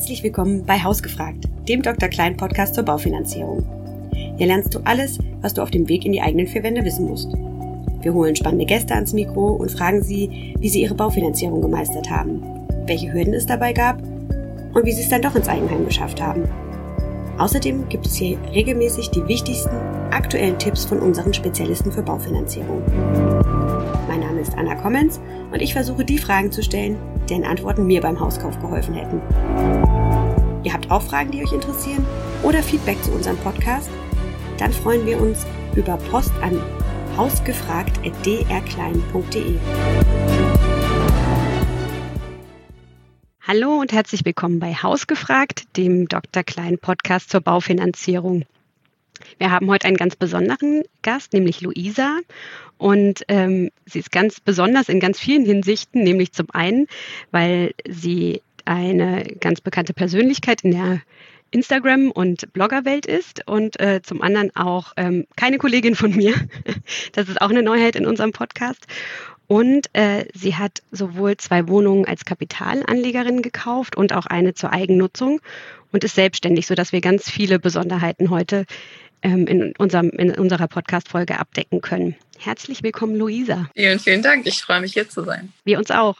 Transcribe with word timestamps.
Herzlich 0.00 0.22
willkommen 0.22 0.64
bei 0.64 0.82
Hausgefragt, 0.82 1.44
dem 1.68 1.82
Dr. 1.82 2.08
Klein 2.08 2.34
Podcast 2.34 2.74
zur 2.74 2.84
Baufinanzierung. 2.84 3.62
Hier 4.38 4.46
lernst 4.46 4.74
du 4.74 4.78
alles, 4.84 5.18
was 5.42 5.52
du 5.52 5.60
auf 5.60 5.70
dem 5.70 5.90
Weg 5.90 6.06
in 6.06 6.12
die 6.12 6.22
eigenen 6.22 6.46
vier 6.46 6.62
Wände 6.62 6.82
wissen 6.86 7.04
musst. 7.04 7.30
Wir 8.00 8.14
holen 8.14 8.34
spannende 8.34 8.64
Gäste 8.64 8.94
ans 8.94 9.12
Mikro 9.12 9.56
und 9.56 9.70
fragen 9.70 10.02
sie, 10.02 10.54
wie 10.58 10.70
sie 10.70 10.80
ihre 10.80 10.94
Baufinanzierung 10.94 11.60
gemeistert 11.60 12.08
haben, 12.08 12.40
welche 12.86 13.12
Hürden 13.12 13.34
es 13.34 13.44
dabei 13.44 13.74
gab 13.74 14.02
und 14.72 14.86
wie 14.86 14.92
sie 14.92 15.02
es 15.02 15.10
dann 15.10 15.20
doch 15.20 15.34
ins 15.34 15.48
Eigenheim 15.48 15.84
geschafft 15.84 16.22
haben. 16.22 16.44
Außerdem 17.36 17.86
gibt 17.90 18.06
es 18.06 18.14
hier 18.14 18.38
regelmäßig 18.54 19.10
die 19.10 19.28
wichtigsten 19.28 19.76
aktuellen 20.12 20.58
Tipps 20.58 20.86
von 20.86 21.00
unseren 21.00 21.34
Spezialisten 21.34 21.92
für 21.92 22.02
Baufinanzierung. 22.02 22.80
Ist 24.40 24.56
Anna 24.56 24.74
Kommens 24.74 25.20
und 25.52 25.60
ich 25.60 25.74
versuche 25.74 26.04
die 26.04 26.18
Fragen 26.18 26.50
zu 26.50 26.62
stellen, 26.62 26.98
deren 27.28 27.44
Antworten 27.44 27.86
mir 27.86 28.00
beim 28.00 28.18
Hauskauf 28.18 28.58
geholfen 28.60 28.94
hätten. 28.94 29.20
Ihr 30.64 30.72
habt 30.72 30.90
auch 30.90 31.02
Fragen, 31.02 31.30
die 31.30 31.42
euch 31.42 31.52
interessieren 31.52 32.06
oder 32.42 32.62
Feedback 32.62 33.04
zu 33.04 33.12
unserem 33.12 33.36
Podcast? 33.38 33.90
Dann 34.58 34.72
freuen 34.72 35.06
wir 35.06 35.20
uns 35.20 35.46
über 35.76 35.98
Post 36.10 36.32
an 36.42 36.58
hausgefragt.drklein.de. 37.16 39.58
Hallo 43.42 43.80
und 43.80 43.92
herzlich 43.92 44.24
willkommen 44.24 44.58
bei 44.58 44.72
Hausgefragt, 44.74 45.76
dem 45.76 46.08
Dr. 46.08 46.42
Klein 46.44 46.78
Podcast 46.78 47.28
zur 47.30 47.42
Baufinanzierung. 47.42 48.44
Wir 49.38 49.50
haben 49.50 49.68
heute 49.68 49.86
einen 49.86 49.96
ganz 49.96 50.16
besonderen 50.16 50.82
Gast, 51.02 51.32
nämlich 51.32 51.60
Luisa. 51.60 52.18
Und 52.78 53.24
ähm, 53.28 53.70
sie 53.86 53.98
ist 53.98 54.12
ganz 54.12 54.40
besonders 54.40 54.88
in 54.88 55.00
ganz 55.00 55.18
vielen 55.18 55.44
Hinsichten, 55.44 56.02
nämlich 56.02 56.32
zum 56.32 56.46
einen, 56.52 56.86
weil 57.30 57.72
sie 57.88 58.42
eine 58.64 59.24
ganz 59.40 59.60
bekannte 59.60 59.92
Persönlichkeit 59.92 60.62
in 60.62 60.72
der 60.72 61.02
Instagram- 61.50 62.10
und 62.10 62.52
Bloggerwelt 62.52 63.06
ist 63.06 63.46
und 63.46 63.80
äh, 63.80 64.00
zum 64.02 64.22
anderen 64.22 64.54
auch 64.54 64.92
ähm, 64.96 65.26
keine 65.36 65.58
Kollegin 65.58 65.94
von 65.94 66.14
mir. 66.14 66.34
Das 67.12 67.28
ist 67.28 67.40
auch 67.40 67.50
eine 67.50 67.62
Neuheit 67.62 67.96
in 67.96 68.06
unserem 68.06 68.32
Podcast. 68.32 68.86
Und 69.46 69.88
äh, 69.94 70.26
sie 70.32 70.54
hat 70.54 70.80
sowohl 70.92 71.36
zwei 71.36 71.66
Wohnungen 71.66 72.04
als 72.04 72.24
Kapitalanlegerin 72.24 73.42
gekauft 73.42 73.96
und 73.96 74.12
auch 74.12 74.26
eine 74.26 74.54
zur 74.54 74.72
Eigennutzung 74.72 75.40
und 75.90 76.04
ist 76.04 76.14
selbstständig, 76.14 76.68
sodass 76.68 76.92
wir 76.92 77.00
ganz 77.00 77.28
viele 77.28 77.58
Besonderheiten 77.58 78.30
heute 78.30 78.64
in, 79.22 79.74
unserem, 79.76 80.10
in 80.10 80.30
unserer 80.32 80.68
Podcast-Folge 80.68 81.38
abdecken 81.38 81.80
können. 81.80 82.16
Herzlich 82.38 82.82
willkommen, 82.82 83.16
Luisa. 83.16 83.68
Vielen, 83.74 83.98
vielen 83.98 84.22
Dank. 84.22 84.46
Ich 84.46 84.62
freue 84.62 84.80
mich, 84.80 84.92
hier 84.92 85.08
zu 85.08 85.24
sein. 85.24 85.52
Wir 85.64 85.78
uns 85.78 85.90
auch. 85.90 86.16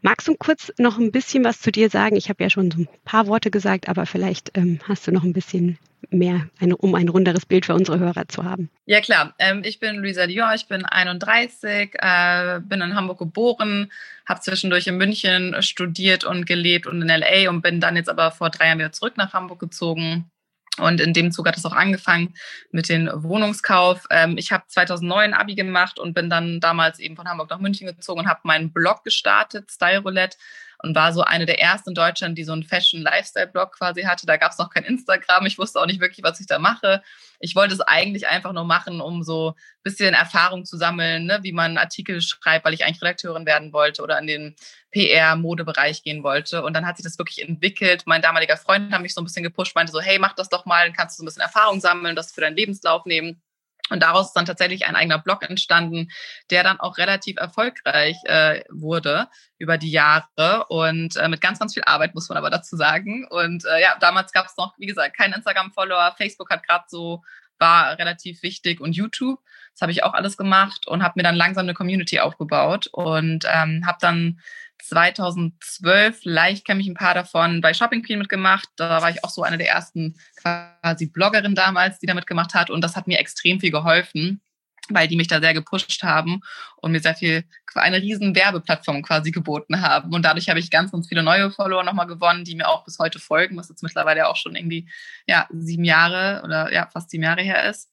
Magst 0.00 0.28
du 0.28 0.36
kurz 0.36 0.72
noch 0.78 0.98
ein 0.98 1.10
bisschen 1.10 1.44
was 1.44 1.60
zu 1.60 1.72
dir 1.72 1.90
sagen? 1.90 2.16
Ich 2.16 2.28
habe 2.28 2.42
ja 2.42 2.50
schon 2.50 2.70
so 2.70 2.82
ein 2.82 2.88
paar 3.04 3.26
Worte 3.26 3.50
gesagt, 3.50 3.88
aber 3.88 4.06
vielleicht 4.06 4.56
ähm, 4.56 4.78
hast 4.84 5.06
du 5.06 5.12
noch 5.12 5.24
ein 5.24 5.32
bisschen 5.32 5.78
mehr, 6.10 6.48
eine, 6.60 6.76
um 6.76 6.94
ein 6.94 7.08
runderes 7.08 7.46
Bild 7.46 7.66
für 7.66 7.74
unsere 7.74 7.98
Hörer 7.98 8.28
zu 8.28 8.44
haben. 8.44 8.70
Ja 8.86 9.00
klar, 9.00 9.34
ähm, 9.40 9.62
ich 9.64 9.80
bin 9.80 9.96
Luisa 9.96 10.26
Dior, 10.28 10.54
ich 10.54 10.68
bin 10.68 10.84
31, 10.84 11.90
äh, 11.94 12.60
bin 12.60 12.80
in 12.80 12.94
Hamburg 12.94 13.18
geboren, 13.18 13.90
habe 14.24 14.40
zwischendurch 14.40 14.86
in 14.86 14.96
München 14.96 15.56
studiert 15.60 16.24
und 16.24 16.46
gelebt 16.46 16.86
und 16.86 17.02
in 17.02 17.08
LA 17.08 17.50
und 17.50 17.62
bin 17.62 17.80
dann 17.80 17.96
jetzt 17.96 18.08
aber 18.08 18.30
vor 18.30 18.50
drei 18.50 18.66
Jahren 18.66 18.78
wieder 18.78 18.92
zurück 18.92 19.16
nach 19.16 19.32
Hamburg 19.32 19.58
gezogen 19.58 20.30
und 20.78 21.00
in 21.00 21.12
dem 21.12 21.32
Zug 21.32 21.46
hat 21.46 21.56
es 21.56 21.64
auch 21.64 21.72
angefangen 21.72 22.34
mit 22.70 22.88
dem 22.88 23.10
Wohnungskauf. 23.12 24.06
Ähm, 24.10 24.36
ich 24.38 24.52
habe 24.52 24.64
2009 24.66 25.34
Abi 25.34 25.54
gemacht 25.54 25.98
und 25.98 26.14
bin 26.14 26.30
dann 26.30 26.60
damals 26.60 26.98
eben 26.98 27.16
von 27.16 27.28
Hamburg 27.28 27.50
nach 27.50 27.60
München 27.60 27.86
gezogen 27.86 28.20
und 28.20 28.28
habe 28.28 28.40
meinen 28.44 28.72
Blog 28.72 29.04
gestartet, 29.04 29.70
Style 29.70 30.00
Roulette 30.00 30.36
und 30.82 30.94
war 30.94 31.12
so 31.12 31.22
eine 31.22 31.46
der 31.46 31.60
ersten 31.60 31.90
in 31.90 31.94
Deutschland, 31.94 32.38
die 32.38 32.44
so 32.44 32.52
einen 32.52 32.62
Fashion-Lifestyle-Blog 32.62 33.76
quasi 33.76 34.02
hatte. 34.02 34.26
Da 34.26 34.36
gab 34.36 34.52
es 34.52 34.58
noch 34.58 34.70
kein 34.70 34.84
Instagram. 34.84 35.46
Ich 35.46 35.58
wusste 35.58 35.80
auch 35.80 35.86
nicht 35.86 36.00
wirklich, 36.00 36.22
was 36.22 36.40
ich 36.40 36.46
da 36.46 36.58
mache. 36.58 37.02
Ich 37.40 37.56
wollte 37.56 37.74
es 37.74 37.80
eigentlich 37.80 38.28
einfach 38.28 38.52
nur 38.52 38.64
machen, 38.64 39.00
um 39.00 39.22
so 39.22 39.50
ein 39.50 39.82
bisschen 39.82 40.14
Erfahrung 40.14 40.64
zu 40.64 40.76
sammeln, 40.76 41.26
ne, 41.26 41.40
wie 41.42 41.52
man 41.52 41.78
Artikel 41.78 42.20
schreibt, 42.20 42.64
weil 42.64 42.74
ich 42.74 42.84
eigentlich 42.84 43.02
Redakteurin 43.02 43.46
werden 43.46 43.72
wollte 43.72 44.02
oder 44.02 44.18
in 44.18 44.26
den 44.26 44.56
PR-Modebereich 44.92 46.02
gehen 46.02 46.22
wollte. 46.22 46.62
Und 46.62 46.74
dann 46.74 46.86
hat 46.86 46.96
sich 46.96 47.04
das 47.04 47.18
wirklich 47.18 47.46
entwickelt. 47.46 48.04
Mein 48.06 48.22
damaliger 48.22 48.56
Freund 48.56 48.92
hat 48.92 49.02
mich 49.02 49.14
so 49.14 49.20
ein 49.20 49.24
bisschen 49.24 49.42
gepusht, 49.42 49.74
meinte 49.74 49.92
so, 49.92 50.00
hey, 50.00 50.18
mach 50.18 50.34
das 50.34 50.48
doch 50.48 50.64
mal, 50.64 50.86
dann 50.86 50.96
kannst 50.96 51.16
du 51.16 51.20
so 51.20 51.24
ein 51.24 51.26
bisschen 51.26 51.42
Erfahrung 51.42 51.80
sammeln, 51.80 52.14
das 52.14 52.32
für 52.32 52.40
deinen 52.40 52.56
Lebenslauf 52.56 53.04
nehmen. 53.04 53.42
Und 53.90 54.02
daraus 54.02 54.28
ist 54.28 54.32
dann 54.34 54.46
tatsächlich 54.46 54.86
ein 54.86 54.96
eigener 54.96 55.18
Blog 55.18 55.48
entstanden, 55.48 56.10
der 56.50 56.62
dann 56.62 56.80
auch 56.80 56.98
relativ 56.98 57.36
erfolgreich 57.36 58.16
äh, 58.24 58.62
wurde 58.70 59.28
über 59.58 59.78
die 59.78 59.90
Jahre 59.90 60.66
und 60.68 61.16
äh, 61.16 61.28
mit 61.28 61.40
ganz, 61.40 61.58
ganz 61.58 61.74
viel 61.74 61.84
Arbeit, 61.84 62.14
muss 62.14 62.28
man 62.28 62.38
aber 62.38 62.50
dazu 62.50 62.76
sagen. 62.76 63.26
Und 63.28 63.64
äh, 63.64 63.80
ja, 63.80 63.96
damals 64.00 64.32
gab 64.32 64.46
es 64.46 64.56
noch, 64.56 64.74
wie 64.78 64.86
gesagt, 64.86 65.16
keinen 65.16 65.34
Instagram-Follower. 65.34 66.14
Facebook 66.16 66.50
hat 66.50 66.66
gerade 66.66 66.84
so, 66.88 67.22
war 67.58 67.98
relativ 67.98 68.42
wichtig 68.42 68.80
und 68.80 68.94
YouTube. 68.94 69.40
Das 69.72 69.82
habe 69.82 69.92
ich 69.92 70.04
auch 70.04 70.14
alles 70.14 70.36
gemacht 70.36 70.86
und 70.86 71.02
habe 71.02 71.14
mir 71.16 71.22
dann 71.22 71.36
langsam 71.36 71.64
eine 71.64 71.74
Community 71.74 72.20
aufgebaut 72.20 72.88
und 72.92 73.44
ähm, 73.52 73.84
habe 73.86 73.98
dann 74.00 74.40
2012, 74.82 76.20
leicht 76.24 76.66
kenne 76.66 76.80
ich 76.80 76.88
ein 76.88 76.94
paar 76.94 77.14
davon, 77.14 77.60
bei 77.60 77.74
Shopping 77.74 78.02
Queen 78.02 78.18
mitgemacht. 78.18 78.68
Da 78.76 79.02
war 79.02 79.10
ich 79.10 79.24
auch 79.24 79.30
so 79.30 79.42
eine 79.42 79.58
der 79.58 79.68
ersten 79.68 80.16
quasi 80.36 81.06
Bloggerin 81.06 81.54
damals, 81.54 81.98
die 81.98 82.06
da 82.06 82.14
mitgemacht 82.14 82.54
hat. 82.54 82.70
Und 82.70 82.82
das 82.82 82.96
hat 82.96 83.06
mir 83.06 83.18
extrem 83.18 83.60
viel 83.60 83.70
geholfen, 83.70 84.40
weil 84.88 85.08
die 85.08 85.16
mich 85.16 85.28
da 85.28 85.40
sehr 85.40 85.54
gepusht 85.54 86.02
haben 86.02 86.40
und 86.76 86.92
mir 86.92 87.00
sehr 87.00 87.14
viel, 87.14 87.44
eine 87.74 88.00
riesen 88.00 88.34
Werbeplattform 88.34 89.02
quasi 89.02 89.30
geboten 89.30 89.82
haben. 89.82 90.12
Und 90.12 90.22
dadurch 90.22 90.48
habe 90.48 90.60
ich 90.60 90.70
ganz, 90.70 90.92
ganz 90.92 91.08
viele 91.08 91.22
neue 91.22 91.50
Follower 91.50 91.82
nochmal 91.82 92.06
gewonnen, 92.06 92.44
die 92.44 92.54
mir 92.54 92.68
auch 92.68 92.84
bis 92.84 92.98
heute 92.98 93.18
folgen, 93.18 93.56
was 93.56 93.68
jetzt 93.68 93.82
mittlerweile 93.82 94.28
auch 94.28 94.36
schon 94.36 94.54
irgendwie, 94.54 94.88
ja, 95.26 95.46
sieben 95.50 95.84
Jahre 95.84 96.42
oder 96.44 96.72
ja, 96.72 96.86
fast 96.86 97.10
sieben 97.10 97.24
Jahre 97.24 97.42
her 97.42 97.68
ist. 97.68 97.90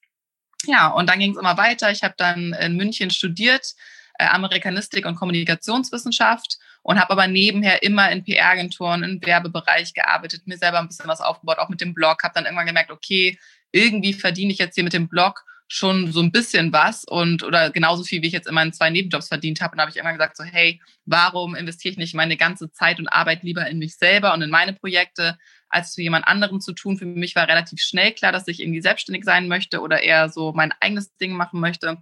Ja, 0.68 0.88
und 0.88 1.10
dann 1.10 1.20
ging 1.20 1.32
es 1.32 1.38
immer 1.38 1.58
weiter. 1.58 1.92
Ich 1.92 2.04
habe 2.04 2.16
dann 2.18 2.54
in 2.54 2.76
München 2.76 3.12
studiert, 3.12 3.76
äh, 4.18 4.26
Amerikanistik 4.26 5.06
und 5.06 5.16
Kommunikationswissenschaft 5.16 6.58
und 6.86 7.00
habe 7.00 7.10
aber 7.10 7.26
nebenher 7.26 7.82
immer 7.82 8.12
in 8.12 8.24
PR-Agenturen, 8.24 9.02
im 9.02 9.26
Werbebereich 9.26 9.96
gearbeitet, 9.96 10.46
mir 10.46 10.60
selber 10.60 10.78
ein 10.78 10.88
bisschen 10.88 11.08
was 11.08 11.20
aufgebaut, 11.20 11.58
auch 11.58 11.68
mit 11.68 11.82
dem 11.82 11.96
Blog, 11.96 12.22
habe 12.22 12.36
dann 12.36 12.46
irgendwann 12.46 12.68
gemerkt, 12.68 12.92
okay, 12.92 13.40
irgendwie 13.72 14.14
verdiene 14.14 14.54
ich 14.54 14.60
jetzt 14.60 14.76
hier 14.76 14.84
mit 14.84 14.94
dem 14.94 15.08
Blog 15.08 15.44
schon 15.68 16.12
so 16.12 16.22
ein 16.22 16.32
bisschen 16.32 16.72
was 16.72 17.04
und 17.04 17.42
oder 17.42 17.72
genauso 17.72 18.04
viel, 18.04 18.22
wie 18.22 18.28
ich 18.28 18.34
jetzt 18.34 18.48
in 18.48 18.54
meinen 18.54 18.72
zwei 18.72 18.92
Nebenjobs 18.92 19.30
verdient 19.30 19.62
habe. 19.62 19.74
Und 19.74 19.82
habe 19.82 19.90
ich 19.90 19.98
immer 19.98 20.12
gesagt, 20.12 20.38
so, 20.38 20.44
hey, 20.44 20.80
warum 21.06 21.56
investiere 21.56 21.94
ich 21.94 21.98
nicht 21.98 22.14
meine 22.14 22.38
ganze 22.38 22.72
Zeit 22.72 23.00
und 23.00 23.08
Arbeit 23.08 23.42
lieber 23.42 23.66
in 23.66 23.80
mich 23.80 23.98
selber 23.98 24.36
und 24.36 24.44
in 24.44 24.52
meine 24.52 24.74
Projekte, 24.74 25.40
als 25.70 25.96
für 25.96 26.04
jemand 26.04 26.28
anderen 26.28 26.62
zu 26.62 26.74
tun? 26.74 27.00
Für 27.00 27.08
mich 27.08 27.36
war 27.36 27.48
relativ 27.48 27.82
schnell 27.82 28.12
klar, 28.12 28.32
dass 28.32 28.48
ich 28.48 28.60
irgendwie 28.60 28.82
selbstständig 28.82 29.26
sein 29.26 29.48
möchte 29.48 29.82
oder 29.82 30.04
eher 30.04 30.30
so 30.30 30.54
mein 30.54 30.72
eigenes 30.82 31.18
Ding 31.18 31.34
machen 31.34 31.60
möchte. 31.60 31.98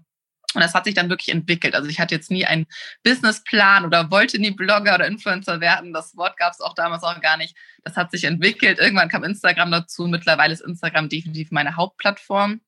Und 0.53 0.62
das 0.62 0.74
hat 0.74 0.86
sich 0.86 0.94
dann 0.94 1.09
wirklich 1.09 1.30
entwickelt. 1.30 1.75
Also 1.75 1.90
ich 1.90 2.00
hatte 2.00 2.16
jetzt 2.16 2.31
nie 2.31 2.46
einen 2.46 2.68
Businessplan 3.03 3.86
oder 3.86 4.12
wollte 4.12 4.40
nie 4.40 4.52
Blogger 4.52 4.96
oder 4.96 5.08
Influencer 5.08 5.62
werden. 5.62 5.94
Das 5.94 6.16
Wort 6.16 6.38
gab 6.38 6.53
es 6.53 6.62
auch 6.62 6.75
damals 6.75 7.03
auch 7.03 7.19
gar 7.22 7.38
nicht. 7.38 7.56
Das 7.84 7.96
hat 7.96 8.12
sich 8.12 8.24
entwickelt. 8.24 8.80
Irgendwann 8.80 9.09
kam 9.09 9.24
Instagram 9.24 9.72
dazu. 9.72 10.08
Mittlerweile 10.08 10.53
ist 10.53 10.62
Instagram 10.62 11.09
definitiv 11.09 11.52
meine 11.52 11.75
Hauptplattform. 11.75 12.62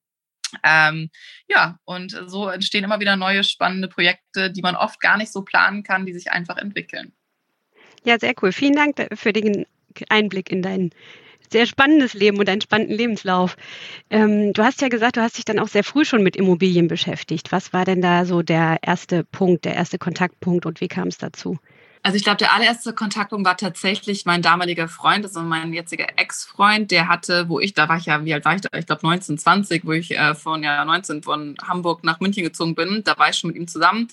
Ähm, 0.63 1.09
ja, 1.47 1.79
und 1.85 2.17
so 2.27 2.47
entstehen 2.47 2.83
immer 2.83 2.99
wieder 2.99 3.15
neue 3.15 3.43
spannende 3.43 3.87
Projekte, 3.87 4.51
die 4.51 4.61
man 4.61 4.75
oft 4.75 4.99
gar 4.99 5.17
nicht 5.17 5.31
so 5.31 5.41
planen 5.41 5.83
kann, 5.83 6.05
die 6.05 6.13
sich 6.13 6.31
einfach 6.31 6.57
entwickeln. 6.57 7.13
Ja, 8.03 8.19
sehr 8.19 8.33
cool. 8.41 8.51
Vielen 8.51 8.75
Dank 8.75 9.07
für 9.15 9.33
den 9.33 9.65
Einblick 10.09 10.51
in 10.51 10.61
deinen 10.61 10.91
sehr 11.51 11.65
spannendes 11.65 12.13
Leben 12.13 12.37
und 12.37 12.49
einen 12.49 12.61
spannenden 12.61 12.97
Lebenslauf. 12.97 13.55
Ähm, 14.09 14.53
du 14.53 14.63
hast 14.63 14.81
ja 14.81 14.87
gesagt, 14.87 15.17
du 15.17 15.21
hast 15.21 15.37
dich 15.37 15.45
dann 15.45 15.59
auch 15.59 15.67
sehr 15.67 15.83
früh 15.83 16.05
schon 16.05 16.23
mit 16.23 16.35
Immobilien 16.35 16.87
beschäftigt. 16.87 17.51
Was 17.51 17.73
war 17.73 17.85
denn 17.85 18.01
da 18.01 18.25
so 18.25 18.41
der 18.41 18.79
erste 18.81 19.23
Punkt, 19.23 19.65
der 19.65 19.75
erste 19.75 19.97
Kontaktpunkt 19.97 20.65
und 20.65 20.81
wie 20.81 20.87
kam 20.87 21.07
es 21.07 21.17
dazu? 21.17 21.57
Also 22.05 22.17
ich 22.17 22.23
glaube, 22.23 22.37
der 22.37 22.53
allererste 22.53 22.93
Kontaktpunkt 22.93 23.47
war 23.47 23.57
tatsächlich 23.57 24.25
mein 24.25 24.43
damaliger 24.43 24.87
Freund, 24.87 25.25
also 25.25 25.41
mein 25.41 25.73
jetziger 25.73 26.05
Ex-Freund, 26.17 26.91
der 26.91 27.07
hatte, 27.07 27.49
wo 27.49 27.59
ich, 27.59 27.73
da 27.73 27.89
war 27.89 27.97
ich 27.97 28.05
ja, 28.05 28.23
wie 28.23 28.31
alt 28.31 28.45
war 28.45 28.53
ich 28.53 28.61
da? 28.61 28.69
Ich 28.77 28.85
glaube 28.85 29.01
19, 29.01 29.39
20, 29.39 29.85
wo 29.85 29.91
ich 29.91 30.15
äh, 30.15 30.35
von 30.35 30.61
ja 30.61 30.85
19 30.85 31.23
von 31.23 31.55
Hamburg 31.67 32.03
nach 32.03 32.19
München 32.19 32.43
gezogen 32.43 32.75
bin. 32.75 33.01
Da 33.03 33.17
war 33.17 33.29
ich 33.29 33.37
schon 33.37 33.47
mit 33.47 33.57
ihm 33.57 33.67
zusammen 33.67 34.07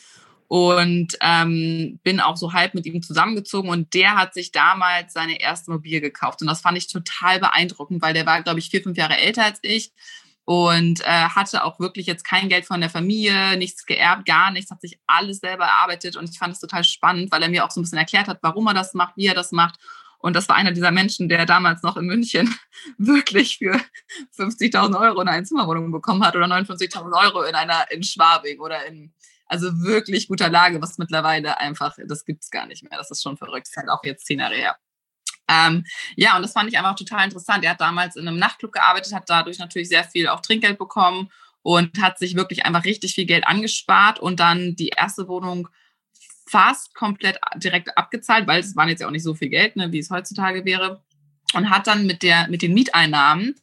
und 0.52 1.16
ähm, 1.22 1.98
bin 2.02 2.20
auch 2.20 2.36
so 2.36 2.52
halb 2.52 2.74
mit 2.74 2.84
ihm 2.84 3.00
zusammengezogen 3.00 3.70
und 3.70 3.94
der 3.94 4.16
hat 4.16 4.34
sich 4.34 4.52
damals 4.52 5.14
seine 5.14 5.40
erste 5.40 5.70
Immobilie 5.70 6.02
gekauft. 6.02 6.42
Und 6.42 6.46
das 6.46 6.60
fand 6.60 6.76
ich 6.76 6.92
total 6.92 7.40
beeindruckend, 7.40 8.02
weil 8.02 8.12
der 8.12 8.26
war, 8.26 8.42
glaube 8.42 8.58
ich, 8.58 8.68
vier, 8.68 8.82
fünf 8.82 8.98
Jahre 8.98 9.16
älter 9.16 9.46
als 9.46 9.60
ich 9.62 9.92
und 10.44 11.00
äh, 11.00 11.04
hatte 11.06 11.64
auch 11.64 11.80
wirklich 11.80 12.04
jetzt 12.04 12.26
kein 12.26 12.50
Geld 12.50 12.66
von 12.66 12.82
der 12.82 12.90
Familie, 12.90 13.56
nichts 13.56 13.86
geerbt, 13.86 14.26
gar 14.26 14.50
nichts, 14.50 14.70
hat 14.70 14.82
sich 14.82 15.00
alles 15.06 15.38
selber 15.38 15.64
erarbeitet 15.64 16.16
und 16.16 16.28
ich 16.28 16.38
fand 16.38 16.52
es 16.52 16.60
total 16.60 16.84
spannend, 16.84 17.32
weil 17.32 17.42
er 17.42 17.48
mir 17.48 17.64
auch 17.64 17.70
so 17.70 17.80
ein 17.80 17.84
bisschen 17.84 17.96
erklärt 17.96 18.28
hat, 18.28 18.40
warum 18.42 18.66
er 18.66 18.74
das 18.74 18.92
macht, 18.92 19.16
wie 19.16 19.28
er 19.28 19.34
das 19.34 19.52
macht. 19.52 19.76
Und 20.18 20.36
das 20.36 20.50
war 20.50 20.56
einer 20.56 20.72
dieser 20.72 20.90
Menschen, 20.90 21.30
der 21.30 21.46
damals 21.46 21.82
noch 21.82 21.96
in 21.96 22.04
München 22.04 22.54
wirklich 22.98 23.56
für 23.56 23.80
50.000 24.36 25.00
Euro 25.00 25.22
in 25.22 25.28
eine 25.28 25.44
Zimmerwohnung 25.44 25.90
bekommen 25.90 26.22
hat 26.22 26.36
oder 26.36 26.44
59.000 26.44 27.24
Euro 27.24 27.42
in 27.44 27.54
einer 27.54 27.90
in 27.90 28.02
Schwabing 28.02 28.60
oder 28.60 28.84
in 28.84 29.14
also 29.52 29.82
wirklich 29.82 30.28
guter 30.28 30.48
Lage, 30.48 30.80
was 30.80 30.96
mittlerweile 30.96 31.58
einfach, 31.58 31.94
das 32.06 32.24
gibt 32.24 32.42
es 32.42 32.50
gar 32.50 32.66
nicht 32.66 32.82
mehr. 32.82 32.98
Das 32.98 33.10
ist 33.10 33.22
schon 33.22 33.36
verrückt. 33.36 33.66
Das 33.66 33.72
ist 33.72 33.76
halt 33.76 33.90
auch 33.90 34.02
jetzt 34.02 34.24
zehn 34.24 34.40
Jahre 34.40 34.54
her. 34.54 34.76
Ähm, 35.46 35.84
ja, 36.16 36.36
und 36.36 36.42
das 36.42 36.52
fand 36.52 36.70
ich 36.70 36.78
einfach 36.78 36.94
total 36.94 37.24
interessant. 37.24 37.62
Er 37.62 37.72
hat 37.72 37.80
damals 37.80 38.16
in 38.16 38.26
einem 38.26 38.38
Nachtclub 38.38 38.72
gearbeitet, 38.72 39.12
hat 39.12 39.28
dadurch 39.28 39.58
natürlich 39.58 39.90
sehr 39.90 40.04
viel 40.04 40.26
auch 40.28 40.40
Trinkgeld 40.40 40.78
bekommen 40.78 41.30
und 41.60 42.00
hat 42.00 42.18
sich 42.18 42.34
wirklich 42.34 42.64
einfach 42.64 42.84
richtig 42.86 43.14
viel 43.14 43.26
Geld 43.26 43.46
angespart 43.46 44.18
und 44.18 44.40
dann 44.40 44.74
die 44.74 44.88
erste 44.88 45.28
Wohnung 45.28 45.68
fast 46.46 46.94
komplett 46.94 47.38
direkt 47.56 47.96
abgezahlt, 47.98 48.46
weil 48.46 48.60
es 48.60 48.74
waren 48.74 48.88
jetzt 48.88 49.00
ja 49.00 49.06
auch 49.06 49.12
nicht 49.12 49.22
so 49.22 49.34
viel 49.34 49.50
Geld, 49.50 49.76
ne, 49.76 49.92
wie 49.92 49.98
es 49.98 50.10
heutzutage 50.10 50.64
wäre. 50.64 51.02
Und 51.52 51.68
hat 51.68 51.86
dann 51.86 52.06
mit, 52.06 52.22
der, 52.22 52.48
mit 52.48 52.62
den 52.62 52.72
Mieteinnahmen 52.72 53.54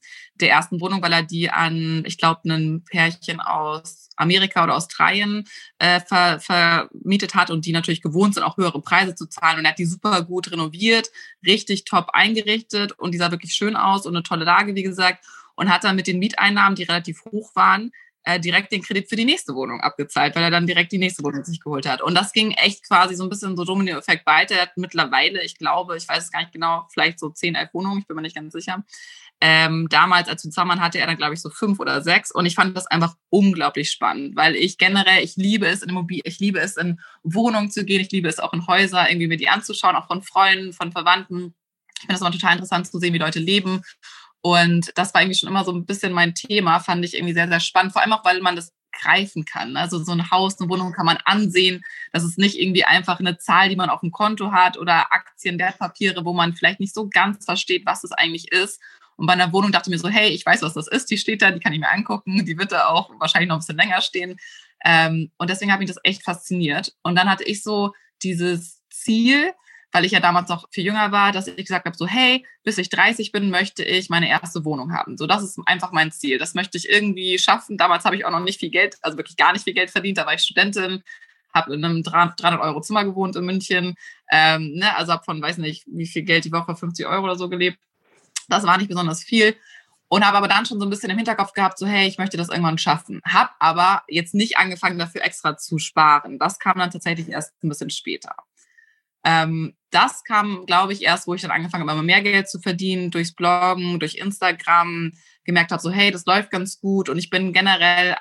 der 0.42 0.52
ersten 0.52 0.82
Wohnung, 0.82 1.02
weil 1.02 1.14
er 1.14 1.24
die 1.24 1.50
an, 1.50 2.04
ich 2.06 2.18
glaube, 2.18 2.42
ein 2.50 2.84
Pärchen 2.84 3.40
aus 3.40 4.10
Amerika 4.16 4.64
oder 4.64 4.76
Australien 4.76 5.46
äh, 5.80 6.00
ver, 6.02 6.40
vermietet 6.40 7.36
hat 7.36 7.50
und 7.50 7.66
die 7.66 7.72
natürlich 7.72 8.02
gewohnt 8.02 8.34
sind, 8.34 8.44
auch 8.44 8.58
höhere 8.58 8.82
Preise 8.82 9.16
zu 9.16 9.28
zahlen. 9.28 9.60
Und 9.60 9.66
er 9.66 9.72
hat 9.72 9.80
die 9.80 9.86
super 9.86 10.22
gut 10.24 10.52
renoviert, 10.52 11.10
richtig 11.46 11.86
top 11.86 12.10
eingerichtet 12.14 12.92
und 12.94 13.14
die 13.14 13.18
sah 13.18 13.32
wirklich 13.32 13.54
schön 13.54 13.76
aus 13.76 14.06
und 14.06 14.16
eine 14.16 14.24
tolle 14.24 14.46
Lage, 14.46 14.76
wie 14.76 14.84
gesagt. 14.84 15.26
Und 15.56 15.70
hat 15.70 15.84
dann 15.84 15.96
mit 15.96 16.08
den 16.08 16.20
Mieteinnahmen, 16.20 16.76
die 16.76 16.84
relativ 16.84 17.26
hoch 17.26 17.54
waren, 17.56 17.92
äh, 18.24 18.40
direkt 18.40 18.72
den 18.72 18.82
Kredit 18.82 19.10
für 19.10 19.16
die 19.16 19.26
nächste 19.26 19.56
Wohnung 19.56 19.82
abgezahlt, 19.82 20.36
weil 20.36 20.44
er 20.44 20.52
dann 20.52 20.68
direkt 20.68 20.92
die 20.92 20.98
nächste 20.98 21.24
Wohnung 21.24 21.44
sich 21.44 21.62
geholt 21.62 21.88
hat. 21.88 22.02
Und 22.02 22.16
das 22.16 22.34
ging 22.34 22.52
echt 22.52 22.88
quasi 22.88 23.16
so 23.16 23.24
ein 23.24 23.30
bisschen 23.30 23.56
so 23.56 23.64
Domino-Effekt 23.64 24.26
weiter. 24.26 24.56
Er 24.56 24.64
hat 24.64 24.78
mittlerweile, 24.78 25.44
ich 25.44 25.58
glaube, 25.58 25.98
ich 25.98 26.08
weiß 26.08 26.26
es 26.26 26.32
gar 26.32 26.42
nicht 26.42 26.52
genau, 26.52 26.88
vielleicht 26.92 27.20
so 27.20 27.30
zehn, 27.30 27.56
elf 27.56 27.74
Wohnungen, 27.74 28.00
ich 28.00 28.08
bin 28.08 28.16
mir 28.16 28.22
nicht 28.22 28.36
ganz 28.36 28.54
sicher. 28.54 28.84
Ähm, 29.42 29.88
damals, 29.90 30.28
als 30.28 30.44
wir 30.44 30.52
zusammen 30.52 30.82
hatte 30.82 31.00
er 31.00 31.08
dann, 31.08 31.16
glaube 31.16 31.34
ich, 31.34 31.42
so 31.42 31.50
fünf 31.50 31.80
oder 31.80 32.02
sechs. 32.02 32.32
Und 32.32 32.46
ich 32.46 32.56
fand 32.56 32.76
das 32.76 32.88
einfach 32.88 33.16
unglaublich 33.30 33.90
spannend, 33.90 34.36
weil 34.36 34.56
ich 34.56 34.78
generell, 34.78 35.24
ich 35.24 35.38
liebe 35.38 35.66
es 35.66 35.82
in 35.82 35.90
Immobilien, 35.90 36.24
ich 36.26 36.40
liebe 36.40 36.60
es 36.60 36.76
in 36.76 37.00
Wohnungen 37.24 37.72
zu 37.72 37.86
gehen, 37.86 38.02
ich 38.02 38.12
liebe 38.12 38.28
es 38.28 38.40
auch 38.40 38.54
in 38.54 38.68
Häuser, 38.68 39.10
irgendwie 39.10 39.28
mir 39.28 39.38
die 39.38 39.48
anzuschauen, 39.48 39.96
auch 39.96 40.08
von 40.08 40.22
Freunden, 40.24 40.74
von 40.74 40.92
Verwandten. 40.92 41.56
Ich 41.94 42.02
finde 42.02 42.14
das 42.14 42.22
immer 42.22 42.32
total 42.32 42.54
interessant 42.54 42.88
zu 42.88 43.00
sehen, 43.00 43.14
wie 43.14 43.18
Leute 43.18 43.40
leben. 43.40 43.82
Und 44.42 44.92
das 44.96 45.14
war 45.14 45.22
irgendwie 45.22 45.38
schon 45.38 45.50
immer 45.50 45.66
so 45.66 45.72
ein 45.72 45.86
bisschen 45.86 46.14
mein 46.14 46.34
Thema, 46.34 46.80
fand 46.80 47.04
ich 47.04 47.16
irgendwie 47.16 47.34
sehr, 47.34 47.48
sehr 47.48 47.60
spannend. 47.60 47.94
Vor 47.94 48.02
allem 48.02 48.14
auch, 48.14 48.24
weil 48.24 48.42
man 48.42 48.56
das 48.56 48.74
greifen 48.92 49.46
kann. 49.46 49.78
Also 49.78 50.04
so 50.04 50.12
ein 50.12 50.32
Haus, 50.32 50.60
eine 50.60 50.70
Wohnung 50.70 50.92
kann 50.94 51.06
man 51.06 51.18
ansehen. 51.26 51.84
Das 52.12 52.24
ist 52.24 52.38
nicht 52.38 52.60
irgendwie 52.60 52.84
einfach 52.84 53.20
eine 53.20 53.38
Zahl, 53.38 53.70
die 53.70 53.76
man 53.76 53.90
auf 53.90 54.02
dem 54.02 54.12
Konto 54.12 54.52
hat 54.52 54.78
oder 54.78 55.12
Aktien, 55.14 55.60
Wertpapiere, 55.60 56.26
wo 56.26 56.34
man 56.34 56.54
vielleicht 56.54 56.80
nicht 56.80 56.94
so 56.94 57.10
ganz 57.10 57.46
versteht, 57.46 57.86
was 57.86 58.04
es 58.04 58.12
eigentlich 58.12 58.52
ist. 58.52 58.82
Und 59.16 59.28
bei 59.28 59.34
einer 59.34 59.52
Wohnung 59.52 59.72
dachte 59.72 59.90
ich 59.90 59.92
mir 59.92 60.00
so, 60.00 60.08
hey, 60.08 60.30
ich 60.30 60.46
weiß, 60.46 60.62
was 60.62 60.74
das 60.74 60.88
ist, 60.88 61.12
die 61.12 61.18
steht 61.18 61.42
da, 61.42 61.52
die 61.52 61.60
kann 61.60 61.74
ich 61.74 61.80
mir 61.80 61.90
angucken, 61.90 62.46
die 62.46 62.58
wird 62.58 62.72
da 62.72 62.88
auch 62.88 63.12
wahrscheinlich 63.20 63.50
noch 63.50 63.58
ein 63.58 63.60
bisschen 63.60 63.78
länger 63.78 64.02
stehen. 64.02 64.38
Ähm, 64.84 65.32
und 65.38 65.50
deswegen 65.50 65.74
hat 65.74 65.80
mich 65.80 65.90
das 65.90 66.00
echt 66.04 66.24
fasziniert. 66.24 66.96
Und 67.04 67.16
dann 67.16 67.30
hatte 67.30 67.44
ich 67.44 67.62
so 67.62 67.94
dieses 68.24 68.82
Ziel, 68.90 69.54
weil 69.92 70.06
ich 70.06 70.12
ja 70.12 70.20
damals 70.20 70.50
noch 70.50 70.68
viel 70.72 70.86
jünger 70.86 71.12
war, 71.12 71.32
dass 71.32 71.48
ich 71.48 71.56
gesagt 71.56 71.86
habe, 71.86 71.98
so 71.98 72.06
hey, 72.06 72.46
bis 72.64 72.78
ich 72.78 72.90
30 72.90 73.32
bin, 73.32 73.50
möchte 73.50 73.84
ich 73.84 74.10
meine 74.10 74.30
erste 74.30 74.64
Wohnung 74.66 74.94
haben. 74.94 75.18
So, 75.18 75.26
das 75.26 75.44
ist 75.44 75.60
einfach 75.66 75.92
mein 75.92 76.12
Ziel. 76.12 76.38
Das 76.38 76.54
möchte 76.54 76.78
ich 76.78 76.90
irgendwie 76.90 77.40
schaffen. 77.40 77.78
Damals 77.78 78.06
habe 78.06 78.16
ich 78.16 78.26
auch 78.26 78.32
noch 78.32 78.40
nicht 78.40 78.60
viel 78.60 78.70
Geld, 78.70 78.98
also 79.02 79.18
wirklich 79.18 79.38
gar 79.38 79.54
nicht 79.54 79.64
viel 79.64 79.74
Geld 79.74 79.90
verdient. 79.90 80.18
Da 80.18 80.26
war 80.26 80.34
ich 80.34 80.42
Studentin, 80.42 81.04
habe 81.54 81.74
in 81.74 81.84
einem 81.84 82.04
300 82.04 82.60
Euro 82.60 82.82
Zimmer 82.82 83.04
gewohnt 83.04 83.36
in 83.36 83.46
München. 83.46 83.96
Ähm, 84.32 84.74
ne, 84.76 84.96
also 84.96 85.14
habe 85.14 85.24
von, 85.24 85.42
weiß 85.42 85.58
nicht, 85.58 85.86
wie 85.88 86.08
viel 86.08 86.24
Geld 86.24 86.46
die 86.46 86.52
Woche, 86.52 86.76
50 86.76 87.08
Euro 87.08 87.24
oder 87.24 87.36
so 87.36 87.50
gelebt. 87.50 87.80
Das 88.48 88.64
war 88.66 88.78
nicht 88.78 88.90
besonders 88.90 89.24
viel 89.24 89.56
und 90.10 90.26
habe 90.26 90.38
aber 90.38 90.48
dann 90.48 90.66
schon 90.66 90.80
so 90.80 90.86
ein 90.86 90.90
bisschen 90.90 91.12
im 91.12 91.18
Hinterkopf 91.18 91.54
gehabt, 91.54 91.78
so 91.78 91.86
hey, 91.86 92.08
ich 92.08 92.18
möchte 92.18 92.36
das 92.36 92.50
irgendwann 92.50 92.80
schaffen. 92.80 93.22
Habe 93.26 93.52
aber 93.60 94.04
jetzt 94.08 94.34
nicht 94.34 94.58
angefangen, 94.58 94.98
dafür 94.98 95.24
extra 95.24 95.56
zu 95.56 95.78
sparen. 95.78 96.40
Das 96.40 96.60
kam 96.60 96.80
dann 96.80 96.92
tatsächlich 96.92 97.30
erst 97.30 97.54
ein 97.64 97.70
bisschen 97.70 97.92
später. 97.92 98.36
Ähm, 99.24 99.76
das 99.92 100.24
kam, 100.24 100.66
glaube 100.66 100.94
ich, 100.94 101.02
erst, 101.02 101.28
wo 101.28 101.34
ich 101.34 101.42
dann 101.42 101.52
angefangen 101.52 101.84
habe, 101.84 101.94
immer 101.94 102.04
mehr 102.04 102.22
Geld 102.22 102.50
zu 102.50 102.60
verdienen, 102.60 103.12
durchs 103.12 103.34
Bloggen, 103.34 104.00
durch 104.00 104.16
Instagram, 104.16 105.14
gemerkt 105.44 105.72
habe, 105.72 105.82
so 105.82 105.90
hey, 105.92 106.12
das 106.12 106.26
läuft 106.26 106.52
ganz 106.52 106.80
gut 106.80 107.10
und 107.10 107.18
ich 107.18 107.30
bin 107.30 107.54
generell, 107.54 108.16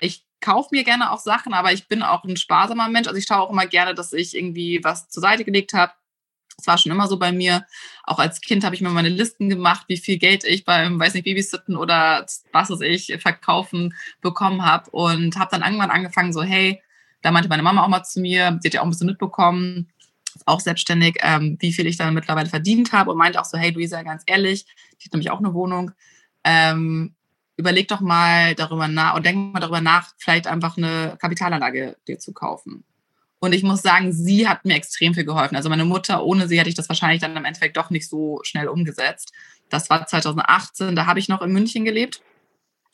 ich 0.00 0.26
kaufe 0.40 0.70
mir 0.72 0.82
gerne 0.82 1.12
auch 1.12 1.20
Sachen, 1.20 1.54
aber 1.54 1.72
ich 1.72 1.86
bin 1.86 2.02
auch 2.02 2.24
ein 2.24 2.36
sparsamer 2.36 2.88
Mensch. 2.88 3.06
Also 3.06 3.18
ich 3.18 3.26
schaue 3.26 3.42
auch 3.42 3.50
immer 3.50 3.66
gerne, 3.66 3.94
dass 3.94 4.12
ich 4.12 4.36
irgendwie 4.36 4.80
was 4.82 5.08
zur 5.08 5.20
Seite 5.20 5.44
gelegt 5.44 5.72
habe 5.72 5.92
das 6.56 6.66
war 6.66 6.78
schon 6.78 6.92
immer 6.92 7.08
so 7.08 7.18
bei 7.18 7.32
mir. 7.32 7.66
Auch 8.04 8.18
als 8.18 8.40
Kind 8.40 8.64
habe 8.64 8.74
ich 8.74 8.80
mir 8.80 8.90
meine 8.90 9.08
Listen 9.08 9.48
gemacht, 9.48 9.84
wie 9.88 9.96
viel 9.96 10.18
Geld 10.18 10.44
ich 10.44 10.64
beim, 10.64 10.98
weiß 10.98 11.14
nicht, 11.14 11.24
Babysitten 11.24 11.76
oder 11.76 12.26
was 12.52 12.70
weiß 12.70 12.80
ich, 12.82 13.16
verkaufen 13.20 13.94
bekommen 14.20 14.64
habe. 14.64 14.90
Und 14.90 15.38
habe 15.38 15.50
dann 15.50 15.62
irgendwann 15.62 15.90
angefangen, 15.90 16.32
so, 16.32 16.42
hey, 16.42 16.80
da 17.22 17.30
meinte 17.30 17.48
meine 17.48 17.62
Mama 17.62 17.82
auch 17.82 17.88
mal 17.88 18.04
zu 18.04 18.20
mir, 18.20 18.58
sie 18.60 18.68
hat 18.68 18.74
ja 18.74 18.80
auch 18.80 18.84
ein 18.84 18.90
bisschen 18.90 19.06
mitbekommen, 19.06 19.92
auch 20.46 20.60
selbstständig, 20.60 21.16
ähm, 21.20 21.56
wie 21.60 21.72
viel 21.72 21.86
ich 21.86 21.96
dann 21.96 22.14
mittlerweile 22.14 22.48
verdient 22.48 22.92
habe 22.92 23.10
und 23.10 23.18
meinte 23.18 23.40
auch 23.40 23.44
so, 23.44 23.58
hey 23.58 23.70
Luisa, 23.70 24.02
ganz 24.02 24.22
ehrlich, 24.26 24.66
ich 24.98 25.06
habe 25.06 25.16
nämlich 25.16 25.30
auch 25.30 25.38
eine 25.38 25.54
Wohnung, 25.54 25.92
ähm, 26.44 27.14
überleg 27.56 27.88
doch 27.88 28.00
mal 28.00 28.54
darüber 28.54 28.88
nach 28.88 29.14
und 29.14 29.26
denk 29.26 29.52
mal 29.52 29.60
darüber 29.60 29.80
nach, 29.80 30.12
vielleicht 30.18 30.46
einfach 30.46 30.76
eine 30.76 31.16
Kapitalanlage 31.20 31.96
dir 32.08 32.18
zu 32.18 32.32
kaufen. 32.32 32.84
Und 33.38 33.54
ich 33.54 33.64
muss 33.64 33.82
sagen, 33.82 34.12
sie 34.12 34.48
hat 34.48 34.64
mir 34.64 34.74
extrem 34.74 35.14
viel 35.14 35.24
geholfen. 35.24 35.56
Also 35.56 35.68
meine 35.68 35.84
Mutter, 35.84 36.24
ohne 36.24 36.46
sie 36.46 36.58
hätte 36.58 36.68
ich 36.68 36.76
das 36.76 36.88
wahrscheinlich 36.88 37.20
dann 37.20 37.36
im 37.36 37.44
Endeffekt 37.44 37.76
doch 37.76 37.90
nicht 37.90 38.08
so 38.08 38.38
schnell 38.44 38.68
umgesetzt. 38.68 39.32
Das 39.68 39.90
war 39.90 40.06
2018, 40.06 40.94
da 40.94 41.06
habe 41.06 41.18
ich 41.18 41.28
noch 41.28 41.42
in 41.42 41.52
München 41.52 41.84
gelebt 41.84 42.22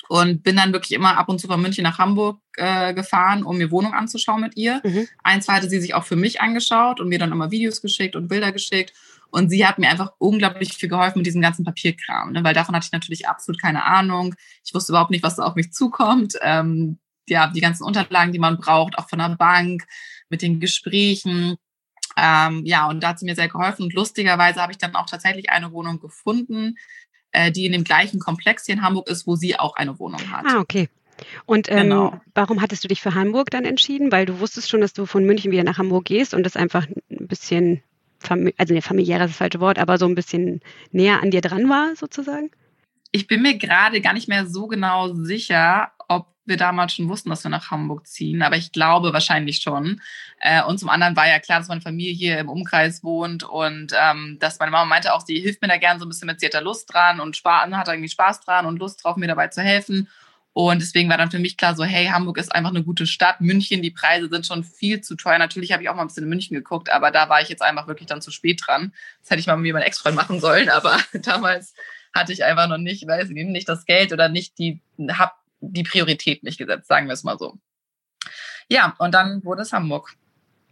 und 0.09 0.43
bin 0.43 0.57
dann 0.57 0.73
wirklich 0.73 0.93
immer 0.93 1.17
ab 1.17 1.29
und 1.29 1.41
zu 1.41 1.47
von 1.47 1.61
München 1.61 1.85
nach 1.85 1.99
Hamburg 1.99 2.41
äh, 2.57 2.95
gefahren, 2.95 3.43
um 3.43 3.59
mir 3.59 3.71
Wohnung 3.71 3.95
anzuschauen 3.95 4.41
mit 4.41 4.57
ihr. 4.57 4.81
Mhm. 4.85 5.07
Ein, 5.23 5.43
zwei 5.43 5.55
hatte 5.55 5.69
sie 5.69 5.81
sich 5.81 5.95
auch 5.95 6.05
für 6.05 6.17
mich 6.17 6.41
angeschaut 6.41 7.01
und 7.01 7.09
mir 7.09 7.19
dann 7.19 7.33
immer 7.33 7.51
Videos 7.51 7.83
geschickt 7.83 8.17
und 8.17 8.29
Bilder 8.29 8.53
geschickt. 8.53 8.93
Und 9.31 9.51
sie 9.51 9.67
hat 9.67 9.79
mir 9.79 9.91
einfach 9.91 10.13
unglaublich 10.19 10.73
viel 10.73 10.89
geholfen 10.89 11.19
mit 11.19 11.27
diesem 11.27 11.43
ganzen 11.43 11.65
Papierkram, 11.65 12.33
ne? 12.33 12.43
weil 12.45 12.55
davon 12.55 12.75
hatte 12.75 12.87
ich 12.87 12.93
natürlich 12.93 13.29
absolut 13.29 13.61
keine 13.61 13.85
Ahnung. 13.85 14.35
Ich 14.65 14.73
wusste 14.73 14.93
überhaupt 14.93 15.11
nicht, 15.11 15.23
was 15.23 15.37
da 15.37 15.45
auf 15.45 15.55
mich 15.55 15.73
zukommt. 15.73 16.39
Ähm, 16.41 16.99
ja, 17.29 17.49
die 17.49 17.61
ganzen 17.61 17.85
Unterlagen, 17.85 18.33
die 18.33 18.39
man 18.39 18.57
braucht, 18.57 18.97
auch 18.97 19.09
von 19.09 19.19
der 19.19 19.37
Bank, 19.37 19.87
mit 20.31 20.41
den 20.41 20.61
Gesprächen. 20.61 21.57
Ähm, 22.17 22.65
ja, 22.65 22.89
und 22.89 23.03
da 23.03 23.09
hat 23.09 23.19
sie 23.19 23.27
mir 23.27 23.35
sehr 23.35 23.49
geholfen. 23.49 23.85
Und 23.85 23.95
lustigerweise 23.95 24.63
habe 24.63 24.73
ich 24.73 24.79
dann 24.79 24.95
auch 24.95 25.07
tatsächlich 25.07 25.51
eine 25.51 25.73
Wohnung 25.73 26.01
gefunden, 26.01 26.77
äh, 27.33 27.51
die 27.51 27.67
in 27.67 27.73
dem 27.73 27.85
gleichen 27.85 28.21
Komplex 28.21 28.67
hier 28.67 28.75
in 28.77 28.83
Hamburg 28.83 29.09
ist, 29.09 29.27
wo 29.27 29.37
sie 29.37 29.59
auch 29.59 29.77
eine 29.77 29.99
Wohnung 29.99 30.21
hat. 30.31 30.45
Ah, 30.47 30.61
okay. 30.61 30.89
Und 31.47 31.71
ähm, 31.71 31.89
genau. 31.89 32.21
warum 32.35 32.63
hattest 32.63 32.85
du 32.85 32.89
dich 32.89 33.03
für 33.03 33.15
Hamburg 33.15 33.51
dann 33.51 33.65
entschieden? 33.65 34.13
Weil 34.13 34.27
du 34.27 34.41
wusstest 34.41 34.71
schon, 34.71 34.81
dass 34.81 34.93
du 34.93 35.07
von 35.07 35.25
München 35.25 35.51
wieder 35.51 35.65
nach 35.65 35.79
Hamburg 35.79 36.05
gehst 36.05 36.35
und 36.35 36.45
das 36.45 36.57
einfach 36.57 36.87
ein 36.87 37.27
bisschen, 37.27 37.83
also 38.57 38.75
ne, 38.75 38.83
familiär 38.83 39.21
ist 39.21 39.31
das 39.31 39.37
falsche 39.37 39.61
Wort, 39.61 39.79
aber 39.79 39.99
so 39.99 40.07
ein 40.07 40.15
bisschen 40.15 40.61
näher 40.93 41.23
an 41.23 41.31
dir 41.31 41.41
dran 41.41 41.69
war, 41.69 41.97
sozusagen? 41.97 42.51
Ich 43.11 43.27
bin 43.27 43.43
mir 43.43 43.57
gerade 43.57 44.01
gar 44.01 44.13
nicht 44.13 44.29
mehr 44.29 44.47
so 44.47 44.67
genau 44.67 45.15
sicher, 45.15 45.93
ob 46.09 46.27
wir 46.45 46.57
damals 46.57 46.95
schon 46.95 47.09
wussten, 47.09 47.31
dass 47.31 47.45
wir 47.45 47.51
nach 47.51 47.71
Hamburg 47.71 48.07
ziehen, 48.07 48.43
aber 48.43 48.57
ich 48.57 48.73
glaube 48.73 49.13
wahrscheinlich 49.13 49.59
schon. 49.61 50.01
Äh, 50.41 50.63
und 50.63 50.79
zum 50.79 50.89
anderen 50.89 51.15
war 51.15 51.29
ja 51.29 51.39
klar, 51.39 51.59
dass 51.59 51.69
meine 51.69 51.83
Familie 51.83 52.13
hier 52.13 52.39
im 52.39 52.49
Umkreis 52.49 53.05
wohnt 53.05 53.45
und 53.45 53.93
ähm, 53.99 54.39
dass 54.41 54.59
meine 54.59 54.73
Mama 54.73 54.87
meinte 54.87 55.13
auch, 55.15 55.21
sie 55.21 55.39
hilft 55.39 55.63
mir 55.63 55.69
da 55.69 55.77
gerne 55.77 56.01
so 56.01 56.07
ein 56.07 56.09
bisschen 56.09 56.27
mit, 56.27 56.41
sie 56.41 56.47
hat 56.47 56.55
da 56.55 56.61
Lust 56.61 56.93
dran 56.93 57.21
und 57.21 57.37
Spaß, 57.37 57.71
hat 57.73 57.89
irgendwie 57.89 58.09
Spaß 58.09 58.41
dran 58.41 58.67
und 58.67 58.79
Lust 58.79 59.05
drauf, 59.05 59.17
mir 59.17 59.29
dabei 59.29 59.49
zu 59.49 59.63
helfen. 59.63 60.09
Und 60.55 60.83
deswegen 60.83 61.09
war 61.09 61.19
dann 61.19 61.31
für 61.31 61.39
mich 61.39 61.57
klar 61.57 61.77
so, 61.77 61.85
hey, 61.85 62.07
Hamburg 62.07 62.37
ist 62.39 62.53
einfach 62.53 62.71
eine 62.71 62.83
gute 62.83 63.07
Stadt. 63.07 63.41
München, 63.41 63.81
die 63.81 63.93
Preise 63.93 64.29
sind 64.29 64.45
schon 64.45 64.65
viel 64.65 65.01
zu 65.03 65.15
teuer. 65.15 65.39
Natürlich 65.39 65.71
habe 65.71 65.85
ich 65.85 65.89
auch 65.89 65.95
mal 65.95 66.01
ein 66.01 66.09
bisschen 66.09 66.25
in 66.25 66.29
München 66.31 66.57
geguckt, 66.57 66.91
aber 66.91 67.13
da 67.13 67.29
war 67.29 67.41
ich 67.41 67.49
jetzt 67.49 67.63
einfach 67.63 67.87
wirklich 67.87 68.09
dann 68.09 68.21
zu 68.21 68.33
spät 68.33 68.63
dran. 68.67 68.93
Das 69.21 69.31
hätte 69.31 69.41
ich 69.41 69.47
mal 69.47 69.57
mit 69.57 69.73
meinem 69.73 69.83
Ex-Freund 69.83 70.17
machen 70.17 70.41
sollen, 70.41 70.69
aber 70.69 70.99
damals 71.13 71.75
hatte 72.13 72.33
ich 72.33 72.43
einfach 72.43 72.67
noch 72.67 72.79
nicht, 72.79 73.07
weiß 73.07 73.29
ich 73.29 73.35
nicht, 73.35 73.51
nicht 73.51 73.69
das 73.69 73.85
Geld 73.85 74.13
oder 74.13 74.29
nicht 74.29 74.59
die, 74.59 74.81
hab 75.11 75.38
die 75.61 75.83
Priorität 75.83 76.43
nicht 76.43 76.59
gesetzt, 76.59 76.89
sagen 76.89 77.07
wir 77.07 77.15
es 77.15 77.25
mal 77.25 77.39
so. 77.39 77.59
Ja, 78.69 78.95
und 78.99 79.13
dann 79.13 79.45
wurde 79.45 79.63
es 79.63 79.73
Hamburg. 79.73 80.15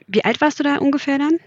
Wie 0.06 0.24
alt 0.24 0.40
warst 0.40 0.58
du 0.58 0.62
da 0.62 0.76
ungefähr 0.76 1.18
dann? 1.18 1.40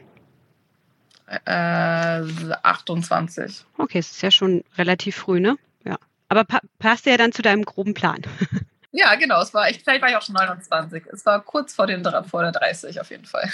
Äh, 1.45 2.53
28. 2.63 3.65
Okay, 3.77 3.99
es 3.99 4.11
ist 4.11 4.21
ja 4.21 4.31
schon 4.31 4.63
relativ 4.77 5.15
früh, 5.15 5.39
ne? 5.39 5.57
Ja. 5.85 5.97
Aber 6.27 6.43
pa 6.43 6.59
passte 6.79 7.11
ja 7.11 7.17
dann 7.17 7.31
zu 7.31 7.43
deinem 7.43 7.63
groben 7.63 7.93
Plan. 7.93 8.21
ja, 8.91 9.13
genau. 9.15 9.41
Es 9.41 9.53
war, 9.53 9.69
ich, 9.69 9.79
vielleicht 9.83 10.01
war 10.01 10.09
ich 10.09 10.15
auch 10.15 10.23
schon 10.23 10.35
29. 10.35 11.03
Es 11.13 11.25
war 11.25 11.41
kurz 11.41 11.73
vor, 11.73 11.85
den, 11.85 12.03
vor 12.27 12.41
der 12.41 12.51
30 12.51 12.99
auf 12.99 13.11
jeden 13.11 13.25
Fall. 13.25 13.49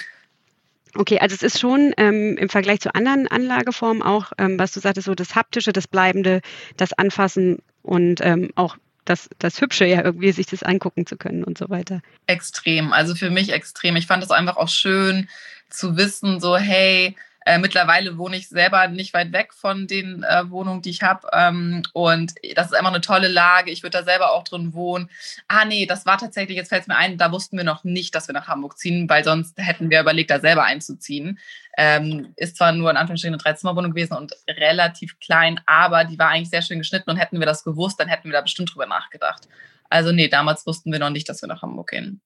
Okay, 0.97 1.19
also 1.19 1.35
es 1.35 1.43
ist 1.43 1.59
schon 1.59 1.93
ähm, 1.97 2.37
im 2.37 2.47
Vergleich 2.47 2.79
zu 2.79 2.95
anderen 2.95 3.27
Anlageformen 3.27 4.01
auch, 4.01 4.31
ähm, 4.37 4.57
was 4.57 4.71
du 4.71 4.79
sagtest, 4.79 5.05
so 5.05 5.15
das 5.15 5.35
Haptische, 5.35 5.73
das 5.73 5.87
Bleibende, 5.87 6.39
das 6.77 6.93
Anfassen 6.93 7.61
und 7.81 8.21
ähm, 8.21 8.51
auch 8.55 8.77
das, 9.05 9.29
das 9.39 9.61
Hübsche 9.61 9.85
ja 9.85 10.03
irgendwie, 10.03 10.31
sich 10.31 10.47
das 10.47 10.63
angucken 10.63 11.05
zu 11.05 11.15
können 11.15 11.43
und 11.43 11.57
so 11.57 11.69
weiter. 11.69 12.01
Extrem, 12.27 12.91
also 12.91 13.15
für 13.15 13.29
mich 13.29 13.51
extrem. 13.53 13.95
Ich 13.95 14.07
fand 14.07 14.23
es 14.23 14.31
einfach 14.31 14.57
auch 14.57 14.69
schön 14.69 15.29
zu 15.69 15.95
wissen, 15.97 16.39
so 16.39 16.57
hey, 16.57 17.15
Äh, 17.45 17.59
mittlerweile 17.59 18.17
wohne 18.17 18.37
ich 18.37 18.49
selber 18.49 18.87
nicht 18.87 19.13
weit 19.13 19.31
weg 19.31 19.53
von 19.53 19.85
den 19.85 20.23
äh, 20.23 20.49
Wohnungen, 20.49 20.81
die 20.81 20.89
ich 20.89 21.03
habe. 21.03 21.27
Ähm, 21.31 21.83
und 21.93 22.33
das 22.55 22.67
ist 22.67 22.73
einfach 22.73 22.91
eine 22.91 23.01
tolle 23.01 23.27
Lage. 23.27 23.69
Ich 23.69 23.83
würde 23.83 23.99
da 23.99 24.03
selber 24.03 24.31
auch 24.31 24.43
drin 24.43 24.73
wohnen. 24.73 25.11
Ah, 25.47 25.63
nee, 25.63 25.85
das 25.85 26.07
war 26.07 26.17
tatsächlich, 26.17 26.57
jetzt 26.57 26.69
fällt 26.69 26.81
es 26.81 26.87
mir 26.87 26.97
ein, 26.97 27.19
da 27.19 27.31
wussten 27.31 27.55
wir 27.55 27.63
noch 27.63 27.83
nicht, 27.83 28.15
dass 28.15 28.27
wir 28.27 28.33
nach 28.33 28.47
Hamburg 28.47 28.79
ziehen, 28.79 29.07
weil 29.09 29.23
sonst 29.23 29.57
hätten 29.59 29.91
wir 29.91 30.01
überlegt, 30.01 30.31
da 30.31 30.39
selber 30.39 30.63
einzuziehen. 30.63 31.37
Ähm, 31.77 32.33
ist 32.35 32.57
zwar 32.57 32.71
nur 32.71 32.89
in 32.89 32.97
Anführungsstrichen 32.97 33.35
eine 33.35 33.43
Dreizimmerwohnung 33.43 33.91
gewesen 33.91 34.15
und 34.15 34.33
relativ 34.49 35.19
klein, 35.19 35.59
aber 35.67 36.03
die 36.05 36.17
war 36.17 36.29
eigentlich 36.29 36.49
sehr 36.49 36.63
schön 36.63 36.79
geschnitten 36.79 37.11
und 37.11 37.17
hätten 37.17 37.39
wir 37.39 37.45
das 37.45 37.63
gewusst, 37.63 37.99
dann 37.99 38.07
hätten 38.07 38.29
wir 38.29 38.33
da 38.33 38.41
bestimmt 38.41 38.73
drüber 38.73 38.87
nachgedacht. 38.87 39.47
Also 39.89 40.11
nee, 40.11 40.29
damals 40.29 40.65
wussten 40.65 40.91
wir 40.91 40.99
noch 40.99 41.11
nicht, 41.11 41.29
dass 41.29 41.41
wir 41.41 41.47
nach 41.47 41.61
Hamburg 41.61 41.89
gehen. 41.89 42.21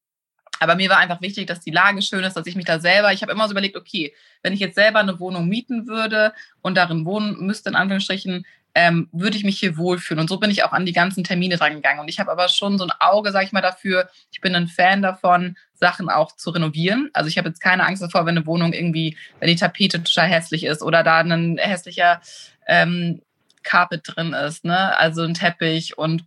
Aber 0.59 0.75
mir 0.75 0.89
war 0.89 0.97
einfach 0.97 1.21
wichtig, 1.21 1.47
dass 1.47 1.59
die 1.59 1.71
Lage 1.71 2.01
schön 2.01 2.23
ist, 2.23 2.35
dass 2.35 2.47
ich 2.47 2.55
mich 2.55 2.65
da 2.65 2.79
selber, 2.79 3.13
ich 3.13 3.21
habe 3.21 3.31
immer 3.31 3.47
so 3.47 3.51
überlegt, 3.51 3.77
okay, 3.77 4.13
wenn 4.43 4.53
ich 4.53 4.59
jetzt 4.59 4.75
selber 4.75 4.99
eine 4.99 5.19
Wohnung 5.19 5.47
mieten 5.47 5.87
würde 5.87 6.33
und 6.61 6.75
darin 6.75 7.05
wohnen 7.05 7.45
müsste, 7.45 7.69
in 7.69 7.75
Anführungsstrichen, 7.75 8.45
ähm, 8.75 9.09
würde 9.11 9.35
ich 9.35 9.43
mich 9.43 9.59
hier 9.59 9.77
wohlfühlen. 9.77 10.19
Und 10.19 10.29
so 10.29 10.37
bin 10.37 10.51
ich 10.51 10.63
auch 10.63 10.71
an 10.71 10.85
die 10.85 10.93
ganzen 10.93 11.23
Termine 11.23 11.57
dran 11.57 11.73
gegangen. 11.73 11.99
Und 11.99 12.07
ich 12.07 12.19
habe 12.19 12.31
aber 12.31 12.47
schon 12.49 12.77
so 12.77 12.85
ein 12.85 12.91
Auge, 12.99 13.31
sage 13.31 13.45
ich 13.45 13.51
mal, 13.51 13.61
dafür. 13.61 14.09
Ich 14.31 14.41
bin 14.41 14.55
ein 14.55 14.67
Fan 14.67 15.01
davon, 15.01 15.57
Sachen 15.73 16.09
auch 16.09 16.35
zu 16.35 16.51
renovieren. 16.51 17.09
Also 17.13 17.29
ich 17.29 17.37
habe 17.37 17.49
jetzt 17.49 17.61
keine 17.61 17.85
Angst 17.85 18.03
davor, 18.03 18.25
wenn 18.25 18.37
eine 18.37 18.45
Wohnung 18.45 18.73
irgendwie, 18.73 19.17
wenn 19.39 19.49
die 19.49 19.55
Tapete 19.55 20.03
total 20.03 20.27
hässlich 20.27 20.65
ist 20.65 20.83
oder 20.83 21.03
da 21.03 21.19
ein 21.19 21.57
hässlicher 21.57 22.21
ähm, 22.67 23.21
Carpet 23.63 24.03
drin 24.05 24.33
ist, 24.33 24.65
ne? 24.65 24.97
Also 24.97 25.23
ein 25.23 25.33
Teppich 25.33 25.97
und 25.97 26.23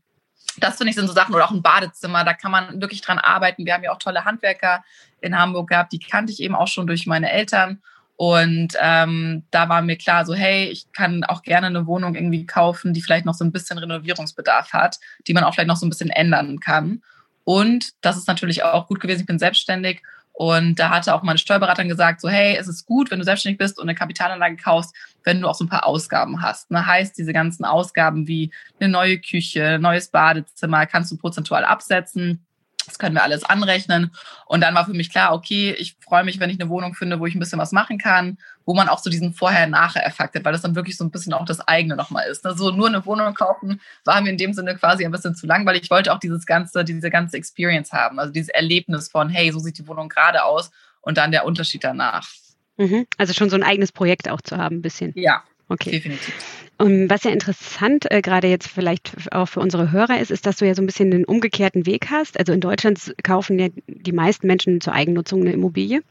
das 0.59 0.77
finde 0.77 0.91
ich 0.91 0.97
sind 0.97 1.07
so 1.07 1.13
Sachen 1.13 1.35
oder 1.35 1.45
auch 1.45 1.51
ein 1.51 1.63
Badezimmer, 1.63 2.25
da 2.25 2.35
kann 2.35 2.51
man 2.51 2.81
wirklich 2.81 3.01
dran 3.01 3.19
arbeiten. 3.19 3.65
Wir 3.65 3.75
haben 3.75 3.85
ja 3.85 3.93
auch 3.93 3.99
tolle 3.99 4.25
Handwerker 4.25 4.85
in 5.21 5.39
Hamburg 5.39 5.71
gehabt, 5.71 5.93
die 5.93 5.99
kannte 5.99 6.33
ich 6.33 6.43
eben 6.43 6.55
auch 6.55 6.69
schon 6.69 6.87
durch 6.87 7.07
meine 7.07 7.31
Eltern. 7.31 7.83
Und 8.17 8.75
ähm, 8.81 9.45
da 9.51 9.69
war 9.69 9.83
mir 9.83 9.97
klar, 9.97 10.25
so 10.25 10.35
hey, 10.35 10.69
ich 10.69 10.93
kann 10.93 11.25
auch 11.25 11.43
gerne 11.43 11.67
eine 11.67 11.87
Wohnung 11.87 12.15
irgendwie 12.15 12.47
kaufen, 12.47 12.93
die 12.93 13.03
vielleicht 13.03 13.25
noch 13.25 13.35
so 13.35 13.45
ein 13.45 13.53
bisschen 13.53 13.79
Renovierungsbedarf 13.79 14.73
hat, 14.73 14.99
die 15.27 15.35
man 15.35 15.45
auch 15.45 15.55
vielleicht 15.55 15.69
noch 15.69 15.77
so 15.77 15.87
ein 15.87 15.91
bisschen 15.91 16.11
ändern 16.11 16.61
kann. 16.61 17.03
Und 17.45 17.93
das 18.03 18.17
ist 18.17 18.29
natürlich 18.29 18.63
auch 18.63 18.87
gut 18.87 19.01
gewesen. 19.01 19.23
Ich 19.23 19.27
bin 19.27 19.39
selbstständig 19.39 20.03
und 20.33 20.79
da 20.79 20.91
hatte 20.91 21.15
auch 21.15 21.23
meine 21.23 21.39
Steuerberaterin 21.39 21.89
gesagt, 21.89 22.21
so 22.21 22.29
hey, 22.29 22.57
es 22.57 22.67
ist 22.67 22.87
gut, 22.87 23.11
wenn 23.11 23.19
du 23.19 23.25
selbstständig 23.25 23.59
bist 23.59 23.79
und 23.79 23.85
eine 23.85 23.95
Kapitalanlage 23.95 24.57
kaufst, 24.57 24.95
wenn 25.25 25.41
du 25.41 25.49
auch 25.49 25.55
so 25.55 25.65
ein 25.65 25.69
paar 25.69 25.87
Ausgaben 25.87 26.43
hast. 26.43 26.71
Ne? 26.71 26.87
Heißt, 26.87 27.17
diese 27.19 27.33
ganzen 27.33 27.65
Ausgaben 27.65 28.27
wie 28.27 28.51
eine 28.81 28.89
neue 28.89 29.19
Küche, 29.19 29.79
neues 29.81 30.09
Badezimmer, 30.09 30.87
kannst 30.87 31.13
du 31.13 31.17
prozentual 31.19 31.65
absetzen. 31.65 32.47
Das 32.87 32.99
können 32.99 33.15
wir 33.15 33.23
alles 33.23 33.45
anrechnen. 33.45 34.11
Und 34.47 34.61
dann 34.61 34.75
war 34.75 34.85
für 34.85 34.93
mich 34.93 35.11
klar, 35.11 35.33
okay, 35.33 35.75
ich 35.79 35.97
freue 36.01 36.25
mich, 36.25 36.41
wenn 36.41 36.51
ich 36.51 36.61
eine 36.61 36.69
Wohnung 36.69 36.95
finde, 36.95 37.21
wo 37.21 37.27
ich 37.27 37.35
ein 37.35 37.39
bisschen 37.39 37.59
was 37.59 37.73
machen 37.73 37.99
kann, 37.99 38.39
wo 38.65 38.75
man 38.75 38.89
auch 38.89 38.99
so 38.99 39.11
diesen 39.11 39.35
Vorher-Nachher-Effekt 39.35 40.35
hat, 40.35 40.45
weil 40.45 40.53
das 40.53 40.63
dann 40.63 40.75
wirklich 40.75 40.97
so 40.97 41.05
ein 41.05 41.11
bisschen 41.11 41.33
auch 41.33 41.45
das 41.45 41.61
eigene 41.61 41.97
nochmal 41.97 42.27
ist. 42.29 42.45
Also 42.47 42.71
nur 42.71 42.89
eine 42.89 43.05
Wohnung 43.07 43.35
kaufen 43.35 43.81
war 44.05 44.21
mir 44.21 44.31
in 44.31 44.39
dem 44.39 44.53
Sinne 44.53 44.77
quasi 44.77 45.05
ein 45.05 45.13
bisschen 45.13 45.35
zu 45.35 45.47
langweilig. 45.47 45.83
Ich 45.85 45.91
wollte 45.91 46.13
auch 46.13 46.19
dieses 46.19 46.47
ganze, 46.47 46.85
diese 46.85 47.11
ganze 47.11 47.37
Experience 47.37 47.93
haben, 47.93 48.19
also 48.19 48.33
dieses 48.33 48.49
Erlebnis 48.49 49.09
von, 49.09 49.29
hey, 49.29 49.51
so 49.53 49.59
sieht 49.59 49.79
die 49.79 49.87
Wohnung 49.87 50.09
gerade 50.09 50.45
aus 50.45 50.71
und 51.01 51.19
dann 51.19 51.33
der 51.33 51.45
Unterschied 51.45 51.85
danach. 51.85 52.29
Mhm. 52.77 53.07
Also 53.19 53.33
schon 53.33 53.51
so 53.51 53.57
ein 53.57 53.63
eigenes 53.63 53.93
Projekt 53.93 54.29
auch 54.29 54.41
zu 54.41 54.57
haben, 54.57 54.77
ein 54.77 54.83
bisschen. 54.83 55.13
Ja, 55.15 55.43
okay. 55.73 55.91
definitiv. 55.91 56.35
Und 56.79 57.09
was 57.11 57.23
ja 57.23 57.31
interessant 57.31 58.11
äh, 58.11 58.23
gerade 58.23 58.49
jetzt 58.49 58.67
vielleicht 58.67 59.33
auch 59.33 59.47
für 59.47 59.61
unsere 59.61 59.93
Hörer 59.93 60.21
ist, 60.21 60.31
ist, 60.31 60.47
dass 60.47 60.57
du 60.57 60.67
ja 60.67 60.75
so 60.75 60.83
ein 60.83 60.87
bisschen 60.87 61.11
den 61.11 61.25
umgekehrten 61.25 61.87
Weg 61.87 62.11
hast. 62.11 62.39
Also 62.39 62.53
in 62.53 62.61
Deutschland 62.61 63.15
kaufen 63.23 63.59
ja 63.59 63.69
die 63.87 64.13
meisten 64.13 64.47
Menschen 64.47 64.81
zur 64.81 64.93
Eigennutzung 64.93 65.43
eine 65.43 65.53
Immobilie. 65.53 66.03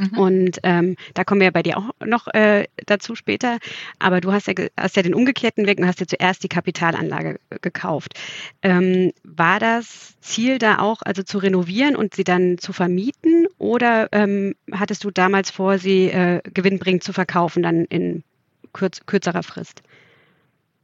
Mhm. 0.00 0.18
Und 0.18 0.58
ähm, 0.62 0.96
da 1.14 1.24
kommen 1.24 1.40
wir 1.40 1.46
ja 1.46 1.50
bei 1.50 1.62
dir 1.62 1.76
auch 1.76 1.90
noch 2.04 2.26
äh, 2.28 2.64
dazu 2.86 3.14
später. 3.14 3.58
Aber 3.98 4.20
du 4.20 4.32
hast 4.32 4.48
ja, 4.48 4.54
hast 4.76 4.96
ja 4.96 5.02
den 5.02 5.14
umgekehrten 5.14 5.66
Weg 5.66 5.78
und 5.78 5.86
hast 5.86 6.00
ja 6.00 6.06
zuerst 6.06 6.42
die 6.42 6.48
Kapitalanlage 6.48 7.38
gekauft. 7.60 8.14
Ähm, 8.62 9.12
war 9.22 9.60
das 9.60 10.18
Ziel 10.20 10.58
da 10.58 10.78
auch, 10.78 11.02
also 11.04 11.22
zu 11.22 11.38
renovieren 11.38 11.96
und 11.96 12.14
sie 12.14 12.24
dann 12.24 12.58
zu 12.58 12.72
vermieten? 12.72 13.46
Oder 13.58 14.08
ähm, 14.12 14.54
hattest 14.72 15.04
du 15.04 15.10
damals 15.10 15.50
vor, 15.50 15.78
sie 15.78 16.06
äh, 16.06 16.40
gewinnbringend 16.52 17.04
zu 17.04 17.12
verkaufen, 17.12 17.62
dann 17.62 17.84
in 17.84 18.24
kürz, 18.72 19.00
kürzerer 19.06 19.42
Frist? 19.42 19.82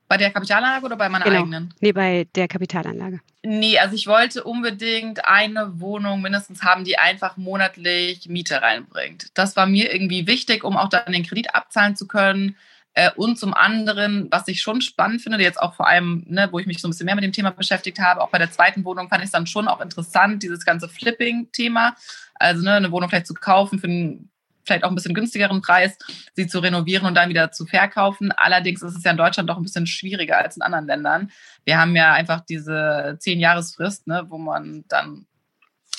Bei 0.08 0.16
der 0.16 0.30
Kapitalanlage 0.30 0.86
oder 0.86 0.96
bei 0.96 1.08
meiner 1.08 1.24
genau. 1.24 1.40
eigenen? 1.40 1.74
Nee, 1.80 1.92
bei 1.92 2.28
der 2.36 2.46
Kapitalanlage. 2.46 3.20
Nee, 3.42 3.78
also 3.78 3.94
ich 3.96 4.06
wollte 4.06 4.44
unbedingt 4.44 5.24
eine 5.24 5.80
Wohnung 5.80 6.22
mindestens 6.22 6.62
haben, 6.62 6.84
die 6.84 6.96
einfach 6.96 7.36
monatlich 7.36 8.28
Miete 8.28 8.62
reinbringt. 8.62 9.28
Das 9.34 9.56
war 9.56 9.66
mir 9.66 9.92
irgendwie 9.92 10.26
wichtig, 10.28 10.62
um 10.62 10.76
auch 10.76 10.88
dann 10.88 11.12
den 11.12 11.26
Kredit 11.26 11.54
abzahlen 11.54 11.96
zu 11.96 12.06
können. 12.06 12.56
Äh, 12.94 13.10
und 13.16 13.38
zum 13.38 13.52
anderen, 13.52 14.28
was 14.30 14.46
ich 14.48 14.62
schon 14.62 14.80
spannend 14.80 15.22
finde, 15.22 15.42
jetzt 15.42 15.60
auch 15.60 15.74
vor 15.74 15.88
allem, 15.88 16.24
ne, 16.28 16.48
wo 16.52 16.58
ich 16.60 16.66
mich 16.66 16.80
so 16.80 16.86
ein 16.86 16.92
bisschen 16.92 17.06
mehr 17.06 17.14
mit 17.14 17.24
dem 17.24 17.32
Thema 17.32 17.50
beschäftigt 17.50 17.98
habe, 17.98 18.22
auch 18.22 18.30
bei 18.30 18.38
der 18.38 18.50
zweiten 18.50 18.84
Wohnung 18.84 19.08
fand 19.08 19.22
ich 19.22 19.26
es 19.26 19.32
dann 19.32 19.46
schon 19.46 19.68
auch 19.68 19.80
interessant, 19.80 20.42
dieses 20.42 20.64
ganze 20.64 20.88
Flipping-Thema. 20.88 21.96
Also 22.34 22.62
ne, 22.62 22.74
eine 22.74 22.92
Wohnung 22.92 23.08
vielleicht 23.08 23.26
zu 23.26 23.34
kaufen 23.34 23.80
für 23.80 23.88
einen 23.88 24.30
vielleicht 24.66 24.84
auch 24.84 24.90
ein 24.90 24.94
bisschen 24.94 25.14
günstigeren 25.14 25.62
Preis, 25.62 25.96
sie 26.34 26.46
zu 26.46 26.58
renovieren 26.58 27.06
und 27.06 27.14
dann 27.14 27.28
wieder 27.28 27.52
zu 27.52 27.66
verkaufen. 27.66 28.32
Allerdings 28.32 28.82
ist 28.82 28.96
es 28.96 29.04
ja 29.04 29.12
in 29.12 29.16
Deutschland 29.16 29.48
doch 29.48 29.56
ein 29.56 29.62
bisschen 29.62 29.86
schwieriger 29.86 30.38
als 30.38 30.56
in 30.56 30.62
anderen 30.62 30.86
Ländern. 30.86 31.30
Wir 31.64 31.78
haben 31.78 31.94
ja 31.96 32.12
einfach 32.12 32.40
diese 32.40 33.16
zehn 33.20 33.40
Jahresfrist, 33.40 34.06
ne, 34.06 34.26
wo 34.28 34.38
man 34.38 34.84
dann 34.88 35.26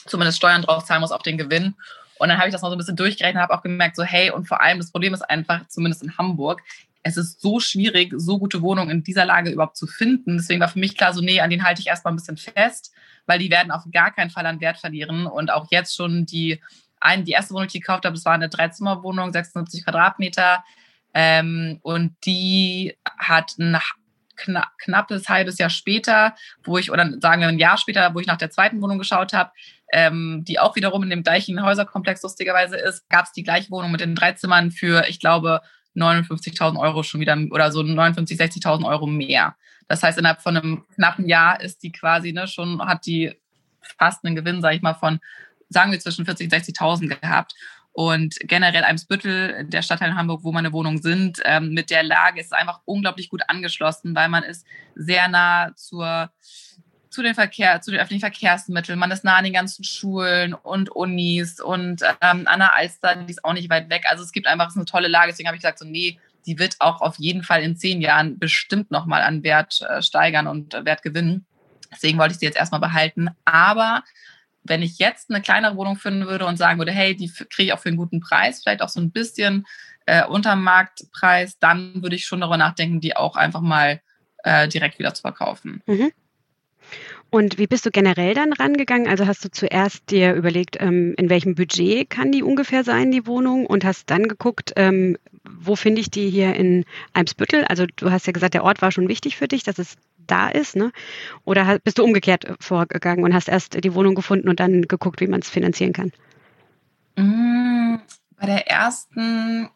zumindest 0.06 0.38
Steuern 0.38 0.62
drauf 0.62 0.86
zahlen 0.86 1.02
muss 1.02 1.12
auf 1.12 1.24
den 1.24 1.38
Gewinn. 1.38 1.76
Und 2.20 2.30
dann 2.30 2.38
habe 2.38 2.48
ich 2.48 2.54
das 2.54 2.62
noch 2.62 2.70
so 2.70 2.76
ein 2.76 2.80
bisschen 2.80 2.96
durchgerechnet, 2.96 3.42
habe 3.42 3.54
auch 3.54 3.62
gemerkt, 3.62 3.96
so 3.96 4.04
hey, 4.04 4.32
und 4.32 4.48
vor 4.48 4.62
allem 4.62 4.80
das 4.80 4.92
Problem 4.92 5.14
ist 5.14 5.22
einfach, 5.22 5.68
zumindest 5.68 6.04
in 6.04 6.18
Hamburg, 6.18 6.62
es 7.04 7.16
ist 7.16 7.42
so 7.42 7.60
schwierig, 7.60 8.14
so 8.18 8.38
gute 8.38 8.62
Wohnungen 8.62 8.90
in 8.90 9.04
dieser 9.04 9.26
Lage 9.26 9.50
überhaupt 9.50 9.78
zu 9.78 9.88
finden. 9.88 10.38
Deswegen 10.38 10.60
war 10.60 10.68
für 10.68 10.80
mich 10.80 10.98
klar, 10.98 11.14
so 11.14 11.22
nee, 11.22 11.40
an 11.40 11.50
denen 11.50 11.64
halte 11.64 11.80
ich 11.80 11.88
erstmal 11.88 12.14
ein 12.14 12.18
bisschen 12.18 12.38
fest, 12.38 12.92
weil 13.26 13.40
die 13.40 13.50
werden 13.50 13.72
auf 13.72 13.84
gar 13.92 14.12
keinen 14.12 14.30
Fall 14.30 14.46
an 14.46 14.60
Wert 14.60 14.78
verlieren. 14.78 15.26
Und 15.26 15.52
auch 15.52 15.68
jetzt 15.72 15.96
schon 15.96 16.26
die 16.26 16.62
ein, 17.00 17.26
die 17.26 17.32
erste 17.32 17.54
Wohnung, 17.54 17.68
die 17.68 17.78
ich 17.78 17.84
gekauft 17.84 18.06
habe, 18.06 18.16
das 18.16 18.26
war 18.26 18.34
eine 18.34 18.50
Dreizimmerwohnung, 18.50 19.32
76 19.32 19.84
Quadratmeter. 19.84 20.64
Ähm, 21.14 21.80
und 21.82 22.16
die 22.26 22.98
hat 23.18 23.58
ein 23.58 23.78
kna 24.36 24.68
knappes 24.78 25.28
halbes 25.30 25.58
Jahr 25.58 25.70
später, 25.70 26.36
wo 26.64 26.78
ich, 26.78 26.92
oder 26.92 27.10
sagen 27.20 27.42
wir 27.42 27.48
ein 27.48 27.60
Jahr 27.60 27.78
später, 27.78 28.14
wo 28.14 28.20
ich 28.20 28.28
nach 28.28 28.38
der 28.38 28.52
zweiten 28.52 28.82
Wohnung 28.82 29.00
geschaut 29.00 29.34
habe, 29.34 29.52
ähm, 29.92 30.44
die 30.48 30.60
auch 30.60 30.76
wiederum 30.76 31.04
in 31.04 31.10
dem 31.10 31.24
gleichen 31.24 31.64
Häuserkomplex 31.64 32.22
lustigerweise 32.22 32.78
ist, 32.78 33.10
gab 33.10 33.26
es 33.26 33.32
die 33.32 33.44
gleiche 33.44 33.72
Wohnung 33.72 33.92
mit 33.92 34.02
den 34.02 34.16
drei 34.16 34.34
Zimmern 34.34 34.72
für, 34.72 35.08
ich 35.08 35.20
glaube, 35.20 35.62
59.000 35.96 36.80
Euro 36.80 37.04
schon 37.04 37.22
wieder 37.22 37.38
oder 37.50 37.72
so 37.72 37.82
59.000, 37.82 38.62
60.000 38.62 38.88
Euro 38.88 39.08
mehr. 39.08 39.56
Das 39.88 40.04
heißt, 40.04 40.18
innerhalb 40.18 40.42
von 40.42 40.56
einem 40.56 40.86
knappen 40.94 41.28
Jahr 41.28 41.60
ist 41.62 41.82
die 41.82 41.92
quasi 41.92 42.34
ne, 42.34 42.48
schon, 42.48 42.82
hat 42.86 43.06
die 43.06 43.34
fast 43.98 44.24
einen 44.26 44.36
Gewinn, 44.36 44.62
sage 44.62 44.76
ich 44.76 44.82
mal, 44.82 44.94
von 44.94 45.20
sagen 45.70 45.92
wir 45.92 46.00
zwischen 46.00 46.26
40.000 46.26 46.44
und 46.44 46.54
60.000 46.54 47.20
gehabt. 47.20 47.54
Und 47.92 48.36
generell 48.42 48.84
Eimsbüttel, 48.84 49.66
der 49.66 49.82
Stadtteil 49.82 50.12
in 50.12 50.18
Hamburg, 50.18 50.44
wo 50.44 50.52
meine 50.52 50.72
Wohnungen 50.72 51.02
sind, 51.02 51.42
ähm, 51.46 51.74
mit 51.74 51.90
der 51.90 52.04
Lage 52.04 52.40
ist 52.40 52.48
es 52.48 52.52
einfach 52.52 52.82
unglaublich 52.86 53.28
gut 53.28 53.42
angeschlossen, 53.48 54.14
weil 54.14 54.30
man 54.30 54.44
ist 54.44 54.68
sehr 54.94 55.28
nah 55.28 55.74
zur, 55.76 56.30
zu 57.10 57.24
den 57.24 57.34
Verkehr, 57.34 57.82
zu 57.82 57.90
den 57.90 58.00
öffentlichen 58.00 58.22
Verkehrsmitteln. 58.22 59.00
Man 59.00 59.10
ist 59.10 59.24
nah 59.24 59.38
an 59.38 59.46
den 59.46 59.54
ganzen 59.54 59.84
Schulen 59.84 60.54
und 60.54 60.92
Unis 60.92 61.60
und 61.60 62.04
ähm, 62.22 62.44
an 62.46 62.60
der 62.60 62.76
Alster, 62.76 63.16
die 63.16 63.32
ist 63.32 63.44
auch 63.44 63.54
nicht 63.54 63.72
weit 63.72 63.90
weg. 63.90 64.04
Also 64.08 64.24
es 64.24 64.32
gibt 64.32 64.46
einfach 64.46 64.76
eine 64.76 64.86
tolle 64.86 65.08
Lage. 65.08 65.32
Deswegen 65.32 65.48
habe 65.48 65.56
ich 65.56 65.64
gesagt, 65.64 65.80
so 65.80 65.86
nee, 65.86 66.20
die 66.46 66.60
wird 66.60 66.76
auch 66.78 67.02
auf 67.02 67.18
jeden 67.18 67.42
Fall 67.42 67.64
in 67.64 67.78
zehn 67.78 68.00
Jahren 68.00 68.38
bestimmt 68.38 68.92
nochmal 68.92 69.24
an 69.24 69.42
Wert 69.42 69.82
äh, 69.82 70.04
steigern 70.04 70.46
und 70.46 70.76
äh, 70.76 70.86
Wert 70.86 71.02
gewinnen. 71.02 71.48
Deswegen 71.92 72.20
wollte 72.20 72.34
ich 72.34 72.40
sie 72.40 72.46
jetzt 72.46 72.58
erstmal 72.58 72.80
behalten. 72.80 73.30
Aber 73.44 74.04
wenn 74.68 74.82
ich 74.82 75.00
jetzt 75.00 75.30
eine 75.30 75.42
kleinere 75.42 75.76
Wohnung 75.76 75.98
finden 75.98 76.28
würde 76.28 76.46
und 76.46 76.58
sagen 76.58 76.80
würde, 76.80 76.92
hey, 76.92 77.16
die 77.16 77.32
kriege 77.32 77.68
ich 77.68 77.74
auch 77.74 77.80
für 77.80 77.90
einen 77.90 77.98
guten 77.98 78.20
Preis, 78.20 78.62
vielleicht 78.62 78.82
auch 78.82 78.90
so 78.90 79.00
ein 79.00 79.12
bisschen 79.12 79.66
äh, 80.06 80.26
unter 80.26 80.56
Marktpreis, 80.56 81.60
dann 81.60 82.02
würde 82.02 82.16
ich 82.16 82.26
schon 82.26 82.42
darüber 82.42 82.58
nachdenken, 82.58 83.02
die 83.02 83.16
auch 83.16 83.36
einfach 83.36 83.62
mal 83.62 84.02
äh, 84.44 84.68
direkt 84.68 85.00
wieder 85.00 85.14
zu 85.14 85.22
verkaufen. 85.22 85.82
Mhm. 85.86 86.12
Und 87.30 87.58
wie 87.58 87.68
bist 87.68 87.86
du 87.86 87.92
generell 87.92 88.34
dann 88.34 88.54
rangegangen? 88.54 89.08
Also 89.08 89.28
hast 89.28 89.44
du 89.44 89.52
zuerst 89.52 90.10
dir 90.10 90.34
überlegt, 90.34 90.78
ähm, 90.80 91.14
in 91.18 91.30
welchem 91.30 91.56
Budget 91.56 92.10
kann 92.10 92.32
die 92.32 92.42
ungefähr 92.42 92.86
sein, 92.86 93.12
die 93.12 93.28
Wohnung, 93.28 93.66
und 93.66 93.84
hast 93.84 94.10
dann 94.10 94.30
geguckt, 94.30 94.72
ähm, 94.78 95.18
wo 95.44 95.76
finde 95.76 96.00
ich 96.00 96.10
die 96.10 96.30
hier 96.30 96.56
in 96.56 96.86
Eimsbüttel? 97.12 97.66
Also 97.66 97.86
du 97.98 98.12
hast 98.12 98.28
ja 98.28 98.34
gesagt, 98.34 98.54
der 98.54 98.64
Ort 98.64 98.82
war 98.82 98.92
schon 98.92 99.10
wichtig 99.10 99.36
für 99.36 99.50
dich, 99.50 99.64
dass 99.64 99.78
es 99.78 99.96
da 100.28 100.50
ist, 100.50 100.76
ne? 100.76 100.92
Oder 101.46 101.80
bist 101.80 101.98
du 101.98 102.04
umgekehrt 102.04 102.46
vorgegangen 102.60 103.24
und 103.24 103.34
hast 103.34 103.50
erst 103.50 103.84
die 103.84 103.94
Wohnung 103.94 104.16
gefunden 104.16 104.50
und 104.50 104.60
dann 104.60 104.84
geguckt, 104.84 105.22
wie 105.22 105.28
man 105.28 105.42
es 105.42 105.50
finanzieren 105.50 105.94
kann? 105.94 106.12
Mm, 107.16 108.00
bei 108.40 108.46
der 108.46 108.70
ersten, 108.70 109.70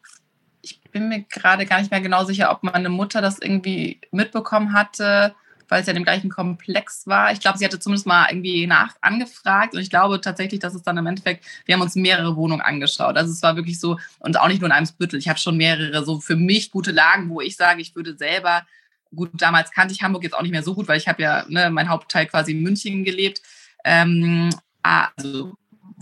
ich 0.62 0.80
bin 0.90 1.08
mir 1.08 1.22
gerade 1.22 1.66
gar 1.66 1.80
nicht 1.80 1.90
mehr 1.90 2.00
genau 2.00 2.24
sicher, 2.24 2.50
ob 2.50 2.62
meine 2.62 2.88
Mutter 2.88 3.20
das 3.20 3.38
irgendwie 3.38 4.00
mitbekommen 4.10 4.72
hatte 4.72 5.34
weil 5.72 5.80
es 5.80 5.86
ja 5.86 5.92
in 5.92 6.00
dem 6.00 6.04
gleichen 6.04 6.28
Komplex 6.28 7.06
war. 7.06 7.32
Ich 7.32 7.40
glaube, 7.40 7.56
sie 7.56 7.64
hatte 7.64 7.78
zumindest 7.78 8.06
mal 8.06 8.26
irgendwie 8.28 8.66
nach 8.66 8.94
angefragt 9.00 9.74
und 9.74 9.80
ich 9.80 9.88
glaube 9.88 10.20
tatsächlich, 10.20 10.60
dass 10.60 10.74
es 10.74 10.82
dann 10.82 10.98
im 10.98 11.06
Endeffekt, 11.06 11.46
wir 11.64 11.74
haben 11.74 11.80
uns 11.80 11.96
mehrere 11.96 12.36
Wohnungen 12.36 12.60
angeschaut. 12.60 13.16
Also 13.16 13.32
es 13.32 13.42
war 13.42 13.56
wirklich 13.56 13.80
so, 13.80 13.98
und 14.18 14.38
auch 14.38 14.48
nicht 14.48 14.60
nur 14.60 14.68
in 14.68 14.72
einem 14.72 14.84
Spüttel, 14.84 15.18
ich 15.18 15.30
habe 15.30 15.38
schon 15.38 15.56
mehrere 15.56 16.04
so 16.04 16.20
für 16.20 16.36
mich 16.36 16.70
gute 16.70 16.92
Lagen, 16.92 17.30
wo 17.30 17.40
ich 17.40 17.56
sage, 17.56 17.80
ich 17.80 17.96
würde 17.96 18.14
selber, 18.18 18.66
gut, 19.14 19.30
damals 19.34 19.70
kannte 19.70 19.94
ich 19.94 20.02
Hamburg 20.02 20.22
jetzt 20.22 20.34
auch 20.34 20.42
nicht 20.42 20.52
mehr 20.52 20.62
so 20.62 20.74
gut, 20.74 20.88
weil 20.88 20.98
ich 20.98 21.08
habe 21.08 21.22
ja 21.22 21.44
ne, 21.48 21.70
mein 21.70 21.88
Hauptteil 21.88 22.26
quasi 22.26 22.52
in 22.52 22.62
München 22.62 23.04
gelebt. 23.04 23.42
Ähm, 23.84 24.50
also 24.82 25.54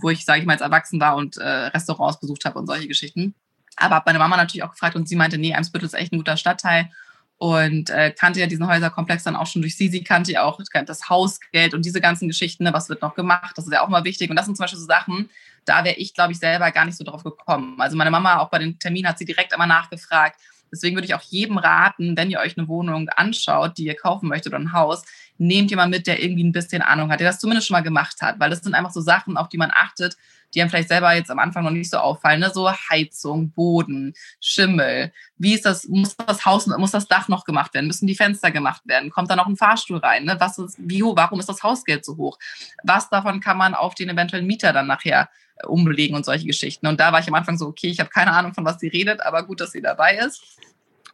wo 0.03 0.11
ich, 0.11 0.25
sage 0.25 0.41
ich 0.41 0.47
mal, 0.47 0.55
als 0.55 0.63
erwachsen 0.63 1.01
war 1.01 1.17
und 1.17 1.37
äh, 1.37 1.49
Restaurants 1.49 2.21
besucht 2.21 2.45
habe 2.45 2.59
und 2.59 2.67
solche 2.67 2.89
Geschichten. 2.89 3.35
Aber 3.77 3.97
habe 3.97 4.05
meine 4.07 4.19
Mama 4.19 4.37
natürlich 4.37 4.63
auch 4.63 4.73
gefragt 4.73 4.97
und 4.97 5.09
sie 5.09 5.17
meinte, 5.17 5.39
nee, 5.39 5.55
Eimsbüttel 5.55 5.87
ist 5.87 5.95
echt 5.95 6.13
ein 6.13 6.19
guter 6.19 6.37
Stadtteil 6.37 6.91
und 7.39 7.89
äh, 7.91 8.11
kannte 8.11 8.41
ja 8.41 8.47
diesen 8.47 8.67
Häuserkomplex 8.67 9.25
dann 9.25 9.37
auch 9.37 9.47
schon 9.47 9.63
durch 9.63 9.77
sie. 9.77 9.89
Sie 9.89 10.05
kannte 10.05 10.33
ja 10.33 10.43
auch 10.43 10.61
das 10.87 11.09
Hausgeld 11.09 11.73
und 11.73 11.85
diese 11.85 12.01
ganzen 12.01 12.29
Geschichten, 12.29 12.65
ne, 12.65 12.73
was 12.73 12.89
wird 12.89 13.03
noch 13.03 13.15
gemacht, 13.15 13.57
das 13.57 13.67
ist 13.67 13.73
ja 13.73 13.83
auch 13.83 13.89
mal 13.89 14.05
wichtig. 14.05 14.29
Und 14.29 14.37
das 14.37 14.47
sind 14.47 14.57
zum 14.57 14.65
Beispiel 14.65 14.79
so 14.79 14.87
Sachen, 14.87 15.31
da 15.65 15.85
wäre 15.85 15.97
ich, 15.97 16.15
glaube 16.15 16.33
ich, 16.33 16.39
selber 16.39 16.71
gar 16.73 16.85
nicht 16.85 16.97
so 16.97 17.05
drauf 17.05 17.23
gekommen. 17.23 17.81
Also 17.81 17.97
meine 17.97 18.11
Mama 18.11 18.39
auch 18.39 18.51
bei 18.51 18.59
den 18.59 18.79
Terminen 18.79 19.09
hat 19.09 19.19
sie 19.19 19.25
direkt 19.25 19.53
einmal 19.53 19.69
nachgefragt. 19.69 20.39
Deswegen 20.73 20.97
würde 20.97 21.07
ich 21.07 21.15
auch 21.15 21.23
jedem 21.23 21.59
raten, 21.59 22.17
wenn 22.17 22.31
ihr 22.31 22.39
euch 22.39 22.57
eine 22.57 22.69
Wohnung 22.69 23.09
anschaut, 23.09 23.79
die 23.79 23.85
ihr 23.85 23.97
kaufen 23.97 24.29
möchtet 24.29 24.53
oder 24.53 24.63
ein 24.63 24.73
Haus, 24.73 25.05
nehmt 25.39 25.71
jemanden 25.71 25.97
mit, 25.97 26.07
der 26.07 26.23
irgendwie 26.23 26.45
ein 26.45 26.53
bisschen 26.53 26.83
Ahnung 26.83 27.11
hat, 27.11 27.21
der 27.21 27.29
das 27.29 27.41
zumindest 27.41 27.67
schon 27.67 27.75
mal 27.75 27.83
gemacht 27.83 28.23
hat. 28.23 28.39
Weil 28.39 28.51
das 28.51 28.61
sind 28.61 28.75
einfach 28.75 28.93
so 28.93 29.01
Sachen, 29.01 29.37
auf 29.37 29.49
die 29.49 29.59
man 29.59 29.71
achtet, 29.73 30.17
die 30.55 30.61
einem 30.61 30.71
vielleicht 30.71 30.89
selber 30.89 31.15
jetzt 31.15 31.31
am 31.31 31.39
Anfang 31.39 31.65
noch 31.65 31.71
nicht 31.71 31.91
so 31.91 31.99
auffallen, 31.99 32.41
ne? 32.41 32.51
so 32.53 32.71
Heizung, 32.71 33.53
Boden, 33.53 34.15
Schimmel. 34.41 35.13
Wie 35.39 35.55
ist 35.55 35.65
das, 35.65 35.87
muss 35.89 36.17
das 36.17 36.45
Haus, 36.45 36.67
muss 36.67 36.91
das 36.91 37.09
Dach 37.09 37.29
noch 37.29 37.45
gemacht 37.45 37.75
werden? 37.75 37.87
Müssen 37.87 38.07
die 38.07 38.15
Fenster 38.15 38.51
gemacht 38.51 38.83
werden? 38.87 39.11
Kommt 39.11 39.31
da 39.31 39.37
noch 39.37 39.47
ein 39.47 39.57
Fahrstuhl 39.57 39.99
rein? 39.99 40.25
Ne? 40.25 40.37
Was 40.39 40.59
ist, 40.59 40.77
wie, 40.79 41.03
warum 41.03 41.41
ist 41.41 41.49
das 41.49 41.63
Hausgeld 41.63 42.05
so 42.05 42.17
hoch? 42.17 42.39
Was 42.83 43.09
davon 43.09 43.41
kann 43.41 43.57
man 43.57 43.75
auf 43.75 43.95
den 43.95 44.09
eventuellen 44.09 44.47
Mieter 44.47 44.73
dann 44.73 44.87
nachher 44.87 45.29
äh, 45.57 45.67
umlegen 45.67 46.17
und 46.17 46.25
solche 46.25 46.47
Geschichten? 46.47 46.87
Und 46.87 47.01
da 47.01 47.13
war 47.13 47.21
ich 47.21 47.29
am 47.29 47.35
Anfang 47.35 47.57
so, 47.57 47.67
okay, 47.67 47.89
ich 47.89 48.01
habe 48.01 48.11
keine 48.11 48.33
Ahnung, 48.33 48.55
von 48.55 48.65
was 48.65 48.81
sie 48.81 48.89
redet, 48.89 49.23
aber 49.23 49.45
gut, 49.45 49.61
dass 49.61 49.73
sie 49.73 49.83
dabei 49.83 50.17
ist. 50.19 50.43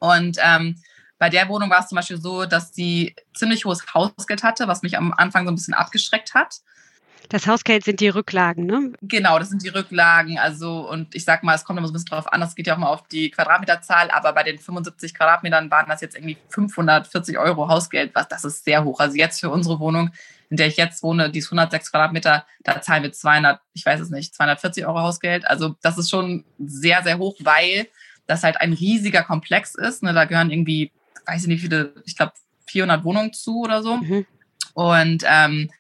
Und 0.01 0.39
ähm, 0.43 0.77
bei 1.19 1.31
der 1.31 1.49
Wohnung 1.49 1.71
war 1.71 1.81
es 1.81 1.89
zum 1.89 1.97
Beispiel 1.97 2.21
so, 2.21 2.45
dass 2.45 2.75
sie 2.75 3.15
ziemlich 3.35 3.65
hohes 3.65 3.83
Hausgeld 3.95 4.43
hatte, 4.43 4.69
was 4.69 4.83
mich 4.83 4.97
am 4.99 5.13
Anfang 5.13 5.47
so 5.47 5.53
ein 5.53 5.55
bisschen 5.55 5.75
abgeschreckt 5.75 6.35
hat. 6.35 6.61
Das 7.29 7.47
Hausgeld 7.47 7.85
sind 7.85 8.01
die 8.01 8.09
Rücklagen, 8.09 8.67
ne? 8.67 8.93
Genau, 9.03 9.39
das 9.39 9.49
sind 9.49 9.63
die 9.63 9.69
Rücklagen. 9.69 10.39
Also, 10.39 10.89
und 10.89 11.15
ich 11.15 11.25
sag 11.25 11.43
mal, 11.43 11.55
es 11.55 11.65
kommt 11.65 11.79
immer 11.79 11.89
so 11.89 11.93
ein 11.93 11.95
bisschen 11.95 12.11
drauf 12.11 12.33
an, 12.33 12.41
das 12.41 12.55
geht 12.55 12.67
ja 12.67 12.75
auch 12.75 12.79
mal 12.79 12.89
auf 12.89 13.07
die 13.09 13.31
Quadratmeterzahl, 13.31 14.11
aber 14.11 14.33
bei 14.33 14.43
den 14.43 14.59
75 14.59 15.15
Quadratmetern 15.15 15.71
waren 15.71 15.89
das 15.89 16.01
jetzt 16.01 16.17
irgendwie 16.17 16.37
540 16.51 17.39
Euro 17.39 17.69
Hausgeld, 17.69 18.15
was 18.15 18.29
das 18.29 18.45
ist 18.45 18.65
sehr 18.65 18.85
hoch. 18.85 19.01
Also 19.01 19.17
jetzt 19.17 19.41
für 19.41 19.51
unsere 19.51 19.81
Wohnung, 19.81 20.11
in 20.51 20.57
der 20.57 20.69
ich 20.69 20.77
jetzt 20.77 21.03
wohne, 21.03 21.31
die 21.31 21.41
ist 21.41 21.47
106 21.47 21.91
Quadratmeter, 21.91 22.47
da 22.63 22.81
zahlen 22.81 23.03
wir 23.03 23.13
200, 23.13 23.61
ich 23.75 23.85
weiß 23.85 24.01
es 24.01 24.11
nicht, 24.11 24.35
240 24.35 24.87
Euro 24.87 25.01
Hausgeld. 25.01 25.47
Also 25.47 25.77
das 25.83 25.99
ist 25.99 26.11
schon 26.11 26.45
sehr, 26.59 27.03
sehr 27.03 27.19
hoch, 27.19 27.37
weil 27.41 27.89
das 28.27 28.43
halt 28.43 28.61
ein 28.61 28.73
riesiger 28.73 29.23
Komplex 29.23 29.75
ist. 29.75 30.03
Ne? 30.03 30.13
Da 30.13 30.25
gehören 30.25 30.51
irgendwie, 30.51 30.93
weiß 31.27 31.43
ich 31.43 31.49
nicht, 31.49 31.61
viele, 31.61 31.95
ich 32.05 32.17
glaube 32.17 32.33
400 32.67 33.05
Wohnungen 33.05 33.33
zu 33.33 33.61
oder 33.63 33.83
so. 33.83 33.97
Mhm. 33.97 34.27
Und 34.75 35.25
ähm, 35.27 35.71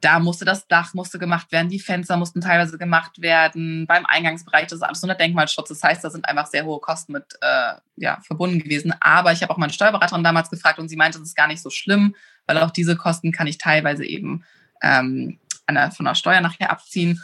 da 0.00 0.18
musste 0.18 0.44
das 0.44 0.66
Dach 0.66 0.94
musste 0.94 1.18
gemacht 1.18 1.52
werden, 1.52 1.68
die 1.68 1.78
Fenster 1.78 2.16
mussten 2.16 2.40
teilweise 2.40 2.78
gemacht 2.78 3.20
werden, 3.20 3.86
beim 3.86 4.06
Eingangsbereich, 4.06 4.66
das 4.66 4.78
ist 4.78 4.82
alles 4.82 5.02
unter 5.02 5.14
Denkmalschutz. 5.14 5.68
Das 5.68 5.82
heißt, 5.82 6.02
da 6.02 6.10
sind 6.10 6.26
einfach 6.28 6.46
sehr 6.46 6.64
hohe 6.64 6.80
Kosten 6.80 7.12
mit 7.12 7.24
äh, 7.40 7.74
ja, 7.96 8.20
verbunden 8.26 8.60
gewesen. 8.60 8.94
Aber 9.00 9.32
ich 9.32 9.42
habe 9.42 9.52
auch 9.52 9.58
meine 9.58 9.72
Steuerberaterin 9.72 10.24
damals 10.24 10.50
gefragt 10.50 10.78
und 10.78 10.88
sie 10.88 10.96
meinte, 10.96 11.18
das 11.18 11.28
ist 11.28 11.36
gar 11.36 11.48
nicht 11.48 11.62
so 11.62 11.70
schlimm, 11.70 12.14
weil 12.46 12.58
auch 12.58 12.70
diese 12.70 12.96
Kosten 12.96 13.32
kann 13.32 13.46
ich 13.46 13.58
teilweise 13.58 14.04
eben 14.04 14.44
ähm, 14.82 15.38
der, 15.70 15.90
von 15.92 16.06
der 16.06 16.14
Steuer 16.14 16.40
nachher 16.40 16.70
abziehen. 16.70 17.22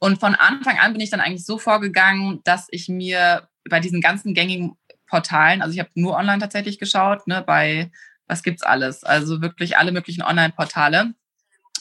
Und 0.00 0.20
von 0.20 0.34
Anfang 0.34 0.78
an 0.78 0.92
bin 0.92 1.00
ich 1.00 1.10
dann 1.10 1.20
eigentlich 1.20 1.44
so 1.44 1.58
vorgegangen, 1.58 2.40
dass 2.44 2.68
ich 2.70 2.88
mir 2.88 3.48
bei 3.68 3.80
diesen 3.80 4.00
ganzen 4.00 4.34
gängigen 4.34 4.76
Portalen, 5.06 5.62
also 5.62 5.72
ich 5.72 5.80
habe 5.80 5.90
nur 5.94 6.14
online 6.14 6.38
tatsächlich 6.38 6.78
geschaut, 6.78 7.26
ne, 7.26 7.42
bei 7.42 7.90
was 8.26 8.42
gibt's 8.42 8.62
alles, 8.62 9.04
also 9.04 9.40
wirklich 9.40 9.78
alle 9.78 9.90
möglichen 9.90 10.22
Online-Portale 10.22 11.14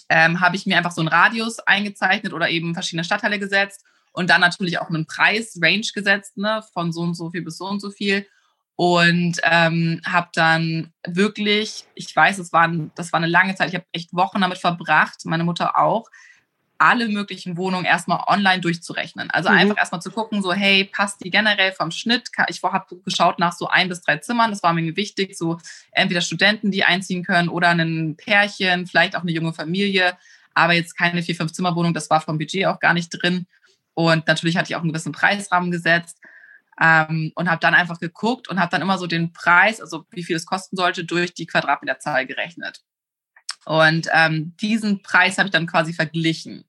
ähm, 0.10 0.40
habe 0.40 0.56
ich 0.56 0.66
mir 0.66 0.78
einfach 0.78 0.92
so 0.92 1.02
einen 1.02 1.10
Radius 1.10 1.60
eingezeichnet 1.60 2.34
oder 2.34 2.50
eben 2.50 2.74
verschiedene 2.74 3.04
Stadtteile 3.04 3.40
gesetzt 3.40 3.84
und 4.14 4.30
dann 4.30 4.42
natürlich 4.42 4.80
auch 4.80 4.90
einen 4.90 5.06
Preis-Range 5.06 5.88
gesetzt, 5.94 6.38
ne, 6.38 6.64
von 6.74 6.92
so 6.92 7.02
und 7.02 7.14
so 7.14 7.30
viel 7.30 7.44
bis 7.44 7.58
so 7.58 7.66
und 7.66 7.80
so 7.80 7.92
viel. 7.92 8.26
Und 8.76 9.40
ähm, 9.44 10.02
habe 10.06 10.30
dann 10.34 10.94
wirklich, 11.06 11.86
ich 11.96 12.16
weiß, 12.16 12.38
es 12.38 12.54
war, 12.54 12.72
das 12.96 13.12
war 13.12 13.18
eine 13.18 13.28
lange 13.28 13.56
Zeit, 13.56 13.70
ich 13.70 13.76
habe 13.76 13.88
echt 13.92 14.14
Wochen 14.14 14.42
damit 14.42 14.60
verbracht, 14.60 15.26
meine 15.26 15.44
Mutter 15.44 15.80
auch, 15.80 16.10
alle 16.80 17.08
möglichen 17.08 17.58
Wohnungen 17.58 17.86
erstmal 17.86 18.24
online 18.28 18.62
durchzurechnen. 18.62 19.30
Also 19.32 19.50
mhm. 19.50 19.58
einfach 19.58 19.78
erstmal 19.78 20.02
zu 20.02 20.12
gucken, 20.12 20.42
so, 20.42 20.54
hey, 20.54 20.86
passt 20.86 21.24
die 21.24 21.30
generell 21.30 21.72
vom 21.72 21.92
Schnitt? 21.92 22.30
Ich 22.48 22.62
habe 22.64 22.86
geschaut 23.04 23.40
nach 23.40 23.54
so 23.54 23.68
ein 23.68 23.90
bis 23.90 24.02
drei 24.02 24.18
Zimmern, 24.18 24.52
das 24.52 24.64
war 24.64 24.74
mir 24.74 24.96
wichtig, 24.96 25.38
so 25.38 25.60
entweder 25.92 26.22
Studenten, 26.22 26.72
die 26.72 26.84
einziehen 26.84 27.24
können 27.24 27.50
oder 27.50 27.70
ein 27.70 28.16
Pärchen, 28.18 28.88
vielleicht 28.88 29.16
auch 29.16 29.22
eine 29.22 29.32
junge 29.32 29.54
Familie, 29.54 30.18
aber 30.54 30.74
jetzt 30.74 30.98
keine 30.98 31.22
vier, 31.22 31.36
fünf 31.36 31.54
Zimmerwohnung, 31.54 31.94
das 31.94 32.10
war 32.10 32.22
vom 32.22 32.38
Budget 32.38 32.66
auch 32.66 32.80
gar 32.80 32.94
nicht 32.94 33.10
drin. 33.10 33.48
Und 33.94 34.28
natürlich 34.28 34.58
hatte 34.58 34.72
ich 34.72 34.76
auch 34.76 34.82
einen 34.82 34.92
gewissen 34.92 35.12
Preisrahmen 35.12 35.72
gesetzt. 35.72 36.20
Ähm, 36.80 37.32
und 37.34 37.50
habe 37.50 37.60
dann 37.60 37.74
einfach 37.74 38.00
geguckt 38.00 38.50
und 38.50 38.60
habe 38.60 38.70
dann 38.70 38.84
immer 38.84 39.00
so 39.00 39.08
den 39.08 39.34
Preis, 39.34 39.82
also 39.82 40.06
wie 40.12 40.24
viel 40.24 40.36
es 40.36 40.46
kosten 40.46 40.78
sollte, 40.78 41.06
durch 41.06 41.34
die 41.34 41.48
Quadratmeterzahl 41.48 42.28
gerechnet. 42.28 42.84
Und 43.68 44.08
ähm, 44.14 44.56
diesen 44.62 45.02
Preis 45.02 45.38
habe 45.38 45.48
ich 45.48 45.52
dann 45.52 45.68
quasi 45.68 45.92
verglichen. 45.92 46.64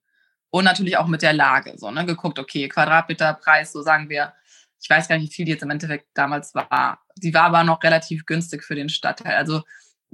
Und 0.51 0.65
natürlich 0.65 0.97
auch 0.97 1.07
mit 1.07 1.23
der 1.23 1.33
Lage. 1.33 1.75
So, 1.77 1.91
ne, 1.91 2.07
geguckt, 2.07 2.39
okay, 2.39 2.69
Quadratmeterpreis, 2.69 3.73
so 3.73 3.83
sagen 3.83 4.09
wir, 4.09 4.33
ich 4.81 4.89
weiß 4.89 5.09
gar 5.09 5.19
nicht, 5.19 5.31
wie 5.31 5.35
viel 5.35 5.45
die 5.45 5.53
jetzt 5.53 5.63
im 5.63 5.71
Endeffekt 5.71 6.07
damals 6.15 6.55
war. 6.55 7.01
Die 7.17 7.35
war 7.35 7.45
aber 7.45 7.65
noch 7.65 7.83
relativ 7.83 8.25
günstig 8.27 8.65
für 8.65 8.75
den 8.75 8.89
Stadtteil. 8.89 9.35
Also 9.35 9.63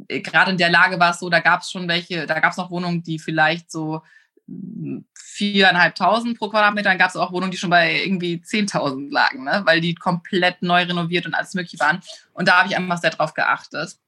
äh, 0.08 0.20
gerade 0.20 0.52
in 0.52 0.58
der 0.58 0.70
Lage 0.70 0.98
war 0.98 1.10
es 1.10 1.20
so, 1.20 1.28
da 1.30 1.40
gab 1.40 1.60
es 1.60 1.70
schon 1.70 1.88
welche, 1.88 2.26
da 2.26 2.40
gab 2.40 2.52
es 2.52 2.56
noch 2.56 2.70
Wohnungen, 2.70 3.02
die 3.02 3.18
vielleicht 3.18 3.70
so 3.70 4.02
hm, 4.48 5.04
viereinhalbtausend 5.14 6.38
pro 6.38 6.48
Quadratmeter, 6.48 6.90
dann 6.90 6.98
gab 6.98 7.10
es 7.10 7.16
auch 7.16 7.32
Wohnungen, 7.32 7.50
die 7.50 7.58
schon 7.58 7.70
bei 7.70 8.02
irgendwie 8.04 8.36
10.000 8.36 9.10
lagen, 9.10 9.44
ne? 9.44 9.62
weil 9.64 9.80
die 9.80 9.94
komplett 9.94 10.62
neu 10.62 10.82
renoviert 10.82 11.26
und 11.26 11.34
alles 11.34 11.54
mögliche 11.54 11.78
waren. 11.80 12.00
Und 12.32 12.48
da 12.48 12.58
habe 12.58 12.68
ich 12.68 12.76
einfach 12.76 12.98
sehr 12.98 13.10
drauf 13.10 13.34
geachtet. 13.34 13.98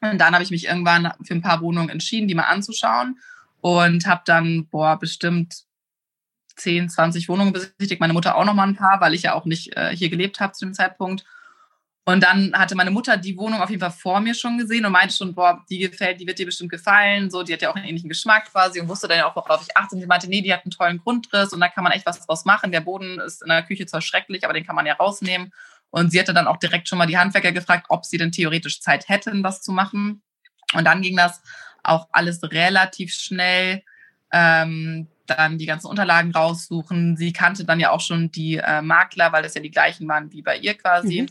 Und 0.00 0.18
dann 0.18 0.34
habe 0.34 0.44
ich 0.44 0.50
mich 0.50 0.66
irgendwann 0.66 1.12
für 1.22 1.34
ein 1.34 1.42
paar 1.42 1.60
Wohnungen 1.62 1.88
entschieden, 1.88 2.28
die 2.28 2.34
mal 2.34 2.44
anzuschauen 2.44 3.18
und 3.60 4.06
habe 4.06 4.22
dann, 4.26 4.66
boah, 4.66 4.98
bestimmt 4.98 5.65
10, 6.56 6.88
20 6.88 7.28
Wohnungen 7.28 7.52
besichtigt. 7.52 8.00
Meine 8.00 8.12
Mutter 8.12 8.36
auch 8.36 8.44
noch 8.44 8.54
mal 8.54 8.66
ein 8.66 8.76
paar, 8.76 9.00
weil 9.00 9.14
ich 9.14 9.22
ja 9.22 9.34
auch 9.34 9.44
nicht 9.44 9.76
äh, 9.76 9.94
hier 9.94 10.08
gelebt 10.08 10.40
habe 10.40 10.52
zu 10.52 10.64
dem 10.64 10.74
Zeitpunkt. 10.74 11.24
Und 12.08 12.22
dann 12.22 12.52
hatte 12.54 12.76
meine 12.76 12.92
Mutter 12.92 13.16
die 13.16 13.36
Wohnung 13.36 13.60
auf 13.60 13.68
jeden 13.68 13.80
Fall 13.80 13.90
vor 13.90 14.20
mir 14.20 14.32
schon 14.32 14.58
gesehen 14.58 14.86
und 14.86 14.92
meinte 14.92 15.12
schon, 15.12 15.34
boah, 15.34 15.64
die 15.68 15.78
gefällt, 15.78 16.20
die 16.20 16.26
wird 16.26 16.38
dir 16.38 16.46
bestimmt 16.46 16.70
gefallen. 16.70 17.30
So, 17.30 17.42
die 17.42 17.52
hat 17.52 17.62
ja 17.62 17.70
auch 17.70 17.74
einen 17.74 17.84
ähnlichen 17.84 18.08
Geschmack 18.08 18.52
quasi 18.52 18.80
und 18.80 18.88
wusste 18.88 19.08
dann 19.08 19.18
ja 19.18 19.28
auch, 19.28 19.34
worauf 19.34 19.60
ich 19.62 19.76
achte. 19.76 19.96
Und 19.96 20.02
sie 20.02 20.06
meinte, 20.06 20.28
nee, 20.28 20.40
die 20.40 20.52
hat 20.52 20.64
einen 20.64 20.70
tollen 20.70 20.98
Grundriss 20.98 21.52
und 21.52 21.58
da 21.58 21.66
kann 21.66 21.82
man 21.82 21.92
echt 21.92 22.06
was 22.06 22.24
draus 22.24 22.44
machen. 22.44 22.70
Der 22.70 22.80
Boden 22.80 23.18
ist 23.18 23.42
in 23.42 23.48
der 23.48 23.64
Küche 23.64 23.86
zwar 23.86 24.02
schrecklich, 24.02 24.44
aber 24.44 24.54
den 24.54 24.64
kann 24.64 24.76
man 24.76 24.86
ja 24.86 24.94
rausnehmen. 24.94 25.52
Und 25.90 26.12
sie 26.12 26.20
hatte 26.20 26.32
dann 26.32 26.46
auch 26.46 26.58
direkt 26.58 26.88
schon 26.88 26.98
mal 26.98 27.06
die 27.06 27.18
Handwerker 27.18 27.50
gefragt, 27.50 27.86
ob 27.88 28.04
sie 28.04 28.18
denn 28.18 28.30
theoretisch 28.30 28.80
Zeit 28.80 29.08
hätten, 29.08 29.42
was 29.42 29.62
zu 29.62 29.72
machen. 29.72 30.22
Und 30.74 30.84
dann 30.84 31.02
ging 31.02 31.16
das 31.16 31.42
auch 31.82 32.06
alles 32.12 32.40
relativ 32.44 33.12
schnell. 33.12 33.82
Ähm, 34.32 35.08
dann 35.26 35.58
die 35.58 35.66
ganzen 35.66 35.88
Unterlagen 35.88 36.32
raussuchen. 36.32 37.16
Sie 37.16 37.32
kannte 37.32 37.64
dann 37.64 37.80
ja 37.80 37.90
auch 37.90 38.00
schon 38.00 38.30
die 38.30 38.56
äh, 38.56 38.82
Makler, 38.82 39.32
weil 39.32 39.42
das 39.42 39.54
ja 39.54 39.60
die 39.60 39.70
gleichen 39.70 40.08
waren 40.08 40.32
wie 40.32 40.42
bei 40.42 40.56
ihr 40.56 40.74
quasi. 40.74 41.22
Mhm. 41.22 41.28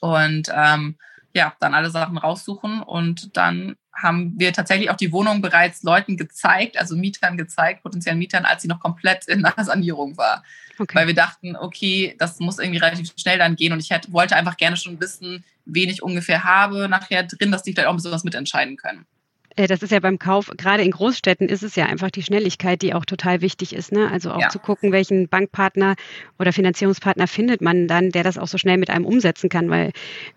Und 0.00 0.48
ähm, 0.54 0.96
ja, 1.32 1.54
dann 1.60 1.74
alle 1.74 1.90
Sachen 1.90 2.18
raussuchen 2.18 2.82
und 2.82 3.36
dann 3.36 3.76
haben 3.94 4.34
wir 4.36 4.52
tatsächlich 4.52 4.90
auch 4.90 4.96
die 4.96 5.12
Wohnung 5.12 5.42
bereits 5.42 5.82
Leuten 5.82 6.16
gezeigt, 6.16 6.78
also 6.78 6.96
Mietern 6.96 7.36
gezeigt, 7.36 7.82
potenziellen 7.82 8.18
Mietern, 8.18 8.44
als 8.44 8.62
sie 8.62 8.68
noch 8.68 8.80
komplett 8.80 9.28
in 9.28 9.42
der 9.42 9.54
Sanierung 9.64 10.16
war. 10.16 10.42
Okay. 10.78 10.94
Weil 10.94 11.06
wir 11.08 11.14
dachten, 11.14 11.56
okay, 11.56 12.16
das 12.18 12.40
muss 12.40 12.58
irgendwie 12.58 12.78
relativ 12.78 13.12
schnell 13.16 13.38
dann 13.38 13.56
gehen 13.56 13.72
und 13.72 13.80
ich 13.80 13.90
hätte, 13.90 14.12
wollte 14.12 14.36
einfach 14.36 14.56
gerne 14.56 14.76
schon 14.76 14.98
wissen, 15.00 15.44
wen 15.66 15.90
ich 15.90 16.02
ungefähr 16.02 16.44
habe 16.44 16.88
nachher 16.88 17.24
drin, 17.24 17.52
dass 17.52 17.62
die 17.62 17.72
vielleicht 17.72 17.88
auch 17.88 17.92
ein 17.92 17.96
bisschen 17.96 18.12
was 18.12 18.24
mitentscheiden 18.24 18.76
können. 18.76 19.06
Äh, 19.60 19.66
das 19.66 19.82
ist 19.82 19.92
ja 19.92 20.00
beim 20.00 20.18
Kauf, 20.18 20.50
gerade 20.56 20.82
in 20.82 20.90
Großstädten 20.90 21.48
ist 21.48 21.62
es 21.62 21.76
ja 21.76 21.86
einfach 21.86 22.10
die 22.10 22.22
Schnelligkeit, 22.22 22.82
die 22.82 22.94
auch 22.94 23.04
total 23.04 23.40
wichtig 23.42 23.74
ist. 23.74 23.92
Ne? 23.92 24.10
Also 24.10 24.32
auch 24.32 24.40
ja. 24.40 24.48
zu 24.48 24.58
gucken, 24.58 24.92
welchen 24.92 25.28
Bankpartner 25.28 25.96
oder 26.38 26.52
Finanzierungspartner 26.52 27.26
findet 27.26 27.60
man 27.60 27.86
dann, 27.86 28.10
der 28.10 28.24
das 28.24 28.38
auch 28.38 28.48
so 28.48 28.58
schnell 28.58 28.78
mit 28.78 28.90
einem 28.90 29.04
umsetzen 29.04 29.48
kann, 29.50 29.68
weil 29.70 29.92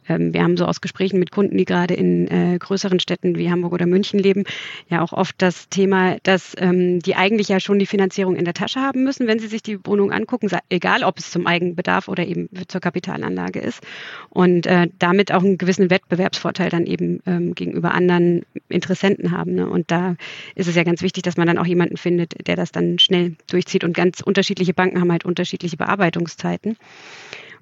ähm, 0.10 0.34
wir 0.34 0.44
haben 0.44 0.58
so 0.58 0.66
aus 0.66 0.82
Gesprächen 0.82 1.20
mit 1.20 1.32
Kunden, 1.32 1.58
die 1.58 1.66
gerade 1.66 1.94
in 1.94 2.28
äh, 2.28 2.58
größeren 2.58 3.00
Städten 3.00 3.38
wie 3.38 3.50
Hamburg 3.50 3.74
oder 3.74 3.86
München 3.86 4.20
leben, 4.20 4.44
ja 4.90 5.02
auch 5.02 5.14
oft 5.14 5.36
das 5.42 5.70
Thema, 5.70 6.18
dass 6.24 6.54
ähm, 6.58 7.00
die 7.00 7.16
eigentlich 7.16 7.48
ja 7.48 7.60
schon 7.60 7.80
die 7.80 7.86
Finanzierung 7.86 8.36
in 8.36 8.46
der 8.46 8.54
Tasche 8.54 8.82
haben 8.82 9.04
müssen, 9.04 9.28
wenn 9.28 9.40
sie 9.40 9.48
sich 9.48 9.64
die 9.64 9.80
Wohnung 9.86 10.12
angucken, 10.12 10.50
egal 10.70 11.04
ob 11.04 11.20
es 11.20 11.32
zum 11.32 11.48
Eigenbedarf 11.48 12.08
oder 12.08 12.26
eben 12.26 12.50
zur 12.68 12.82
Kapitalanlage 12.82 13.60
ist. 13.60 13.82
Und 14.30 14.66
äh, 14.68 14.90
damit 15.00 15.32
auch 15.32 15.44
einen 15.44 15.58
gewissen 15.58 15.90
Wettbewerbsvorteil 15.90 16.70
dann 16.70 16.86
eben 16.86 17.22
ähm, 17.26 17.56
gegenüber 17.56 17.94
anderen 17.94 18.46
Interessenten 18.70 19.13
haben. 19.32 19.56
Ne? 19.56 19.68
Und 19.68 19.92
da 19.92 20.16
ist 20.56 20.68
es 20.68 20.76
ja 20.76 20.84
ganz 20.84 21.02
wichtig, 21.02 21.24
dass 21.24 21.38
man 21.38 21.48
dann 21.48 21.58
auch 21.58 21.66
jemanden 21.66 21.98
findet, 21.98 22.48
der 22.48 22.56
das 22.56 22.72
dann 22.72 23.00
schnell 23.00 23.36
durchzieht. 23.48 23.84
Und 23.84 23.94
ganz 23.94 24.22
unterschiedliche 24.22 24.74
Banken 24.74 25.00
haben 25.00 25.12
halt 25.12 25.26
unterschiedliche 25.26 25.78
Bearbeitungszeiten. 25.78 26.78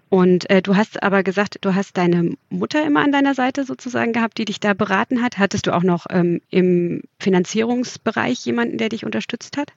Und 0.09 0.49
äh, 0.49 0.61
du 0.61 0.75
hast 0.75 1.01
aber 1.01 1.23
gesagt, 1.23 1.59
du 1.61 1.73
hast 1.73 1.95
deine 1.95 2.35
Mutter 2.49 2.85
immer 2.85 3.01
an 3.01 3.13
deiner 3.13 3.33
Seite 3.33 3.63
sozusagen 3.63 4.11
gehabt, 4.11 4.37
die 4.37 4.45
dich 4.45 4.59
da 4.59 4.73
beraten 4.73 5.21
hat. 5.21 5.37
Hattest 5.37 5.67
du 5.67 5.73
auch 5.73 5.83
noch 5.83 6.05
ähm, 6.09 6.41
im 6.49 7.01
Finanzierungsbereich 7.19 8.45
jemanden, 8.45 8.77
der 8.77 8.89
dich 8.89 9.05
unterstützt 9.05 9.55
hat? 9.55 9.71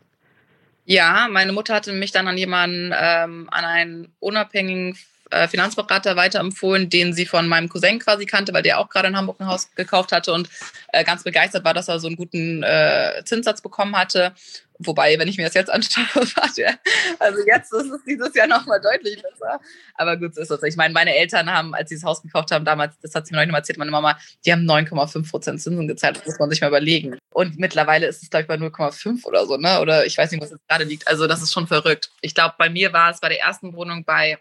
Ja, 0.86 1.28
meine 1.30 1.52
Mutter 1.52 1.74
hatte 1.74 1.92
mich 1.92 2.10
dann 2.10 2.26
an 2.26 2.36
jemanden, 2.36 2.92
ähm, 2.92 3.48
an 3.50 3.64
einen 3.64 4.08
unabhängigen 4.18 4.96
äh, 5.34 5.48
Finanzberater 5.48 6.16
weiterempfohlen, 6.16 6.88
den 6.88 7.12
sie 7.12 7.26
von 7.26 7.48
meinem 7.48 7.68
Cousin 7.68 7.98
quasi 7.98 8.26
kannte, 8.26 8.52
weil 8.54 8.62
der 8.62 8.78
auch 8.78 8.88
gerade 8.88 9.08
in 9.08 9.16
Hamburg 9.16 9.40
ein 9.40 9.46
Haus 9.46 9.68
gekauft 9.74 10.12
hatte 10.12 10.32
und 10.32 10.48
äh, 10.92 11.04
ganz 11.04 11.24
begeistert 11.24 11.64
war, 11.64 11.74
dass 11.74 11.88
er 11.88 11.98
so 11.98 12.06
einen 12.06 12.16
guten 12.16 12.62
äh, 12.62 13.22
Zinssatz 13.24 13.60
bekommen 13.60 13.96
hatte. 13.96 14.32
Wobei, 14.78 15.18
wenn 15.18 15.28
ich 15.28 15.36
mir 15.36 15.44
das 15.44 15.54
jetzt 15.54 15.70
anschaue, 15.70 16.04
der, 16.56 16.78
also 17.20 17.38
jetzt 17.46 17.72
ist 17.72 17.90
es 17.90 18.04
dieses 18.04 18.34
Jahr 18.34 18.48
nochmal 18.48 18.80
deutlich 18.80 19.22
besser. 19.22 19.60
Aber 19.94 20.16
gut, 20.16 20.34
so 20.34 20.40
ist 20.40 20.50
das. 20.50 20.62
Ich 20.64 20.76
meine, 20.76 20.92
meine 20.92 21.14
Eltern 21.14 21.52
haben, 21.52 21.74
als 21.74 21.90
sie 21.90 21.94
das 21.94 22.04
Haus 22.04 22.22
gekauft 22.22 22.50
haben, 22.50 22.64
damals, 22.64 22.98
das 23.00 23.14
hat 23.14 23.26
sie 23.26 23.32
mir 23.32 23.38
neulich 23.38 23.52
mal 23.52 23.58
erzählt, 23.58 23.78
meine 23.78 23.92
Mama, 23.92 24.18
die 24.44 24.52
haben 24.52 24.68
9,5 24.68 25.30
Prozent 25.30 25.62
Zinsen 25.62 25.86
gezahlt. 25.86 26.16
Das 26.16 26.26
muss 26.26 26.38
man 26.38 26.50
sich 26.50 26.60
mal 26.60 26.68
überlegen. 26.68 27.16
Und 27.32 27.58
mittlerweile 27.58 28.06
ist 28.06 28.22
es, 28.22 28.30
glaube 28.30 28.42
ich, 28.42 28.48
bei 28.48 28.56
0,5 28.56 29.24
oder 29.24 29.46
so, 29.46 29.56
ne? 29.56 29.80
Oder 29.80 30.06
ich 30.06 30.18
weiß 30.18 30.30
nicht, 30.32 30.42
was 30.42 30.50
jetzt 30.50 30.68
gerade 30.68 30.84
liegt. 30.84 31.06
Also, 31.06 31.26
das 31.28 31.42
ist 31.42 31.52
schon 31.52 31.68
verrückt. 31.68 32.10
Ich 32.20 32.34
glaube, 32.34 32.54
bei 32.58 32.68
mir 32.68 32.92
war 32.92 33.10
es 33.10 33.20
bei 33.20 33.28
der 33.28 33.40
ersten 33.40 33.74
Wohnung 33.74 34.04
bei 34.04 34.38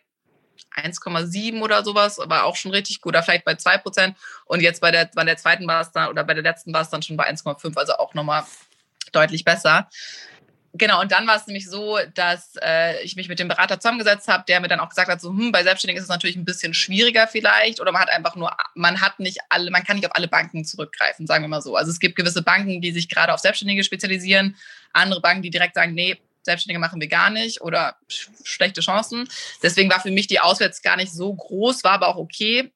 1,7 0.75 1.61
oder 1.61 1.83
sowas, 1.83 2.17
war 2.17 2.45
auch 2.45 2.55
schon 2.55 2.71
richtig 2.71 3.01
gut, 3.01 3.13
oder 3.13 3.23
vielleicht 3.23 3.45
bei 3.45 3.55
2 3.55 3.77
Prozent. 3.79 4.17
Und 4.45 4.61
jetzt 4.61 4.81
bei 4.81 4.91
der, 4.91 5.09
bei 5.13 5.23
der 5.23 5.37
zweiten 5.37 5.67
war 5.67 5.81
es 5.81 5.91
dann, 5.91 6.09
oder 6.09 6.23
bei 6.23 6.33
der 6.33 6.43
letzten 6.43 6.73
war 6.73 6.81
es 6.81 6.89
dann 6.89 7.01
schon 7.01 7.17
bei 7.17 7.29
1,5, 7.29 7.77
also 7.77 7.93
auch 7.93 8.13
nochmal 8.13 8.43
deutlich 9.11 9.43
besser. 9.43 9.89
Genau, 10.75 11.01
und 11.01 11.11
dann 11.11 11.27
war 11.27 11.35
es 11.35 11.45
nämlich 11.45 11.69
so, 11.69 11.99
dass 12.15 12.55
äh, 12.63 12.99
ich 13.03 13.15
mich 13.15 13.27
mit 13.27 13.37
dem 13.37 13.47
Berater 13.47 13.79
zusammengesetzt 13.79 14.27
habe, 14.27 14.43
der 14.47 14.59
mir 14.59 14.67
dann 14.67 14.79
auch 14.79 14.89
gesagt 14.89 15.07
hat, 15.07 15.21
so, 15.21 15.29
hm, 15.29 15.51
bei 15.51 15.61
Selbstständigen 15.61 15.99
ist 15.99 16.05
es 16.05 16.09
natürlich 16.09 16.35
ein 16.35 16.45
bisschen 16.45 16.73
schwieriger 16.73 17.27
vielleicht 17.27 17.79
oder 17.79 17.91
man 17.91 18.01
hat 18.01 18.09
einfach 18.09 18.35
nur, 18.35 18.51
man 18.73 18.99
hat 18.99 19.19
nicht 19.19 19.37
alle, 19.49 19.69
man 19.69 19.83
kann 19.83 19.97
nicht 19.97 20.07
auf 20.07 20.15
alle 20.15 20.27
Banken 20.27 20.65
zurückgreifen, 20.65 21.27
sagen 21.27 21.43
wir 21.43 21.47
mal 21.47 21.61
so. 21.61 21.75
Also 21.75 21.91
es 21.91 21.99
gibt 21.99 22.15
gewisse 22.15 22.41
Banken, 22.41 22.81
die 22.81 22.91
sich 22.91 23.07
gerade 23.07 23.35
auf 23.35 23.39
Selbstständige 23.39 23.83
spezialisieren, 23.83 24.55
andere 24.93 25.21
Banken, 25.21 25.43
die 25.43 25.51
direkt 25.51 25.75
sagen, 25.75 25.93
nee, 25.93 26.17
Selbstständige 26.43 26.79
machen 26.79 27.01
wir 27.01 27.08
gar 27.08 27.29
nicht 27.29 27.62
oder 27.62 27.95
sch 28.08 28.29
schlechte 28.43 28.82
Chancen. 28.82 29.27
Deswegen 29.62 29.89
war 29.89 29.99
für 29.99 30.12
mich 30.12 30.27
die 30.27 30.39
Auswahl 30.39 30.71
gar 30.84 30.97
nicht 30.97 31.13
so 31.13 31.34
groß, 31.34 31.84
war 31.84 31.93
aber 31.93 32.08
auch 32.10 32.17
okay. 32.17 32.71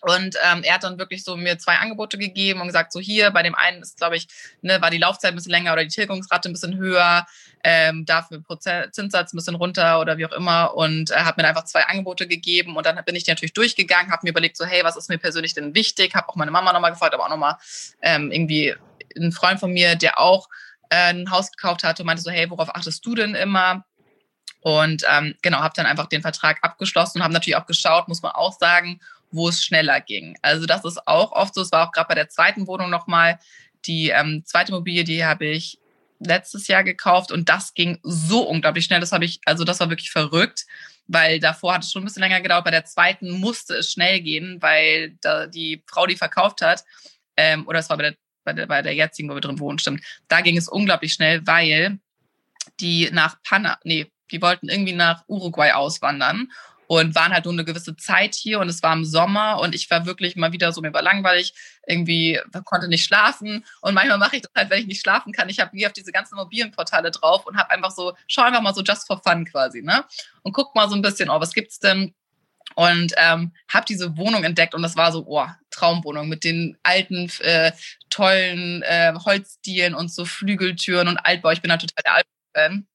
Und 0.00 0.36
ähm, 0.44 0.62
er 0.62 0.74
hat 0.74 0.84
dann 0.84 0.98
wirklich 0.98 1.24
so 1.24 1.36
mir 1.36 1.58
zwei 1.58 1.76
Angebote 1.76 2.18
gegeben 2.18 2.60
und 2.60 2.68
gesagt, 2.68 2.92
so 2.92 3.00
hier, 3.00 3.30
bei 3.30 3.42
dem 3.42 3.54
einen 3.54 3.82
ist, 3.82 3.98
glaube 3.98 4.16
ich, 4.16 4.28
ne, 4.62 4.80
war 4.80 4.90
die 4.90 4.98
Laufzeit 4.98 5.32
ein 5.32 5.34
bisschen 5.34 5.50
länger 5.50 5.72
oder 5.72 5.82
die 5.82 5.88
Tilgungsrate 5.88 6.48
ein 6.48 6.52
bisschen 6.52 6.76
höher, 6.76 7.26
ähm, 7.64 8.04
dafür 8.06 8.40
Prozent, 8.42 8.94
Zinssatz 8.94 9.32
ein 9.32 9.36
bisschen 9.36 9.56
runter 9.56 10.00
oder 10.00 10.16
wie 10.16 10.26
auch 10.26 10.32
immer. 10.32 10.74
Und 10.74 11.10
er 11.10 11.24
hat 11.24 11.36
mir 11.36 11.46
einfach 11.48 11.64
zwei 11.64 11.84
Angebote 11.84 12.28
gegeben 12.28 12.76
und 12.76 12.86
dann 12.86 13.02
bin 13.04 13.16
ich 13.16 13.26
natürlich 13.26 13.54
durchgegangen, 13.54 14.12
habe 14.12 14.20
mir 14.22 14.30
überlegt, 14.30 14.56
so 14.56 14.64
hey, 14.64 14.84
was 14.84 14.96
ist 14.96 15.08
mir 15.08 15.18
persönlich 15.18 15.54
denn 15.54 15.74
wichtig? 15.74 16.14
Habe 16.14 16.28
auch 16.28 16.36
meine 16.36 16.52
Mama 16.52 16.72
nochmal 16.72 16.92
gefragt, 16.92 17.14
aber 17.14 17.24
auch 17.24 17.30
nochmal 17.30 17.56
ähm, 18.00 18.30
irgendwie 18.30 18.74
ein 19.16 19.32
Freund 19.32 19.58
von 19.58 19.72
mir, 19.72 19.96
der 19.96 20.20
auch 20.20 20.48
äh, 20.90 21.12
ein 21.12 21.30
Haus 21.30 21.50
gekauft 21.50 21.84
hatte 21.84 22.02
und 22.02 22.06
meinte 22.06 22.22
so, 22.22 22.30
hey, 22.30 22.50
worauf 22.50 22.74
achtest 22.74 23.04
du 23.04 23.14
denn 23.14 23.34
immer? 23.34 23.84
Und 24.60 25.04
ähm, 25.10 25.34
genau, 25.42 25.58
habe 25.58 25.74
dann 25.76 25.86
einfach 25.86 26.06
den 26.06 26.22
Vertrag 26.22 26.58
abgeschlossen 26.62 27.18
und 27.18 27.24
habe 27.24 27.34
natürlich 27.34 27.56
auch 27.56 27.66
geschaut, 27.66 28.08
muss 28.08 28.22
man 28.22 28.32
auch 28.32 28.58
sagen, 28.58 29.00
wo 29.30 29.48
es 29.48 29.62
schneller 29.62 30.00
ging. 30.00 30.36
Also 30.42 30.66
das 30.66 30.84
ist 30.84 31.06
auch 31.06 31.32
oft 31.32 31.54
so. 31.54 31.62
Es 31.62 31.72
war 31.72 31.86
auch 31.86 31.92
gerade 31.92 32.08
bei 32.08 32.14
der 32.14 32.28
zweiten 32.28 32.66
Wohnung 32.66 32.90
nochmal. 32.90 33.38
Die 33.84 34.08
ähm, 34.08 34.42
zweite 34.44 34.72
Immobilie, 34.72 35.04
die 35.04 35.24
habe 35.24 35.46
ich 35.46 35.78
letztes 36.20 36.66
Jahr 36.66 36.82
gekauft 36.82 37.30
und 37.30 37.48
das 37.48 37.74
ging 37.74 37.98
so 38.02 38.42
unglaublich 38.42 38.84
schnell. 38.84 39.00
Das 39.00 39.12
habe 39.12 39.24
ich, 39.24 39.40
also 39.44 39.64
das 39.64 39.78
war 39.80 39.90
wirklich 39.90 40.10
verrückt, 40.10 40.66
weil 41.06 41.38
davor 41.38 41.74
hat 41.74 41.84
es 41.84 41.92
schon 41.92 42.02
ein 42.02 42.06
bisschen 42.06 42.22
länger 42.22 42.40
gedauert. 42.40 42.64
Bei 42.64 42.70
der 42.72 42.84
zweiten 42.84 43.30
musste 43.30 43.74
es 43.74 43.92
schnell 43.92 44.20
gehen, 44.20 44.60
weil 44.60 45.16
da 45.20 45.46
die 45.46 45.84
Frau, 45.86 46.06
die 46.06 46.16
verkauft 46.16 46.60
hat, 46.60 46.84
ähm, 47.36 47.68
oder 47.68 47.78
es 47.78 47.88
war 47.88 47.96
bei 47.96 48.10
der 48.10 48.16
bei 48.48 48.54
der, 48.54 48.66
bei 48.66 48.82
der 48.82 48.94
jetzigen, 48.94 49.28
wo 49.28 49.34
wir 49.34 49.40
drin 49.40 49.58
wohnen, 49.58 49.78
stimmt. 49.78 50.02
Da 50.28 50.40
ging 50.40 50.56
es 50.56 50.68
unglaublich 50.68 51.12
schnell, 51.12 51.46
weil 51.46 51.98
die 52.80 53.10
nach 53.12 53.36
Panama, 53.42 53.78
nee, 53.84 54.10
die 54.30 54.40
wollten 54.40 54.68
irgendwie 54.68 54.94
nach 54.94 55.24
Uruguay 55.26 55.72
auswandern 55.72 56.50
und 56.86 57.14
waren 57.14 57.32
halt 57.32 57.44
nur 57.44 57.52
eine 57.52 57.66
gewisse 57.66 57.96
Zeit 57.96 58.34
hier 58.34 58.60
und 58.60 58.68
es 58.70 58.82
war 58.82 58.94
im 58.94 59.04
Sommer 59.04 59.60
und 59.60 59.74
ich 59.74 59.90
war 59.90 60.06
wirklich 60.06 60.36
mal 60.36 60.52
wieder 60.52 60.72
so, 60.72 60.80
mir 60.80 60.94
war 60.94 61.02
langweilig, 61.02 61.52
irgendwie 61.86 62.40
konnte 62.64 62.88
nicht 62.88 63.04
schlafen 63.04 63.66
und 63.82 63.94
manchmal 63.94 64.16
mache 64.16 64.36
ich 64.36 64.42
das 64.42 64.52
halt, 64.56 64.70
wenn 64.70 64.80
ich 64.80 64.86
nicht 64.86 65.02
schlafen 65.02 65.32
kann. 65.32 65.50
Ich 65.50 65.60
habe 65.60 65.72
wie 65.74 65.86
auf 65.86 65.92
diese 65.92 66.12
ganzen 66.12 66.34
Immobilienportale 66.34 67.10
drauf 67.10 67.44
und 67.46 67.58
habe 67.58 67.70
einfach 67.70 67.90
so, 67.90 68.14
schau 68.26 68.42
einfach 68.42 68.62
mal 68.62 68.74
so 68.74 68.82
just 68.82 69.06
for 69.06 69.20
fun 69.22 69.44
quasi, 69.44 69.82
ne? 69.82 70.04
Und 70.42 70.52
guck 70.52 70.74
mal 70.74 70.88
so 70.88 70.94
ein 70.94 71.02
bisschen, 71.02 71.28
oh, 71.28 71.38
was 71.38 71.52
gibt's 71.52 71.78
denn? 71.78 72.14
Und 72.78 73.12
ähm, 73.16 73.50
habe 73.68 73.86
diese 73.88 74.16
Wohnung 74.16 74.44
entdeckt 74.44 74.72
und 74.72 74.82
das 74.82 74.94
war 74.94 75.10
so, 75.10 75.24
oh, 75.26 75.44
Traumwohnung 75.70 76.28
mit 76.28 76.44
den 76.44 76.78
alten, 76.84 77.28
äh, 77.40 77.72
tollen 78.08 78.82
äh, 78.82 79.12
Holzdielen 79.14 79.96
und 79.96 80.12
so 80.12 80.24
Flügeltüren 80.24 81.08
und 81.08 81.18
Altbau. 81.18 81.50
Ich 81.50 81.60
bin 81.60 81.70
da 81.70 81.76
total 81.76 82.02
der 82.04 82.14
Altbau-Fan. 82.14 82.86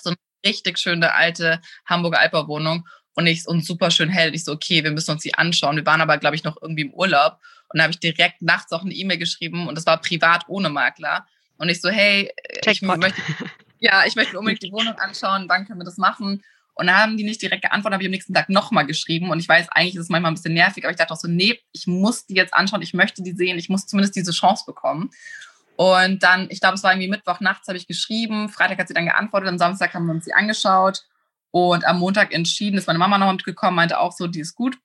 So 0.00 0.10
eine 0.10 0.16
richtig 0.46 0.78
schöne 0.78 1.14
alte 1.14 1.60
Hamburger 1.84 2.20
Altbauwohnung 2.20 2.86
und 3.14 3.26
ich 3.26 3.44
und 3.48 3.66
super 3.66 3.90
schön 3.90 4.08
hell. 4.08 4.32
Ich 4.36 4.44
so, 4.44 4.52
okay, 4.52 4.84
wir 4.84 4.92
müssen 4.92 5.10
uns 5.10 5.24
die 5.24 5.34
anschauen. 5.34 5.74
Wir 5.74 5.86
waren 5.86 6.00
aber, 6.00 6.18
glaube 6.18 6.36
ich, 6.36 6.44
noch 6.44 6.62
irgendwie 6.62 6.82
im 6.82 6.94
Urlaub 6.94 7.40
und 7.70 7.78
da 7.78 7.82
habe 7.82 7.92
ich 7.92 7.98
direkt 7.98 8.40
nachts 8.40 8.70
auch 8.70 8.82
eine 8.82 8.94
E-Mail 8.94 9.18
geschrieben 9.18 9.66
und 9.66 9.76
das 9.76 9.84
war 9.84 10.00
privat 10.00 10.44
ohne 10.46 10.68
Makler. 10.68 11.26
Und 11.56 11.70
ich 11.70 11.80
so, 11.80 11.88
hey, 11.88 12.32
ich 12.64 12.82
möchte, 12.82 13.20
ja, 13.80 14.04
ich 14.06 14.14
möchte 14.14 14.38
unbedingt 14.38 14.62
die 14.62 14.70
Wohnung 14.70 14.94
anschauen. 14.94 15.46
Wann 15.48 15.66
können 15.66 15.80
wir 15.80 15.84
das 15.84 15.96
machen? 15.96 16.44
Und 16.74 16.88
dann 16.88 16.96
haben 16.96 17.16
die 17.16 17.24
nicht 17.24 17.40
direkt 17.40 17.62
geantwortet, 17.62 17.94
habe 17.94 18.02
ich 18.02 18.08
am 18.08 18.12
nächsten 18.12 18.34
Tag 18.34 18.48
nochmal 18.48 18.84
geschrieben. 18.84 19.30
Und 19.30 19.38
ich 19.38 19.48
weiß, 19.48 19.68
eigentlich 19.70 19.94
ist 19.94 20.02
es 20.02 20.08
manchmal 20.08 20.32
ein 20.32 20.34
bisschen 20.34 20.54
nervig, 20.54 20.84
aber 20.84 20.90
ich 20.90 20.96
dachte 20.96 21.12
auch 21.12 21.18
so, 21.18 21.28
nee, 21.28 21.60
ich 21.72 21.86
muss 21.86 22.26
die 22.26 22.34
jetzt 22.34 22.52
anschauen, 22.52 22.82
ich 22.82 22.94
möchte 22.94 23.22
die 23.22 23.32
sehen, 23.32 23.58
ich 23.58 23.68
muss 23.68 23.86
zumindest 23.86 24.16
diese 24.16 24.32
Chance 24.32 24.64
bekommen. 24.66 25.10
Und 25.76 26.22
dann, 26.22 26.48
ich 26.50 26.60
glaube, 26.60 26.74
es 26.74 26.82
war 26.82 26.92
irgendwie 26.92 27.08
Mittwoch 27.08 27.40
nachts, 27.40 27.68
habe 27.68 27.78
ich 27.78 27.86
geschrieben. 27.86 28.48
Freitag 28.48 28.78
hat 28.78 28.88
sie 28.88 28.94
dann 28.94 29.06
geantwortet, 29.06 29.48
am 29.48 29.58
Samstag 29.58 29.94
haben 29.94 30.06
wir 30.06 30.14
uns 30.14 30.24
sie 30.24 30.32
angeschaut. 30.32 31.04
Und 31.52 31.84
am 31.84 32.00
Montag 32.00 32.34
entschieden, 32.34 32.76
ist 32.76 32.88
meine 32.88 32.98
Mama 32.98 33.18
noch 33.18 33.30
mitgekommen, 33.30 33.76
meinte 33.76 34.00
auch 34.00 34.12
so, 34.12 34.26
die 34.26 34.40
ist 34.40 34.56
gut. 34.56 34.76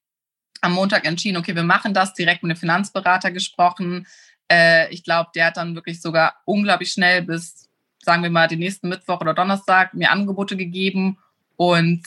Am 0.61 0.73
Montag 0.73 1.05
entschieden, 1.05 1.37
okay, 1.37 1.55
wir 1.55 1.63
machen 1.63 1.95
das, 1.95 2.13
direkt 2.13 2.43
mit 2.43 2.55
dem 2.55 2.59
Finanzberater 2.59 3.31
gesprochen. 3.31 4.05
Äh, 4.51 4.93
ich 4.93 5.03
glaube, 5.03 5.31
der 5.33 5.47
hat 5.47 5.57
dann 5.57 5.73
wirklich 5.73 6.01
sogar 6.01 6.35
unglaublich 6.45 6.91
schnell 6.91 7.23
bis, 7.23 7.67
sagen 8.03 8.21
wir 8.21 8.29
mal, 8.29 8.47
den 8.47 8.59
nächsten 8.59 8.89
Mittwoch 8.89 9.21
oder 9.21 9.33
Donnerstag 9.33 9.95
mir 9.95 10.11
Angebote 10.11 10.55
gegeben 10.55 11.17
und 11.59 12.03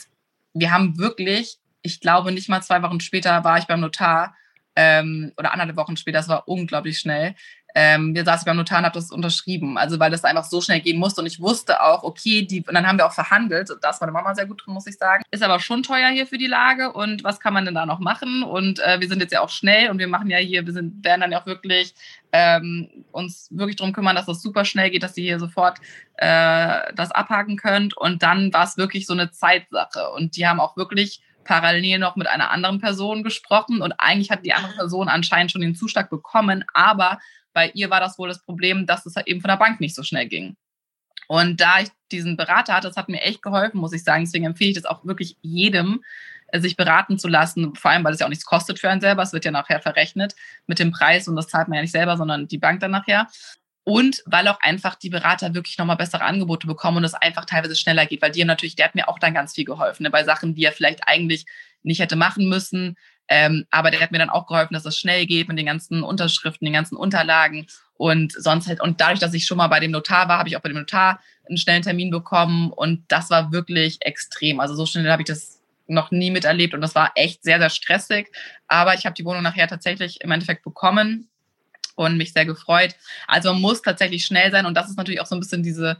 wir 0.55 0.71
haben 0.71 0.97
wirklich, 0.97 1.59
ich 1.83 1.99
glaube 1.99 2.31
nicht 2.31 2.49
mal 2.49 2.63
zwei 2.63 2.81
Wochen 2.81 2.99
später 2.99 3.43
war 3.43 3.59
ich 3.59 3.65
beim 3.65 3.81
Notar 3.81 4.35
ähm, 4.75 5.31
oder 5.37 5.51
anderthalb 5.51 5.77
Wochen 5.77 5.95
später, 5.95 6.17
das 6.17 6.27
war 6.27 6.47
unglaublich 6.47 6.97
schnell, 6.97 7.35
ähm, 7.75 8.13
wir 8.13 8.23
saßen 8.23 8.45
beim 8.45 8.57
Notar 8.57 8.79
und 8.79 8.85
haben 8.85 8.93
das 8.93 9.11
unterschrieben. 9.11 9.77
Also 9.77 9.99
weil 9.99 10.11
das 10.11 10.23
einfach 10.23 10.43
so 10.43 10.61
schnell 10.61 10.81
gehen 10.81 10.99
musste. 10.99 11.21
Und 11.21 11.27
ich 11.27 11.39
wusste 11.39 11.81
auch, 11.81 12.03
okay, 12.03 12.43
die, 12.43 12.61
und 12.61 12.73
dann 12.73 12.87
haben 12.87 12.97
wir 12.97 13.05
auch 13.05 13.13
verhandelt. 13.13 13.69
Da 13.81 13.89
ist 13.89 14.01
meine 14.01 14.11
Mama 14.11 14.35
sehr 14.35 14.45
gut 14.45 14.63
drin, 14.63 14.73
muss 14.73 14.87
ich 14.87 14.97
sagen. 14.97 15.23
Ist 15.31 15.43
aber 15.43 15.59
schon 15.59 15.81
teuer 15.81 16.09
hier 16.09 16.27
für 16.27 16.37
die 16.37 16.47
Lage. 16.47 16.91
Und 16.91 17.23
was 17.23 17.39
kann 17.39 17.53
man 17.53 17.65
denn 17.65 17.73
da 17.73 17.85
noch 17.85 17.99
machen? 17.99 18.43
Und 18.43 18.79
äh, 18.79 18.99
wir 18.99 19.07
sind 19.07 19.21
jetzt 19.21 19.33
ja 19.33 19.41
auch 19.41 19.49
schnell 19.49 19.89
und 19.89 19.97
wir 19.97 20.07
machen 20.07 20.29
ja 20.29 20.37
hier, 20.37 20.65
wir 20.65 20.73
sind, 20.73 21.03
werden 21.03 21.21
dann 21.21 21.31
ja 21.31 21.41
auch 21.41 21.45
wirklich 21.47 21.95
ähm, 22.31 22.89
uns 23.11 23.47
wirklich 23.51 23.77
darum 23.77 23.93
kümmern, 23.93 24.15
dass 24.15 24.27
das 24.27 24.41
super 24.41 24.65
schnell 24.65 24.91
geht, 24.91 25.03
dass 25.03 25.17
ihr 25.17 25.23
hier 25.23 25.39
sofort 25.39 25.79
äh, 26.17 26.93
das 26.95 27.11
abhaken 27.11 27.57
könnt. 27.57 27.97
Und 27.97 28.21
dann 28.21 28.53
war 28.53 28.65
es 28.65 28.77
wirklich 28.77 29.07
so 29.07 29.13
eine 29.13 29.31
Zeitsache. 29.31 30.09
Und 30.11 30.37
die 30.37 30.47
haben 30.47 30.59
auch 30.59 30.77
wirklich 30.77 31.21
parallel 31.43 31.99
noch 31.99 32.15
mit 32.15 32.27
einer 32.27 32.51
anderen 32.51 32.79
Person 32.79 33.23
gesprochen 33.23 33.81
und 33.81 33.93
eigentlich 33.97 34.31
hat 34.31 34.45
die 34.45 34.53
andere 34.53 34.73
Person 34.73 35.09
anscheinend 35.09 35.51
schon 35.51 35.59
den 35.59 35.75
Zuschlag 35.75 36.09
bekommen, 36.09 36.63
aber 36.73 37.19
bei 37.53 37.69
ihr 37.73 37.89
war 37.89 37.99
das 37.99 38.17
wohl 38.17 38.27
das 38.27 38.43
Problem, 38.43 38.85
dass 38.85 39.05
es 39.05 39.15
halt 39.15 39.27
eben 39.27 39.41
von 39.41 39.49
der 39.49 39.57
Bank 39.57 39.79
nicht 39.79 39.95
so 39.95 40.03
schnell 40.03 40.27
ging. 40.27 40.55
Und 41.27 41.61
da 41.61 41.79
ich 41.79 41.89
diesen 42.11 42.37
Berater 42.37 42.73
hatte, 42.73 42.87
das 42.87 42.97
hat 42.97 43.09
mir 43.09 43.21
echt 43.21 43.41
geholfen, 43.41 43.79
muss 43.79 43.93
ich 43.93 44.03
sagen. 44.03 44.25
Deswegen 44.25 44.45
empfehle 44.45 44.71
ich 44.71 44.75
das 44.75 44.85
auch 44.85 45.05
wirklich 45.05 45.37
jedem, 45.41 46.03
äh, 46.47 46.59
sich 46.59 46.75
beraten 46.75 47.17
zu 47.17 47.27
lassen, 47.27 47.75
vor 47.75 47.91
allem, 47.91 48.03
weil 48.03 48.13
es 48.13 48.19
ja 48.19 48.25
auch 48.25 48.29
nichts 48.29 48.45
kostet 48.45 48.79
für 48.79 48.89
einen 48.89 49.01
selber. 49.01 49.23
Es 49.23 49.33
wird 49.33 49.45
ja 49.45 49.51
nachher 49.51 49.81
verrechnet 49.81 50.35
mit 50.67 50.79
dem 50.79 50.91
Preis 50.91 51.27
und 51.27 51.35
das 51.35 51.47
zahlt 51.47 51.67
man 51.69 51.77
ja 51.77 51.81
nicht 51.81 51.91
selber, 51.91 52.17
sondern 52.17 52.47
die 52.47 52.57
Bank 52.57 52.81
dann 52.81 52.91
nachher. 52.91 53.27
und 53.85 54.23
weil 54.25 54.47
auch 54.47 54.59
einfach 54.61 54.95
die 54.95 55.09
Berater 55.09 55.53
wirklich 55.53 55.77
nochmal 55.77 55.97
bessere 55.97 56.23
Angebote 56.23 56.67
bekommen 56.67 56.97
und 56.97 57.03
es 57.03 57.13
einfach 57.13 57.45
teilweise 57.45 57.75
schneller 57.75 58.05
geht, 58.05 58.21
weil 58.21 58.31
die 58.31 58.45
natürlich, 58.45 58.75
der 58.75 58.85
hat 58.85 58.95
mir 58.95 59.09
auch 59.09 59.19
dann 59.19 59.33
ganz 59.33 59.53
viel 59.53 59.65
geholfen, 59.65 60.03
ne, 60.03 60.09
bei 60.09 60.23
Sachen, 60.23 60.55
die 60.55 60.63
er 60.63 60.71
vielleicht 60.71 61.07
eigentlich 61.07 61.45
nicht 61.83 61.99
hätte 61.99 62.15
machen 62.15 62.47
müssen. 62.47 62.95
Ähm, 63.27 63.65
aber 63.71 63.91
der 63.91 64.01
hat 64.01 64.11
mir 64.11 64.19
dann 64.19 64.29
auch 64.29 64.47
geholfen, 64.47 64.73
dass 64.73 64.85
es 64.85 64.97
schnell 64.97 65.25
geht 65.25 65.47
mit 65.47 65.57
den 65.57 65.65
ganzen 65.65 66.03
Unterschriften, 66.03 66.65
den 66.65 66.73
ganzen 66.73 66.97
Unterlagen 66.97 67.67
und 67.95 68.33
sonst 68.33 68.67
halt. 68.67 68.81
Und 68.81 68.99
dadurch, 69.01 69.19
dass 69.19 69.33
ich 69.33 69.45
schon 69.45 69.57
mal 69.57 69.67
bei 69.67 69.79
dem 69.79 69.91
Notar 69.91 70.27
war, 70.27 70.39
habe 70.39 70.49
ich 70.49 70.57
auch 70.57 70.61
bei 70.61 70.69
dem 70.69 70.77
Notar 70.77 71.19
einen 71.47 71.57
schnellen 71.57 71.83
Termin 71.83 72.11
bekommen 72.11 72.71
und 72.71 73.03
das 73.07 73.29
war 73.29 73.51
wirklich 73.51 73.97
extrem. 74.01 74.59
Also 74.59 74.75
so 74.75 74.85
schnell 74.85 75.09
habe 75.09 75.21
ich 75.21 75.27
das 75.27 75.61
noch 75.87 76.11
nie 76.11 76.31
miterlebt 76.31 76.73
und 76.73 76.81
das 76.81 76.95
war 76.95 77.11
echt 77.15 77.43
sehr, 77.43 77.59
sehr 77.59 77.69
stressig. 77.69 78.31
Aber 78.67 78.93
ich 78.93 79.05
habe 79.05 79.15
die 79.15 79.25
Wohnung 79.25 79.43
nachher 79.43 79.67
tatsächlich 79.67 80.21
im 80.21 80.31
Endeffekt 80.31 80.63
bekommen 80.63 81.29
und 81.95 82.17
mich 82.17 82.33
sehr 82.33 82.45
gefreut. 82.45 82.95
Also 83.27 83.51
man 83.51 83.61
muss 83.61 83.81
tatsächlich 83.81 84.25
schnell 84.25 84.51
sein 84.51 84.65
und 84.65 84.75
das 84.75 84.89
ist 84.89 84.97
natürlich 84.97 85.21
auch 85.21 85.25
so 85.25 85.35
ein 85.35 85.41
bisschen 85.41 85.63
diese 85.63 85.97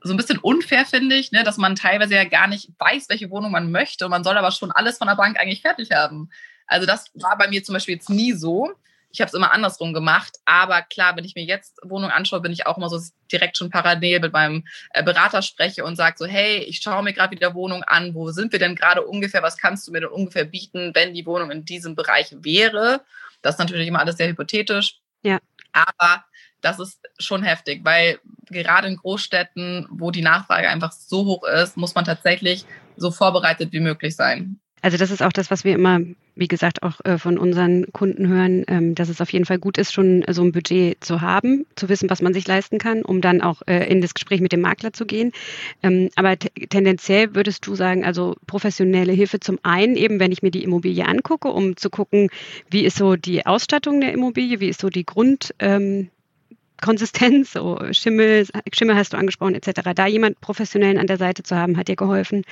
so 0.00 0.12
ein 0.14 0.16
bisschen 0.16 0.38
unfair, 0.38 0.86
finde 0.86 1.16
ich, 1.16 1.32
ne, 1.32 1.42
dass 1.42 1.56
man 1.56 1.74
teilweise 1.74 2.14
ja 2.14 2.24
gar 2.24 2.46
nicht 2.46 2.70
weiß, 2.78 3.08
welche 3.08 3.30
Wohnung 3.30 3.50
man 3.50 3.72
möchte 3.72 4.04
und 4.04 4.12
man 4.12 4.22
soll 4.22 4.38
aber 4.38 4.52
schon 4.52 4.70
alles 4.70 4.98
von 4.98 5.08
der 5.08 5.16
Bank 5.16 5.38
eigentlich 5.40 5.62
fertig 5.62 5.90
haben. 5.90 6.30
Also 6.68 6.86
das 6.86 7.06
war 7.14 7.36
bei 7.36 7.48
mir 7.48 7.64
zum 7.64 7.72
Beispiel 7.72 7.94
jetzt 7.94 8.10
nie 8.10 8.32
so. 8.32 8.72
Ich 9.10 9.20
habe 9.20 9.28
es 9.28 9.34
immer 9.34 9.52
andersrum 9.52 9.94
gemacht. 9.94 10.36
Aber 10.44 10.82
klar, 10.82 11.16
wenn 11.16 11.24
ich 11.24 11.34
mir 11.34 11.44
jetzt 11.44 11.78
Wohnungen 11.82 12.12
anschaue, 12.12 12.40
bin 12.40 12.52
ich 12.52 12.66
auch 12.66 12.76
immer 12.76 12.90
so 12.90 13.00
direkt 13.32 13.56
schon 13.56 13.70
parallel 13.70 14.20
mit 14.20 14.32
meinem 14.32 14.66
äh, 14.92 15.02
Berater 15.02 15.42
spreche 15.42 15.84
und 15.84 15.96
sage 15.96 16.16
so, 16.18 16.26
hey, 16.26 16.58
ich 16.58 16.78
schaue 16.78 17.02
mir 17.02 17.14
gerade 17.14 17.34
wieder 17.34 17.54
Wohnung 17.54 17.82
an. 17.82 18.14
Wo 18.14 18.30
sind 18.30 18.52
wir 18.52 18.58
denn 18.58 18.76
gerade 18.76 19.04
ungefähr? 19.04 19.42
Was 19.42 19.56
kannst 19.56 19.88
du 19.88 19.92
mir 19.92 20.00
denn 20.00 20.10
ungefähr 20.10 20.44
bieten, 20.44 20.92
wenn 20.94 21.14
die 21.14 21.26
Wohnung 21.26 21.50
in 21.50 21.64
diesem 21.64 21.96
Bereich 21.96 22.36
wäre? 22.40 23.00
Das 23.40 23.54
ist 23.54 23.58
natürlich 23.58 23.88
immer 23.88 24.00
alles 24.00 24.18
sehr 24.18 24.28
hypothetisch. 24.28 25.00
Ja. 25.22 25.38
Aber 25.72 26.24
das 26.60 26.78
ist 26.78 27.00
schon 27.18 27.42
heftig, 27.42 27.84
weil 27.84 28.18
gerade 28.50 28.88
in 28.88 28.96
Großstädten, 28.96 29.86
wo 29.90 30.10
die 30.10 30.22
Nachfrage 30.22 30.68
einfach 30.68 30.92
so 30.92 31.24
hoch 31.24 31.44
ist, 31.44 31.76
muss 31.76 31.94
man 31.94 32.04
tatsächlich 32.04 32.64
so 32.96 33.10
vorbereitet 33.10 33.72
wie 33.72 33.80
möglich 33.80 34.16
sein. 34.16 34.60
Also 34.82 34.96
das 34.96 35.10
ist 35.10 35.22
auch 35.22 35.32
das, 35.32 35.50
was 35.50 35.64
wir 35.64 35.74
immer, 35.74 36.00
wie 36.34 36.48
gesagt, 36.48 36.82
auch 36.82 37.00
äh, 37.04 37.18
von 37.18 37.38
unseren 37.38 37.92
Kunden 37.92 38.28
hören, 38.28 38.64
ähm, 38.68 38.94
dass 38.94 39.08
es 39.08 39.20
auf 39.20 39.32
jeden 39.32 39.44
Fall 39.44 39.58
gut 39.58 39.78
ist, 39.78 39.92
schon 39.92 40.24
so 40.28 40.42
ein 40.42 40.52
Budget 40.52 41.02
zu 41.02 41.20
haben, 41.20 41.66
zu 41.76 41.88
wissen, 41.88 42.10
was 42.10 42.22
man 42.22 42.34
sich 42.34 42.46
leisten 42.46 42.78
kann, 42.78 43.02
um 43.02 43.20
dann 43.20 43.40
auch 43.40 43.62
äh, 43.66 43.90
in 43.90 44.00
das 44.00 44.14
Gespräch 44.14 44.40
mit 44.40 44.52
dem 44.52 44.60
Makler 44.60 44.92
zu 44.92 45.06
gehen. 45.06 45.32
Ähm, 45.82 46.10
aber 46.16 46.38
tendenziell 46.38 47.34
würdest 47.34 47.66
du 47.66 47.74
sagen, 47.74 48.04
also 48.04 48.36
professionelle 48.46 49.12
Hilfe 49.12 49.40
zum 49.40 49.58
einen 49.62 49.96
eben, 49.96 50.20
wenn 50.20 50.32
ich 50.32 50.42
mir 50.42 50.50
die 50.50 50.62
Immobilie 50.64 51.06
angucke, 51.06 51.48
um 51.48 51.76
zu 51.76 51.90
gucken, 51.90 52.30
wie 52.70 52.84
ist 52.84 52.96
so 52.96 53.16
die 53.16 53.46
Ausstattung 53.46 54.00
der 54.00 54.12
Immobilie, 54.12 54.60
wie 54.60 54.68
ist 54.68 54.80
so 54.80 54.88
die 54.88 55.04
Grund, 55.04 55.54
ähm, 55.58 56.10
Konsistenz, 56.80 57.52
so 57.52 57.78
Schimmel, 57.92 58.46
Schimmel 58.72 58.96
hast 58.96 59.12
du 59.12 59.16
angesprochen, 59.16 59.54
etc. 59.54 59.80
Da 59.94 60.06
jemand 60.06 60.40
Professionellen 60.40 60.98
an 60.98 61.06
der 61.06 61.16
Seite 61.16 61.42
zu 61.42 61.56
haben, 61.56 61.76
hat 61.76 61.88
dir 61.88 61.96
geholfen. 61.96 62.44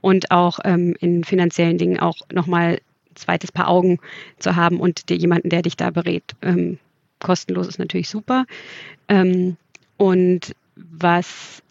Und 0.00 0.30
auch 0.30 0.58
ähm, 0.64 0.96
in 1.00 1.24
finanziellen 1.24 1.78
Dingen 1.78 1.98
auch 1.98 2.16
nochmal 2.32 2.80
zweites 3.14 3.52
Paar 3.52 3.68
Augen 3.68 3.98
zu 4.38 4.56
haben 4.56 4.80
und 4.80 5.08
dir 5.08 5.16
jemanden, 5.16 5.48
der 5.48 5.62
dich 5.62 5.76
da 5.76 5.90
berät. 5.90 6.24
Ähm, 6.42 6.78
kostenlos 7.20 7.68
ist 7.68 7.78
natürlich 7.78 8.08
super. 8.08 8.44
Ähm, 9.08 9.56
und 9.96 10.54
was 10.76 11.62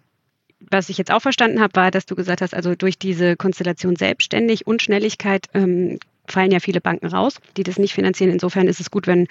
was 0.71 0.89
ich 0.89 0.97
jetzt 0.97 1.11
auch 1.11 1.21
verstanden 1.21 1.61
habe, 1.61 1.75
war, 1.75 1.91
dass 1.91 2.05
du 2.05 2.15
gesagt 2.15 2.41
hast, 2.41 2.55
also 2.55 2.73
durch 2.73 2.97
diese 2.97 3.35
Konstellation 3.35 3.95
selbstständig 3.95 4.65
und 4.65 4.81
Schnelligkeit 4.81 5.47
ähm, 5.53 5.99
fallen 6.27 6.51
ja 6.51 6.59
viele 6.59 6.81
Banken 6.81 7.07
raus, 7.07 7.39
die 7.57 7.63
das 7.63 7.77
nicht 7.77 7.93
finanzieren. 7.93 8.31
Insofern 8.31 8.67
ist 8.67 8.79
es 8.79 8.89
gut, 8.89 9.05
wenn 9.05 9.27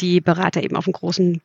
die 0.00 0.20
Berater 0.20 0.62
eben 0.62 0.76
auf 0.76 0.86
einen 0.86 0.92
großen 0.92 1.40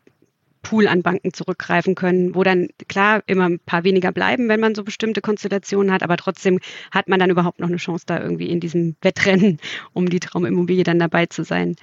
Pool 0.62 0.88
an 0.88 1.02
Banken 1.02 1.34
zurückgreifen 1.34 1.96
können, 1.96 2.36
wo 2.36 2.44
dann 2.44 2.70
klar 2.88 3.24
immer 3.28 3.50
ein 3.50 3.60
paar 3.60 3.84
weniger 3.84 4.12
bleiben, 4.12 4.48
wenn 4.48 4.60
man 4.60 4.76
so 4.76 4.84
bestimmte 4.84 5.22
Konstellationen 5.22 5.92
hat, 5.92 6.04
aber 6.04 6.18
trotzdem 6.18 6.60
hat 6.92 7.08
man 7.08 7.20
dann 7.20 7.30
überhaupt 7.30 7.60
noch 7.60 7.68
eine 7.68 7.78
Chance, 7.78 8.06
da 8.06 8.20
irgendwie 8.20 8.50
in 8.50 8.60
diesem 8.60 8.96
Wettrennen 9.02 9.60
um 9.94 10.10
die 10.10 10.20
Traumimmobilie 10.20 10.84
dann 10.84 11.00
dabei 11.00 11.26
zu 11.26 11.44
sein. 11.44 11.76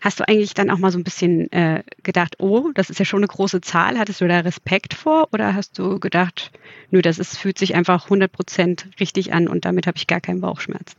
Hast 0.00 0.20
du 0.20 0.28
eigentlich 0.28 0.54
dann 0.54 0.70
auch 0.70 0.78
mal 0.78 0.90
so 0.90 0.98
ein 0.98 1.04
bisschen 1.04 1.50
äh, 1.52 1.82
gedacht, 2.02 2.36
oh, 2.38 2.70
das 2.74 2.90
ist 2.90 2.98
ja 2.98 3.04
schon 3.04 3.20
eine 3.20 3.28
große 3.28 3.60
Zahl, 3.60 3.98
hattest 3.98 4.20
du 4.20 4.28
da 4.28 4.40
Respekt 4.40 4.94
vor 4.94 5.28
oder 5.32 5.54
hast 5.54 5.78
du 5.78 6.00
gedacht, 6.00 6.50
nö, 6.90 7.02
das 7.02 7.18
ist, 7.18 7.38
fühlt 7.38 7.58
sich 7.58 7.74
einfach 7.74 8.04
100 8.04 8.30
Prozent 8.30 8.88
richtig 9.00 9.32
an 9.32 9.48
und 9.48 9.64
damit 9.64 9.86
habe 9.86 9.96
ich 9.96 10.06
gar 10.06 10.20
keinen 10.20 10.40
Bauchschmerz? 10.40 10.96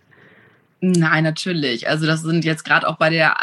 Nein, 0.87 1.23
natürlich. 1.23 1.87
Also 1.89 2.05
das 2.05 2.21
sind 2.21 2.45
jetzt 2.45 2.63
gerade 2.63 2.87
auch 2.87 2.97
bei 2.97 3.09
der, 3.09 3.35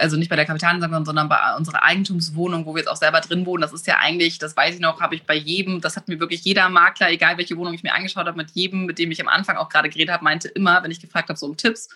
also 0.00 0.16
nicht 0.16 0.28
bei 0.28 0.36
der 0.36 0.44
Kapitalanlage, 0.44 1.04
sondern 1.04 1.28
bei 1.28 1.38
unserer 1.56 1.82
Eigentumswohnung, 1.82 2.66
wo 2.66 2.74
wir 2.74 2.82
jetzt 2.82 2.88
auch 2.88 2.96
selber 2.96 3.20
drin 3.20 3.46
wohnen. 3.46 3.62
Das 3.62 3.72
ist 3.72 3.88
ja 3.88 3.98
eigentlich, 3.98 4.38
das 4.38 4.56
weiß 4.56 4.76
ich 4.76 4.80
noch, 4.80 5.00
habe 5.00 5.16
ich 5.16 5.24
bei 5.24 5.34
jedem, 5.34 5.80
das 5.80 5.96
hat 5.96 6.06
mir 6.06 6.20
wirklich 6.20 6.44
jeder 6.44 6.68
Makler, 6.68 7.10
egal 7.10 7.36
welche 7.36 7.56
Wohnung 7.56 7.74
ich 7.74 7.82
mir 7.82 7.94
angeschaut 7.94 8.26
habe, 8.26 8.36
mit 8.36 8.52
jedem, 8.52 8.86
mit 8.86 9.00
dem 9.00 9.10
ich 9.10 9.20
am 9.20 9.26
Anfang 9.26 9.56
auch 9.56 9.70
gerade 9.70 9.88
geredet 9.88 10.12
habe, 10.12 10.22
meinte 10.22 10.46
immer, 10.48 10.84
wenn 10.84 10.92
ich 10.92 11.00
gefragt 11.00 11.30
habe, 11.30 11.38
so 11.38 11.46
um 11.46 11.56
Tipps, 11.56 11.88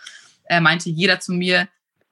äh, 0.47 0.59
meinte 0.59 0.91
jeder 0.91 1.21
zu 1.21 1.33
mir, 1.33 1.69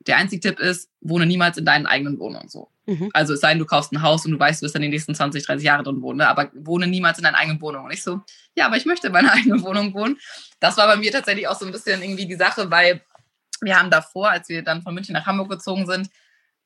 der 0.07 0.17
einzige 0.17 0.41
Tipp 0.41 0.61
ist, 0.61 0.91
wohne 1.01 1.27
niemals 1.27 1.59
in 1.59 1.65
deinen 1.65 1.87
eigenen 1.87 2.19
Wohnungen 2.19 2.49
so. 2.49 2.71
Mhm. 2.87 3.11
Also 3.13 3.35
es 3.35 3.41
sei 3.41 3.51
denn, 3.51 3.59
du 3.59 3.67
kaufst 3.67 3.93
ein 3.93 4.03
Haus 4.03 4.25
und 4.25 4.33
du 4.33 4.39
weißt, 4.39 4.63
du 4.63 4.65
wirst 4.65 4.75
dann 4.75 4.83
die 4.83 4.89
nächsten 4.89 5.15
20, 5.15 5.45
30 5.45 5.65
Jahre 5.65 5.83
drin 5.83 6.03
wohnen, 6.03 6.19
ne? 6.19 6.29
aber 6.29 6.51
wohne 6.55 6.87
niemals 6.87 7.19
in 7.19 7.25
deiner 7.25 7.39
eigenen 7.39 7.61
Wohnung. 7.61 7.85
Und 7.85 7.93
ich 7.93 8.03
so, 8.03 8.21
ja, 8.55 8.67
aber 8.67 8.77
ich 8.77 8.87
möchte 8.87 9.09
in 9.09 9.13
meiner 9.13 9.33
eigenen 9.35 9.63
Wohnung 9.63 9.93
wohnen. 9.95 10.19
Das 10.61 10.77
war 10.77 10.87
bei 10.87 10.97
mir 10.97 11.11
tatsächlich 11.11 11.49
auch 11.49 11.59
so 11.59 11.67
ein 11.67 11.73
bisschen 11.73 12.03
irgendwie 12.03 12.27
die 12.27 12.37
Sache, 12.37 12.71
weil 12.71 13.03
wir 13.61 13.79
haben 13.79 13.91
davor, 13.91 14.31
als 14.31 14.49
wir 14.49 14.63
dann 14.63 14.83
von 14.83 14.95
München 14.95 15.15
nach 15.15 15.27
Hamburg 15.27 15.51
gezogen 15.51 15.87
sind, 15.87 16.11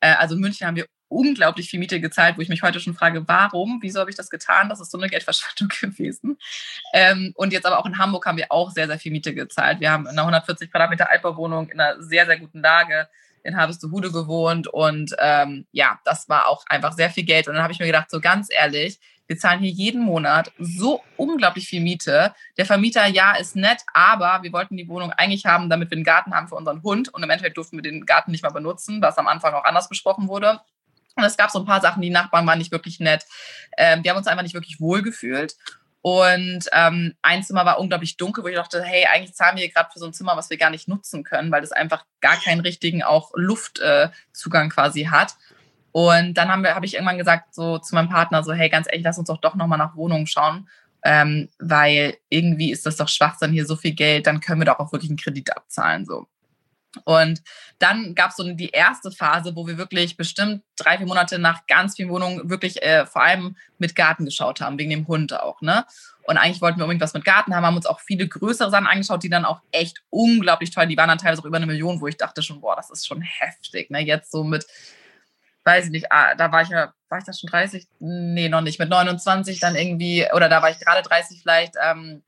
äh, 0.01 0.15
also 0.15 0.35
in 0.35 0.41
München 0.41 0.67
haben 0.67 0.77
wir 0.77 0.87
unglaublich 1.09 1.69
viel 1.69 1.81
Miete 1.81 2.01
gezahlt, 2.01 2.39
wo 2.39 2.41
ich 2.41 2.49
mich 2.49 2.63
heute 2.63 2.81
schon 2.81 2.95
frage, 2.95 3.27
warum, 3.27 3.81
wieso 3.83 4.01
habe 4.01 4.11
ich 4.11 4.17
das 4.17 4.31
getan? 4.31 4.69
Das 4.69 4.81
ist 4.81 4.91
so 4.91 4.99
eine 4.99 5.09
Geldverschwendung 5.09 5.69
gewesen. 5.81 6.39
Ähm, 6.93 7.33
und 7.35 7.53
jetzt 7.53 7.67
aber 7.67 7.79
auch 7.79 7.87
in 7.87 7.99
Hamburg 7.99 8.27
haben 8.27 8.39
wir 8.39 8.47
auch 8.51 8.71
sehr, 8.71 8.87
sehr 8.87 8.99
viel 8.99 9.11
Miete 9.11 9.35
gezahlt. 9.35 9.81
Wir 9.81 9.91
haben 9.91 10.05
in 10.05 10.11
einer 10.11 10.23
140 10.23 10.71
Quadratmeter 10.71 11.11
Altbauwohnung 11.11 11.69
in 11.71 11.81
einer 11.81 12.01
sehr, 12.03 12.27
sehr 12.27 12.39
guten 12.39 12.61
Lage 12.61 13.09
in 13.45 13.57
Harvestehude 13.57 14.13
gewohnt 14.13 14.67
und 14.69 15.15
ähm, 15.19 15.67
ja, 15.73 15.99
das 16.05 16.29
war 16.29 16.49
auch 16.49 16.65
einfach 16.69 16.93
sehr 16.93 17.11
viel 17.11 17.25
Geld. 17.25 17.49
Und 17.49 17.55
dann 17.55 17.63
habe 17.63 17.73
ich 17.73 17.79
mir 17.79 17.87
gedacht, 17.87 18.11
so 18.11 18.21
ganz 18.21 18.49
ehrlich, 18.51 19.01
wir 19.31 19.39
zahlen 19.39 19.61
hier 19.61 19.71
jeden 19.71 20.03
Monat 20.03 20.51
so 20.59 21.03
unglaublich 21.17 21.69
viel 21.69 21.81
Miete. 21.81 22.35
Der 22.57 22.67
Vermieter, 22.67 23.07
ja, 23.07 23.37
ist 23.37 23.55
nett, 23.55 23.83
aber 23.95 24.43
wir 24.43 24.53
wollten 24.53 24.77
die 24.77 24.89
Wohnung 24.89 25.13
eigentlich 25.13 25.47
haben, 25.47 25.71
damit 25.71 25.91
wir 25.91 25.97
einen 25.97 26.05
Garten 26.05 26.35
haben 26.35 26.49
für 26.49 26.57
unseren 26.57 26.83
Hund. 26.83 27.15
Und 27.15 27.23
im 27.23 27.31
Endeffekt 27.31 27.57
durften 27.57 27.77
wir 27.77 27.83
den 27.83 28.07
Garten 28.07 28.33
nicht 28.33 28.43
mal 28.43 28.51
benutzen, 28.51 29.01
was 29.01 29.19
am 29.19 29.29
Anfang 29.29 29.55
auch 29.55 29.63
anders 29.63 29.89
besprochen 29.89 30.27
wurde. 30.27 30.61
Und 31.15 31.23
es 31.23 31.37
gab 31.37 31.51
so 31.53 31.61
ein 31.61 31.65
paar 31.65 31.81
Sachen, 31.81 32.03
die 32.03 32.11
Nachbarn 32.11 32.45
waren 32.45 32.59
nicht 32.59 32.73
wirklich 32.73 32.99
nett. 32.99 33.25
Ähm, 33.77 34.03
wir 34.03 34.11
haben 34.11 34.19
uns 34.19 34.27
einfach 34.27 34.43
nicht 34.43 34.55
wirklich 34.55 34.81
wohl 34.81 35.01
gefühlt. 35.03 35.55
Und 36.03 36.65
ähm, 36.73 37.15
ein 37.21 37.43
Zimmer 37.43 37.67
war 37.67 37.79
unglaublich 37.79 38.17
dunkel, 38.17 38.43
wo 38.43 38.49
ich 38.49 38.55
dachte, 38.57 38.83
hey, 38.83 39.05
eigentlich 39.07 39.35
zahlen 39.35 39.57
wir 39.57 39.65
hier 39.65 39.73
gerade 39.73 39.91
für 39.93 39.99
so 39.99 40.07
ein 40.07 40.15
Zimmer, 40.15 40.37
was 40.37 40.49
wir 40.49 40.57
gar 40.57 40.71
nicht 40.71 40.89
nutzen 40.89 41.25
können, 41.25 41.53
weil 41.53 41.61
das 41.61 41.73
einfach 41.73 42.07
gar 42.21 42.37
keinen 42.37 42.61
richtigen 42.61 43.03
auch 43.03 43.33
Luftzugang 43.35 44.67
äh, 44.67 44.71
quasi 44.71 45.05
hat. 45.05 45.35
Und 45.93 46.35
dann 46.35 46.49
habe 46.49 46.87
ich 46.87 46.95
irgendwann 46.95 47.19
gesagt 47.19 47.55
so 47.55 47.79
zu 47.79 47.95
meinem 47.95 48.09
Partner 48.09 48.43
so, 48.43 48.53
hey, 48.53 48.69
ganz 48.69 48.87
ehrlich, 48.89 49.05
lass 49.05 49.19
uns 49.19 49.29
doch 49.29 49.41
doch 49.41 49.57
nochmal 49.57 49.79
nach 49.79 49.97
Wohnungen 49.97 50.27
schauen, 50.27 50.69
ähm, 51.05 51.49
weil 51.59 52.17
irgendwie 52.29 52.71
ist 52.71 52.87
das 52.87 52.97
doch 52.97 53.09
Schwachsinn 53.09 53.53
hier 53.53 53.67
so 53.67 53.77
viel 53.77 53.93
Geld, 53.93 54.27
dann 54.27 54.41
können 54.41 54.61
wir 54.61 54.67
doch 54.67 54.79
auch 54.79 54.93
wirklich 54.93 55.11
einen 55.11 55.19
Kredit 55.19 55.55
abzahlen 55.55 56.07
so. 56.07 56.27
Und 57.05 57.43
dann 57.79 58.15
gab 58.15 58.31
es 58.31 58.37
so 58.37 58.53
die 58.53 58.71
erste 58.71 59.13
Phase, 59.13 59.55
wo 59.55 59.67
wir 59.67 59.79
wirklich 59.79 60.17
bestimmt 60.17 60.63
drei, 60.77 60.99
vier 60.99 61.07
Monate 61.07 61.39
nach 61.39 61.67
ganz 61.67 61.97
vielen 61.97 62.11
Wohnungen 62.11 62.51
wirklich 62.51 62.83
äh, 62.83 63.07
vor 63.07 63.23
allem 63.23 63.57
mit 63.79 63.95
Garten 63.95 64.25
geschaut 64.25 64.61
haben, 64.61 64.79
wegen 64.79 64.91
dem 64.91 65.07
Hund 65.07 65.33
auch. 65.33 65.61
Ne? 65.61 65.85
Und 66.25 66.37
eigentlich 66.37 66.61
wollten 66.61 66.79
wir 66.79 66.85
unbedingt 66.85 67.03
was 67.03 67.15
mit 67.15 67.25
Garten 67.25 67.55
haben, 67.55 67.65
haben 67.65 67.77
uns 67.77 67.87
auch 67.87 68.01
viele 68.01 68.27
größere 68.27 68.71
Sachen 68.71 68.87
angeschaut, 68.87 69.23
die 69.23 69.29
dann 69.29 69.45
auch 69.45 69.61
echt 69.71 70.03
unglaublich 70.11 70.71
toll, 70.71 70.87
die 70.87 70.97
waren 70.97 71.09
dann 71.09 71.19
teilweise 71.19 71.43
auch 71.43 71.47
über 71.47 71.57
eine 71.57 71.67
Million, 71.67 72.01
wo 72.01 72.09
ich 72.09 72.17
dachte 72.17 72.43
schon, 72.43 72.61
boah, 72.61 72.77
das 72.77 72.91
ist 72.91 73.07
schon 73.07 73.23
heftig. 73.23 73.91
Ne? 73.91 74.01
Jetzt 74.01 74.33
so 74.33 74.43
mit, 74.43 74.67
weiß 75.65 75.87
ich 75.87 75.91
nicht, 75.93 76.11
ah, 76.11 76.35
da 76.35 76.51
war 76.51 76.63
ich 76.63 76.69
ja, 76.69 76.93
war 77.09 77.19
ich 77.19 77.25
da 77.25 77.33
schon 77.33 77.51
30? 77.51 77.87
Nee, 78.01 78.49
noch 78.49 78.61
nicht. 78.61 78.79
Mit 78.79 78.89
29 78.89 79.61
dann 79.61 79.77
irgendwie, 79.77 80.27
oder 80.33 80.49
da 80.49 80.61
war 80.61 80.71
ich 80.71 80.79
gerade 80.81 81.03
30 81.03 81.41
vielleicht, 81.43 81.75
ähm, 81.85 82.23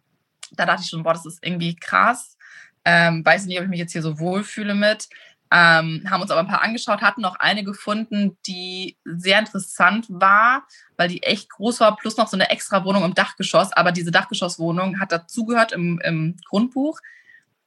da 0.53 0.67
dachte 0.67 0.83
ich 0.83 0.89
schon, 0.89 1.03
boah, 1.03 1.15
das 1.15 1.27
ist 1.27 1.45
irgendwie 1.45 1.75
krass. 1.75 2.37
Ähm, 2.85 3.25
weiß 3.25 3.47
nicht, 3.47 3.59
ob 3.59 3.65
ich 3.65 3.71
mich 3.71 3.79
jetzt 3.79 3.93
hier 3.93 4.03
so 4.03 4.19
wohlfühle 4.19 4.75
mit. 4.75 5.09
Ähm, 5.55 6.07
haben 6.09 6.23
uns 6.23 6.31
aber 6.31 6.41
ein 6.41 6.49
paar 6.49 6.63
angeschaut, 6.63 7.03
hatten 7.03 7.21
noch 7.21 7.37
eine 7.37 7.63
gefunden, 7.63 8.39
die 8.47 8.97
sehr 9.05 9.39
interessant 9.39 10.07
war, 10.09 10.67
weil 10.97 11.09
die 11.09 11.23
echt 11.23 11.51
groß 11.51 11.81
war, 11.81 11.95
plus 11.97 12.17
noch 12.17 12.29
so 12.29 12.39
eine 12.39 12.49
extra 12.49 12.87
Wohnung 12.87 13.05
im 13.05 13.13
Dachgeschoss. 13.13 13.71
Aber 13.75 13.93
diese 13.93 14.11
Dachgeschosswohnung 14.11 14.99
hat 14.99 15.13
dazugehört 15.13 15.73
im, 15.73 16.01
im 16.01 16.37
Grundbuch, 16.49 17.01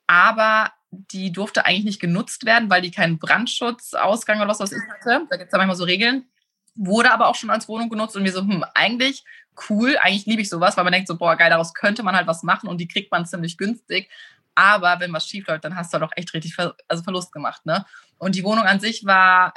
aber 0.07 0.71
die 0.89 1.31
durfte 1.31 1.65
eigentlich 1.65 1.85
nicht 1.85 1.99
genutzt 1.99 2.45
werden, 2.45 2.71
weil 2.71 2.81
die 2.81 2.89
keinen 2.89 3.19
Brandschutzausgang 3.19 4.39
oder 4.39 4.49
was 4.49 4.59
weiß 4.59 4.71
ich 4.71 4.81
hatte. 4.89 5.27
Da 5.29 5.37
gibt 5.37 5.49
es 5.49 5.51
ja 5.51 5.57
manchmal 5.59 5.75
so 5.75 5.83
Regeln. 5.83 6.25
Wurde 6.73 7.11
aber 7.11 7.27
auch 7.27 7.35
schon 7.35 7.51
als 7.51 7.67
Wohnung 7.67 7.89
genutzt 7.89 8.15
und 8.15 8.23
wir 8.23 8.31
so, 8.31 8.41
hm, 8.41 8.65
eigentlich 8.73 9.23
cool, 9.69 9.95
eigentlich 10.01 10.25
liebe 10.25 10.41
ich 10.41 10.49
sowas, 10.49 10.75
weil 10.75 10.83
man 10.83 10.93
denkt 10.93 11.07
so, 11.07 11.17
boah, 11.17 11.35
geil, 11.35 11.49
daraus 11.49 11.73
könnte 11.73 12.03
man 12.03 12.15
halt 12.15 12.27
was 12.27 12.43
machen 12.43 12.67
und 12.67 12.79
die 12.79 12.87
kriegt 12.87 13.11
man 13.11 13.25
ziemlich 13.25 13.57
günstig. 13.57 14.09
Aber 14.55 14.99
wenn 14.99 15.13
was 15.13 15.27
schief 15.27 15.47
läuft, 15.47 15.65
dann 15.65 15.75
hast 15.75 15.93
du 15.93 15.99
doch 15.99 16.11
echt 16.15 16.33
richtig 16.33 16.55
Ver 16.55 16.75
also 16.87 17.03
Verlust 17.03 17.31
gemacht. 17.31 17.65
Ne? 17.65 17.85
Und 18.17 18.35
die 18.35 18.43
Wohnung 18.43 18.65
an 18.65 18.79
sich 18.79 19.05
war 19.05 19.53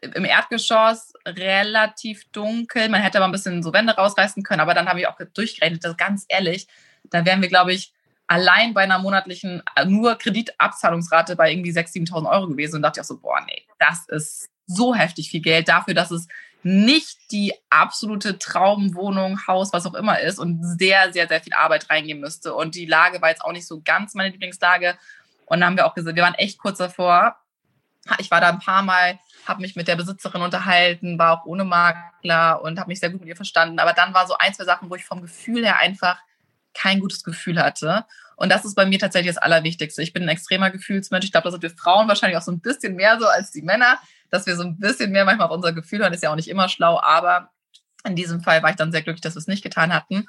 im 0.00 0.24
Erdgeschoss 0.24 1.12
relativ 1.26 2.30
dunkel. 2.30 2.88
Man 2.88 3.02
hätte 3.02 3.18
aber 3.18 3.26
ein 3.26 3.32
bisschen 3.32 3.62
so 3.62 3.72
Wände 3.72 3.94
rausreißen 3.94 4.42
können, 4.42 4.60
aber 4.60 4.74
dann 4.74 4.88
habe 4.88 5.00
ich 5.00 5.06
auch 5.06 5.18
durchgerechnet, 5.34 5.84
dass 5.84 5.96
ganz 5.96 6.24
ehrlich, 6.28 6.68
da 7.04 7.24
wären 7.24 7.42
wir, 7.42 7.48
glaube 7.48 7.72
ich, 7.72 7.92
allein 8.26 8.74
bei 8.74 8.82
einer 8.82 9.00
monatlichen 9.00 9.62
äh, 9.74 9.84
nur 9.84 10.16
Kreditabzahlungsrate 10.16 11.34
bei 11.34 11.50
irgendwie 11.50 11.72
6.000, 11.72 12.10
7.000 12.10 12.30
Euro 12.30 12.46
gewesen 12.46 12.76
und 12.76 12.82
dachte 12.82 13.00
ich 13.00 13.04
auch 13.04 13.08
so, 13.08 13.18
boah, 13.18 13.40
nee, 13.44 13.66
das 13.78 14.06
ist 14.08 14.48
so 14.66 14.94
heftig 14.94 15.30
viel 15.30 15.40
Geld 15.40 15.68
dafür, 15.68 15.94
dass 15.94 16.12
es 16.12 16.28
nicht 16.62 17.18
die 17.30 17.54
absolute 17.70 18.38
Traumwohnung, 18.38 19.46
Haus, 19.46 19.72
was 19.72 19.86
auch 19.86 19.94
immer 19.94 20.20
ist 20.20 20.38
und 20.38 20.62
sehr, 20.62 21.12
sehr, 21.12 21.28
sehr 21.28 21.40
viel 21.40 21.54
Arbeit 21.54 21.88
reingehen 21.88 22.20
müsste. 22.20 22.54
Und 22.54 22.74
die 22.74 22.86
Lage 22.86 23.22
war 23.22 23.30
jetzt 23.30 23.42
auch 23.42 23.52
nicht 23.52 23.66
so 23.66 23.80
ganz 23.82 24.14
meine 24.14 24.30
Lieblingslage. 24.30 24.98
Und 25.46 25.60
dann 25.60 25.70
haben 25.70 25.76
wir 25.76 25.86
auch 25.86 25.94
gesagt, 25.94 26.16
wir 26.16 26.22
waren 26.22 26.34
echt 26.34 26.58
kurz 26.58 26.78
davor. 26.78 27.36
Ich 28.18 28.30
war 28.30 28.40
da 28.40 28.48
ein 28.48 28.58
paar 28.58 28.82
Mal, 28.82 29.18
habe 29.46 29.60
mich 29.60 29.76
mit 29.76 29.88
der 29.88 29.96
Besitzerin 29.96 30.42
unterhalten, 30.42 31.18
war 31.18 31.40
auch 31.40 31.46
ohne 31.46 31.64
Makler 31.64 32.62
und 32.62 32.78
habe 32.78 32.88
mich 32.88 33.00
sehr 33.00 33.10
gut 33.10 33.20
mit 33.20 33.28
ihr 33.28 33.36
verstanden. 33.36 33.78
Aber 33.78 33.92
dann 33.92 34.14
war 34.14 34.26
so 34.26 34.34
ein, 34.38 34.54
zwei 34.54 34.64
Sachen, 34.64 34.90
wo 34.90 34.94
ich 34.94 35.04
vom 35.04 35.22
Gefühl 35.22 35.64
her 35.64 35.78
einfach 35.78 36.18
kein 36.74 37.00
gutes 37.00 37.24
Gefühl 37.24 37.60
hatte. 37.60 38.04
Und 38.36 38.50
das 38.50 38.64
ist 38.64 38.74
bei 38.74 38.86
mir 38.86 38.98
tatsächlich 38.98 39.34
das 39.34 39.42
Allerwichtigste. 39.42 40.02
Ich 40.02 40.12
bin 40.12 40.22
ein 40.22 40.28
extremer 40.28 40.70
Gefühlsmensch. 40.70 41.26
Ich 41.26 41.32
glaube, 41.32 41.44
das 41.44 41.52
sind 41.52 41.62
wir 41.62 41.70
Frauen 41.70 42.08
wahrscheinlich 42.08 42.38
auch 42.38 42.42
so 42.42 42.52
ein 42.52 42.60
bisschen 42.60 42.96
mehr 42.96 43.18
so 43.18 43.26
als 43.26 43.50
die 43.50 43.62
Männer, 43.62 43.98
dass 44.30 44.46
wir 44.46 44.56
so 44.56 44.62
ein 44.62 44.78
bisschen 44.78 45.12
mehr 45.12 45.24
manchmal 45.24 45.48
auf 45.48 45.54
unser 45.54 45.72
Gefühl 45.72 46.00
hören. 46.00 46.12
Ist 46.12 46.22
ja 46.22 46.30
auch 46.30 46.36
nicht 46.36 46.48
immer 46.48 46.68
schlau, 46.68 47.00
aber 47.00 47.50
in 48.04 48.16
diesem 48.16 48.40
Fall 48.40 48.62
war 48.62 48.70
ich 48.70 48.76
dann 48.76 48.92
sehr 48.92 49.02
glücklich, 49.02 49.20
dass 49.20 49.34
wir 49.34 49.40
es 49.40 49.46
nicht 49.46 49.62
getan 49.62 49.92
hatten. 49.92 50.26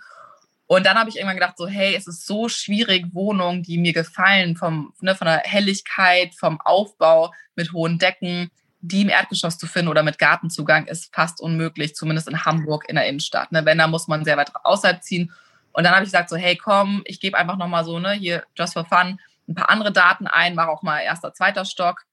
Und 0.67 0.85
dann 0.85 0.97
habe 0.97 1.09
ich 1.09 1.17
irgendwann 1.17 1.35
gedacht, 1.35 1.57
so, 1.57 1.67
hey, 1.67 1.95
es 1.95 2.07
ist 2.07 2.25
so 2.25 2.47
schwierig, 2.47 3.13
Wohnungen, 3.13 3.61
die 3.61 3.77
mir 3.77 3.91
gefallen, 3.91 4.55
vom, 4.55 4.93
ne, 5.01 5.15
von 5.15 5.25
der 5.25 5.39
Helligkeit, 5.39 6.33
vom 6.33 6.61
Aufbau 6.61 7.33
mit 7.55 7.73
hohen 7.73 7.99
Decken, 7.99 8.51
die 8.79 9.01
im 9.01 9.09
Erdgeschoss 9.09 9.57
zu 9.57 9.67
finden 9.67 9.89
oder 9.89 10.01
mit 10.01 10.17
Gartenzugang, 10.17 10.87
ist 10.87 11.13
fast 11.13 11.41
unmöglich, 11.41 11.93
zumindest 11.93 12.29
in 12.29 12.45
Hamburg 12.45 12.85
in 12.87 12.95
der 12.95 13.05
Innenstadt. 13.05 13.51
Ne? 13.51 13.65
Wenn, 13.65 13.79
da 13.79 13.87
muss 13.87 14.07
man 14.07 14.23
sehr 14.23 14.37
weit 14.37 14.51
außerhalb 14.63 15.03
ziehen. 15.03 15.33
Und 15.73 15.83
dann 15.83 15.93
habe 15.93 16.03
ich 16.03 16.07
gesagt, 16.11 16.29
so, 16.29 16.37
hey, 16.37 16.55
komm, 16.55 17.01
ich 17.05 17.19
gebe 17.19 17.37
einfach 17.37 17.57
nochmal 17.57 17.83
so, 17.83 17.99
ne, 17.99 18.13
hier, 18.13 18.43
just 18.55 18.73
for 18.73 18.85
fun, 18.85 19.19
ein 19.47 19.55
paar 19.55 19.69
andere 19.69 19.91
Daten 19.91 20.25
ein, 20.25 20.55
mache 20.55 20.69
auch 20.69 20.83
mal 20.83 20.99
erster, 20.99 21.33
zweiter 21.33 21.65
Stock, 21.65 22.05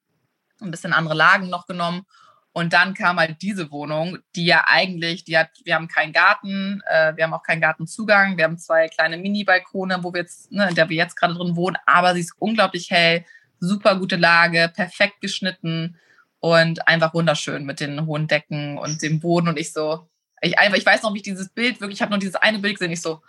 ein 0.61 0.71
bisschen 0.71 0.93
andere 0.93 1.15
Lagen 1.15 1.49
noch 1.49 1.67
genommen. 1.67 2.07
Und 2.53 2.73
dann 2.73 2.95
kam 2.95 3.19
halt 3.19 3.41
diese 3.43 3.71
Wohnung, 3.71 4.19
die 4.35 4.47
ja 4.47 4.65
eigentlich, 4.67 5.25
die 5.25 5.39
hat, 5.39 5.51
wir 5.65 5.75
haben 5.75 5.87
keinen 5.87 6.13
Garten, 6.13 6.83
äh, 6.89 7.15
wir 7.17 7.25
haben 7.25 7.35
auch 7.35 7.43
keinen 7.43 7.61
Gartenzugang, 7.61 8.37
wir 8.37 8.45
haben 8.45 8.59
zwei 8.59 8.89
kleine 8.89 9.17
Mini-Balkone, 9.17 10.03
wo 10.03 10.13
wir 10.13 10.23
jetzt, 10.23 10.51
ne, 10.51 10.69
in 10.69 10.75
der 10.75 10.89
wir 10.89 10.97
jetzt 10.97 11.15
gerade 11.15 11.35
drin 11.35 11.55
wohnen, 11.55 11.77
aber 11.87 12.15
sie 12.15 12.21
ist 12.21 12.35
unglaublich 12.39 12.91
hell, 12.91 13.25
super 13.61 13.97
gute 13.97 14.17
Lage, 14.17 14.73
perfekt 14.75 15.21
geschnitten 15.21 15.99
und 16.41 16.89
einfach 16.89 17.15
wunderschön 17.15 17.65
mit 17.65 17.81
den 17.81 18.07
hohen 18.07 18.27
Decken 18.27 18.79
und 18.79 19.03
dem 19.03 19.21
Boden. 19.21 19.49
Und 19.49 19.59
ich 19.59 19.73
so, 19.73 20.09
ich 20.41 20.59
einfach, 20.59 20.79
ich 20.79 20.87
weiß 20.87 21.03
noch, 21.03 21.13
wie 21.15 21.19
ich 21.19 21.23
dieses 21.23 21.51
Bild 21.51 21.81
wirklich, 21.81 21.99
ich 21.99 22.03
habe 22.03 22.11
nur 22.11 22.19
dieses 22.19 22.37
eine 22.37 22.59
Bild 22.59 22.79
gesehen, 22.79 22.93
ich 22.93 23.03
so, 23.03 23.23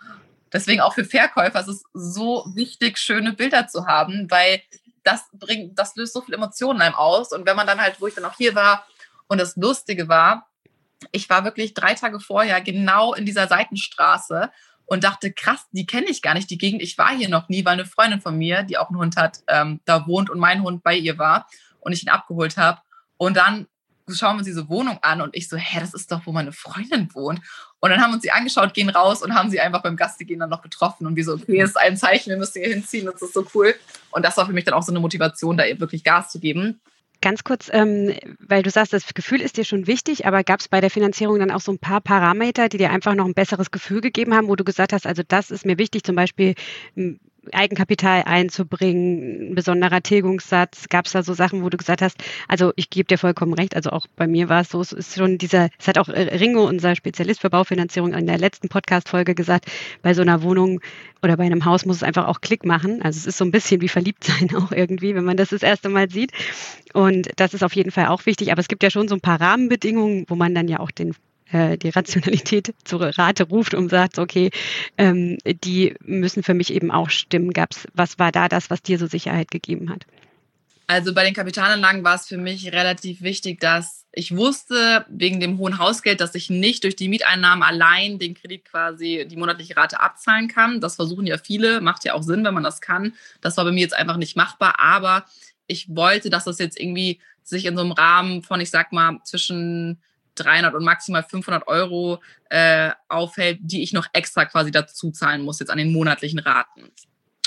deswegen 0.52 0.80
auch 0.80 0.94
für 0.94 1.04
Verkäufer 1.04 1.60
ist 1.60 1.68
es 1.68 1.82
so 1.92 2.44
wichtig, 2.54 2.98
schöne 2.98 3.32
Bilder 3.32 3.68
zu 3.68 3.86
haben, 3.86 4.30
weil 4.30 4.60
das 5.04 5.28
bringt, 5.32 5.78
das 5.78 5.96
löst 5.96 6.12
so 6.12 6.20
viele 6.20 6.36
Emotionen 6.36 6.80
einem 6.80 6.94
aus 6.94 7.32
und 7.32 7.46
wenn 7.46 7.56
man 7.56 7.66
dann 7.66 7.80
halt, 7.80 8.00
wo 8.00 8.06
ich 8.06 8.14
dann 8.14 8.24
auch 8.24 8.36
hier 8.36 8.54
war, 8.54 8.86
und 9.30 9.40
das 9.40 9.54
Lustige 9.54 10.08
war, 10.08 10.48
ich 11.12 11.30
war 11.30 11.44
wirklich 11.44 11.72
drei 11.72 11.94
Tage 11.94 12.18
vorher 12.18 12.60
genau 12.60 13.14
in 13.14 13.24
dieser 13.24 13.46
Seitenstraße 13.46 14.50
und 14.86 15.04
dachte, 15.04 15.32
krass, 15.32 15.66
die 15.70 15.86
kenne 15.86 16.08
ich 16.08 16.20
gar 16.20 16.34
nicht, 16.34 16.50
die 16.50 16.58
Gegend. 16.58 16.82
Ich 16.82 16.98
war 16.98 17.16
hier 17.16 17.28
noch 17.28 17.48
nie, 17.48 17.64
weil 17.64 17.74
eine 17.74 17.86
Freundin 17.86 18.20
von 18.20 18.36
mir, 18.36 18.64
die 18.64 18.76
auch 18.76 18.88
einen 18.88 18.98
Hund 18.98 19.16
hat, 19.16 19.38
ähm, 19.46 19.80
da 19.84 20.08
wohnt 20.08 20.30
und 20.30 20.40
mein 20.40 20.64
Hund 20.64 20.82
bei 20.82 20.96
ihr 20.96 21.16
war 21.16 21.46
und 21.78 21.92
ich 21.92 22.02
ihn 22.02 22.08
abgeholt 22.08 22.56
habe. 22.56 22.80
Und 23.16 23.36
dann 23.36 23.68
schauen 24.14 24.34
wir 24.34 24.38
uns 24.38 24.46
diese 24.46 24.68
Wohnung 24.68 24.98
an 25.02 25.20
und 25.20 25.36
ich 25.36 25.48
so, 25.48 25.56
hä, 25.56 25.80
das 25.80 25.94
ist 25.94 26.10
doch, 26.10 26.22
wo 26.24 26.32
meine 26.32 26.52
Freundin 26.52 27.08
wohnt. 27.14 27.40
Und 27.80 27.90
dann 27.90 28.00
haben 28.00 28.10
wir 28.10 28.14
uns 28.14 28.22
sie 28.22 28.30
angeschaut, 28.30 28.74
gehen 28.74 28.90
raus 28.90 29.22
und 29.22 29.34
haben 29.34 29.50
sie 29.50 29.60
einfach 29.60 29.82
beim 29.82 29.96
Gastegehen 29.96 30.40
dann 30.40 30.50
noch 30.50 30.62
getroffen 30.62 31.06
und 31.06 31.16
wie 31.16 31.22
so, 31.22 31.34
okay, 31.34 31.62
ist 31.62 31.78
ein 31.78 31.96
Zeichen, 31.96 32.30
wir 32.30 32.36
müssen 32.36 32.62
hier 32.62 32.72
hinziehen, 32.72 33.06
das 33.06 33.22
ist 33.22 33.32
so 33.32 33.46
cool. 33.54 33.74
Und 34.10 34.24
das 34.24 34.36
war 34.36 34.46
für 34.46 34.52
mich 34.52 34.64
dann 34.64 34.74
auch 34.74 34.82
so 34.82 34.92
eine 34.92 35.00
Motivation, 35.00 35.56
da 35.56 35.64
eben 35.64 35.80
wirklich 35.80 36.04
Gas 36.04 36.30
zu 36.30 36.40
geben. 36.40 36.80
Ganz 37.22 37.44
kurz, 37.44 37.68
ähm, 37.70 38.14
weil 38.38 38.62
du 38.62 38.70
sagst, 38.70 38.94
das 38.94 39.12
Gefühl 39.12 39.42
ist 39.42 39.58
dir 39.58 39.64
schon 39.64 39.86
wichtig, 39.86 40.26
aber 40.26 40.42
gab 40.42 40.60
es 40.60 40.68
bei 40.68 40.80
der 40.80 40.88
Finanzierung 40.88 41.38
dann 41.38 41.50
auch 41.50 41.60
so 41.60 41.70
ein 41.70 41.78
paar 41.78 42.00
Parameter, 42.00 42.70
die 42.70 42.78
dir 42.78 42.90
einfach 42.90 43.14
noch 43.14 43.26
ein 43.26 43.34
besseres 43.34 43.70
Gefühl 43.70 44.00
gegeben 44.00 44.34
haben, 44.34 44.48
wo 44.48 44.56
du 44.56 44.64
gesagt 44.64 44.94
hast, 44.94 45.06
also 45.06 45.22
das 45.26 45.50
ist 45.50 45.66
mir 45.66 45.76
wichtig, 45.76 46.02
zum 46.02 46.16
Beispiel 46.16 46.54
Eigenkapital 47.52 48.22
einzubringen, 48.24 49.50
ein 49.50 49.54
besonderer 49.54 50.02
Tilgungssatz? 50.02 50.88
Gab 50.88 51.06
es 51.06 51.12
da 51.12 51.22
so 51.22 51.34
Sachen, 51.34 51.62
wo 51.62 51.68
du 51.68 51.76
gesagt 51.76 52.02
hast, 52.02 52.16
also 52.48 52.72
ich 52.76 52.90
gebe 52.90 53.06
dir 53.06 53.18
vollkommen 53.18 53.54
recht, 53.54 53.76
also 53.76 53.90
auch 53.90 54.06
bei 54.16 54.26
mir 54.26 54.48
war 54.48 54.62
es 54.62 54.70
so, 54.70 54.80
es 54.80 54.92
ist 54.92 55.16
schon 55.16 55.38
dieser, 55.38 55.68
es 55.78 55.88
hat 55.88 55.98
auch 55.98 56.08
Ringo, 56.08 56.66
unser 56.66 56.94
Spezialist 56.94 57.40
für 57.40 57.50
Baufinanzierung, 57.50 58.12
in 58.14 58.26
der 58.26 58.38
letzten 58.38 58.68
Podcast-Folge 58.68 59.34
gesagt, 59.34 59.66
bei 60.02 60.14
so 60.14 60.22
einer 60.22 60.42
Wohnung 60.42 60.80
oder 61.22 61.36
bei 61.36 61.44
einem 61.44 61.64
Haus 61.64 61.84
muss 61.84 61.96
es 61.96 62.02
einfach 62.02 62.26
auch 62.26 62.40
Klick 62.40 62.64
machen. 62.64 63.02
Also 63.02 63.18
es 63.18 63.26
ist 63.26 63.38
so 63.38 63.44
ein 63.44 63.50
bisschen 63.50 63.80
wie 63.80 63.88
verliebt 63.88 64.24
sein 64.24 64.54
auch 64.56 64.72
irgendwie, 64.72 65.14
wenn 65.14 65.24
man 65.24 65.36
das 65.36 65.50
das 65.50 65.62
erste 65.62 65.88
Mal 65.88 66.10
sieht. 66.10 66.32
Und 66.92 67.28
das 67.36 67.54
ist 67.54 67.62
auf 67.62 67.74
jeden 67.74 67.90
Fall 67.90 68.06
auch 68.06 68.26
wichtig. 68.26 68.52
Aber 68.52 68.60
es 68.60 68.68
gibt 68.68 68.82
ja 68.82 68.90
schon 68.90 69.08
so 69.08 69.14
ein 69.14 69.20
paar 69.20 69.40
Rahmenbedingungen, 69.40 70.24
wo 70.28 70.34
man 70.34 70.54
dann 70.54 70.68
ja 70.68 70.80
auch 70.80 70.90
den 70.90 71.14
äh, 71.52 71.76
die 71.76 71.90
Rationalität 71.90 72.74
zur 72.84 73.00
Rate 73.18 73.44
ruft 73.44 73.74
und 73.74 73.88
sagt, 73.88 74.18
okay, 74.18 74.50
ähm, 74.98 75.38
die 75.44 75.94
müssen 76.00 76.42
für 76.42 76.54
mich 76.54 76.72
eben 76.72 76.90
auch 76.90 77.10
stimmen. 77.10 77.52
Gab's, 77.52 77.86
was 77.94 78.18
war 78.18 78.32
da 78.32 78.48
das, 78.48 78.70
was 78.70 78.82
dir 78.82 78.98
so 78.98 79.06
Sicherheit 79.06 79.50
gegeben 79.50 79.90
hat? 79.90 80.06
Also 80.86 81.14
bei 81.14 81.22
den 81.22 81.34
Kapitalanlagen 81.34 82.02
war 82.02 82.16
es 82.16 82.26
für 82.26 82.36
mich 82.36 82.72
relativ 82.72 83.22
wichtig, 83.22 83.60
dass 83.60 84.06
ich 84.10 84.34
wusste, 84.34 85.06
wegen 85.08 85.38
dem 85.38 85.58
hohen 85.58 85.78
Hausgeld, 85.78 86.20
dass 86.20 86.34
ich 86.34 86.50
nicht 86.50 86.82
durch 86.82 86.96
die 86.96 87.08
Mieteinnahmen 87.08 87.62
allein 87.62 88.18
den 88.18 88.34
Kredit 88.34 88.64
quasi 88.64 89.24
die 89.30 89.36
monatliche 89.36 89.76
Rate 89.76 90.00
abzahlen 90.00 90.48
kann. 90.48 90.80
Das 90.80 90.96
versuchen 90.96 91.28
ja 91.28 91.38
viele, 91.38 91.80
macht 91.80 92.04
ja 92.04 92.14
auch 92.14 92.24
Sinn, 92.24 92.44
wenn 92.44 92.54
man 92.54 92.64
das 92.64 92.80
kann. 92.80 93.14
Das 93.40 93.56
war 93.56 93.64
bei 93.64 93.70
mir 93.70 93.82
jetzt 93.82 93.94
einfach 93.94 94.16
nicht 94.16 94.36
machbar, 94.36 94.80
aber 94.80 95.26
ich 95.68 95.94
wollte, 95.94 96.28
dass 96.28 96.44
das 96.44 96.58
jetzt 96.58 96.80
irgendwie 96.80 97.20
sich 97.44 97.66
in 97.66 97.76
so 97.76 97.82
einem 97.82 97.92
Rahmen 97.92 98.42
von, 98.42 98.60
ich 98.60 98.70
sag 98.70 98.90
mal, 98.90 99.20
zwischen 99.22 100.02
300 100.40 100.74
und 100.74 100.84
maximal 100.84 101.22
500 101.22 101.66
Euro 101.68 102.22
äh, 102.48 102.90
aufhält, 103.08 103.58
die 103.62 103.82
ich 103.82 103.92
noch 103.92 104.06
extra 104.12 104.44
quasi 104.44 104.70
dazu 104.70 105.10
zahlen 105.10 105.42
muss, 105.42 105.60
jetzt 105.60 105.70
an 105.70 105.78
den 105.78 105.92
monatlichen 105.92 106.38
Raten. 106.38 106.90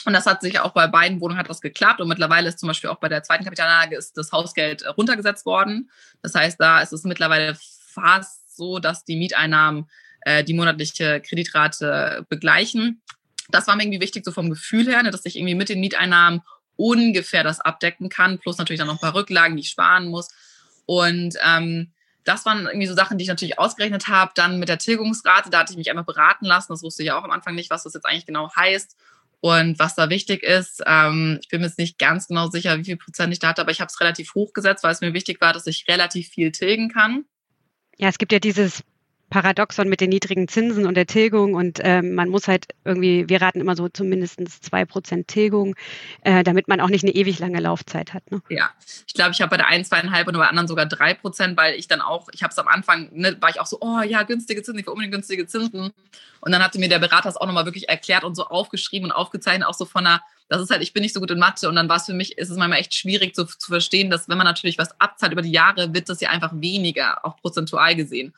Und 0.06 0.14
das 0.14 0.26
hat 0.26 0.42
sich 0.42 0.60
auch 0.60 0.72
bei 0.72 0.88
beiden 0.88 1.22
Wohnungen 1.22 1.40
hat 1.40 1.50
das 1.50 1.62
geklappt. 1.62 2.02
Und 2.02 2.10
mittlerweile 2.10 2.50
ist 2.50 2.60
zum 2.60 2.68
Beispiel 2.68 2.90
auch 2.90 3.00
bei 3.00 3.10
der 3.10 3.24
zweiten 3.24 3.44
Kapitalanlage 3.44 3.96
ist 3.96 4.18
das 4.18 4.32
Hausgeld 4.32 4.82
äh, 4.82 4.90
runtergesetzt 4.90 5.46
worden. 5.46 5.90
Das 6.22 6.36
heißt, 6.36 6.60
da 6.60 6.82
ist 6.82 6.94
es 6.94 7.04
mittlerweile 7.04 7.58
fast 7.88 8.56
so, 8.56 8.80
dass 8.80 9.06
die 9.06 9.16
Mieteinnahmen 9.16 9.90
äh, 10.22 10.44
die 10.44 10.54
monatliche 10.54 11.22
Kreditrate 11.22 12.26
begleichen. 12.30 13.02
Das 13.50 13.68
war 13.68 13.76
mir 13.76 13.84
irgendwie 13.84 14.02
wichtig, 14.02 14.26
so 14.26 14.32
vom 14.32 14.50
Gefühl 14.50 14.88
her, 14.88 15.04
ne, 15.04 15.12
dass 15.12 15.26
ich 15.26 15.38
irgendwie 15.38 15.56
mit 15.56 15.70
den 15.70 15.80
Mieteinnahmen 15.80 16.42
ungefähr 16.76 17.44
das 17.44 17.60
abdecken 17.60 18.10
kann, 18.10 18.40
plus 18.40 18.58
natürlich 18.58 18.80
dann 18.80 18.88
noch 18.88 18.96
ein 18.96 19.02
paar 19.02 19.16
Rücklagen, 19.16 19.56
die 19.56 19.62
ich 19.62 19.70
sparen 19.70 20.08
muss. 20.08 20.30
Und 20.86 21.36
ähm, 21.46 21.92
das 22.24 22.46
waren 22.46 22.66
irgendwie 22.66 22.88
so 22.88 22.96
Sachen, 22.96 23.18
die 23.18 23.24
ich 23.24 23.30
natürlich 23.30 23.60
ausgerechnet 23.60 24.08
habe. 24.08 24.32
Dann 24.36 24.60
mit 24.60 24.70
der 24.70 24.78
Tilgungsrate, 24.78 25.50
da 25.50 25.60
hatte 25.60 25.74
ich 25.74 25.78
mich 25.78 25.90
einfach 25.90 26.06
beraten 26.06 26.46
lassen. 26.46 26.72
Das 26.72 26.84
wusste 26.84 27.04
ich 27.04 27.08
ja 27.08 27.20
auch 27.20 27.24
am 27.24 27.32
Anfang 27.32 27.56
nicht, 27.56 27.70
was 27.70 27.84
das 27.84 27.94
jetzt 27.94 28.06
eigentlich 28.06 28.26
genau 28.26 28.54
heißt 28.56 28.96
und 29.44 29.78
was 29.78 29.96
da 29.96 30.10
wichtig 30.10 30.42
ist. 30.42 30.82
Ähm, 30.86 31.38
ich 31.42 31.50
bin 31.50 31.60
mir 31.60 31.68
jetzt 31.68 31.78
nicht 31.78 32.00
ganz 32.00 32.28
genau 32.28 32.48
sicher, 32.48 32.78
wie 32.78 32.86
viel 32.86 32.96
Prozent 32.96 33.34
ich 33.34 33.40
da 33.40 33.50
hatte, 33.50 33.62
aber 33.62 33.72
ich 33.72 33.82
habe 33.82 33.90
es 33.90 34.00
relativ 34.00 34.36
hoch 34.36 34.54
gesetzt, 34.54 34.86
weil 34.86 34.94
es 34.94 35.02
mir 35.02 35.14
wichtig 35.14 35.42
war, 35.42 35.52
dass 35.52 35.68
ich 35.68 35.86
relativ 35.90 36.30
viel 36.30 36.54
tilgen 36.54 36.90
kann. 36.90 37.26
Ja, 37.98 38.08
es 38.08 38.18
gibt 38.18 38.32
ja 38.32 38.40
dieses 38.40 38.84
Paradoxon 39.34 39.90
mit 39.90 40.00
den 40.00 40.12
niedrigen 40.12 40.48
Zinsen 40.48 40.86
und 40.86 40.94
der 40.94 41.08
Tilgung 41.08 41.56
und 41.56 41.80
äh, 41.80 42.04
man 42.04 42.30
muss 42.30 42.48
halt 42.48 42.68
irgendwie, 42.86 43.28
wir 43.28 43.42
raten 43.42 43.62
immer 43.62 43.76
so 43.76 43.90
zumindest 43.90 44.40
zwei 44.64 44.86
Prozent 44.86 45.28
Tilgung, 45.28 45.76
äh, 46.22 46.44
damit 46.44 46.68
man 46.68 46.80
auch 46.80 46.90
nicht 46.90 47.04
eine 47.04 47.16
ewig 47.16 47.40
lange 47.40 47.60
Laufzeit 47.60 48.14
hat. 48.14 48.30
Ne? 48.30 48.44
Ja, 48.50 48.70
ich 49.08 49.16
glaube, 49.16 49.32
ich 49.32 49.42
habe 49.42 49.50
bei 49.50 49.58
der 49.58 49.68
einen, 49.70 49.86
zweieinhalb 49.86 50.28
und 50.28 50.38
bei 50.38 50.46
anderen 50.46 50.68
sogar 50.68 50.86
drei 50.86 51.16
Prozent, 51.16 51.58
weil 51.58 51.74
ich 51.74 51.88
dann 51.88 52.00
auch, 52.00 52.30
ich 52.32 52.44
habe 52.44 52.52
es 52.52 52.60
am 52.60 52.68
Anfang, 52.68 53.10
ne, 53.12 53.36
war 53.42 53.50
ich 53.50 53.60
auch 53.60 53.66
so, 53.66 53.80
oh 53.82 54.02
ja, 54.02 54.22
günstige 54.22 54.62
Zinsen, 54.62 54.80
ich 54.80 54.86
will 54.86 54.94
unbedingt 54.94 55.16
günstige 55.16 55.48
Zinsen. 55.48 55.94
Und 56.42 56.52
dann 56.52 56.64
hatte 56.64 56.78
mir 56.78 56.88
der 56.88 57.00
Berater 57.00 57.24
das 57.24 57.38
auch 57.38 57.48
nochmal 57.48 57.66
wirklich 57.66 57.90
erklärt 57.90 58.24
und 58.24 58.36
so 58.36 58.46
aufgeschrieben 58.46 59.10
und 59.10 59.14
aufgezeichnet, 59.14 59.68
auch 59.68 59.74
so 59.74 59.86
von 59.86 60.06
einer 60.06 60.22
das 60.50 60.62
ist 60.62 60.70
halt, 60.70 60.84
ich 60.84 60.94
bin 60.94 61.02
nicht 61.02 61.16
so 61.16 61.20
gut 61.20 61.32
in 61.32 61.40
Mathe 61.40 61.68
und 61.68 61.76
dann 61.76 61.90
war 61.90 61.96
es 61.96 62.06
für 62.06 62.14
mich, 62.14 62.38
ist 62.38 62.52
es 62.52 62.58
manchmal 62.58 62.80
echt 62.80 62.94
schwierig 62.94 63.34
zu, 63.34 63.46
zu 63.46 63.72
verstehen, 63.72 64.12
dass 64.12 64.30
wenn 64.30 64.38
man 64.38 64.46
natürlich 64.46 64.78
was 64.78 65.00
abzahlt 65.00 65.32
über 65.32 65.42
die 65.42 65.52
Jahre, 65.52 65.96
wird 65.96 66.10
das 66.10 66.20
ja 66.22 66.30
einfach 66.30 66.52
weniger, 66.54 67.26
auch 67.26 67.38
prozentual 67.38 67.96
gesehen. 67.96 68.34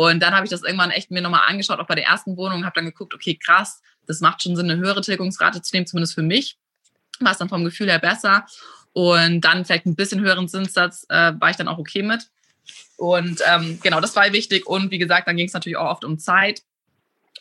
Und 0.00 0.20
dann 0.20 0.34
habe 0.34 0.46
ich 0.46 0.50
das 0.50 0.62
irgendwann 0.62 0.90
echt 0.90 1.10
mir 1.10 1.20
nochmal 1.20 1.46
angeschaut, 1.46 1.78
auch 1.78 1.86
bei 1.86 1.94
der 1.94 2.06
ersten 2.06 2.38
Wohnung, 2.38 2.64
habe 2.64 2.72
dann 2.74 2.86
geguckt, 2.86 3.12
okay, 3.12 3.34
krass, 3.34 3.82
das 4.06 4.20
macht 4.20 4.42
schon 4.42 4.56
Sinn, 4.56 4.70
eine 4.70 4.80
höhere 4.80 5.02
Tilgungsrate 5.02 5.60
zu 5.60 5.76
nehmen, 5.76 5.86
zumindest 5.86 6.14
für 6.14 6.22
mich. 6.22 6.56
War 7.18 7.32
es 7.32 7.38
dann 7.38 7.50
vom 7.50 7.66
Gefühl 7.66 7.90
her 7.90 7.98
besser. 7.98 8.46
Und 8.94 9.42
dann 9.42 9.66
vielleicht 9.66 9.84
ein 9.84 9.96
bisschen 9.96 10.22
höheren 10.22 10.48
Zinssatz 10.48 11.04
äh, 11.10 11.34
war 11.38 11.50
ich 11.50 11.56
dann 11.56 11.68
auch 11.68 11.76
okay 11.76 12.02
mit. 12.02 12.30
Und 12.96 13.42
ähm, 13.46 13.78
genau, 13.82 14.00
das 14.00 14.16
war 14.16 14.32
wichtig. 14.32 14.66
Und 14.66 14.90
wie 14.90 14.96
gesagt, 14.96 15.28
dann 15.28 15.36
ging 15.36 15.48
es 15.48 15.52
natürlich 15.52 15.76
auch 15.76 15.90
oft 15.90 16.06
um 16.06 16.18
Zeit. 16.18 16.62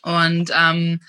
Und 0.02 0.52
ähm, 0.54 1.00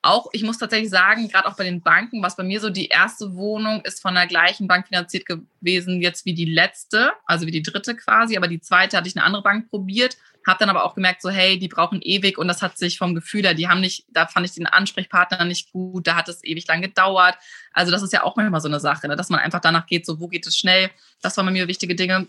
auch, 0.00 0.28
ich 0.32 0.44
muss 0.44 0.56
tatsächlich 0.56 0.88
sagen, 0.88 1.28
gerade 1.28 1.46
auch 1.46 1.56
bei 1.56 1.64
den 1.64 1.82
Banken, 1.82 2.22
was 2.22 2.36
bei 2.36 2.42
mir 2.42 2.60
so 2.60 2.70
die 2.70 2.86
erste 2.86 3.34
Wohnung 3.34 3.82
ist 3.82 4.00
von 4.00 4.14
der 4.14 4.26
gleichen 4.26 4.66
Bank 4.66 4.88
finanziert 4.88 5.26
gewesen, 5.26 6.00
jetzt 6.00 6.24
wie 6.24 6.32
die 6.32 6.46
letzte, 6.46 7.12
also 7.26 7.46
wie 7.46 7.50
die 7.50 7.62
dritte 7.62 7.94
quasi, 7.96 8.36
aber 8.36 8.48
die 8.48 8.60
zweite 8.60 8.96
hatte 8.96 9.08
ich 9.08 9.16
eine 9.16 9.26
andere 9.26 9.42
Bank 9.42 9.68
probiert, 9.68 10.16
habe 10.46 10.58
dann 10.58 10.70
aber 10.70 10.84
auch 10.84 10.94
gemerkt, 10.94 11.22
so 11.22 11.30
hey, 11.30 11.58
die 11.58 11.68
brauchen 11.68 12.00
ewig 12.02 12.38
und 12.38 12.48
das 12.48 12.62
hat 12.62 12.78
sich 12.78 12.98
vom 12.98 13.14
Gefühl 13.14 13.42
her, 13.42 13.54
die 13.54 13.68
haben 13.68 13.80
nicht, 13.80 14.04
da 14.08 14.26
fand 14.26 14.46
ich 14.46 14.52
den 14.52 14.66
Ansprechpartner 14.66 15.44
nicht 15.44 15.72
gut, 15.72 16.06
da 16.06 16.14
hat 16.14 16.28
es 16.28 16.44
ewig 16.44 16.66
lang 16.68 16.82
gedauert. 16.82 17.36
Also 17.72 17.90
das 17.90 18.02
ist 18.02 18.12
ja 18.12 18.22
auch 18.22 18.36
manchmal 18.36 18.60
so 18.60 18.68
eine 18.68 18.80
Sache, 18.80 19.08
ne, 19.08 19.16
dass 19.16 19.28
man 19.28 19.40
einfach 19.40 19.60
danach 19.60 19.86
geht, 19.86 20.06
so 20.06 20.20
wo 20.20 20.28
geht 20.28 20.46
es 20.46 20.56
schnell. 20.56 20.90
Das 21.20 21.36
waren 21.36 21.46
bei 21.46 21.52
mir 21.52 21.68
wichtige 21.68 21.94
Dinge. 21.94 22.28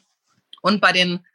Und 0.61 0.81
bei 0.81 0.91
den 0.91 1.25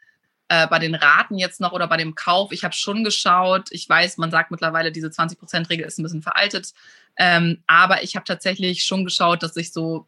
äh, 0.48 0.66
bei 0.66 0.78
den 0.78 0.94
Raten 0.94 1.38
jetzt 1.38 1.60
noch 1.60 1.72
oder 1.72 1.88
bei 1.88 1.96
dem 1.96 2.14
Kauf, 2.14 2.52
ich 2.52 2.62
habe 2.62 2.74
schon 2.74 3.04
geschaut. 3.04 3.68
Ich 3.70 3.88
weiß, 3.88 4.18
man 4.18 4.30
sagt 4.30 4.50
mittlerweile, 4.50 4.92
diese 4.92 5.08
20%-Regel 5.08 5.86
ist 5.86 5.98
ein 5.98 6.02
bisschen 6.02 6.20
veraltet. 6.20 6.74
Ähm, 7.16 7.62
aber 7.66 8.02
ich 8.02 8.16
habe 8.16 8.24
tatsächlich 8.24 8.84
schon 8.84 9.04
geschaut, 9.04 9.42
dass 9.42 9.56
ich 9.56 9.72
so, 9.72 10.06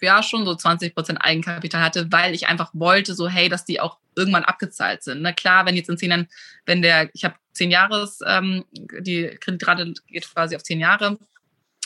ja, 0.00 0.22
schon 0.24 0.44
so 0.46 0.52
20% 0.52 1.18
Eigenkapital 1.18 1.80
hatte, 1.80 2.10
weil 2.10 2.34
ich 2.34 2.48
einfach 2.48 2.70
wollte, 2.72 3.14
so, 3.14 3.28
hey, 3.28 3.48
dass 3.48 3.64
die 3.64 3.80
auch 3.80 3.98
irgendwann 4.16 4.44
abgezahlt 4.44 5.02
sind. 5.02 5.22
Na 5.22 5.32
klar, 5.32 5.66
wenn 5.66 5.76
jetzt 5.76 5.88
in 5.88 5.98
zehn 5.98 6.10
Jahren, 6.10 6.28
wenn 6.66 6.82
der, 6.82 7.10
ich 7.14 7.24
habe 7.24 7.34
zehn 7.52 7.70
Jahres, 7.70 8.20
ähm, 8.26 8.64
die 8.72 9.28
Kreditrate 9.40 9.94
geht 10.06 10.32
quasi 10.32 10.56
auf 10.56 10.62
zehn 10.62 10.80
Jahre. 10.80 11.18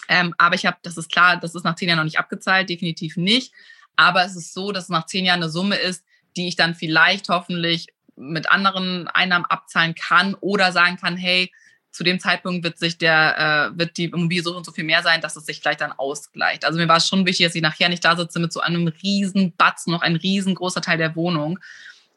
Ähm, 0.09 0.35
aber 0.39 0.55
ich 0.55 0.67
habe, 0.67 0.79
das 0.83 0.97
ist 0.97 1.11
klar, 1.11 1.37
das 1.37 1.55
ist 1.55 1.65
nach 1.65 1.77
zehn 1.77 1.89
Jahren 1.89 1.99
noch 1.99 2.05
nicht 2.05 2.19
abgezahlt, 2.19 2.71
definitiv 2.71 3.17
nicht. 3.17 3.53
Aber 3.97 4.25
es 4.25 4.37
ist 4.37 4.55
so, 4.55 4.73
dass 4.73 4.85
es 4.85 4.91
nach 4.91 5.07
zehn 5.07 5.25
Jahren 5.25 5.43
eine 5.43 5.51
Summe 5.51 5.77
ist, 5.77 6.05
die 6.37 6.49
ich 6.49 6.57
dann 6.57 6.75
vielleicht 6.75 7.29
hoffentlich 7.29 7.89
mit 8.17 8.51
anderen 8.51 9.09
Einnahmen 9.09 9.45
abzahlen 9.45 9.95
kann 9.95 10.35
oder 10.35 10.73
sagen 10.73 10.97
kann, 10.97 11.17
hey, 11.17 11.53
zu 11.91 12.05
dem 12.05 12.21
Zeitpunkt 12.21 12.65
wird 12.65 12.79
sich 12.79 12.99
der, 12.99 13.73
äh, 13.75 13.79
wird 13.79 13.97
die 13.97 14.05
Immobilie 14.05 14.43
so 14.43 14.57
und 14.57 14.65
so 14.65 14.73
viel 14.73 14.85
mehr 14.85 15.03
sein, 15.03 15.21
dass 15.21 15.37
es 15.37 15.47
sich 15.47 15.61
vielleicht 15.61 15.81
dann 15.81 15.93
ausgleicht. 15.93 16.65
Also 16.65 16.79
mir 16.79 16.89
war 16.89 16.99
es 16.99 17.09
schon 17.09 17.27
wichtig, 17.27 17.47
dass 17.47 17.55
ich 17.55 17.63
nachher 17.63 17.89
nicht 17.89 18.05
da 18.05 18.17
sitze 18.17 18.39
mit 18.39 18.53
so 18.53 18.61
einem 18.61 18.89
riesen 18.89 19.55
Batzen, 19.57 19.93
noch 19.93 20.03
ein 20.03 20.17
riesengroßer 20.17 20.81
Teil 20.81 20.99
der 20.99 21.17
Wohnung. 21.17 21.59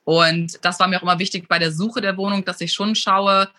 Und 0.03 0.63
das 0.63 0.79
war 0.79 0.87
mir 0.87 0.97
auch 0.97 1.03
immer 1.03 1.19
wichtig 1.19 1.47
bei 1.47 1.59
der 1.59 1.71
Suche 1.71 2.01
der 2.01 2.17
Wohnung, 2.17 2.43
dass 2.43 2.61
ich 2.61 2.73
schon 2.73 2.95
schaue, 2.95 3.49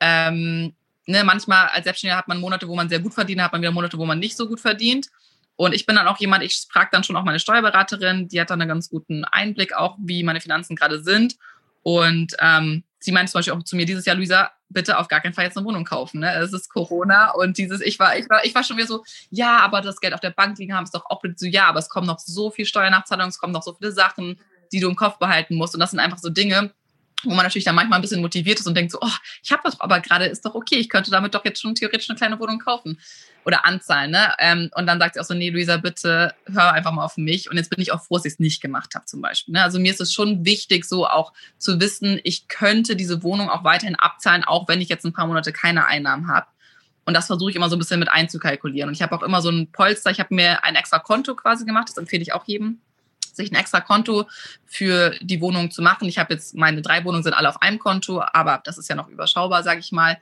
ähm, 0.00 0.74
ne, 1.06 1.24
manchmal 1.24 1.68
als 1.68 1.84
Selbstständiger 1.84 2.16
hat 2.16 2.28
man 2.28 2.40
Monate, 2.40 2.68
wo 2.68 2.74
man 2.74 2.88
sehr 2.88 3.00
gut 3.00 3.14
verdient, 3.14 3.42
hat 3.42 3.52
man 3.52 3.60
wieder 3.60 3.72
Monate, 3.72 3.98
wo 3.98 4.06
man 4.06 4.18
nicht 4.18 4.36
so 4.36 4.48
gut 4.48 4.60
verdient. 4.60 5.08
Und 5.56 5.74
ich 5.74 5.84
bin 5.84 5.96
dann 5.96 6.06
auch 6.06 6.18
jemand, 6.18 6.42
ich 6.42 6.66
frage 6.70 6.88
dann 6.92 7.04
schon 7.04 7.16
auch 7.16 7.24
meine 7.24 7.38
Steuerberaterin, 7.38 8.28
die 8.28 8.40
hat 8.40 8.48
dann 8.48 8.62
einen 8.62 8.68
ganz 8.68 8.88
guten 8.88 9.24
Einblick 9.24 9.74
auch, 9.74 9.98
wie 10.00 10.22
meine 10.22 10.40
Finanzen 10.40 10.74
gerade 10.74 11.02
sind. 11.02 11.36
Und 11.82 12.34
ähm, 12.38 12.84
sie 12.98 13.12
meinte 13.12 13.32
zum 13.32 13.40
Beispiel 13.40 13.54
auch 13.54 13.62
zu 13.62 13.76
mir 13.76 13.84
dieses 13.84 14.06
Jahr, 14.06 14.16
Luisa, 14.16 14.52
bitte 14.70 14.98
auf 14.98 15.08
gar 15.08 15.20
keinen 15.20 15.34
Fall 15.34 15.44
jetzt 15.44 15.58
eine 15.58 15.66
Wohnung 15.66 15.84
kaufen. 15.84 16.20
Ne? 16.20 16.32
Es 16.34 16.52
ist 16.52 16.70
Corona 16.70 17.32
und 17.32 17.58
dieses, 17.58 17.80
ich 17.80 17.98
war, 17.98 18.16
ich 18.16 18.28
war, 18.30 18.44
ich 18.44 18.54
war 18.54 18.64
schon 18.64 18.76
wieder 18.76 18.86
so, 18.86 19.04
ja, 19.30 19.58
aber 19.58 19.80
das 19.80 20.00
Geld 20.00 20.14
auf 20.14 20.20
der 20.20 20.30
Bank 20.30 20.58
liegen 20.58 20.74
haben 20.74 20.84
ist 20.84 20.94
doch 20.94 21.04
auch 21.10 21.22
so, 21.36 21.46
ja, 21.46 21.66
aber 21.66 21.80
es 21.80 21.88
kommen 21.88 22.06
noch 22.06 22.20
so 22.20 22.50
viel 22.50 22.64
Steuernachzahlungen, 22.64 23.30
es 23.30 23.38
kommen 23.38 23.52
noch 23.52 23.62
so 23.62 23.74
viele 23.74 23.92
Sachen, 23.92 24.38
die 24.72 24.80
du 24.80 24.88
im 24.88 24.96
Kopf 24.96 25.18
behalten 25.18 25.54
musst. 25.54 25.74
Und 25.74 25.80
das 25.80 25.90
sind 25.90 26.00
einfach 26.00 26.18
so 26.18 26.30
Dinge, 26.30 26.72
wo 27.24 27.30
man 27.30 27.44
natürlich 27.44 27.64
dann 27.64 27.74
manchmal 27.74 27.98
ein 27.98 28.02
bisschen 28.02 28.20
motiviert 28.20 28.60
ist 28.60 28.66
und 28.66 28.74
denkt 28.74 28.92
so, 28.92 28.98
oh, 29.00 29.16
ich 29.42 29.52
habe 29.52 29.62
das 29.64 29.80
aber 29.80 30.00
gerade, 30.00 30.26
ist 30.26 30.44
doch 30.44 30.54
okay, 30.54 30.76
ich 30.76 30.88
könnte 30.88 31.10
damit 31.10 31.34
doch 31.34 31.44
jetzt 31.44 31.60
schon 31.60 31.74
theoretisch 31.74 32.08
eine 32.08 32.16
kleine 32.16 32.38
Wohnung 32.40 32.58
kaufen 32.58 32.98
oder 33.44 33.66
anzahlen. 33.66 34.10
Ne? 34.10 34.34
Ähm, 34.38 34.70
und 34.74 34.86
dann 34.86 34.98
sagt 34.98 35.14
sie 35.14 35.20
auch 35.20 35.24
so, 35.24 35.34
nee, 35.34 35.50
Luisa, 35.50 35.76
bitte 35.76 36.34
hör 36.46 36.72
einfach 36.72 36.92
mal 36.92 37.04
auf 37.04 37.16
mich. 37.16 37.50
Und 37.50 37.56
jetzt 37.56 37.70
bin 37.70 37.80
ich 37.80 37.92
auch 37.92 38.02
froh, 38.02 38.16
dass 38.16 38.24
ich 38.24 38.34
es 38.34 38.38
nicht 38.38 38.60
gemacht 38.60 38.94
habe 38.94 39.06
zum 39.06 39.20
Beispiel. 39.20 39.52
Ne? 39.52 39.62
Also 39.62 39.78
mir 39.78 39.92
ist 39.92 40.00
es 40.00 40.12
schon 40.12 40.44
wichtig, 40.44 40.84
so 40.84 41.06
auch 41.06 41.32
zu 41.58 41.80
wissen, 41.80 42.20
ich 42.24 42.48
könnte 42.48 42.96
diese 42.96 43.22
Wohnung 43.22 43.50
auch 43.50 43.64
weiterhin 43.64 43.96
abzahlen, 43.96 44.44
auch 44.44 44.68
wenn 44.68 44.80
ich 44.80 44.88
jetzt 44.88 45.04
ein 45.04 45.12
paar 45.12 45.26
Monate 45.26 45.52
keine 45.52 45.86
Einnahmen 45.86 46.28
habe. 46.28 46.46
Und 47.04 47.14
das 47.14 47.26
versuche 47.26 47.50
ich 47.50 47.56
immer 47.56 47.68
so 47.68 47.76
ein 47.76 47.78
bisschen 47.78 47.98
mit 47.98 48.10
einzukalkulieren. 48.10 48.88
Und 48.88 48.94
ich 48.94 49.02
habe 49.02 49.16
auch 49.16 49.22
immer 49.22 49.42
so 49.42 49.50
ein 49.50 49.72
Polster, 49.72 50.10
ich 50.10 50.20
habe 50.20 50.34
mir 50.34 50.64
ein 50.64 50.76
extra 50.76 50.98
Konto 50.98 51.34
quasi 51.34 51.64
gemacht, 51.64 51.88
das 51.88 51.96
empfehle 51.96 52.22
ich 52.22 52.32
auch 52.32 52.44
jedem, 52.46 52.80
sich 53.36 53.50
ein 53.50 53.56
extra 53.56 53.80
Konto 53.80 54.28
für 54.66 55.14
die 55.20 55.40
Wohnung 55.40 55.70
zu 55.70 55.82
machen. 55.82 56.08
Ich 56.08 56.18
habe 56.18 56.34
jetzt, 56.34 56.54
meine 56.54 56.82
drei 56.82 57.04
Wohnungen 57.04 57.22
sind 57.22 57.34
alle 57.34 57.48
auf 57.48 57.62
einem 57.62 57.78
Konto, 57.78 58.22
aber 58.32 58.60
das 58.64 58.78
ist 58.78 58.88
ja 58.88 58.94
noch 58.94 59.08
überschaubar, 59.08 59.62
sage 59.62 59.80
ich 59.80 59.92
mal. 59.92 60.18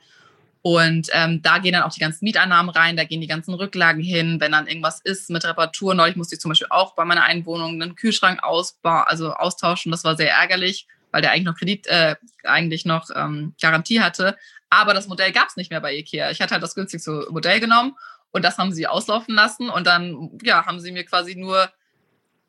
Und 0.61 1.07
ähm, 1.13 1.41
da 1.41 1.59
gehen 1.59 1.73
dann 1.73 1.83
auch 1.83 1.93
die 1.93 2.01
ganzen 2.01 2.25
Mieteinnahmen 2.25 2.69
rein, 2.69 2.97
da 2.97 3.05
gehen 3.05 3.21
die 3.21 3.27
ganzen 3.27 3.53
Rücklagen 3.53 4.03
hin, 4.03 4.41
wenn 4.41 4.51
dann 4.51 4.67
irgendwas 4.67 4.99
ist 4.99 5.29
mit 5.29 5.45
Reparatur. 5.45 5.93
Neulich 5.95 6.17
musste 6.17 6.35
ich 6.35 6.41
zum 6.41 6.49
Beispiel 6.49 6.67
auch 6.69 6.95
bei 6.95 7.05
meiner 7.05 7.23
Einwohnung 7.23 7.81
einen 7.81 7.95
Kühlschrank 7.95 8.43
ausbauen, 8.43 9.05
also 9.07 9.31
austauschen. 9.31 9.91
Das 9.91 10.03
war 10.03 10.17
sehr 10.17 10.31
ärgerlich, 10.31 10.85
weil 11.11 11.21
der 11.21 11.31
eigentlich 11.31 11.45
noch 11.45 11.55
Kredit, 11.55 11.87
äh, 11.87 12.15
eigentlich 12.43 12.83
noch 12.85 13.09
ähm, 13.15 13.55
Garantie 13.61 14.01
hatte. 14.01 14.37
Aber 14.69 14.93
das 14.93 15.07
Modell 15.07 15.31
gab 15.31 15.47
es 15.47 15.55
nicht 15.55 15.71
mehr 15.71 15.81
bei 15.81 15.95
IKEA. 15.95 16.29
Ich 16.31 16.41
hatte 16.41 16.51
halt 16.51 16.63
das 16.63 16.75
günstigste 16.75 17.27
Modell 17.29 17.61
genommen 17.61 17.95
und 18.31 18.43
das 18.43 18.57
haben 18.57 18.73
sie 18.73 18.85
auslaufen 18.85 19.35
lassen. 19.35 19.69
Und 19.69 19.87
dann 19.87 20.37
ja, 20.43 20.65
haben 20.65 20.81
sie 20.81 20.91
mir 20.91 21.05
quasi 21.05 21.35
nur 21.35 21.69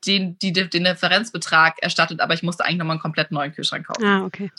den, 0.07 0.39
die, 0.39 0.53
den 0.53 0.85
Differenzbetrag 0.85 1.83
erstattet, 1.83 2.21
aber 2.21 2.35
ich 2.35 2.43
musste 2.43 2.65
eigentlich 2.65 2.79
nochmal 2.79 2.95
einen 2.95 3.03
komplett 3.03 3.31
neuen 3.31 3.53
Kühlschrank 3.53 3.87
kaufen. 3.87 4.05
Ah, 4.05 4.25
okay. 4.25 4.51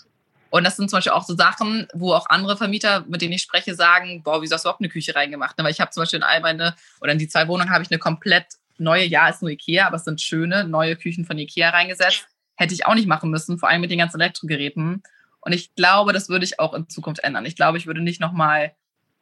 Und 0.51 0.65
das 0.65 0.75
sind 0.75 0.89
zum 0.89 0.97
Beispiel 0.97 1.13
auch 1.13 1.23
so 1.23 1.35
Sachen, 1.35 1.87
wo 1.93 2.13
auch 2.13 2.25
andere 2.29 2.57
Vermieter, 2.57 3.05
mit 3.07 3.21
denen 3.21 3.33
ich 3.33 3.41
spreche, 3.41 3.73
sagen, 3.73 4.21
boah, 4.21 4.41
wieso 4.41 4.55
hast 4.55 4.65
du 4.65 4.67
überhaupt 4.67 4.81
eine 4.81 4.89
Küche 4.89 5.15
reingemacht? 5.15 5.55
Weil 5.57 5.71
ich 5.71 5.79
habe 5.79 5.91
zum 5.91 6.01
Beispiel 6.01 6.17
in 6.17 6.23
all 6.23 6.41
meine, 6.41 6.75
oder 6.99 7.13
in 7.13 7.19
die 7.19 7.29
zwei 7.29 7.47
Wohnungen 7.47 7.71
habe 7.71 7.83
ich 7.83 7.89
eine 7.89 7.99
komplett 7.99 8.45
neue, 8.77 9.05
ja, 9.05 9.29
ist 9.29 9.41
nur 9.41 9.51
Ikea, 9.51 9.87
aber 9.87 9.95
es 9.95 10.03
sind 10.03 10.19
schöne 10.19 10.65
neue 10.65 10.97
Küchen 10.97 11.23
von 11.23 11.37
Ikea 11.37 11.69
reingesetzt. 11.69 12.27
Hätte 12.55 12.73
ich 12.73 12.85
auch 12.85 12.95
nicht 12.95 13.07
machen 13.07 13.29
müssen, 13.29 13.59
vor 13.59 13.69
allem 13.69 13.79
mit 13.79 13.91
den 13.91 13.99
ganzen 13.99 14.19
Elektrogeräten. 14.19 15.01
Und 15.39 15.53
ich 15.53 15.73
glaube, 15.73 16.11
das 16.11 16.27
würde 16.27 16.43
ich 16.43 16.59
auch 16.59 16.73
in 16.73 16.89
Zukunft 16.89 17.23
ändern. 17.23 17.45
Ich 17.45 17.55
glaube, 17.55 17.77
ich 17.77 17.87
würde 17.87 18.01
nicht 18.01 18.19
nochmal 18.19 18.73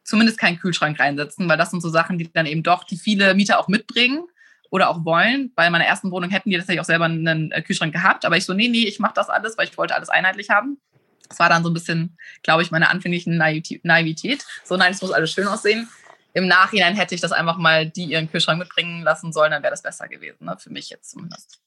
zumindest 0.03 0.39
keinen 0.39 0.59
Kühlschrank 0.59 0.99
reinsetzen, 0.99 1.47
weil 1.47 1.57
das 1.57 1.69
sind 1.69 1.81
so 1.81 1.89
Sachen, 1.89 2.17
die 2.17 2.31
dann 2.31 2.47
eben 2.47 2.63
doch 2.63 2.83
die 2.83 2.97
viele 2.97 3.35
Mieter 3.35 3.59
auch 3.59 3.67
mitbringen 3.67 4.23
oder 4.69 4.89
auch 4.89 5.05
wollen. 5.05 5.51
Bei 5.55 5.69
meiner 5.69 5.85
ersten 5.85 6.11
Wohnung 6.11 6.29
hätten 6.29 6.49
die 6.49 6.57
tatsächlich 6.57 6.81
auch 6.81 6.85
selber 6.85 7.05
einen 7.05 7.51
äh, 7.51 7.61
Kühlschrank 7.61 7.93
gehabt, 7.93 8.25
aber 8.25 8.37
ich 8.37 8.45
so, 8.45 8.53
nee, 8.53 8.67
nee, 8.67 8.85
ich 8.85 8.99
mache 8.99 9.13
das 9.15 9.29
alles, 9.29 9.57
weil 9.57 9.67
ich 9.67 9.77
wollte 9.77 9.95
alles 9.95 10.09
einheitlich 10.09 10.49
haben. 10.49 10.79
Das 11.27 11.39
war 11.39 11.49
dann 11.49 11.63
so 11.63 11.69
ein 11.69 11.73
bisschen, 11.73 12.17
glaube 12.41 12.63
ich, 12.63 12.71
meine 12.71 12.89
anfänglichen 12.89 13.37
Naivität. 13.37 14.45
So, 14.63 14.77
nein, 14.77 14.91
es 14.93 15.01
muss 15.01 15.11
alles 15.11 15.31
schön 15.31 15.47
aussehen. 15.47 15.87
Im 16.33 16.47
Nachhinein 16.47 16.95
hätte 16.95 17.15
ich 17.15 17.21
das 17.21 17.31
einfach 17.31 17.57
mal 17.57 17.87
die 17.87 18.05
ihren 18.05 18.29
Kühlschrank 18.31 18.59
mitbringen 18.59 19.03
lassen 19.03 19.31
sollen, 19.33 19.51
dann 19.51 19.63
wäre 19.63 19.71
das 19.71 19.81
besser 19.81 20.07
gewesen, 20.07 20.45
ne? 20.45 20.57
für 20.59 20.71
mich 20.71 20.89
jetzt 20.89 21.11
zumindest. 21.11 21.59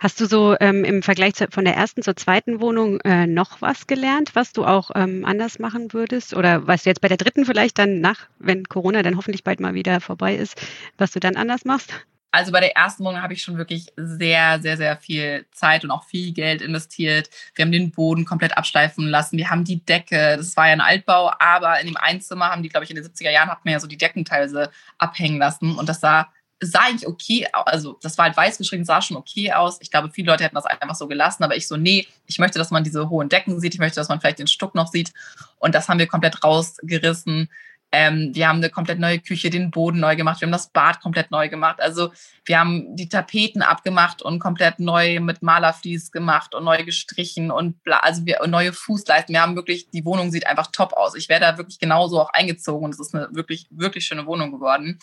Hast 0.00 0.20
du 0.20 0.26
so 0.26 0.56
ähm, 0.60 0.84
im 0.84 1.02
Vergleich 1.02 1.34
zu, 1.34 1.48
von 1.50 1.64
der 1.64 1.74
ersten 1.74 2.02
zur 2.02 2.14
zweiten 2.16 2.60
Wohnung 2.60 3.00
äh, 3.00 3.26
noch 3.26 3.60
was 3.60 3.86
gelernt, 3.86 4.34
was 4.34 4.52
du 4.52 4.64
auch 4.64 4.90
ähm, 4.94 5.24
anders 5.24 5.58
machen 5.58 5.92
würdest? 5.92 6.34
Oder 6.34 6.66
was 6.66 6.84
jetzt 6.84 7.00
bei 7.00 7.08
der 7.08 7.16
dritten 7.16 7.44
vielleicht 7.44 7.78
dann 7.78 8.00
nach, 8.00 8.28
wenn 8.38 8.64
Corona 8.64 9.02
dann 9.02 9.16
hoffentlich 9.16 9.42
bald 9.42 9.58
mal 9.58 9.74
wieder 9.74 10.00
vorbei 10.00 10.36
ist, 10.36 10.60
was 10.98 11.10
du 11.10 11.20
dann 11.20 11.36
anders 11.36 11.64
machst? 11.64 11.92
Also 12.32 12.50
bei 12.50 12.60
der 12.60 12.74
ersten 12.74 13.04
Wohnung 13.04 13.20
habe 13.20 13.34
ich 13.34 13.42
schon 13.42 13.58
wirklich 13.58 13.92
sehr, 13.96 14.60
sehr, 14.60 14.78
sehr 14.78 14.96
viel 14.96 15.44
Zeit 15.52 15.84
und 15.84 15.90
auch 15.90 16.04
viel 16.04 16.32
Geld 16.32 16.62
investiert. 16.62 17.28
Wir 17.54 17.64
haben 17.64 17.72
den 17.72 17.90
Boden 17.90 18.24
komplett 18.24 18.56
abschleifen 18.56 19.06
lassen. 19.06 19.36
Wir 19.36 19.50
haben 19.50 19.64
die 19.64 19.84
Decke, 19.84 20.38
das 20.38 20.56
war 20.56 20.66
ja 20.66 20.72
ein 20.72 20.80
Altbau, 20.80 21.30
aber 21.38 21.78
in 21.80 21.86
dem 21.86 21.96
Einzimmer 21.98 22.50
haben 22.50 22.62
die, 22.62 22.70
glaube 22.70 22.84
ich, 22.84 22.90
in 22.90 22.96
den 22.96 23.04
70er 23.04 23.30
Jahren 23.30 23.50
hat 23.50 23.64
man 23.64 23.72
ja 23.72 23.80
so 23.80 23.86
die 23.86 23.98
Deckenteile 23.98 24.70
abhängen 24.96 25.38
lassen 25.38 25.76
und 25.76 25.88
das 25.88 26.00
sah 26.00 26.28
sah 26.64 26.82
eigentlich 26.82 27.08
okay, 27.08 27.46
also 27.52 27.98
das 28.02 28.16
war 28.16 28.26
halt 28.26 28.36
weiß 28.36 28.56
geschrieben, 28.56 28.84
sah 28.84 29.02
schon 29.02 29.16
okay 29.16 29.52
aus. 29.52 29.78
Ich 29.80 29.90
glaube, 29.90 30.10
viele 30.10 30.30
Leute 30.30 30.44
hätten 30.44 30.54
das 30.54 30.64
einfach 30.64 30.94
so 30.94 31.08
gelassen, 31.08 31.42
aber 31.42 31.56
ich 31.56 31.66
so, 31.66 31.76
nee, 31.76 32.06
ich 32.26 32.38
möchte, 32.38 32.58
dass 32.58 32.70
man 32.70 32.84
diese 32.84 33.10
hohen 33.10 33.28
Decken 33.28 33.58
sieht, 33.60 33.74
ich 33.74 33.80
möchte, 33.80 33.96
dass 33.96 34.08
man 34.08 34.20
vielleicht 34.20 34.38
den 34.38 34.46
Stuck 34.46 34.74
noch 34.74 34.86
sieht. 34.86 35.12
Und 35.58 35.74
das 35.74 35.88
haben 35.88 35.98
wir 35.98 36.06
komplett 36.06 36.44
rausgerissen. 36.44 37.50
Ähm, 37.94 38.30
wir 38.34 38.48
haben 38.48 38.56
eine 38.56 38.70
komplett 38.70 38.98
neue 38.98 39.18
Küche, 39.18 39.50
den 39.50 39.70
Boden 39.70 40.00
neu 40.00 40.16
gemacht, 40.16 40.40
wir 40.40 40.46
haben 40.46 40.52
das 40.52 40.70
Bad 40.70 41.00
komplett 41.00 41.30
neu 41.30 41.50
gemacht. 41.50 41.78
Also 41.80 42.10
wir 42.46 42.58
haben 42.58 42.96
die 42.96 43.10
Tapeten 43.10 43.60
abgemacht 43.60 44.22
und 44.22 44.38
komplett 44.38 44.78
neu 44.78 45.20
mit 45.20 45.42
Malerflies 45.42 46.10
gemacht 46.10 46.54
und 46.54 46.64
neu 46.64 46.82
gestrichen 46.84 47.50
und 47.50 47.82
bla, 47.84 47.98
also 47.98 48.24
wir 48.24 48.38
neue 48.46 48.72
Fußleisten. 48.72 49.34
Wir 49.34 49.42
haben 49.42 49.56
wirklich, 49.56 49.90
die 49.90 50.06
Wohnung 50.06 50.30
sieht 50.30 50.46
einfach 50.46 50.68
top 50.72 50.94
aus. 50.94 51.14
Ich 51.14 51.28
wäre 51.28 51.40
da 51.40 51.58
wirklich 51.58 51.78
genauso 51.78 52.18
auch 52.18 52.30
eingezogen 52.30 52.86
und 52.86 52.94
es 52.94 53.00
ist 53.00 53.14
eine 53.14 53.28
wirklich, 53.32 53.66
wirklich 53.70 54.06
schöne 54.06 54.24
Wohnung 54.24 54.52
geworden. 54.52 54.98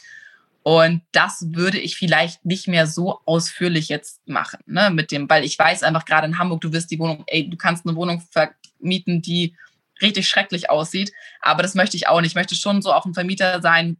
Und 0.64 1.02
das 1.12 1.46
würde 1.54 1.80
ich 1.80 1.96
vielleicht 1.96 2.44
nicht 2.44 2.68
mehr 2.68 2.86
so 2.86 3.20
ausführlich 3.26 3.88
jetzt 3.88 4.28
machen, 4.28 4.60
ne, 4.66 4.90
mit 4.90 5.12
dem, 5.12 5.30
weil 5.30 5.46
ich 5.46 5.58
weiß 5.58 5.84
einfach 5.84 6.06
gerade 6.06 6.28
in 6.28 6.38
Hamburg, 6.38 6.62
du 6.62 6.74
wirst 6.74 6.92
die 6.92 7.00
Wohnung, 7.00 7.24
ey, 7.28 7.50
du 7.50 7.56
kannst 7.56 7.86
eine 7.86 7.96
Wohnung 7.96 8.22
vermieten, 8.32 9.22
die 9.22 9.56
richtig 10.02 10.28
schrecklich 10.28 10.70
aussieht. 10.70 11.12
Aber 11.42 11.64
das 11.64 11.76
möchte 11.76 11.98
ich 11.98 12.08
auch 12.08 12.22
nicht. 12.22 12.32
Ich 12.32 12.36
möchte 12.36 12.56
schon 12.56 12.82
so 12.82 12.94
auch 12.94 13.06
ein 13.06 13.14
Vermieter 13.14 13.62
sein, 13.62 13.98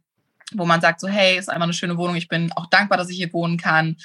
wo 0.52 0.64
man 0.64 0.80
sagt 0.80 1.00
so, 1.00 1.08
hey, 1.08 1.38
ist 1.38 1.48
einfach 1.48 1.64
eine 1.64 1.72
schöne 1.72 1.96
Wohnung. 1.96 2.16
Ich 2.16 2.28
bin 2.28 2.52
auch 2.52 2.66
dankbar, 2.66 2.98
dass 2.98 3.10
ich 3.10 3.16
hier 3.16 3.32
wohnen 3.32 3.56
kann. 3.56 3.96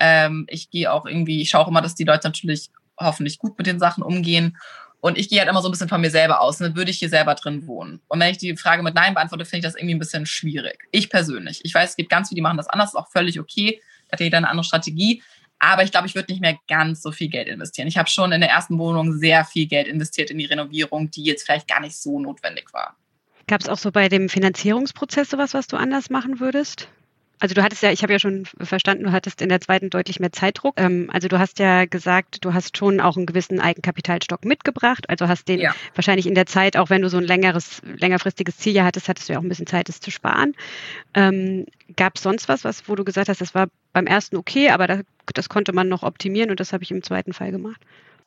Ähm, 0.00 0.46
ich 0.48 0.70
gehe 0.70 0.92
auch 0.92 1.06
irgendwie, 1.06 1.40
ich 1.40 1.50
schaue 1.50 1.62
auch 1.62 1.68
immer, 1.68 1.82
dass 1.82 1.94
die 1.94 2.04
Leute 2.04 2.28
natürlich 2.28 2.70
hoffentlich 2.98 3.38
gut 3.38 3.56
mit 3.58 3.66
den 3.66 3.78
Sachen 3.78 4.02
umgehen. 4.02 4.56
Und 5.00 5.18
ich 5.18 5.28
gehe 5.28 5.38
halt 5.38 5.50
immer 5.50 5.60
so 5.60 5.68
ein 5.68 5.70
bisschen 5.70 5.88
von 5.88 6.00
mir 6.00 6.10
selber 6.10 6.40
aus. 6.40 6.58
Dann 6.58 6.76
würde 6.76 6.90
ich 6.90 6.98
hier 6.98 7.10
selber 7.10 7.34
drin 7.34 7.66
wohnen. 7.66 8.00
Und 8.08 8.20
wenn 8.20 8.30
ich 8.30 8.38
die 8.38 8.56
Frage 8.56 8.82
mit 8.82 8.94
Nein 8.94 9.14
beantworte, 9.14 9.44
finde 9.44 9.58
ich 9.58 9.64
das 9.64 9.74
irgendwie 9.74 9.94
ein 9.94 9.98
bisschen 9.98 10.24
schwierig. 10.24 10.78
Ich 10.92 11.10
persönlich. 11.10 11.60
Ich 11.62 11.74
weiß, 11.74 11.90
es 11.90 11.96
gibt 11.96 12.08
ganz 12.08 12.28
viele, 12.28 12.36
die 12.36 12.42
machen 12.42 12.56
das 12.56 12.68
anders, 12.68 12.90
ist 12.90 12.96
auch 12.96 13.10
völlig 13.10 13.38
okay. 13.38 13.82
Da 14.08 14.14
hat 14.14 14.20
jeder 14.20 14.38
eine 14.38 14.48
andere 14.48 14.64
Strategie. 14.64 15.22
Aber 15.66 15.82
ich 15.82 15.90
glaube, 15.90 16.06
ich 16.06 16.14
würde 16.14 16.30
nicht 16.30 16.42
mehr 16.42 16.58
ganz 16.68 17.00
so 17.00 17.10
viel 17.10 17.28
Geld 17.28 17.48
investieren. 17.48 17.88
Ich 17.88 17.96
habe 17.96 18.10
schon 18.10 18.32
in 18.32 18.42
der 18.42 18.50
ersten 18.50 18.78
Wohnung 18.78 19.14
sehr 19.14 19.46
viel 19.46 19.66
Geld 19.66 19.88
investiert 19.88 20.30
in 20.30 20.36
die 20.36 20.44
Renovierung, 20.44 21.10
die 21.10 21.24
jetzt 21.24 21.44
vielleicht 21.44 21.66
gar 21.66 21.80
nicht 21.80 21.96
so 21.96 22.20
notwendig 22.20 22.72
war. 22.74 22.96
Gab 23.46 23.62
es 23.62 23.68
auch 23.70 23.78
so 23.78 23.90
bei 23.90 24.10
dem 24.10 24.28
Finanzierungsprozess 24.28 25.30
sowas, 25.30 25.54
was 25.54 25.66
du 25.66 25.76
anders 25.76 26.10
machen 26.10 26.38
würdest? 26.38 26.88
Also 27.40 27.54
du 27.54 27.62
hattest 27.62 27.82
ja, 27.82 27.90
ich 27.90 28.02
habe 28.02 28.12
ja 28.12 28.18
schon 28.18 28.44
verstanden, 28.60 29.04
du 29.04 29.12
hattest 29.12 29.42
in 29.42 29.48
der 29.48 29.60
zweiten 29.60 29.90
deutlich 29.90 30.20
mehr 30.20 30.32
Zeitdruck. 30.32 30.74
Ähm, 30.78 31.10
also 31.12 31.28
du 31.28 31.38
hast 31.38 31.58
ja 31.58 31.84
gesagt, 31.84 32.44
du 32.44 32.54
hast 32.54 32.76
schon 32.76 33.00
auch 33.00 33.16
einen 33.16 33.26
gewissen 33.26 33.60
Eigenkapitalstock 33.60 34.44
mitgebracht. 34.44 35.08
Also 35.10 35.28
hast 35.28 35.48
den 35.48 35.60
ja. 35.60 35.74
wahrscheinlich 35.94 36.26
in 36.26 36.34
der 36.34 36.46
Zeit, 36.46 36.76
auch 36.76 36.90
wenn 36.90 37.02
du 37.02 37.08
so 37.08 37.18
ein 37.18 37.24
längeres, 37.24 37.82
längerfristiges 37.84 38.56
Ziel 38.58 38.74
ja 38.74 38.84
hattest, 38.84 39.08
hattest 39.08 39.28
du 39.28 39.32
ja 39.32 39.38
auch 39.38 39.42
ein 39.42 39.48
bisschen 39.48 39.66
Zeit, 39.66 39.88
es 39.88 40.00
zu 40.00 40.10
sparen. 40.10 40.54
Ähm, 41.14 41.66
Gab 41.96 42.16
es 42.16 42.22
sonst 42.22 42.48
was, 42.48 42.64
was, 42.64 42.88
wo 42.88 42.94
du 42.94 43.04
gesagt 43.04 43.28
hast, 43.28 43.40
das 43.40 43.54
war 43.54 43.66
beim 43.92 44.06
ersten 44.06 44.36
okay, 44.36 44.70
aber 44.70 44.86
das, 44.86 45.00
das 45.34 45.48
konnte 45.48 45.72
man 45.72 45.88
noch 45.88 46.02
optimieren 46.02 46.50
und 46.50 46.60
das 46.60 46.72
habe 46.72 46.82
ich 46.82 46.90
im 46.90 47.02
zweiten 47.02 47.32
Fall 47.32 47.50
gemacht? 47.50 47.80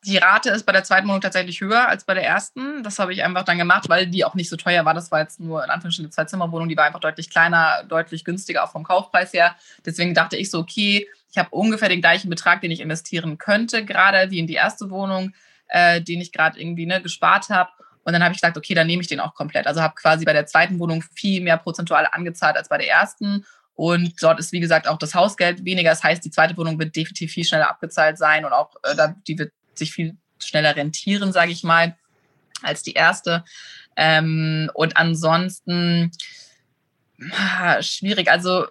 Die 0.06 0.18
Rate 0.18 0.52
ist 0.52 0.66
bei 0.66 0.72
der 0.72 0.84
zweiten 0.84 1.08
Wohnung 1.08 1.22
tatsächlich 1.22 1.60
höher 1.60 1.88
als 1.88 2.06
bei 2.06 2.14
der 2.14 2.24
ersten. 2.24 2.84
Das 2.84 3.00
habe 3.00 3.14
ich 3.14 3.24
einfach 3.24 3.44
dann 3.44 3.58
gemacht, 3.58 3.90
weil 3.90 4.08
die 4.08 4.24
auch 4.24 4.36
nicht 4.36 4.50
so 4.50 4.56
teuer 4.56 4.86
war. 4.86 4.94
Das 4.94 5.12
war 5.12 5.20
jetzt 5.20 5.40
nur 5.40 5.64
in 5.64 5.70
Anführungsstrichen 5.70 6.06
eine 6.06 6.12
Zwei-Zimmer-Wohnung. 6.12 6.70
Die 6.70 6.78
war 6.78 6.86
einfach 6.86 7.00
deutlich 7.00 7.30
kleiner, 7.30 7.84
deutlich 7.88 8.24
günstiger, 8.24 8.64
auch 8.64 8.72
vom 8.72 8.84
Kaufpreis 8.84 9.34
her. 9.34 9.56
Deswegen 9.86 10.14
dachte 10.14 10.38
ich 10.38 10.52
so, 10.52 10.60
okay, 10.60 11.08
ich 11.32 11.38
habe 11.38 11.50
ungefähr 11.50 11.90
den 11.90 12.02
gleichen 12.02 12.30
Betrag, 12.30 12.62
den 12.62 12.72
ich 12.72 12.80
investieren 12.80 13.38
könnte, 13.38 13.84
gerade 13.86 14.30
wie 14.32 14.40
in 14.40 14.48
die 14.48 14.54
erste 14.54 14.90
Wohnung, 14.90 15.34
äh, 15.68 16.00
den 16.02 16.22
ich 16.22 16.32
gerade 16.32 16.60
irgendwie 16.60 16.86
ne, 16.86 17.02
gespart 17.02 17.50
habe. 17.50 17.72
Und 18.04 18.14
dann 18.14 18.24
habe 18.24 18.34
ich 18.34 18.40
gesagt, 18.40 18.56
okay, 18.56 18.74
dann 18.74 18.88
nehme 18.88 19.02
ich 19.02 19.08
den 19.08 19.20
auch 19.20 19.34
komplett. 19.34 19.68
Also 19.68 19.82
habe 19.82 19.96
quasi 19.96 20.24
bei 20.24 20.32
der 20.32 20.46
zweiten 20.46 20.80
Wohnung 20.80 21.04
viel 21.14 21.42
mehr 21.42 21.58
prozentual 21.58 22.08
angezahlt 22.12 22.56
als 22.56 22.70
bei 22.70 22.78
der 22.78 22.88
ersten. 22.88 23.46
Und 23.74 24.14
dort 24.24 24.40
ist, 24.40 24.54
wie 24.54 24.60
gesagt, 24.60 24.88
auch 24.88 24.98
das 24.98 25.14
Hausgeld 25.14 25.66
weniger. 25.66 25.90
Das 25.90 26.04
heißt, 26.04 26.24
die 26.24 26.32
zweite 26.32 26.56
Wohnung 26.56 26.80
wird 26.80 26.96
definitiv 26.96 27.34
viel 27.34 27.44
schneller 27.44 27.70
abgezahlt 27.70 28.18
sein 28.18 28.46
und 28.46 28.54
auch 28.54 28.72
äh, 28.84 29.10
die 29.28 29.38
wird 29.38 29.52
sich 29.80 29.92
viel 29.92 30.18
schneller 30.40 30.76
rentieren, 30.76 31.32
sage 31.32 31.52
ich 31.52 31.64
mal, 31.64 31.98
als 32.62 32.84
die 32.84 32.94
erste. 32.94 33.44
Ähm, 33.96 34.70
und 34.74 34.98
ansonsten 34.98 36.12
ah, 37.32 37.82
schwierig. 37.82 38.30
Also 38.30 38.66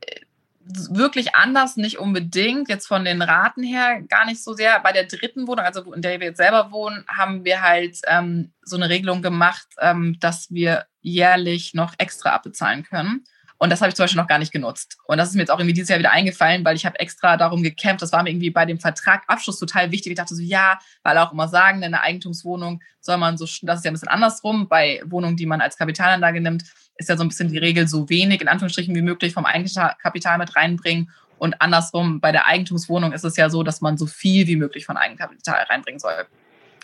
äh, 0.00 0.20
wirklich 0.64 1.34
anders 1.34 1.76
nicht 1.76 1.98
unbedingt, 1.98 2.68
jetzt 2.68 2.86
von 2.86 3.04
den 3.04 3.22
Raten 3.22 3.62
her 3.62 4.02
gar 4.08 4.24
nicht 4.26 4.42
so 4.42 4.54
sehr. 4.54 4.80
Bei 4.80 4.92
der 4.92 5.04
dritten 5.04 5.46
Wohnung, 5.46 5.64
also 5.64 5.92
in 5.92 6.02
der 6.02 6.20
wir 6.20 6.28
jetzt 6.28 6.38
selber 6.38 6.70
wohnen, 6.70 7.04
haben 7.08 7.44
wir 7.44 7.62
halt 7.62 7.98
ähm, 8.06 8.52
so 8.62 8.76
eine 8.76 8.88
Regelung 8.88 9.22
gemacht, 9.22 9.66
ähm, 9.80 10.16
dass 10.20 10.50
wir 10.50 10.86
jährlich 11.00 11.74
noch 11.74 11.94
extra 11.98 12.30
abbezahlen 12.30 12.84
können. 12.84 13.24
Und 13.64 13.70
das 13.70 13.80
habe 13.80 13.88
ich 13.88 13.94
zum 13.94 14.02
Beispiel 14.02 14.20
noch 14.20 14.28
gar 14.28 14.38
nicht 14.38 14.52
genutzt. 14.52 14.98
Und 15.06 15.16
das 15.16 15.30
ist 15.30 15.36
mir 15.36 15.40
jetzt 15.40 15.50
auch 15.50 15.58
irgendwie 15.58 15.72
dieses 15.72 15.88
Jahr 15.88 15.98
wieder 15.98 16.12
eingefallen, 16.12 16.66
weil 16.66 16.76
ich 16.76 16.84
habe 16.84 17.00
extra 17.00 17.38
darum 17.38 17.62
gekämpft. 17.62 18.02
Das 18.02 18.12
war 18.12 18.22
mir 18.22 18.28
irgendwie 18.28 18.50
bei 18.50 18.66
dem 18.66 18.78
Vertrag 18.78 19.22
Abschluss 19.26 19.58
total 19.58 19.90
wichtig. 19.90 20.12
Ich 20.12 20.18
dachte 20.18 20.34
so, 20.34 20.42
ja, 20.42 20.78
weil 21.02 21.16
auch 21.16 21.32
immer 21.32 21.48
sagen, 21.48 21.78
in 21.78 21.84
einer 21.84 22.02
Eigentumswohnung 22.02 22.82
soll 23.00 23.16
man 23.16 23.38
so, 23.38 23.46
das 23.62 23.78
ist 23.78 23.84
ja 23.86 23.90
ein 23.90 23.94
bisschen 23.94 24.08
andersrum. 24.08 24.68
Bei 24.68 25.00
Wohnungen, 25.06 25.38
die 25.38 25.46
man 25.46 25.62
als 25.62 25.78
Kapitalanlage 25.78 26.42
nimmt, 26.42 26.64
ist 26.98 27.08
ja 27.08 27.16
so 27.16 27.24
ein 27.24 27.28
bisschen 27.28 27.48
die 27.48 27.56
Regel 27.56 27.88
so 27.88 28.06
wenig, 28.10 28.42
in 28.42 28.48
Anführungsstrichen, 28.48 28.94
wie 28.94 29.00
möglich 29.00 29.32
vom 29.32 29.46
Eigenkapital 29.46 30.36
mit 30.36 30.54
reinbringen. 30.54 31.10
Und 31.38 31.58
andersrum, 31.62 32.20
bei 32.20 32.32
der 32.32 32.46
Eigentumswohnung 32.46 33.14
ist 33.14 33.24
es 33.24 33.38
ja 33.38 33.48
so, 33.48 33.62
dass 33.62 33.80
man 33.80 33.96
so 33.96 34.04
viel 34.04 34.46
wie 34.46 34.56
möglich 34.56 34.84
von 34.84 34.98
Eigenkapital 34.98 35.62
reinbringen 35.70 36.00
soll. 36.00 36.26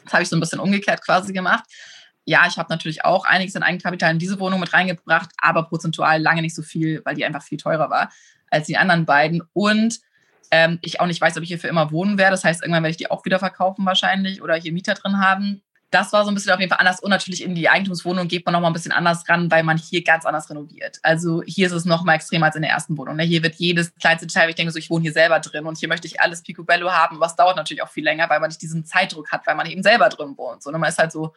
Das 0.05 0.15
habe 0.15 0.23
ich 0.23 0.31
so 0.31 0.37
ein 0.37 0.41
bisschen 0.41 0.61
umgekehrt 0.61 1.05
quasi 1.05 1.35
gemacht 1.35 1.65
ja, 2.31 2.47
ich 2.47 2.59
habe 2.59 2.73
natürlich 2.73 3.05
auch 3.05 3.25
einiges 3.25 3.57
an 3.57 3.65
Eigenkapital 3.65 4.13
in 4.13 4.21
diese 4.21 4.39
Wohnung 4.39 4.61
mit 4.61 4.73
reingebracht, 4.73 5.31
aber 5.39 5.65
prozentual 5.65 6.23
lange 6.23 6.43
nicht 6.43 6.55
so 6.55 6.63
viel, 6.63 7.03
weil 7.05 7.17
die 7.17 7.25
einfach 7.25 7.43
viel 7.43 7.59
teurer 7.59 7.91
war 7.91 8.13
als 8.51 8.69
die 8.69 8.77
anderen 8.77 9.05
beiden. 9.05 9.43
Und 9.53 9.99
ähm, 10.53 10.79
ich 10.81 11.01
auch 11.01 11.07
nicht 11.07 11.21
weiß, 11.21 11.37
ob 11.37 11.43
ich 11.43 11.49
hier 11.49 11.59
für 11.59 11.67
immer 11.67 11.91
wohnen 11.91 12.19
werde. 12.19 12.31
Das 12.31 12.45
heißt, 12.45 12.63
irgendwann 12.63 12.85
werde 12.85 12.93
ich 12.93 12.99
die 12.99 13.11
auch 13.11 13.25
wieder 13.25 13.41
verkaufen 13.41 13.85
wahrscheinlich 13.85 14.43
oder 14.43 14.55
hier 14.55 14.73
Mieter 14.73 14.95
drin 14.95 15.19
haben. 15.19 15.63
Das 15.91 16.13
war 16.13 16.23
so 16.23 16.31
ein 16.31 16.35
bisschen 16.35 16.53
auf 16.53 16.61
jeden 16.61 16.71
Fall 16.71 16.79
anders. 16.79 17.01
Und 17.01 17.11
natürlich 17.11 17.43
in 17.43 17.57
die 17.57 17.69
Eigentumswohnung 17.69 18.29
geht 18.29 18.47
man 18.47 18.53
nochmal 18.53 18.71
ein 18.71 18.75
bisschen 18.75 18.93
anders 18.93 19.29
ran, 19.29 19.51
weil 19.51 19.65
man 19.65 19.77
hier 19.77 20.05
ganz 20.05 20.25
anders 20.25 20.49
renoviert. 20.51 21.01
Also 21.03 21.43
hier 21.45 21.67
ist 21.67 21.73
es 21.73 21.85
nochmal 21.85 22.15
extremer 22.15 22.47
als 22.47 22.55
in 22.55 22.63
der 22.63 22.71
ersten 22.71 22.97
Wohnung. 22.97 23.17
Ne? 23.17 23.25
Hier 23.25 23.43
wird 23.43 23.57
jedes 23.57 23.93
kleinste 23.97 24.29
Teil, 24.29 24.49
ich 24.51 24.55
denke 24.55 24.71
so, 24.71 24.79
ich 24.79 24.89
wohne 24.89 25.03
hier 25.03 25.13
selber 25.13 25.41
drin 25.41 25.67
und 25.67 25.79
hier 25.79 25.89
möchte 25.89 26.07
ich 26.07 26.21
alles 26.21 26.45
Picobello 26.45 26.93
haben. 26.93 27.19
Was 27.19 27.35
dauert 27.35 27.57
natürlich 27.57 27.83
auch 27.83 27.89
viel 27.89 28.05
länger, 28.05 28.31
weil 28.31 28.39
man 28.39 28.51
nicht 28.51 28.63
diesen 28.63 28.85
Zeitdruck 28.85 29.33
hat, 29.33 29.49
weil 29.49 29.57
man 29.57 29.67
eben 29.67 29.83
selber 29.83 30.09
drin 30.11 30.37
wohnt. 30.37 30.63
So, 30.63 30.71
ne? 30.71 30.79
Man 30.79 30.91
ist 30.91 30.99
halt 30.99 31.11
so 31.11 31.35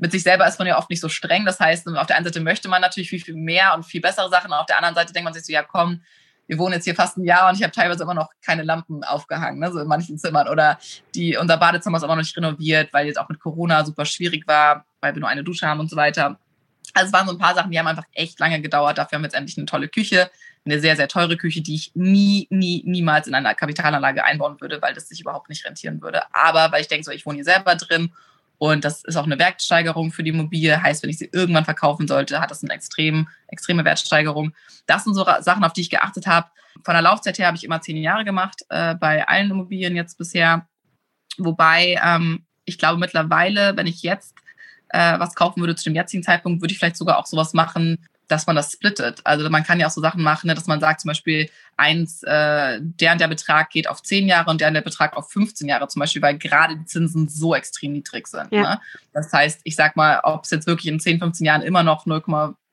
mit 0.00 0.12
sich 0.12 0.22
selber 0.22 0.46
ist 0.48 0.58
man 0.58 0.66
ja 0.66 0.78
oft 0.78 0.88
nicht 0.88 1.00
so 1.00 1.08
streng. 1.08 1.44
Das 1.44 1.60
heißt, 1.60 1.86
auf 1.86 2.06
der 2.06 2.16
einen 2.16 2.24
Seite 2.24 2.40
möchte 2.40 2.68
man 2.68 2.80
natürlich 2.80 3.10
viel, 3.10 3.20
viel 3.20 3.34
mehr 3.34 3.74
und 3.74 3.84
viel 3.84 4.00
bessere 4.00 4.30
Sachen. 4.30 4.52
auf 4.52 4.66
der 4.66 4.78
anderen 4.78 4.94
Seite 4.94 5.12
denkt 5.12 5.24
man 5.24 5.34
sich 5.34 5.44
so, 5.44 5.52
ja 5.52 5.62
komm, 5.62 6.00
wir 6.46 6.58
wohnen 6.58 6.72
jetzt 6.72 6.84
hier 6.84 6.94
fast 6.94 7.18
ein 7.18 7.24
Jahr 7.24 7.48
und 7.48 7.54
ich 7.54 7.62
habe 7.62 7.70
teilweise 7.70 8.02
immer 8.02 8.14
noch 8.14 8.30
keine 8.44 8.64
Lampen 8.64 9.04
aufgehangen, 9.04 9.60
ne, 9.60 9.70
so 9.70 9.78
in 9.78 9.86
manchen 9.86 10.18
Zimmern. 10.18 10.48
Oder 10.48 10.78
die, 11.14 11.36
unser 11.36 11.58
Badezimmer 11.58 11.98
ist 11.98 12.02
immer 12.02 12.16
noch 12.16 12.22
nicht 12.22 12.36
renoviert, 12.36 12.92
weil 12.92 13.06
jetzt 13.06 13.18
auch 13.18 13.28
mit 13.28 13.38
Corona 13.38 13.84
super 13.84 14.04
schwierig 14.04 14.48
war, 14.48 14.84
weil 15.00 15.14
wir 15.14 15.20
nur 15.20 15.28
eine 15.28 15.44
Dusche 15.44 15.68
haben 15.68 15.78
und 15.78 15.90
so 15.90 15.96
weiter. 15.96 16.40
Also 16.94 17.06
es 17.06 17.12
waren 17.12 17.28
so 17.28 17.34
ein 17.34 17.38
paar 17.38 17.54
Sachen, 17.54 17.70
die 17.70 17.78
haben 17.78 17.86
einfach 17.86 18.06
echt 18.14 18.40
lange 18.40 18.60
gedauert. 18.60 18.98
Dafür 18.98 19.16
haben 19.16 19.22
wir 19.22 19.26
jetzt 19.26 19.36
endlich 19.36 19.58
eine 19.58 19.66
tolle 19.66 19.88
Küche, 19.88 20.30
eine 20.64 20.80
sehr, 20.80 20.96
sehr 20.96 21.06
teure 21.08 21.36
Küche, 21.36 21.60
die 21.60 21.74
ich 21.74 21.92
nie, 21.94 22.48
nie, 22.50 22.82
niemals 22.84 23.28
in 23.28 23.34
einer 23.34 23.54
Kapitalanlage 23.54 24.24
einbauen 24.24 24.60
würde, 24.60 24.82
weil 24.82 24.94
das 24.94 25.08
sich 25.08 25.20
überhaupt 25.20 25.50
nicht 25.50 25.64
rentieren 25.64 26.02
würde. 26.02 26.22
Aber 26.34 26.72
weil 26.72 26.80
ich 26.80 26.88
denke 26.88 27.04
so, 27.04 27.12
ich 27.12 27.26
wohne 27.26 27.36
hier 27.36 27.44
selber 27.44 27.76
drin 27.76 28.12
und 28.60 28.84
das 28.84 29.02
ist 29.04 29.16
auch 29.16 29.24
eine 29.24 29.38
Wertsteigerung 29.38 30.12
für 30.12 30.22
die 30.22 30.28
Immobilie. 30.28 30.82
Heißt, 30.82 31.02
wenn 31.02 31.08
ich 31.08 31.16
sie 31.16 31.30
irgendwann 31.32 31.64
verkaufen 31.64 32.06
sollte, 32.06 32.42
hat 32.42 32.50
das 32.50 32.62
eine 32.62 32.74
extrem, 32.74 33.26
extreme 33.48 33.86
Wertsteigerung. 33.86 34.52
Das 34.84 35.04
sind 35.04 35.14
so 35.14 35.24
Sachen, 35.40 35.64
auf 35.64 35.72
die 35.72 35.80
ich 35.80 35.88
geachtet 35.88 36.26
habe. 36.26 36.48
Von 36.84 36.92
der 36.92 37.00
Laufzeit 37.00 37.38
her 37.38 37.46
habe 37.46 37.56
ich 37.56 37.64
immer 37.64 37.80
zehn 37.80 37.96
Jahre 37.96 38.22
gemacht, 38.22 38.60
äh, 38.68 38.96
bei 38.96 39.26
allen 39.26 39.50
Immobilien 39.50 39.96
jetzt 39.96 40.18
bisher. 40.18 40.68
Wobei 41.38 41.98
ähm, 42.04 42.44
ich 42.66 42.76
glaube 42.76 43.00
mittlerweile, 43.00 43.78
wenn 43.78 43.86
ich 43.86 44.02
jetzt 44.02 44.34
äh, 44.90 45.18
was 45.18 45.34
kaufen 45.34 45.60
würde 45.60 45.74
zu 45.74 45.84
dem 45.84 45.94
jetzigen 45.94 46.22
Zeitpunkt, 46.22 46.60
würde 46.60 46.72
ich 46.72 46.78
vielleicht 46.78 46.96
sogar 46.96 47.18
auch 47.18 47.26
sowas 47.26 47.54
machen, 47.54 48.06
dass 48.30 48.46
man 48.46 48.54
das 48.54 48.72
splittet. 48.72 49.20
Also 49.24 49.48
man 49.50 49.64
kann 49.64 49.80
ja 49.80 49.88
auch 49.88 49.90
so 49.90 50.00
Sachen 50.00 50.22
machen, 50.22 50.46
ne, 50.46 50.54
dass 50.54 50.66
man 50.66 50.78
sagt 50.78 51.00
zum 51.00 51.08
Beispiel, 51.08 51.50
eins, 51.76 52.22
äh, 52.22 52.78
der 52.80 53.12
und 53.12 53.20
der 53.20 53.28
Betrag 53.28 53.70
geht 53.70 53.88
auf 53.88 54.02
10 54.02 54.28
Jahre 54.28 54.50
und 54.50 54.60
der 54.60 54.68
und 54.68 54.74
der 54.74 54.82
Betrag 54.82 55.16
auf 55.16 55.30
15 55.32 55.68
Jahre 55.68 55.88
zum 55.88 56.00
Beispiel, 56.00 56.22
weil 56.22 56.38
gerade 56.38 56.76
die 56.76 56.84
Zinsen 56.84 57.28
so 57.28 57.54
extrem 57.54 57.92
niedrig 57.92 58.28
sind. 58.28 58.52
Ja. 58.52 58.62
Ne? 58.62 58.80
Das 59.12 59.32
heißt, 59.32 59.60
ich 59.64 59.74
sag 59.74 59.96
mal, 59.96 60.20
ob 60.22 60.44
es 60.44 60.50
jetzt 60.50 60.66
wirklich 60.66 60.92
in 60.92 61.00
10, 61.00 61.18
15 61.18 61.44
Jahren 61.44 61.62
immer 61.62 61.82
noch 61.82 62.06
0, 62.06 62.22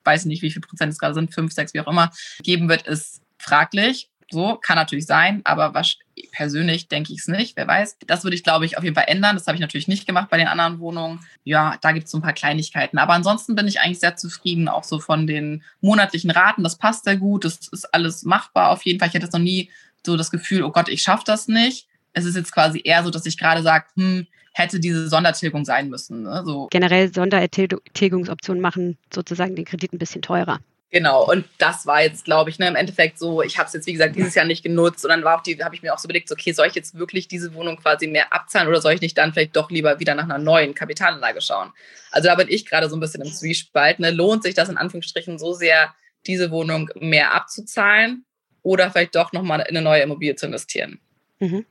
weiß 0.04 0.26
nicht, 0.26 0.42
wie 0.42 0.50
viel 0.50 0.62
Prozent 0.62 0.92
es 0.92 0.98
gerade 0.98 1.14
sind, 1.14 1.34
5, 1.34 1.52
6, 1.52 1.74
wie 1.74 1.80
auch 1.80 1.88
immer, 1.88 2.12
geben 2.42 2.68
wird, 2.68 2.86
ist 2.86 3.20
fraglich. 3.38 4.10
So, 4.30 4.56
kann 4.56 4.76
natürlich 4.76 5.06
sein, 5.06 5.40
aber 5.44 5.74
was, 5.74 5.96
persönlich 6.32 6.88
denke 6.88 7.12
ich 7.12 7.20
es 7.20 7.28
nicht, 7.28 7.56
wer 7.56 7.66
weiß. 7.66 7.98
Das 8.06 8.24
würde 8.24 8.36
ich, 8.36 8.44
glaube 8.44 8.64
ich, 8.64 8.78
auf 8.78 8.84
jeden 8.84 8.94
Fall 8.94 9.06
ändern. 9.08 9.36
Das 9.36 9.46
habe 9.46 9.56
ich 9.56 9.60
natürlich 9.60 9.88
nicht 9.88 10.06
gemacht 10.06 10.30
bei 10.30 10.36
den 10.36 10.48
anderen 10.48 10.78
Wohnungen. 10.78 11.20
Ja, 11.44 11.76
da 11.80 11.92
gibt 11.92 12.06
es 12.06 12.10
so 12.10 12.18
ein 12.18 12.22
paar 12.22 12.32
Kleinigkeiten. 12.32 12.98
Aber 12.98 13.14
ansonsten 13.14 13.54
bin 13.54 13.68
ich 13.68 13.80
eigentlich 13.80 14.00
sehr 14.00 14.16
zufrieden, 14.16 14.68
auch 14.68 14.84
so 14.84 14.98
von 14.98 15.26
den 15.26 15.62
monatlichen 15.80 16.30
Raten. 16.30 16.62
Das 16.62 16.78
passt 16.78 17.04
sehr 17.04 17.16
gut, 17.16 17.44
das 17.44 17.68
ist 17.68 17.92
alles 17.94 18.24
machbar 18.24 18.70
auf 18.70 18.82
jeden 18.82 18.98
Fall. 18.98 19.08
Ich 19.08 19.14
hätte 19.14 19.28
noch 19.32 19.38
nie 19.38 19.70
so 20.04 20.16
das 20.16 20.30
Gefühl, 20.30 20.62
oh 20.62 20.70
Gott, 20.70 20.88
ich 20.88 21.02
schaffe 21.02 21.24
das 21.26 21.48
nicht. 21.48 21.86
Es 22.12 22.24
ist 22.24 22.36
jetzt 22.36 22.52
quasi 22.52 22.80
eher 22.84 23.04
so, 23.04 23.10
dass 23.10 23.26
ich 23.26 23.38
gerade 23.38 23.62
sage, 23.62 23.84
hm, 23.94 24.26
hätte 24.52 24.80
diese 24.80 25.08
Sondertilgung 25.08 25.64
sein 25.64 25.88
müssen. 25.88 26.22
Ne? 26.22 26.42
So. 26.44 26.68
Generell 26.70 27.12
Sondertilgungsoptionen 27.12 28.60
machen 28.60 28.98
sozusagen 29.12 29.54
den 29.54 29.64
Kredit 29.64 29.92
ein 29.92 29.98
bisschen 29.98 30.22
teurer. 30.22 30.60
Genau, 30.90 31.30
und 31.30 31.44
das 31.58 31.86
war 31.86 32.02
jetzt, 32.02 32.24
glaube 32.24 32.48
ich, 32.48 32.58
ne, 32.58 32.66
im 32.66 32.74
Endeffekt 32.74 33.18
so, 33.18 33.42
ich 33.42 33.58
habe 33.58 33.66
es 33.66 33.74
jetzt, 33.74 33.86
wie 33.86 33.92
gesagt, 33.92 34.16
dieses 34.16 34.34
Jahr 34.34 34.46
nicht 34.46 34.62
genutzt 34.62 35.04
und 35.04 35.10
dann 35.10 35.22
war 35.22 35.36
auch 35.36 35.42
die, 35.42 35.62
habe 35.62 35.74
ich 35.74 35.82
mir 35.82 35.92
auch 35.92 35.98
so 35.98 36.06
überlegt, 36.06 36.32
okay, 36.32 36.52
soll 36.52 36.66
ich 36.66 36.74
jetzt 36.74 36.98
wirklich 36.98 37.28
diese 37.28 37.52
Wohnung 37.52 37.76
quasi 37.76 38.06
mehr 38.06 38.32
abzahlen 38.32 38.68
oder 38.68 38.80
soll 38.80 38.94
ich 38.94 39.02
nicht 39.02 39.18
dann 39.18 39.34
vielleicht 39.34 39.54
doch 39.54 39.70
lieber 39.70 40.00
wieder 40.00 40.14
nach 40.14 40.24
einer 40.24 40.38
neuen 40.38 40.74
Kapitalanlage 40.74 41.42
schauen? 41.42 41.72
Also 42.10 42.28
da 42.28 42.36
bin 42.36 42.48
ich 42.48 42.64
gerade 42.64 42.88
so 42.88 42.96
ein 42.96 43.00
bisschen 43.00 43.22
im 43.22 43.30
Zwiespalt. 43.30 43.98
Ne? 43.98 44.10
Lohnt 44.10 44.42
sich 44.42 44.54
das 44.54 44.70
in 44.70 44.78
Anführungsstrichen 44.78 45.38
so 45.38 45.52
sehr, 45.52 45.94
diese 46.26 46.50
Wohnung 46.50 46.90
mehr 46.98 47.34
abzuzahlen 47.34 48.24
oder 48.62 48.90
vielleicht 48.90 49.14
doch 49.14 49.32
nochmal 49.32 49.60
in 49.60 49.76
eine 49.76 49.82
neue 49.82 50.02
Immobilie 50.02 50.36
zu 50.36 50.46
investieren? 50.46 51.00
Mhm. 51.38 51.66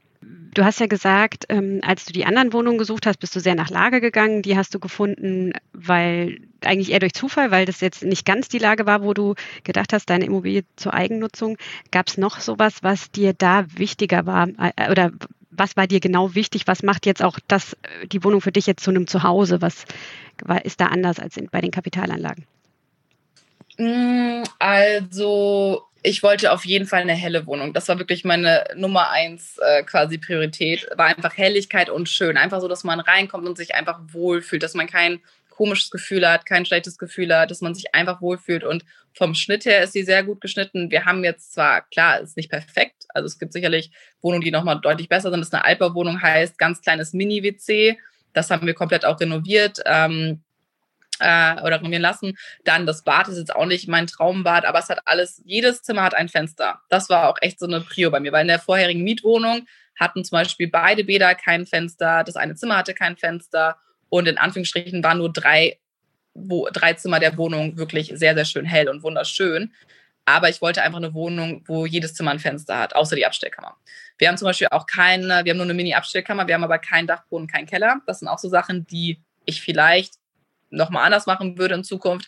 Du 0.53 0.63
hast 0.63 0.79
ja 0.79 0.87
gesagt, 0.87 1.45
ähm, 1.49 1.79
als 1.83 2.05
du 2.05 2.13
die 2.13 2.25
anderen 2.25 2.53
Wohnungen 2.53 2.77
gesucht 2.77 3.05
hast, 3.05 3.19
bist 3.19 3.35
du 3.35 3.39
sehr 3.39 3.55
nach 3.55 3.69
Lage 3.69 4.01
gegangen. 4.01 4.41
Die 4.41 4.57
hast 4.57 4.73
du 4.73 4.79
gefunden, 4.79 5.53
weil 5.73 6.46
eigentlich 6.61 6.91
eher 6.91 6.99
durch 6.99 7.13
Zufall, 7.13 7.51
weil 7.51 7.65
das 7.65 7.81
jetzt 7.81 8.03
nicht 8.03 8.25
ganz 8.25 8.47
die 8.47 8.57
Lage 8.59 8.85
war, 8.85 9.03
wo 9.03 9.13
du 9.13 9.35
gedacht 9.63 9.93
hast, 9.93 10.09
deine 10.09 10.25
Immobilie 10.25 10.63
zur 10.75 10.93
Eigennutzung. 10.93 11.57
Gab 11.91 12.07
es 12.07 12.17
noch 12.17 12.39
sowas, 12.39 12.79
was 12.81 13.11
dir 13.11 13.33
da 13.33 13.65
wichtiger 13.75 14.25
war 14.25 14.47
äh, 14.75 14.91
oder 14.91 15.11
was 15.49 15.75
war 15.75 15.87
dir 15.87 15.99
genau 15.99 16.35
wichtig? 16.35 16.67
Was 16.67 16.83
macht 16.83 17.05
jetzt 17.05 17.23
auch 17.23 17.39
das, 17.47 17.73
äh, 17.73 18.07
die 18.07 18.23
Wohnung 18.23 18.41
für 18.41 18.51
dich 18.51 18.67
jetzt 18.67 18.83
zu 18.83 18.91
einem 18.91 19.07
Zuhause? 19.07 19.61
Was 19.61 19.85
ist 20.63 20.79
da 20.79 20.87
anders 20.87 21.19
als 21.19 21.35
in, 21.37 21.49
bei 21.49 21.61
den 21.61 21.71
Kapitalanlagen? 21.71 22.45
Mm, 23.77 24.43
also 24.59 25.87
ich 26.03 26.23
wollte 26.23 26.51
auf 26.51 26.65
jeden 26.65 26.85
Fall 26.85 27.01
eine 27.01 27.13
helle 27.13 27.45
Wohnung. 27.47 27.73
Das 27.73 27.87
war 27.87 27.99
wirklich 27.99 28.23
meine 28.23 28.63
Nummer 28.75 29.09
eins 29.09 29.57
äh, 29.57 29.83
quasi 29.83 30.17
Priorität. 30.17 30.87
War 30.95 31.07
einfach 31.07 31.35
Helligkeit 31.35 31.89
und 31.89 32.07
schön. 32.07 32.37
Einfach 32.37 32.61
so, 32.61 32.67
dass 32.67 32.83
man 32.83 32.99
reinkommt 32.99 33.47
und 33.47 33.57
sich 33.57 33.75
einfach 33.75 33.99
wohlfühlt, 34.11 34.63
dass 34.63 34.73
man 34.73 34.87
kein 34.87 35.19
komisches 35.57 35.89
Gefühl 35.89 36.27
hat, 36.27 36.45
kein 36.45 36.65
schlechtes 36.65 36.97
Gefühl 36.97 37.35
hat, 37.35 37.49
dass 37.49 37.61
man 37.61 37.73
sich 37.73 37.93
einfach 37.95 38.21
wohlfühlt. 38.21 38.63
Und 38.63 38.85
vom 39.13 39.33
Schnitt 39.33 39.65
her 39.65 39.81
ist 39.83 39.93
sie 39.93 40.03
sehr 40.03 40.23
gut 40.23 40.39
geschnitten. 40.39 40.91
Wir 40.91 41.05
haben 41.05 41.23
jetzt 41.23 41.53
zwar, 41.53 41.81
klar, 41.89 42.19
ist 42.19 42.37
nicht 42.37 42.51
perfekt. 42.51 43.05
Also 43.09 43.25
es 43.25 43.39
gibt 43.39 43.53
sicherlich 43.53 43.91
Wohnungen, 44.21 44.43
die 44.43 44.51
nochmal 44.51 44.79
deutlich 44.79 45.09
besser 45.09 45.31
sind. 45.31 45.39
Das 45.39 45.47
ist 45.47 45.53
eine 45.53 45.65
Altbauwohnung, 45.65 46.21
heißt 46.21 46.59
ganz 46.59 46.81
kleines 46.81 47.13
Mini-WC. 47.13 47.97
Das 48.33 48.51
haben 48.51 48.67
wir 48.67 48.75
komplett 48.75 49.03
auch 49.03 49.19
renoviert. 49.19 49.79
Ähm, 49.85 50.43
äh, 51.19 51.59
oder 51.63 51.79
renovieren 51.79 52.03
lassen. 52.03 52.37
Dann 52.63 52.85
das 52.85 53.03
Bad 53.03 53.27
ist 53.27 53.39
jetzt 53.39 53.55
auch 53.55 53.65
nicht 53.65 53.87
mein 53.87 54.05
Traumbad, 54.05 54.65
aber 54.65 54.77
es 54.77 54.89
hat 54.89 55.01
alles, 55.05 55.41
jedes 55.45 55.81
Zimmer 55.81 56.03
hat 56.03 56.13
ein 56.13 56.29
Fenster. 56.29 56.79
Das 56.89 57.09
war 57.09 57.27
auch 57.27 57.37
echt 57.41 57.57
so 57.57 57.65
eine 57.65 57.81
Prio 57.81 58.11
bei 58.11 58.19
mir, 58.19 58.31
weil 58.31 58.43
in 58.43 58.49
der 58.49 58.59
vorherigen 58.59 59.03
Mietwohnung 59.03 59.65
hatten 59.99 60.23
zum 60.23 60.35
Beispiel 60.35 60.69
beide 60.69 61.03
Bäder 61.03 61.33
kein 61.33 61.65
Fenster, 61.65 62.23
das 62.23 62.35
eine 62.35 62.53
Zimmer 62.53 62.77
hatte 62.77 62.93
kein 62.93 63.17
Fenster 63.17 63.77
und 64.09 64.27
in 64.27 64.37
Anführungsstrichen 64.37 65.03
waren 65.03 65.17
nur 65.17 65.31
drei, 65.31 65.77
wo, 66.33 66.67
drei 66.71 66.93
Zimmer 66.93 67.19
der 67.19 67.37
Wohnung 67.37 67.77
wirklich 67.77 68.11
sehr, 68.15 68.35
sehr 68.35 68.45
schön 68.45 68.65
hell 68.65 68.89
und 68.89 69.03
wunderschön. 69.03 69.73
Aber 70.25 70.49
ich 70.49 70.61
wollte 70.61 70.81
einfach 70.81 70.97
eine 70.97 71.13
Wohnung, 71.13 71.63
wo 71.67 71.85
jedes 71.85 72.13
Zimmer 72.13 72.31
ein 72.31 72.39
Fenster 72.39 72.77
hat, 72.77 72.95
außer 72.95 73.15
die 73.15 73.25
Abstellkammer. 73.25 73.77
Wir 74.17 74.27
haben 74.27 74.37
zum 74.37 74.47
Beispiel 74.47 74.67
auch 74.71 74.85
keine, 74.85 75.45
wir 75.45 75.51
haben 75.51 75.57
nur 75.57 75.65
eine 75.65 75.73
Mini-Abstellkammer, 75.73 76.47
wir 76.47 76.55
haben 76.55 76.65
aber 76.65 76.79
keinen 76.79 77.07
Dachboden, 77.07 77.47
keinen 77.47 77.65
Keller. 77.65 78.01
Das 78.05 78.19
sind 78.19 78.27
auch 78.27 78.39
so 78.39 78.49
Sachen, 78.49 78.85
die 78.87 79.21
ich 79.45 79.61
vielleicht 79.61 80.15
nochmal 80.69 81.05
anders 81.05 81.27
machen 81.27 81.57
würde 81.57 81.75
in 81.75 81.83
Zukunft. 81.85 82.27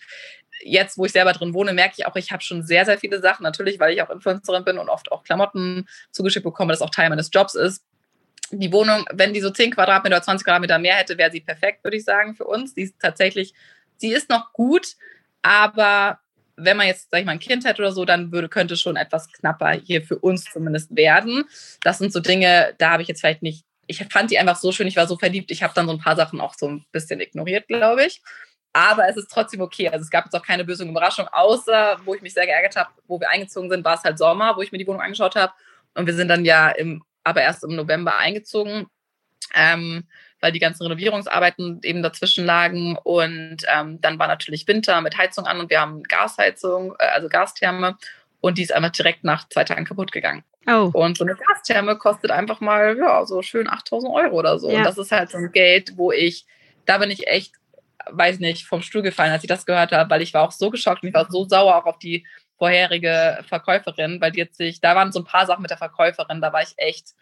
Jetzt, 0.63 0.97
wo 0.97 1.05
ich 1.05 1.11
selber 1.11 1.34
drin 1.34 1.53
wohne, 1.53 1.73
merke 1.73 1.95
ich 1.97 2.05
auch, 2.05 2.15
ich 2.15 2.32
habe 2.32 2.41
schon 2.41 2.63
sehr, 2.63 2.86
sehr 2.86 2.97
viele 2.97 3.19
Sachen. 3.21 3.43
Natürlich, 3.43 3.80
weil 3.80 3.93
ich 3.93 4.01
auch 4.01 4.09
Influencerin 4.09 4.63
bin 4.63 4.77
und 4.77 4.89
oft 4.89 5.11
auch 5.11 5.23
Klamotten 5.23 5.88
zugeschickt 6.11 6.43
bekomme, 6.45 6.71
das 6.71 6.82
auch 6.82 6.89
Teil 6.89 7.09
meines 7.09 7.30
Jobs 7.34 7.55
ist. 7.55 7.84
Die 8.52 8.72
Wohnung, 8.72 9.06
wenn 9.12 9.34
die 9.34 9.41
so 9.41 9.50
10 9.50 9.72
Quadratmeter 9.72 10.18
oder 10.18 10.24
20 10.24 10.45
Quadratmeter 10.45 10.80
mehr 10.80 10.95
hätte, 10.95 11.18
wäre 11.18 11.32
sie 11.32 11.41
perfekt, 11.41 11.84
würde 11.84 11.97
ich 11.97 12.04
sagen, 12.04 12.36
für 12.36 12.45
uns. 12.45 12.74
Die 12.74 12.84
ist 12.84 12.95
tatsächlich, 13.00 13.54
sie 13.97 14.12
ist 14.12 14.30
noch 14.30 14.54
gut, 14.54 14.95
aber 15.41 16.20
wenn 16.56 16.78
man 16.78 16.88
jetzt, 16.88 17.10
sag 17.12 17.20
ich 17.20 17.26
mal, 17.26 17.34
ein 17.34 17.39
Kind 17.39 17.66
hätte 17.66 17.82
oder 17.82 17.91
so, 17.91 18.06
dann 18.06 18.32
würde, 18.32 18.50
könnte 18.50 18.76
schon 18.76 18.95
etwas 18.95 19.32
knapper 19.32 19.72
hier 19.72 20.02
für 20.02 20.18
uns 20.18 20.45
zumindest 20.45 20.95
werden. 20.95 21.45
Das 21.84 21.97
sind 22.00 22.12
so 22.12 22.20
Dinge, 22.20 22.74
da 22.78 22.91
habe 22.91 23.02
ich 23.02 23.08
jetzt 23.08 23.22
vielleicht 23.22 23.43
nicht, 23.43 23.66
ich 23.88 24.04
fand 24.12 24.32
die 24.32 24.39
einfach 24.39 24.58
so 24.58 24.72
schön, 24.72 24.88
ich 24.88 24.97
war 24.97 25.08
so 25.08 25.18
verliebt, 25.18 25.52
ich 25.52 25.64
habe 25.64 25.74
dann 25.74 25.88
so 25.88 25.93
ein 25.93 26.00
paar 26.00 26.16
Sachen 26.16 26.41
auch 26.41 26.54
so 26.54 26.68
ein 26.68 26.86
bisschen 26.91 27.20
ignoriert, 27.22 27.68
glaube 27.68 28.06
ich. 28.06 28.22
Aber 28.72 29.08
es 29.08 29.18
ist 29.18 29.32
trotzdem 29.32 29.62
okay. 29.62 29.89
Also 29.89 30.04
es 30.04 30.10
gab 30.10 30.26
jetzt 30.26 30.36
auch 30.36 30.45
keine 30.45 30.64
böse 30.64 30.84
Überraschung, 30.86 31.28
außer 31.28 32.00
wo 32.06 32.14
ich 32.14 32.22
mich 32.22 32.34
sehr 32.34 32.45
geärgert 32.45 32.76
habe, 32.76 32.89
wo 33.08 33.20
wir 33.20 33.30
eingezogen 33.30 33.70
sind, 33.70 33.84
war 33.84 33.95
es 33.95 34.04
halt 34.04 34.20
Sommer, 34.20 34.56
wo 34.56 34.62
ich 34.62 34.72
mir 34.72 34.78
die 34.78 34.86
Wohnung 34.86 35.02
angeschaut 35.02 35.36
habe. 35.36 35.54
Und 35.95 36.06
wir 36.06 36.14
sind 36.14 36.28
dann 36.28 36.45
ja 36.45 36.70
im, 36.70 37.04
aber 37.24 37.41
erst 37.41 37.63
im 37.63 37.76
November 37.76 38.17
eingezogen. 38.17 38.88
Ähm, 39.55 40.03
weil 40.41 40.51
die 40.51 40.59
ganzen 40.59 40.84
Renovierungsarbeiten 40.84 41.82
eben 41.84 42.01
dazwischen 42.01 42.45
lagen. 42.45 42.97
Und 43.03 43.57
ähm, 43.74 43.99
dann 44.01 44.20
war 44.20 44.28
natürlich 44.28 44.67
Winter 44.67 45.01
mit 45.01 45.17
Heizung 45.17 45.45
an 45.45 45.59
und 45.59 45.70
wir 45.70 45.82
haben 45.82 46.03
Gasheizung, 46.03 46.95
äh, 46.99 47.07
also 47.07 47.30
Gastherme. 47.30 47.97
Und 48.41 48.57
die 48.57 48.63
ist 48.63 48.74
einfach 48.74 48.91
direkt 48.91 49.24
nach 49.24 49.47
zwei 49.49 49.65
Tagen 49.65 49.86
kaputt 49.86 50.11
gegangen. 50.11 50.43
Oh. 50.67 50.91
Und 50.93 51.17
so 51.17 51.26
eine 51.26 51.36
Gastherme 51.36 51.97
kostet 51.97 52.32
einfach 52.32 52.61
mal, 52.61 52.97
ja, 52.97 53.26
so 53.26 53.41
schön 53.41 53.70
8000 53.70 54.13
Euro 54.13 54.36
oder 54.38 54.59
so. 54.59 54.70
Ja. 54.70 54.78
Und 54.78 54.84
das 54.84 54.97
ist 54.97 55.11
halt 55.11 55.30
so 55.30 55.38
ein 55.38 55.51
Geld, 55.51 55.93
wo 55.97 56.11
ich, 56.11 56.45
da 56.86 56.99
bin 56.99 57.11
ich 57.11 57.28
echt, 57.28 57.53
weiß 58.09 58.39
nicht, 58.39 58.65
vom 58.65 58.82
Stuhl 58.82 59.01
gefallen, 59.01 59.32
als 59.32 59.43
ich 59.43 59.49
das 59.49 59.65
gehört 59.65 59.91
habe, 59.91 60.09
weil 60.09 60.22
ich 60.22 60.34
war 60.34 60.43
auch 60.43 60.51
so 60.51 60.70
geschockt 60.70 61.03
und 61.03 61.09
ich 61.09 61.15
war 61.15 61.30
so 61.30 61.47
sauer 61.47 61.76
auch 61.76 61.86
auf 61.86 61.99
die 61.99 62.26
vorherige 62.60 63.39
Verkäuferin, 63.47 64.22
weil 64.22 64.32
die 64.32 64.39
jetzt 64.39 64.57
sich, 64.57 64.82
da 64.82 64.95
waren 64.95 65.12
so 65.12 65.20
ein 65.20 65.26
paar 65.26 65.47
Sachen 65.47 65.62
mit 65.62 65.72
der 65.72 65.78
Verkäuferin, 65.78 66.41
da 66.41 66.53
war 66.53 66.62
ich 66.62 66.74
echt, 66.78 67.16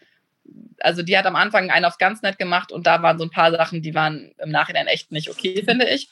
also 0.82 1.04
die 1.04 1.18
hat 1.18 1.26
am 1.26 1.36
Anfang 1.36 1.70
einen 1.70 1.86
auf 1.86 2.00
ganz 2.00 2.22
nett 2.24 2.40
gemacht 2.40 2.72
und 2.72 2.88
da 2.88 3.02
waren 3.04 3.18
so 3.18 3.24
ein 3.24 3.30
paar 3.30 3.52
Sachen, 3.52 3.82
die 3.82 3.96
waren 3.96 4.32
im 4.40 4.50
Nachhinein 4.50 4.88
echt 4.88 5.12
nicht 5.12 5.30
okay, 5.30 5.64
finde 5.64 5.88
ich. 5.88 6.10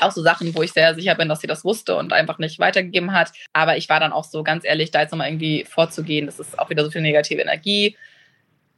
Auch 0.00 0.10
so 0.12 0.22
Sachen, 0.22 0.54
wo 0.54 0.62
ich 0.62 0.72
sehr 0.72 0.94
sicher 0.94 1.14
bin, 1.14 1.28
dass 1.28 1.40
sie 1.40 1.46
das 1.46 1.64
wusste 1.64 1.94
und 1.96 2.12
einfach 2.12 2.38
nicht 2.38 2.58
weitergegeben 2.58 3.12
hat. 3.12 3.32
Aber 3.52 3.76
ich 3.76 3.88
war 3.88 4.00
dann 4.00 4.12
auch 4.12 4.24
so 4.24 4.42
ganz 4.42 4.64
ehrlich, 4.64 4.90
da 4.90 5.02
jetzt 5.02 5.12
nochmal 5.12 5.28
irgendwie 5.28 5.64
vorzugehen, 5.64 6.26
das 6.26 6.40
ist 6.40 6.58
auch 6.58 6.70
wieder 6.70 6.84
so 6.84 6.90
viel 6.90 7.02
negative 7.02 7.42
Energie. 7.42 7.96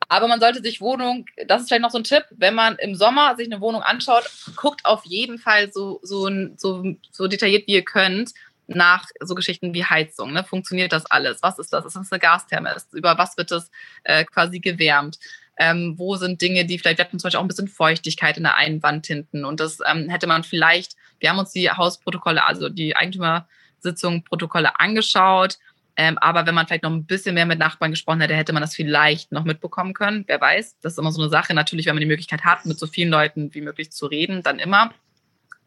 Aber 0.09 0.29
man 0.29 0.41
sollte 0.41 0.63
sich 0.63 0.81
Wohnung, 0.81 1.25
das 1.47 1.63
ist 1.63 1.69
vielleicht 1.69 1.83
noch 1.83 1.91
so 1.91 1.99
ein 1.99 2.05
Tipp, 2.05 2.25
wenn 2.33 2.55
man 2.55 2.77
im 2.77 2.95
Sommer 2.95 3.37
sich 3.37 3.47
eine 3.47 3.61
Wohnung 3.61 3.83
anschaut, 3.83 4.29
guckt 4.57 4.85
auf 4.85 5.07
jeden 5.07 5.39
Fall 5.39 5.73
so, 5.73 6.01
so, 6.03 6.29
so, 6.57 6.85
so 7.11 7.29
detailliert 7.29 7.67
wie 7.67 7.75
ihr 7.75 7.85
könnt, 7.85 8.33
nach 8.67 9.07
so 9.21 9.35
Geschichten 9.35 9.75
wie 9.75 9.85
Heizung. 9.85 10.33
Ne? 10.33 10.45
Funktioniert 10.45 10.93
das 10.93 11.07
alles? 11.07 11.43
Was 11.43 11.59
ist 11.59 11.73
das? 11.73 11.85
Ist 11.85 11.97
das 11.97 12.13
eine 12.13 12.21
Gastherme? 12.21 12.75
Über 12.93 13.19
was 13.19 13.37
wird 13.37 13.51
das 13.51 13.71
äh, 14.05 14.25
quasi 14.25 14.61
gewärmt? 14.61 15.19
Ähm, 15.59 15.95
wo 15.99 16.17
sind 16.17 16.41
Dinge, 16.41 16.65
die 16.65 16.79
vielleicht, 16.79 16.99
wir 16.99 17.09
zum 17.11 17.19
Beispiel 17.19 17.39
auch 17.39 17.45
ein 17.45 17.49
bisschen 17.49 17.69
Feuchtigkeit 17.69 18.37
in 18.39 18.45
der 18.45 18.57
Einwand 18.57 19.07
hinten 19.07 19.45
und 19.45 19.61
das 19.61 19.81
ähm, 19.87 20.09
hätte 20.09 20.27
man 20.27 20.45
vielleicht, 20.45 20.97
wir 21.21 21.29
haben 21.29 21.39
uns 21.39 21.53
die 21.53 21.71
Hausprotokolle, 21.71 22.47
also 22.47 22.71
die 22.71 22.97
Eigentümersitzung 22.97 24.25
Protokolle 24.25 24.81
angeschaut, 24.81 25.59
ähm, 25.97 26.17
aber 26.19 26.47
wenn 26.47 26.55
man 26.55 26.67
vielleicht 26.67 26.85
noch 26.85 26.91
ein 26.91 27.05
bisschen 27.05 27.35
mehr 27.35 27.45
mit 27.45 27.59
Nachbarn 27.59 27.91
gesprochen 27.91 28.21
hätte, 28.23 28.35
hätte 28.35 28.53
man 28.53 28.63
das 28.63 28.75
vielleicht 28.75 29.31
noch 29.31 29.45
mitbekommen 29.45 29.93
können. 29.93 30.25
Wer 30.27 30.41
weiß, 30.41 30.79
das 30.81 30.95
ist 30.95 30.99
immer 30.99 31.13
so 31.13 31.21
eine 31.21 31.31
Sache. 31.31 31.53
Natürlich, 31.53 31.87
wenn 31.87 31.95
man 31.95 32.01
die 32.01 32.07
Möglichkeit 32.07 32.45
hat, 32.45 32.65
mit 32.65 32.79
so 32.79 32.87
vielen 32.87 33.11
Leuten 33.11 33.53
wie 33.55 33.61
möglich 33.61 33.93
zu 33.93 34.07
reden, 34.07 34.43
dann 34.43 34.59
immer. 34.59 34.93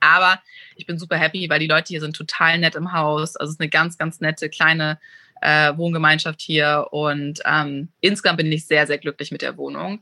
Aber 0.06 0.39
ich 0.76 0.86
bin 0.86 0.99
super 0.99 1.18
happy, 1.18 1.49
weil 1.49 1.60
die 1.60 1.68
Leute 1.68 1.88
hier 1.88 2.01
sind 2.01 2.16
total 2.16 2.60
nett 2.60 2.76
im 2.76 2.91
Haus. 2.91 3.36
Also 3.36 3.49
es 3.49 3.56
ist 3.56 3.62
eine 3.62 3.70
ganz, 3.70 3.97
ganz 3.97 4.20
nette 4.20 4.49
kleine 4.49 4.99
äh, 5.41 5.76
Wohngemeinschaft 5.76 6.41
hier. 6.41 6.88
Und 6.91 7.41
ähm, 7.45 7.89
insgesamt 8.01 8.38
bin 8.38 8.51
ich 8.51 8.68
sehr, 8.68 8.86
sehr 8.86 8.99
glücklich 8.99 9.32
mit 9.32 9.41
der 9.41 9.58
Wohnung. 9.58 10.01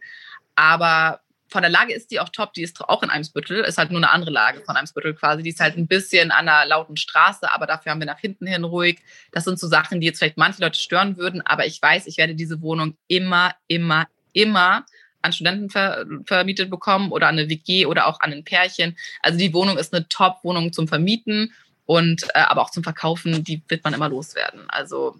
Aber 0.55 1.21
von 1.47 1.61
der 1.61 1.71
Lage 1.71 1.93
ist 1.93 2.11
die 2.11 2.19
auch 2.19 2.29
top. 2.29 2.53
Die 2.53 2.63
ist 2.63 2.81
auch 2.81 3.03
in 3.03 3.09
Eimsbüttel, 3.09 3.61
ist 3.61 3.77
halt 3.77 3.91
nur 3.91 3.99
eine 3.99 4.11
andere 4.11 4.31
Lage 4.31 4.61
von 4.61 4.75
Eimsbüttel 4.75 5.13
quasi. 5.13 5.43
Die 5.43 5.51
ist 5.51 5.59
halt 5.59 5.77
ein 5.77 5.87
bisschen 5.87 6.31
an 6.31 6.49
einer 6.49 6.67
lauten 6.67 6.97
Straße, 6.97 7.49
aber 7.49 7.67
dafür 7.67 7.91
haben 7.91 7.99
wir 7.99 8.07
nach 8.07 8.19
hinten 8.19 8.47
hin 8.47 8.63
ruhig. 8.63 8.99
Das 9.31 9.45
sind 9.45 9.59
so 9.59 9.67
Sachen, 9.67 10.01
die 10.01 10.07
jetzt 10.07 10.19
vielleicht 10.19 10.37
manche 10.37 10.61
Leute 10.61 10.79
stören 10.79 11.15
würden, 11.15 11.41
aber 11.41 11.65
ich 11.65 11.81
weiß, 11.81 12.07
ich 12.07 12.17
werde 12.17 12.35
diese 12.35 12.61
Wohnung 12.61 12.97
immer, 13.07 13.53
immer, 13.67 14.07
immer 14.33 14.85
an 15.23 15.33
Studenten 15.33 15.69
ver 15.69 16.05
vermietet 16.25 16.69
bekommen 16.69 17.11
oder 17.11 17.27
an 17.27 17.37
eine 17.37 17.49
WG 17.49 17.85
oder 17.85 18.07
auch 18.07 18.19
an 18.19 18.31
ein 18.31 18.43
Pärchen. 18.43 18.97
Also 19.21 19.37
die 19.37 19.53
Wohnung 19.53 19.77
ist 19.77 19.93
eine 19.93 20.07
Top-Wohnung 20.07 20.73
zum 20.73 20.87
Vermieten 20.87 21.53
und 21.85 22.23
äh, 22.33 22.39
aber 22.39 22.61
auch 22.61 22.69
zum 22.69 22.83
Verkaufen, 22.83 23.43
die 23.43 23.61
wird 23.67 23.83
man 23.83 23.93
immer 23.93 24.09
loswerden. 24.09 24.61
Also 24.67 25.15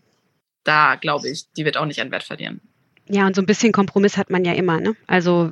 da 0.64 0.96
glaube 0.96 1.30
ich, 1.30 1.46
die 1.58 1.66
wird 1.66 1.78
auch 1.78 1.86
nicht 1.86 2.02
an 2.02 2.12
Wert 2.12 2.24
verlieren. 2.24 2.62
Ja, 3.10 3.28
und 3.28 3.36
so 3.36 3.42
ein 3.42 3.46
bisschen 3.46 3.74
Kompromiss 3.74 4.18
hat 4.18 4.30
man 4.30 4.46
ja 4.46 4.54
immer, 4.54 4.80
ne? 4.80 4.96
Also 5.08 5.52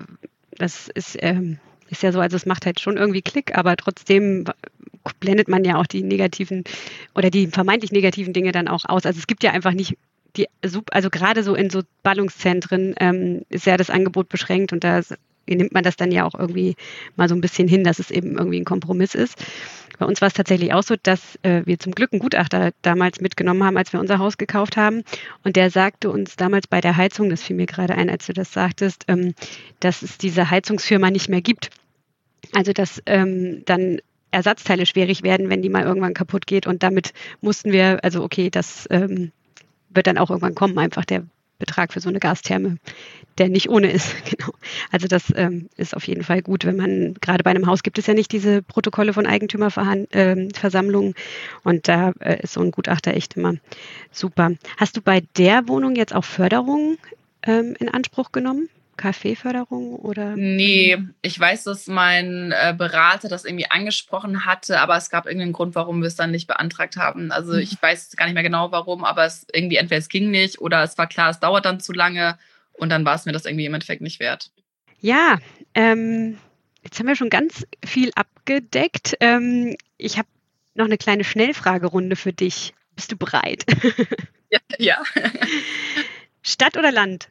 das 0.51 0.87
ist, 0.89 1.17
ähm, 1.19 1.59
ist 1.89 2.03
ja 2.03 2.11
so, 2.11 2.19
also 2.21 2.37
es 2.37 2.45
macht 2.45 2.65
halt 2.65 2.79
schon 2.79 2.97
irgendwie 2.97 3.21
Klick, 3.21 3.57
aber 3.57 3.75
trotzdem 3.75 4.45
blendet 5.19 5.47
man 5.47 5.65
ja 5.65 5.77
auch 5.77 5.87
die 5.87 6.03
negativen 6.03 6.63
oder 7.15 7.29
die 7.29 7.47
vermeintlich 7.47 7.91
negativen 7.91 8.33
Dinge 8.33 8.51
dann 8.51 8.67
auch 8.67 8.85
aus. 8.85 9.05
Also 9.05 9.19
es 9.19 9.27
gibt 9.27 9.43
ja 9.43 9.51
einfach 9.51 9.73
nicht 9.73 9.97
die, 10.37 10.47
also 10.91 11.09
gerade 11.09 11.43
so 11.43 11.55
in 11.55 11.69
so 11.69 11.81
Ballungszentren 12.03 12.95
ähm, 12.99 13.41
ist 13.49 13.65
ja 13.65 13.77
das 13.77 13.89
Angebot 13.89 14.29
beschränkt 14.29 14.73
und 14.73 14.83
da 14.83 15.01
nimmt 15.47 15.73
man 15.73 15.83
das 15.83 15.95
dann 15.95 16.11
ja 16.11 16.25
auch 16.25 16.35
irgendwie 16.35 16.75
mal 17.15 17.27
so 17.27 17.35
ein 17.35 17.41
bisschen 17.41 17.67
hin, 17.67 17.83
dass 17.83 17.99
es 17.99 18.11
eben 18.11 18.37
irgendwie 18.37 18.59
ein 18.59 18.65
Kompromiss 18.65 19.15
ist. 19.15 19.35
Bei 19.97 20.05
uns 20.05 20.21
war 20.21 20.27
es 20.27 20.33
tatsächlich 20.33 20.73
auch 20.73 20.83
so, 20.83 20.95
dass 21.01 21.37
äh, 21.43 21.61
wir 21.65 21.77
zum 21.77 21.93
Glück 21.93 22.11
einen 22.11 22.21
Gutachter 22.21 22.71
damals 22.81 23.21
mitgenommen 23.21 23.63
haben, 23.63 23.77
als 23.77 23.93
wir 23.93 23.99
unser 23.99 24.17
Haus 24.17 24.37
gekauft 24.37 24.77
haben. 24.77 25.03
Und 25.43 25.55
der 25.55 25.69
sagte 25.69 26.09
uns 26.09 26.35
damals 26.35 26.67
bei 26.67 26.81
der 26.81 26.97
Heizung, 26.97 27.29
das 27.29 27.43
fiel 27.43 27.55
mir 27.55 27.67
gerade 27.67 27.95
ein, 27.95 28.09
als 28.09 28.25
du 28.25 28.33
das 28.33 28.51
sagtest, 28.51 29.05
ähm, 29.07 29.35
dass 29.79 30.01
es 30.01 30.17
diese 30.17 30.49
Heizungsfirma 30.49 31.11
nicht 31.11 31.29
mehr 31.29 31.41
gibt. 31.41 31.69
Also 32.53 32.73
dass 32.73 33.01
ähm, 33.05 33.63
dann 33.65 33.99
Ersatzteile 34.31 34.85
schwierig 34.85 35.23
werden, 35.23 35.49
wenn 35.49 35.61
die 35.61 35.69
mal 35.69 35.83
irgendwann 35.83 36.13
kaputt 36.13 36.47
geht. 36.47 36.65
Und 36.65 36.83
damit 36.83 37.13
mussten 37.41 37.71
wir, 37.71 38.03
also 38.03 38.23
okay, 38.23 38.49
das 38.49 38.87
ähm, 38.89 39.31
wird 39.93 40.07
dann 40.07 40.17
auch 40.17 40.29
irgendwann 40.29 40.55
kommen, 40.55 40.77
einfach 40.77 41.05
der 41.05 41.23
Betrag 41.61 41.93
für 41.93 41.99
so 42.01 42.09
eine 42.09 42.19
Gastherme, 42.19 42.77
der 43.37 43.47
nicht 43.47 43.69
ohne 43.69 43.91
ist. 43.91 44.15
Genau. 44.31 44.53
Also 44.91 45.07
das 45.07 45.31
ähm, 45.35 45.69
ist 45.77 45.95
auf 45.95 46.07
jeden 46.07 46.23
Fall 46.23 46.41
gut, 46.41 46.65
wenn 46.65 46.75
man, 46.75 47.13
gerade 47.15 47.43
bei 47.43 47.51
einem 47.51 47.67
Haus 47.67 47.83
gibt 47.83 47.99
es 47.99 48.07
ja 48.07 48.13
nicht 48.13 48.31
diese 48.31 48.61
Protokolle 48.61 49.13
von 49.13 49.27
Eigentümerversammlungen 49.27 51.09
ähm, 51.09 51.15
und 51.63 51.87
da 51.87 52.13
äh, 52.19 52.41
ist 52.41 52.53
so 52.53 52.61
ein 52.61 52.71
Gutachter 52.71 53.13
echt 53.13 53.37
immer 53.37 53.55
super. 54.11 54.51
Hast 54.77 54.97
du 54.97 55.01
bei 55.01 55.21
der 55.37 55.67
Wohnung 55.67 55.95
jetzt 55.95 56.15
auch 56.15 56.25
Förderung 56.25 56.97
ähm, 57.43 57.75
in 57.79 57.89
Anspruch 57.89 58.31
genommen? 58.31 58.69
KfW-Förderung 59.01 59.95
oder? 59.95 60.35
Nee, 60.35 60.97
ich 61.21 61.39
weiß, 61.39 61.63
dass 61.63 61.87
mein 61.87 62.51
äh, 62.51 62.75
Berater 62.77 63.29
das 63.29 63.45
irgendwie 63.45 63.69
angesprochen 63.69 64.45
hatte, 64.45 64.79
aber 64.79 64.95
es 64.95 65.09
gab 65.09 65.25
irgendeinen 65.25 65.53
Grund, 65.53 65.75
warum 65.75 66.01
wir 66.01 66.07
es 66.07 66.15
dann 66.15 66.31
nicht 66.31 66.47
beantragt 66.47 66.97
haben. 66.97 67.31
Also 67.31 67.53
mhm. 67.53 67.59
ich 67.59 67.81
weiß 67.81 68.15
gar 68.15 68.25
nicht 68.25 68.35
mehr 68.35 68.43
genau 68.43 68.71
warum, 68.71 69.03
aber 69.03 69.25
es 69.25 69.45
irgendwie 69.51 69.77
entweder 69.77 69.99
es 69.99 70.09
ging 70.09 70.29
nicht 70.29 70.61
oder 70.61 70.83
es 70.83 70.97
war 70.97 71.07
klar, 71.07 71.31
es 71.31 71.39
dauert 71.39 71.65
dann 71.65 71.79
zu 71.79 71.93
lange 71.93 72.37
und 72.73 72.89
dann 72.89 73.03
war 73.03 73.15
es 73.15 73.25
mir 73.25 73.31
das 73.31 73.45
irgendwie 73.45 73.65
im 73.65 73.73
Endeffekt 73.73 74.01
nicht 74.01 74.19
wert. 74.19 74.51
Ja, 74.99 75.39
ähm, 75.73 76.37
jetzt 76.83 76.99
haben 76.99 77.07
wir 77.07 77.15
schon 77.15 77.31
ganz 77.31 77.65
viel 77.83 78.11
abgedeckt. 78.15 79.17
Ähm, 79.19 79.75
ich 79.97 80.19
habe 80.19 80.27
noch 80.75 80.85
eine 80.85 80.97
kleine 80.97 81.23
Schnellfragerunde 81.23 82.15
für 82.15 82.33
dich. 82.33 82.73
Bist 82.95 83.11
du 83.11 83.17
bereit? 83.17 83.65
ja. 84.51 84.59
ja. 84.77 85.03
Stadt 86.43 86.77
oder 86.77 86.91
Land? 86.91 87.29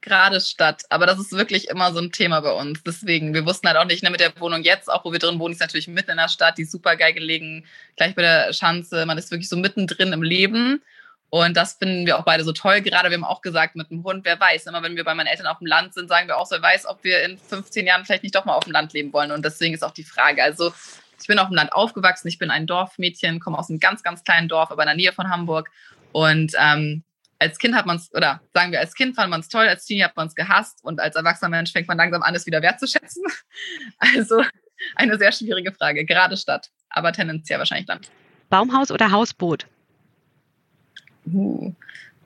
Gerade 0.00 0.40
Stadt. 0.40 0.84
Aber 0.90 1.06
das 1.06 1.18
ist 1.18 1.32
wirklich 1.32 1.68
immer 1.68 1.92
so 1.92 2.00
ein 2.00 2.12
Thema 2.12 2.40
bei 2.40 2.52
uns. 2.52 2.82
Deswegen, 2.82 3.34
wir 3.34 3.44
wussten 3.46 3.66
halt 3.66 3.76
auch 3.76 3.84
nicht, 3.84 4.02
ne, 4.02 4.10
mit 4.10 4.20
der 4.20 4.38
Wohnung 4.40 4.62
jetzt, 4.62 4.90
auch 4.90 5.04
wo 5.04 5.12
wir 5.12 5.18
drin 5.18 5.38
wohnen, 5.38 5.54
ist 5.54 5.60
natürlich 5.60 5.88
mitten 5.88 6.12
in 6.12 6.16
der 6.16 6.28
Stadt, 6.28 6.58
die 6.58 6.62
ist 6.62 6.72
super 6.72 6.96
geil 6.96 7.12
gelegen, 7.12 7.64
gleich 7.96 8.14
bei 8.14 8.22
der 8.22 8.52
Schanze. 8.52 9.06
Man 9.06 9.18
ist 9.18 9.30
wirklich 9.30 9.48
so 9.48 9.56
mittendrin 9.56 10.12
im 10.12 10.22
Leben. 10.22 10.82
Und 11.30 11.56
das 11.56 11.74
finden 11.74 12.06
wir 12.06 12.18
auch 12.18 12.24
beide 12.24 12.42
so 12.42 12.52
toll. 12.52 12.80
Gerade 12.80 13.10
wir 13.10 13.16
haben 13.16 13.24
auch 13.24 13.42
gesagt, 13.42 13.76
mit 13.76 13.90
dem 13.90 14.02
Hund, 14.02 14.24
wer 14.24 14.40
weiß, 14.40 14.66
immer 14.66 14.82
wenn 14.82 14.96
wir 14.96 15.04
bei 15.04 15.14
meinen 15.14 15.26
Eltern 15.26 15.46
auf 15.46 15.58
dem 15.58 15.66
Land 15.66 15.92
sind, 15.92 16.08
sagen 16.08 16.26
wir 16.26 16.38
auch 16.38 16.46
so, 16.46 16.56
wer 16.56 16.62
weiß, 16.62 16.86
ob 16.86 17.04
wir 17.04 17.22
in 17.22 17.36
15 17.36 17.86
Jahren 17.86 18.04
vielleicht 18.04 18.22
nicht 18.22 18.34
doch 18.34 18.46
mal 18.46 18.54
auf 18.54 18.64
dem 18.64 18.72
Land 18.72 18.94
leben 18.94 19.12
wollen. 19.12 19.30
Und 19.30 19.44
deswegen 19.44 19.74
ist 19.74 19.84
auch 19.84 19.92
die 19.92 20.04
Frage. 20.04 20.42
Also 20.42 20.72
Ich 21.20 21.26
bin 21.26 21.38
auf 21.38 21.48
dem 21.48 21.56
Land 21.56 21.72
aufgewachsen, 21.72 22.28
ich 22.28 22.38
bin 22.38 22.50
ein 22.50 22.66
Dorfmädchen, 22.66 23.40
komme 23.40 23.58
aus 23.58 23.68
einem 23.68 23.80
ganz, 23.80 24.02
ganz 24.02 24.24
kleinen 24.24 24.48
Dorf, 24.48 24.70
aber 24.70 24.82
in 24.82 24.86
der 24.86 24.96
Nähe 24.96 25.12
von 25.12 25.28
Hamburg. 25.28 25.68
Und 26.12 26.52
ähm, 26.58 27.02
als 27.38 27.58
Kind 27.58 27.74
hat 27.74 27.86
man 27.86 27.96
es, 27.96 28.12
oder 28.14 28.40
sagen 28.52 28.72
wir, 28.72 28.80
als 28.80 28.94
Kind 28.94 29.14
fand 29.14 29.30
man 29.30 29.40
es 29.40 29.48
toll, 29.48 29.68
als 29.68 29.84
Teenie 29.84 30.04
hat 30.04 30.16
man 30.16 30.26
es 30.26 30.34
gehasst 30.34 30.82
und 30.82 31.00
als 31.00 31.16
erwachsener 31.16 31.50
Mensch 31.50 31.72
fängt 31.72 31.88
man 31.88 31.96
langsam 31.96 32.22
an, 32.22 32.34
es 32.34 32.46
wieder 32.46 32.62
wertzuschätzen. 32.62 33.24
Also 33.98 34.44
eine 34.94 35.18
sehr 35.18 35.32
schwierige 35.32 35.72
Frage, 35.72 36.04
gerade 36.04 36.36
Stadt, 36.36 36.70
aber 36.88 37.12
tendenziell 37.12 37.58
wahrscheinlich 37.58 37.88
Land. 37.88 38.12
Baumhaus 38.48 38.92
oder 38.92 39.10
Hausboot? 39.10 39.66
Uh, 41.26 41.74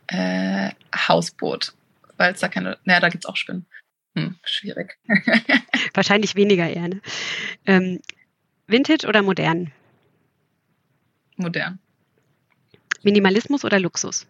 äh, 0.08 0.70
Hausboot, 0.94 1.72
weil 2.18 2.34
es 2.34 2.40
da 2.40 2.48
keine, 2.48 2.76
naja, 2.84 3.00
da 3.00 3.08
gibt 3.08 3.24
es 3.24 3.28
auch 3.28 3.36
Spinnen. 3.36 3.66
Hm, 4.14 4.36
schwierig. 4.44 4.98
Wahrscheinlich 5.94 6.34
weniger 6.34 6.68
eher. 6.68 6.88
Ne? 6.88 7.00
Ähm, 7.64 8.00
Vintage 8.66 9.06
oder 9.06 9.22
modern? 9.22 9.72
Modern. 11.36 11.78
Minimalismus 13.02 13.64
oder 13.64 13.80
Luxus? 13.80 14.26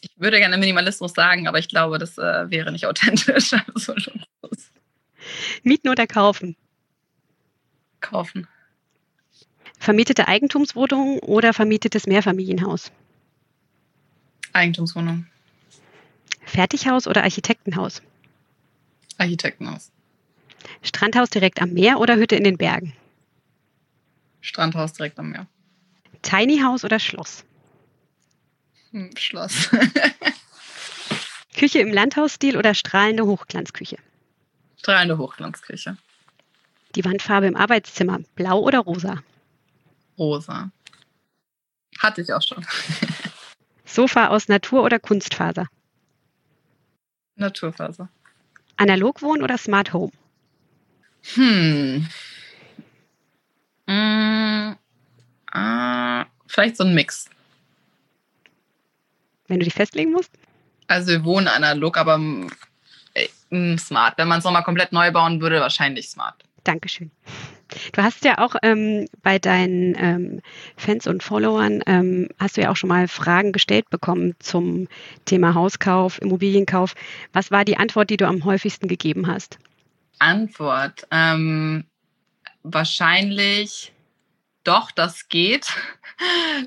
Ich 0.00 0.10
würde 0.16 0.38
gerne 0.38 0.58
Minimalismus 0.58 1.12
sagen, 1.12 1.48
aber 1.48 1.58
ich 1.58 1.68
glaube, 1.68 1.98
das 1.98 2.18
äh, 2.18 2.50
wäre 2.50 2.72
nicht 2.72 2.86
authentisch. 2.86 3.54
Also. 3.74 3.94
Mieten 5.62 5.88
oder 5.88 6.06
kaufen? 6.06 6.56
Kaufen. 8.00 8.46
Vermietete 9.78 10.26
Eigentumswohnung 10.28 11.18
oder 11.20 11.52
vermietetes 11.52 12.06
Mehrfamilienhaus? 12.06 12.90
Eigentumswohnung. 14.52 15.26
Fertighaus 16.44 17.06
oder 17.06 17.22
Architektenhaus? 17.22 18.02
Architektenhaus. 19.18 19.90
Strandhaus 20.82 21.30
direkt 21.30 21.60
am 21.60 21.70
Meer 21.72 22.00
oder 22.00 22.16
Hütte 22.16 22.36
in 22.36 22.44
den 22.44 22.56
Bergen? 22.56 22.94
Strandhaus 24.40 24.92
direkt 24.92 25.18
am 25.18 25.30
Meer. 25.30 25.46
Tiny 26.22 26.60
House 26.60 26.84
oder 26.84 26.98
Schloss? 26.98 27.44
Hm, 28.92 29.10
Schloss. 29.16 29.70
Küche 31.58 31.80
im 31.80 31.92
Landhausstil 31.92 32.56
oder 32.56 32.74
strahlende 32.74 33.26
Hochglanzküche? 33.26 33.96
Strahlende 34.78 35.18
Hochglanzküche. 35.18 35.96
Die 36.94 37.04
Wandfarbe 37.04 37.46
im 37.46 37.56
Arbeitszimmer, 37.56 38.20
blau 38.34 38.60
oder 38.60 38.78
rosa? 38.78 39.22
Rosa. 40.16 40.70
Hatte 41.98 42.22
ich 42.22 42.32
auch 42.32 42.42
schon. 42.42 42.64
Sofa 43.84 44.28
aus 44.28 44.48
Natur 44.48 44.84
oder 44.84 44.98
Kunstfaser? 44.98 45.66
Naturfaser. 47.34 48.08
Analog 48.76 49.22
wohnen 49.22 49.42
oder 49.42 49.58
Smart 49.58 49.92
Home? 49.92 50.12
Hm. 51.34 52.06
Mm, 53.86 54.76
äh, 55.52 56.24
vielleicht 56.46 56.76
so 56.76 56.84
ein 56.84 56.94
Mix. 56.94 57.28
Wenn 59.48 59.58
du 59.58 59.64
dich 59.64 59.74
festlegen 59.74 60.12
musst? 60.12 60.30
Also 60.86 61.08
wir 61.08 61.24
wohnen 61.24 61.48
analog, 61.48 61.96
aber 61.96 62.20
äh, 63.14 63.76
smart. 63.76 64.16
Wenn 64.16 64.28
man 64.28 64.38
es 64.38 64.44
nochmal 64.44 64.62
komplett 64.62 64.92
neu 64.92 65.10
bauen 65.10 65.40
würde, 65.40 65.60
wahrscheinlich 65.60 66.08
smart. 66.08 66.44
Dankeschön. 66.64 67.10
Du 67.92 68.02
hast 68.02 68.24
ja 68.24 68.38
auch 68.38 68.56
ähm, 68.62 69.06
bei 69.22 69.38
deinen 69.38 69.94
ähm, 69.98 70.40
Fans 70.76 71.06
und 71.06 71.22
Followern, 71.22 71.82
ähm, 71.86 72.28
hast 72.38 72.56
du 72.56 72.62
ja 72.62 72.70
auch 72.70 72.76
schon 72.76 72.88
mal 72.88 73.08
Fragen 73.08 73.52
gestellt 73.52 73.90
bekommen 73.90 74.34
zum 74.38 74.88
Thema 75.26 75.54
Hauskauf, 75.54 76.20
Immobilienkauf. 76.20 76.94
Was 77.32 77.50
war 77.50 77.64
die 77.64 77.76
Antwort, 77.76 78.10
die 78.10 78.16
du 78.16 78.26
am 78.26 78.44
häufigsten 78.44 78.88
gegeben 78.88 79.26
hast? 79.26 79.58
Antwort. 80.18 81.06
Ähm, 81.10 81.84
wahrscheinlich 82.62 83.92
doch, 84.68 84.90
das 84.90 85.28
geht. 85.28 85.68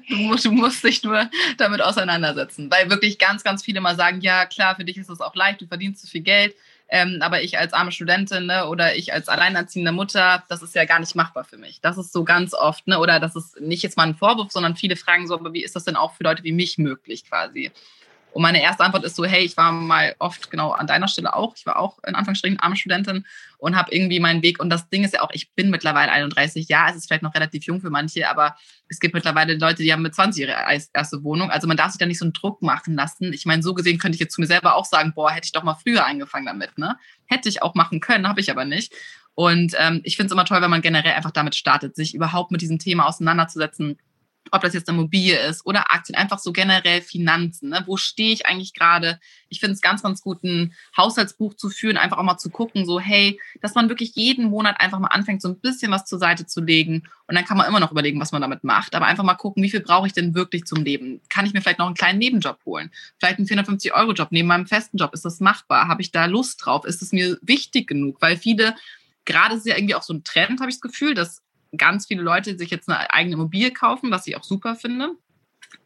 Du 0.08 0.16
musst, 0.16 0.46
du 0.46 0.52
musst 0.52 0.82
dich 0.82 1.04
nur 1.04 1.30
damit 1.58 1.82
auseinandersetzen, 1.82 2.72
weil 2.72 2.90
wirklich 2.90 3.20
ganz, 3.20 3.44
ganz 3.44 3.66
viele 3.66 3.82
mal 3.82 3.98
sagen, 3.98 4.22
ja 4.22 4.46
klar, 4.46 4.78
für 4.78 4.86
dich 4.86 4.98
ist 4.98 5.10
es 5.10 5.20
auch 5.20 5.36
leicht, 5.36 5.60
du 5.60 5.68
verdienst 5.68 6.02
zu 6.02 6.08
viel 6.08 6.22
Geld, 6.22 6.56
ähm, 6.88 7.18
aber 7.20 7.44
ich 7.44 7.58
als 7.58 7.74
arme 7.74 7.92
Studentin 7.92 8.46
ne, 8.46 8.68
oder 8.68 8.96
ich 8.96 9.12
als 9.12 9.28
alleinerziehende 9.28 9.92
Mutter, 9.92 10.46
das 10.48 10.62
ist 10.62 10.74
ja 10.74 10.86
gar 10.86 11.00
nicht 11.00 11.16
machbar 11.16 11.44
für 11.44 11.58
mich. 11.58 11.82
Das 11.82 11.98
ist 11.98 12.14
so 12.14 12.24
ganz 12.24 12.54
oft, 12.54 12.88
ne, 12.88 12.98
oder 12.98 13.20
das 13.20 13.36
ist 13.36 13.60
nicht 13.60 13.84
jetzt 13.84 13.98
mal 13.98 14.08
ein 14.08 14.16
Vorwurf, 14.16 14.52
sondern 14.52 14.78
viele 14.78 14.96
fragen 14.96 15.28
so, 15.28 15.34
aber 15.34 15.52
wie 15.52 15.64
ist 15.64 15.76
das 15.76 15.84
denn 15.84 15.98
auch 15.98 16.14
für 16.14 16.24
Leute 16.24 16.46
wie 16.46 16.54
mich 16.54 16.78
möglich 16.78 17.26
quasi? 17.26 17.72
Und 18.32 18.42
meine 18.42 18.62
erste 18.62 18.84
Antwort 18.84 19.04
ist 19.04 19.16
so, 19.16 19.26
hey, 19.26 19.44
ich 19.44 19.58
war 19.58 19.72
mal 19.72 20.16
oft 20.20 20.50
genau 20.50 20.72
an 20.72 20.88
deiner 20.88 21.08
Stelle 21.08 21.36
auch. 21.36 21.56
Ich 21.56 21.66
war 21.66 21.78
auch 21.78 22.00
in 22.08 22.16
Anführungsstrichen 22.16 22.60
arme 22.60 22.76
Studentin 22.78 23.26
und 23.58 23.76
habe 23.76 23.94
irgendwie 23.94 24.20
meinen 24.20 24.42
Weg. 24.42 24.60
Und 24.60 24.70
das 24.70 24.90
Ding 24.90 25.04
ist 25.04 25.14
ja 25.14 25.22
auch, 25.22 25.32
ich 25.34 25.54
bin 25.54 25.70
mittlerweile 25.70 26.12
31. 26.12 26.68
Ja, 26.70 26.90
es 26.90 26.96
ist 26.96 27.08
vielleicht 27.08 27.24
noch 27.24 27.36
relativ 27.36 27.66
jung 27.66 27.82
für 27.82 27.90
manche, 27.90 28.30
aber 28.30 28.56
es 28.88 29.00
gibt 29.00 29.14
mittlerweile 29.14 29.58
Leute, 29.58 29.84
die 29.84 29.92
haben 29.92 30.02
mit 30.02 30.16
20 30.16 30.44
ihre 30.44 30.56
erste 30.94 31.24
Wohnung. 31.24 31.52
Also 31.52 31.68
man 31.68 31.78
darf 31.78 31.92
sich 31.92 32.00
da 32.00 32.06
nicht 32.06 32.20
so 32.20 32.26
einen 32.26 32.34
Druck 32.34 32.62
machen 32.62 32.96
lassen. 32.96 33.34
Ich 33.34 33.46
meine, 33.46 33.64
so 33.64 33.74
gesehen 33.74 34.00
könnte 34.00 34.16
ich 34.16 34.22
jetzt 34.22 34.34
zu 34.34 34.42
mir 34.42 34.48
selber 34.48 34.76
auch 34.76 34.86
sagen, 34.86 35.14
boah, 35.14 35.32
hätte 35.32 35.46
ich 35.46 35.52
doch 35.52 35.64
mal 35.64 35.76
früher 35.76 36.06
angefangen 36.06 36.46
damit. 36.46 36.78
Ne? 36.78 36.98
Hätte 37.26 37.50
ich 37.50 37.62
auch 37.62 37.76
machen 37.76 38.00
können, 38.00 38.28
habe 38.28 38.40
ich 38.40 38.50
aber 38.50 38.66
nicht. 38.66 38.94
Und 39.36 39.76
ähm, 39.78 40.02
ich 40.04 40.16
finde 40.16 40.28
es 40.28 40.32
immer 40.34 40.46
toll, 40.46 40.62
wenn 40.62 40.70
man 40.70 40.82
generell 40.82 41.14
einfach 41.14 41.32
damit 41.32 41.56
startet, 41.56 41.96
sich 41.96 42.14
überhaupt 42.14 42.52
mit 42.52 42.62
diesem 42.62 42.80
Thema 42.80 43.08
auseinanderzusetzen 43.08 43.98
ob 44.50 44.62
das 44.62 44.74
jetzt 44.74 44.90
eine 44.90 44.98
Immobilie 44.98 45.40
ist 45.40 45.66
oder 45.66 45.92
Aktien, 45.92 46.18
einfach 46.18 46.40
so 46.40 46.52
generell 46.52 47.02
Finanzen. 47.02 47.70
Ne? 47.70 47.84
Wo 47.86 47.98
stehe 47.98 48.34
ich 48.34 48.46
eigentlich 48.48 48.74
gerade? 48.74 49.20
Ich 49.50 49.60
finde 49.60 49.74
es 49.76 49.82
ganz, 49.82 50.02
ganz 50.02 50.22
gut, 50.22 50.44
ein 50.44 50.74
Haushaltsbuch 50.98 51.54
zu 51.54 51.70
führen, 51.70 51.98
einfach 51.98 52.18
auch 52.18 52.24
mal 52.24 52.38
zu 52.38 52.50
gucken, 52.50 52.86
so 52.86 53.00
hey, 53.00 53.40
dass 53.62 53.76
man 53.76 53.90
wirklich 53.90 54.16
jeden 54.16 54.46
Monat 54.50 54.80
einfach 54.80 55.00
mal 55.00 55.08
anfängt, 55.08 55.42
so 55.42 55.50
ein 55.50 55.60
bisschen 55.60 55.92
was 55.92 56.06
zur 56.06 56.20
Seite 56.20 56.46
zu 56.48 56.62
legen. 56.62 57.04
Und 57.28 57.36
dann 57.36 57.46
kann 57.46 57.58
man 57.58 57.68
immer 57.68 57.80
noch 57.80 57.92
überlegen, 57.92 58.20
was 58.20 58.32
man 58.32 58.42
damit 58.42 58.64
macht. 58.64 58.96
Aber 58.96 59.06
einfach 59.06 59.24
mal 59.24 59.36
gucken, 59.36 59.64
wie 59.64 59.70
viel 59.70 59.80
brauche 59.80 60.08
ich 60.08 60.14
denn 60.14 60.36
wirklich 60.36 60.66
zum 60.66 60.84
Leben? 60.84 61.22
Kann 61.30 61.46
ich 61.46 61.54
mir 61.54 61.62
vielleicht 61.62 61.80
noch 61.80 61.86
einen 61.86 61.96
kleinen 61.96 62.20
Nebenjob 62.20 62.60
holen? 62.66 62.92
Vielleicht 63.20 63.38
einen 63.38 63.48
450-Euro-Job 63.48 64.30
neben 64.32 64.48
meinem 64.48 64.68
festen 64.68 64.98
Job? 64.98 65.14
Ist 65.14 65.24
das 65.24 65.40
machbar? 65.40 65.88
Habe 65.88 66.02
ich 66.02 66.12
da 66.12 66.26
Lust 66.26 66.66
drauf? 66.66 66.84
Ist 66.86 67.02
es 67.02 67.14
mir 67.14 67.38
wichtig 67.42 67.88
genug? 67.88 68.22
Weil 68.22 68.36
viele 68.36 68.76
gerade 69.26 69.56
ist 69.56 69.66
ja 69.66 69.78
irgendwie 69.78 69.96
auch 69.96 70.04
so 70.04 70.14
ein 70.14 70.24
Trend, 70.24 70.60
habe 70.60 70.70
ich 70.70 70.78
das 70.78 70.82
Gefühl, 70.82 71.14
dass 71.14 71.42
ganz 71.78 72.08
viele 72.08 72.22
Leute 72.22 72.58
sich 72.58 72.70
jetzt 72.70 72.90
eine 72.90 73.12
eigene 73.12 73.36
Immobilie 73.36 73.72
kaufen, 73.72 74.12
was 74.12 74.28
ich 74.28 74.36
auch 74.36 74.44
super 74.44 74.76
finde. 74.76 75.12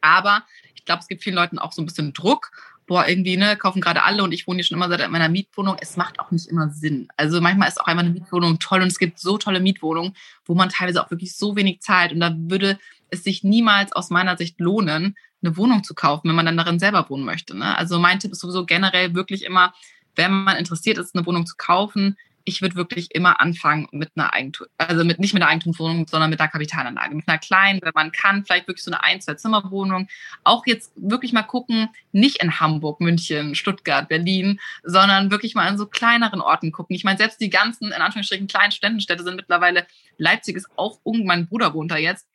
Aber 0.00 0.44
ich 0.74 0.84
glaube, 0.84 1.00
es 1.00 1.08
gibt 1.08 1.22
vielen 1.22 1.36
Leuten 1.36 1.58
auch 1.58 1.72
so 1.72 1.82
ein 1.82 1.86
bisschen 1.86 2.12
Druck. 2.12 2.50
Boah, 2.86 3.08
irgendwie, 3.08 3.36
ne, 3.36 3.56
kaufen 3.56 3.80
gerade 3.80 4.04
alle 4.04 4.22
und 4.22 4.30
ich 4.30 4.46
wohne 4.46 4.58
hier 4.58 4.64
schon 4.64 4.76
immer 4.76 4.88
seit 4.88 5.10
meiner 5.10 5.28
Mietwohnung. 5.28 5.76
Es 5.80 5.96
macht 5.96 6.20
auch 6.20 6.30
nicht 6.30 6.46
immer 6.46 6.70
Sinn. 6.70 7.08
Also 7.16 7.40
manchmal 7.40 7.68
ist 7.68 7.80
auch 7.80 7.86
einmal 7.86 8.04
eine 8.04 8.14
Mietwohnung 8.14 8.60
toll 8.60 8.80
und 8.80 8.88
es 8.88 8.98
gibt 8.98 9.18
so 9.18 9.38
tolle 9.38 9.58
Mietwohnungen, 9.58 10.14
wo 10.44 10.54
man 10.54 10.68
teilweise 10.68 11.04
auch 11.04 11.10
wirklich 11.10 11.36
so 11.36 11.56
wenig 11.56 11.80
zahlt. 11.80 12.12
Und 12.12 12.20
da 12.20 12.32
würde 12.36 12.78
es 13.10 13.24
sich 13.24 13.42
niemals 13.42 13.92
aus 13.92 14.10
meiner 14.10 14.36
Sicht 14.36 14.60
lohnen, 14.60 15.16
eine 15.42 15.56
Wohnung 15.56 15.82
zu 15.82 15.94
kaufen, 15.94 16.28
wenn 16.28 16.36
man 16.36 16.46
dann 16.46 16.56
darin 16.56 16.78
selber 16.78 17.08
wohnen 17.10 17.24
möchte. 17.24 17.56
Ne? 17.56 17.76
Also 17.76 17.98
mein 17.98 18.20
Tipp 18.20 18.32
ist 18.32 18.40
sowieso 18.40 18.64
generell 18.64 19.14
wirklich 19.14 19.44
immer, 19.44 19.74
wenn 20.14 20.32
man 20.32 20.56
interessiert 20.56 20.98
ist, 20.98 21.14
eine 21.14 21.26
Wohnung 21.26 21.46
zu 21.46 21.56
kaufen, 21.56 22.16
ich 22.46 22.62
würde 22.62 22.76
wirklich 22.76 23.12
immer 23.12 23.40
anfangen 23.40 23.88
mit 23.90 24.12
einer 24.14 24.32
Eigentum, 24.32 24.68
also 24.78 25.04
mit 25.04 25.18
nicht 25.18 25.34
mit 25.34 25.42
einer 25.42 25.50
Eigentumswohnung, 25.50 26.06
sondern 26.06 26.30
mit 26.30 26.40
einer 26.40 26.48
Kapitalanlage. 26.48 27.16
Mit 27.16 27.28
einer 27.28 27.38
kleinen, 27.38 27.80
wenn 27.82 27.92
man 27.94 28.12
kann, 28.12 28.44
vielleicht 28.44 28.68
wirklich 28.68 28.84
so 28.84 28.90
eine 28.92 29.02
Ein-, 29.02 29.20
Zwei-Zimmer-Wohnung. 29.20 30.08
Auch 30.44 30.64
jetzt 30.64 30.92
wirklich 30.94 31.32
mal 31.32 31.42
gucken, 31.42 31.88
nicht 32.12 32.40
in 32.42 32.60
Hamburg, 32.60 33.00
München, 33.00 33.56
Stuttgart, 33.56 34.08
Berlin, 34.08 34.60
sondern 34.84 35.32
wirklich 35.32 35.56
mal 35.56 35.68
in 35.68 35.76
so 35.76 35.86
kleineren 35.86 36.40
Orten 36.40 36.70
gucken. 36.70 36.94
Ich 36.94 37.02
meine, 37.02 37.18
selbst 37.18 37.40
die 37.40 37.50
ganzen, 37.50 37.88
in 37.88 38.00
Anführungsstrichen, 38.00 38.46
kleinen 38.46 38.70
Studentenstädte 38.70 39.24
sind 39.24 39.36
mittlerweile, 39.36 39.84
Leipzig 40.16 40.56
ist 40.56 40.68
auch, 40.76 41.00
mein 41.04 41.48
Bruder 41.48 41.74
wohnt 41.74 41.90
da 41.90 41.96
jetzt, 41.96 42.28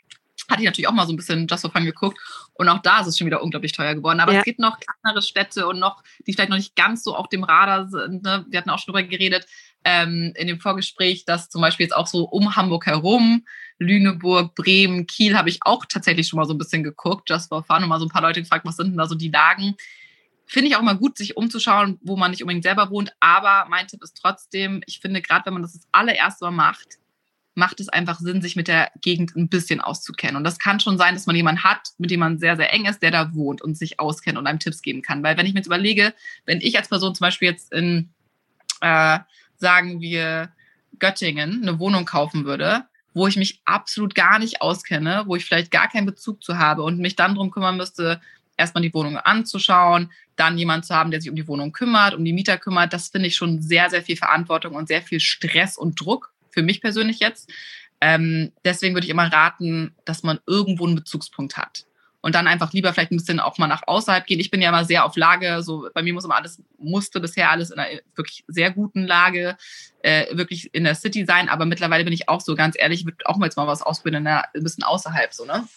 hatte 0.49 0.61
ich 0.61 0.65
natürlich 0.65 0.87
auch 0.87 0.93
mal 0.93 1.07
so 1.07 1.13
ein 1.13 1.17
bisschen 1.17 1.47
Just 1.47 1.61
for 1.61 1.71
Fun 1.71 1.85
geguckt. 1.85 2.19
Und 2.53 2.67
auch 2.67 2.79
da 2.79 2.99
ist 2.99 3.07
es 3.07 3.17
schon 3.17 3.27
wieder 3.27 3.41
unglaublich 3.41 3.71
teuer 3.71 3.95
geworden. 3.95 4.19
Aber 4.19 4.33
ja. 4.33 4.39
es 4.39 4.45
gibt 4.45 4.59
noch 4.59 4.77
kleinere 4.79 5.21
Städte 5.21 5.67
und 5.67 5.79
noch, 5.79 6.03
die 6.27 6.33
vielleicht 6.33 6.49
noch 6.49 6.57
nicht 6.57 6.75
ganz 6.75 7.03
so 7.03 7.15
auf 7.15 7.29
dem 7.29 7.43
Radar 7.43 7.87
sind. 7.87 8.23
Ne? 8.23 8.45
Wir 8.49 8.59
hatten 8.59 8.69
auch 8.69 8.79
schon 8.79 8.93
drüber 8.93 9.07
geredet 9.07 9.45
ähm, 9.83 10.33
in 10.35 10.47
dem 10.47 10.59
Vorgespräch, 10.59 11.25
dass 11.25 11.49
zum 11.49 11.61
Beispiel 11.61 11.85
jetzt 11.85 11.95
auch 11.95 12.07
so 12.07 12.23
um 12.23 12.55
Hamburg 12.55 12.85
herum, 12.85 13.45
Lüneburg, 13.79 14.53
Bremen, 14.55 15.07
Kiel, 15.07 15.35
habe 15.35 15.49
ich 15.49 15.59
auch 15.61 15.85
tatsächlich 15.85 16.27
schon 16.27 16.37
mal 16.37 16.45
so 16.45 16.53
ein 16.53 16.59
bisschen 16.59 16.83
geguckt, 16.83 17.29
Just 17.29 17.49
for 17.49 17.63
Fun 17.63 17.83
und 17.83 17.89
mal 17.89 17.99
so 17.99 18.05
ein 18.05 18.11
paar 18.11 18.21
Leute 18.21 18.41
gefragt, 18.41 18.65
was 18.65 18.75
sind 18.75 18.91
denn 18.91 18.97
da 18.97 19.07
so 19.07 19.15
die 19.15 19.29
Lagen. 19.29 19.75
Finde 20.45 20.69
ich 20.69 20.75
auch 20.75 20.81
mal 20.81 20.97
gut, 20.97 21.17
sich 21.17 21.37
umzuschauen, 21.37 21.97
wo 22.03 22.15
man 22.15 22.31
nicht 22.31 22.43
unbedingt 22.43 22.63
selber 22.63 22.89
wohnt. 22.91 23.11
Aber 23.19 23.67
mein 23.69 23.87
Tipp 23.87 24.03
ist 24.03 24.17
trotzdem, 24.21 24.83
ich 24.85 24.99
finde, 24.99 25.21
gerade 25.21 25.45
wenn 25.45 25.53
man 25.53 25.61
das 25.61 25.73
das 25.73 25.87
allererste 25.91 26.45
Mal 26.45 26.51
macht, 26.51 26.99
macht 27.53 27.79
es 27.79 27.89
einfach 27.89 28.19
Sinn, 28.19 28.41
sich 28.41 28.55
mit 28.55 28.67
der 28.67 28.91
Gegend 29.01 29.35
ein 29.35 29.49
bisschen 29.49 29.81
auszukennen. 29.81 30.35
Und 30.35 30.43
das 30.43 30.59
kann 30.59 30.79
schon 30.79 30.97
sein, 30.97 31.15
dass 31.15 31.25
man 31.25 31.35
jemanden 31.35 31.63
hat, 31.63 31.89
mit 31.97 32.11
dem 32.11 32.19
man 32.19 32.39
sehr, 32.39 32.55
sehr 32.55 32.73
eng 32.73 32.85
ist, 32.85 33.01
der 33.01 33.11
da 33.11 33.33
wohnt 33.33 33.61
und 33.61 33.77
sich 33.77 33.99
auskennt 33.99 34.37
und 34.37 34.47
einem 34.47 34.59
Tipps 34.59 34.81
geben 34.81 35.01
kann. 35.01 35.23
Weil 35.23 35.37
wenn 35.37 35.45
ich 35.45 35.53
mir 35.53 35.59
jetzt 35.59 35.67
überlege, 35.67 36.13
wenn 36.45 36.61
ich 36.61 36.77
als 36.77 36.89
Person 36.89 37.13
zum 37.15 37.25
Beispiel 37.25 37.49
jetzt 37.49 37.73
in, 37.73 38.13
äh, 38.81 39.19
sagen 39.61 40.01
wir, 40.01 40.51
Göttingen 40.99 41.61
eine 41.61 41.79
Wohnung 41.79 42.05
kaufen 42.05 42.45
würde, 42.45 42.83
wo 43.13 43.27
ich 43.27 43.37
mich 43.37 43.61
absolut 43.65 44.15
gar 44.15 44.39
nicht 44.39 44.61
auskenne, 44.61 45.23
wo 45.25 45.35
ich 45.35 45.45
vielleicht 45.45 45.71
gar 45.71 45.89
keinen 45.89 46.05
Bezug 46.05 46.43
zu 46.43 46.57
habe 46.57 46.83
und 46.83 46.99
mich 46.99 47.15
dann 47.15 47.35
darum 47.35 47.51
kümmern 47.51 47.77
müsste, 47.77 48.21
erstmal 48.57 48.83
die 48.83 48.93
Wohnung 48.93 49.17
anzuschauen, 49.17 50.11
dann 50.35 50.57
jemand 50.57 50.85
zu 50.85 50.95
haben, 50.95 51.11
der 51.11 51.21
sich 51.21 51.29
um 51.29 51.35
die 51.35 51.47
Wohnung 51.47 51.71
kümmert, 51.71 52.13
um 52.13 52.23
die 52.23 52.33
Mieter 52.33 52.57
kümmert, 52.57 52.93
das 52.93 53.09
finde 53.09 53.27
ich 53.27 53.35
schon 53.35 53.61
sehr, 53.61 53.89
sehr 53.89 54.01
viel 54.01 54.17
Verantwortung 54.17 54.75
und 54.75 54.87
sehr 54.87 55.01
viel 55.01 55.19
Stress 55.19 55.77
und 55.77 55.99
Druck 55.99 56.33
für 56.49 56.61
mich 56.61 56.81
persönlich 56.81 57.19
jetzt. 57.19 57.49
Ähm, 57.99 58.51
deswegen 58.65 58.95
würde 58.95 59.05
ich 59.05 59.11
immer 59.11 59.31
raten, 59.31 59.95
dass 60.05 60.23
man 60.23 60.39
irgendwo 60.47 60.85
einen 60.85 60.95
Bezugspunkt 60.95 61.57
hat. 61.57 61.85
Und 62.21 62.35
dann 62.35 62.47
einfach 62.47 62.71
lieber 62.71 62.93
vielleicht 62.93 63.11
ein 63.11 63.17
bisschen 63.17 63.39
auch 63.39 63.57
mal 63.57 63.67
nach 63.67 63.87
außerhalb 63.87 64.25
gehen. 64.27 64.39
Ich 64.39 64.51
bin 64.51 64.61
ja 64.61 64.69
immer 64.69 64.85
sehr 64.85 65.05
auf 65.05 65.15
Lage, 65.15 65.63
so 65.63 65.89
bei 65.93 66.03
mir 66.03 66.13
muss 66.13 66.23
immer 66.23 66.35
alles, 66.35 66.61
musste 66.77 67.19
bisher 67.19 67.49
alles 67.49 67.71
in 67.71 67.79
einer 67.79 67.99
wirklich 68.15 68.43
sehr 68.47 68.69
guten 68.71 69.07
Lage, 69.07 69.57
äh, 70.03 70.35
wirklich 70.37 70.73
in 70.73 70.83
der 70.83 70.93
City 70.95 71.25
sein. 71.25 71.49
Aber 71.49 71.65
mittlerweile 71.65 72.03
bin 72.03 72.13
ich 72.13 72.29
auch 72.29 72.41
so 72.41 72.55
ganz 72.55 72.75
ehrlich, 72.77 73.01
ich 73.01 73.05
würde 73.05 73.25
auch 73.25 73.37
mal 73.37 73.47
jetzt 73.47 73.57
mal 73.57 73.67
was 73.67 73.81
ausprobieren, 73.81 74.27
ein 74.27 74.43
bisschen 74.53 74.83
außerhalb 74.83 75.33
so, 75.33 75.45
ne? 75.45 75.67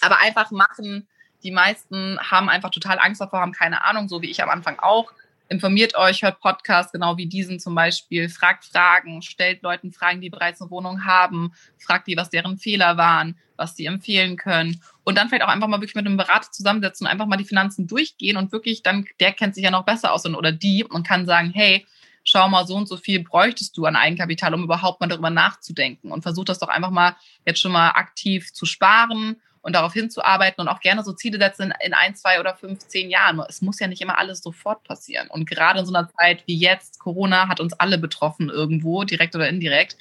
Aber 0.00 0.20
einfach 0.20 0.50
machen, 0.50 1.06
die 1.44 1.52
meisten 1.52 2.18
haben 2.18 2.48
einfach 2.48 2.70
total 2.70 2.98
Angst 2.98 3.20
davor, 3.20 3.40
haben 3.40 3.52
keine 3.52 3.84
Ahnung, 3.84 4.08
so 4.08 4.20
wie 4.20 4.30
ich 4.30 4.42
am 4.42 4.50
Anfang 4.50 4.78
auch. 4.80 5.12
Informiert 5.48 5.94
euch, 5.94 6.22
hört 6.22 6.40
Podcasts, 6.40 6.90
genau 6.90 7.18
wie 7.18 7.26
diesen 7.26 7.60
zum 7.60 7.74
Beispiel, 7.74 8.30
fragt 8.30 8.64
Fragen, 8.64 9.20
stellt 9.20 9.62
Leuten 9.62 9.92
Fragen, 9.92 10.22
die 10.22 10.30
bereits 10.30 10.62
eine 10.62 10.70
Wohnung 10.70 11.04
haben, 11.04 11.52
fragt 11.78 12.06
die, 12.06 12.16
was 12.16 12.30
deren 12.30 12.56
Fehler 12.56 12.96
waren, 12.96 13.36
was 13.56 13.76
sie 13.76 13.84
empfehlen 13.84 14.36
können. 14.38 14.80
Und 15.04 15.18
dann 15.18 15.28
vielleicht 15.28 15.44
auch 15.44 15.48
einfach 15.48 15.68
mal 15.68 15.80
wirklich 15.80 15.94
mit 15.94 16.06
einem 16.06 16.16
Berater 16.16 16.50
zusammensetzen 16.50 17.06
und 17.06 17.12
einfach 17.12 17.26
mal 17.26 17.36
die 17.36 17.44
Finanzen 17.44 17.86
durchgehen 17.86 18.38
und 18.38 18.52
wirklich 18.52 18.82
dann, 18.82 19.06
der 19.20 19.32
kennt 19.32 19.54
sich 19.54 19.64
ja 19.64 19.70
noch 19.70 19.84
besser 19.84 20.12
aus 20.12 20.24
oder 20.24 20.50
die 20.50 20.82
und 20.82 21.06
kann 21.06 21.26
sagen, 21.26 21.50
hey, 21.54 21.86
schau 22.24 22.48
mal, 22.48 22.66
so 22.66 22.76
und 22.76 22.88
so 22.88 22.96
viel 22.96 23.22
bräuchtest 23.22 23.76
du 23.76 23.84
an 23.84 23.96
Eigenkapital, 23.96 24.54
um 24.54 24.64
überhaupt 24.64 25.02
mal 25.02 25.08
darüber 25.08 25.28
nachzudenken. 25.28 26.10
Und 26.10 26.22
versuch 26.22 26.44
das 26.44 26.58
doch 26.58 26.68
einfach 26.68 26.90
mal 26.90 27.16
jetzt 27.44 27.60
schon 27.60 27.72
mal 27.72 27.90
aktiv 27.90 28.54
zu 28.54 28.64
sparen 28.64 29.36
und 29.64 29.72
darauf 29.72 29.94
hinzuarbeiten 29.94 30.60
und 30.60 30.68
auch 30.68 30.80
gerne 30.80 31.02
so 31.02 31.14
Ziele 31.14 31.38
setzen 31.38 31.72
in 31.82 31.94
ein, 31.94 32.14
zwei 32.14 32.38
oder 32.38 32.54
fünf, 32.54 32.80
zehn 32.80 33.08
Jahren. 33.08 33.42
Es 33.48 33.62
muss 33.62 33.80
ja 33.80 33.86
nicht 33.86 34.02
immer 34.02 34.18
alles 34.18 34.40
sofort 34.42 34.84
passieren. 34.84 35.28
Und 35.28 35.48
gerade 35.48 35.80
in 35.80 35.86
so 35.86 35.94
einer 35.94 36.06
Zeit 36.10 36.42
wie 36.46 36.56
jetzt, 36.56 36.98
Corona 36.98 37.48
hat 37.48 37.60
uns 37.60 37.72
alle 37.72 37.96
betroffen 37.96 38.50
irgendwo, 38.50 39.04
direkt 39.04 39.34
oder 39.34 39.48
indirekt. 39.48 39.96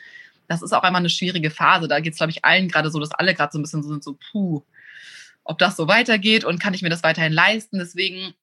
Das 0.49 0.61
ist 0.61 0.73
auch 0.73 0.83
einmal 0.83 0.99
eine 0.99 1.09
schwierige 1.09 1.49
Phase. 1.49 1.87
Da 1.87 2.01
geht 2.01 2.11
es, 2.11 2.17
glaube 2.17 2.31
ich, 2.31 2.43
allen 2.43 2.67
gerade 2.67 2.91
so, 2.91 2.99
dass 2.99 3.11
alle 3.11 3.33
gerade 3.33 3.53
so 3.53 3.57
ein 3.57 3.61
bisschen 3.61 3.81
so 3.83 3.89
sind, 3.89 4.03
so, 4.03 4.17
puh, 4.31 4.63
ob 5.45 5.59
das 5.59 5.77
so 5.77 5.87
weitergeht 5.87 6.43
und 6.43 6.59
kann 6.59 6.73
ich 6.73 6.81
mir 6.81 6.89
das 6.89 7.03
weiterhin 7.03 7.31
leisten. 7.31 7.79
Deswegen 7.79 8.33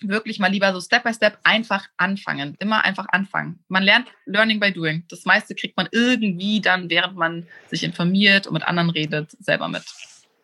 wirklich 0.00 0.38
mal 0.38 0.50
lieber 0.50 0.72
so 0.72 0.80
Step 0.80 1.04
by 1.04 1.12
Step 1.12 1.38
einfach 1.44 1.86
anfangen. 1.98 2.56
Immer 2.60 2.82
einfach 2.82 3.08
anfangen. 3.10 3.62
Man 3.68 3.82
lernt 3.82 4.08
Learning 4.24 4.58
by 4.58 4.72
Doing. 4.72 5.04
Das 5.10 5.26
meiste 5.26 5.54
kriegt 5.54 5.76
man 5.76 5.90
irgendwie 5.92 6.62
dann, 6.62 6.88
während 6.88 7.14
man 7.14 7.46
sich 7.68 7.84
informiert 7.84 8.46
und 8.46 8.54
mit 8.54 8.62
anderen 8.62 8.88
redet, 8.88 9.32
selber 9.38 9.68
mit. 9.68 9.84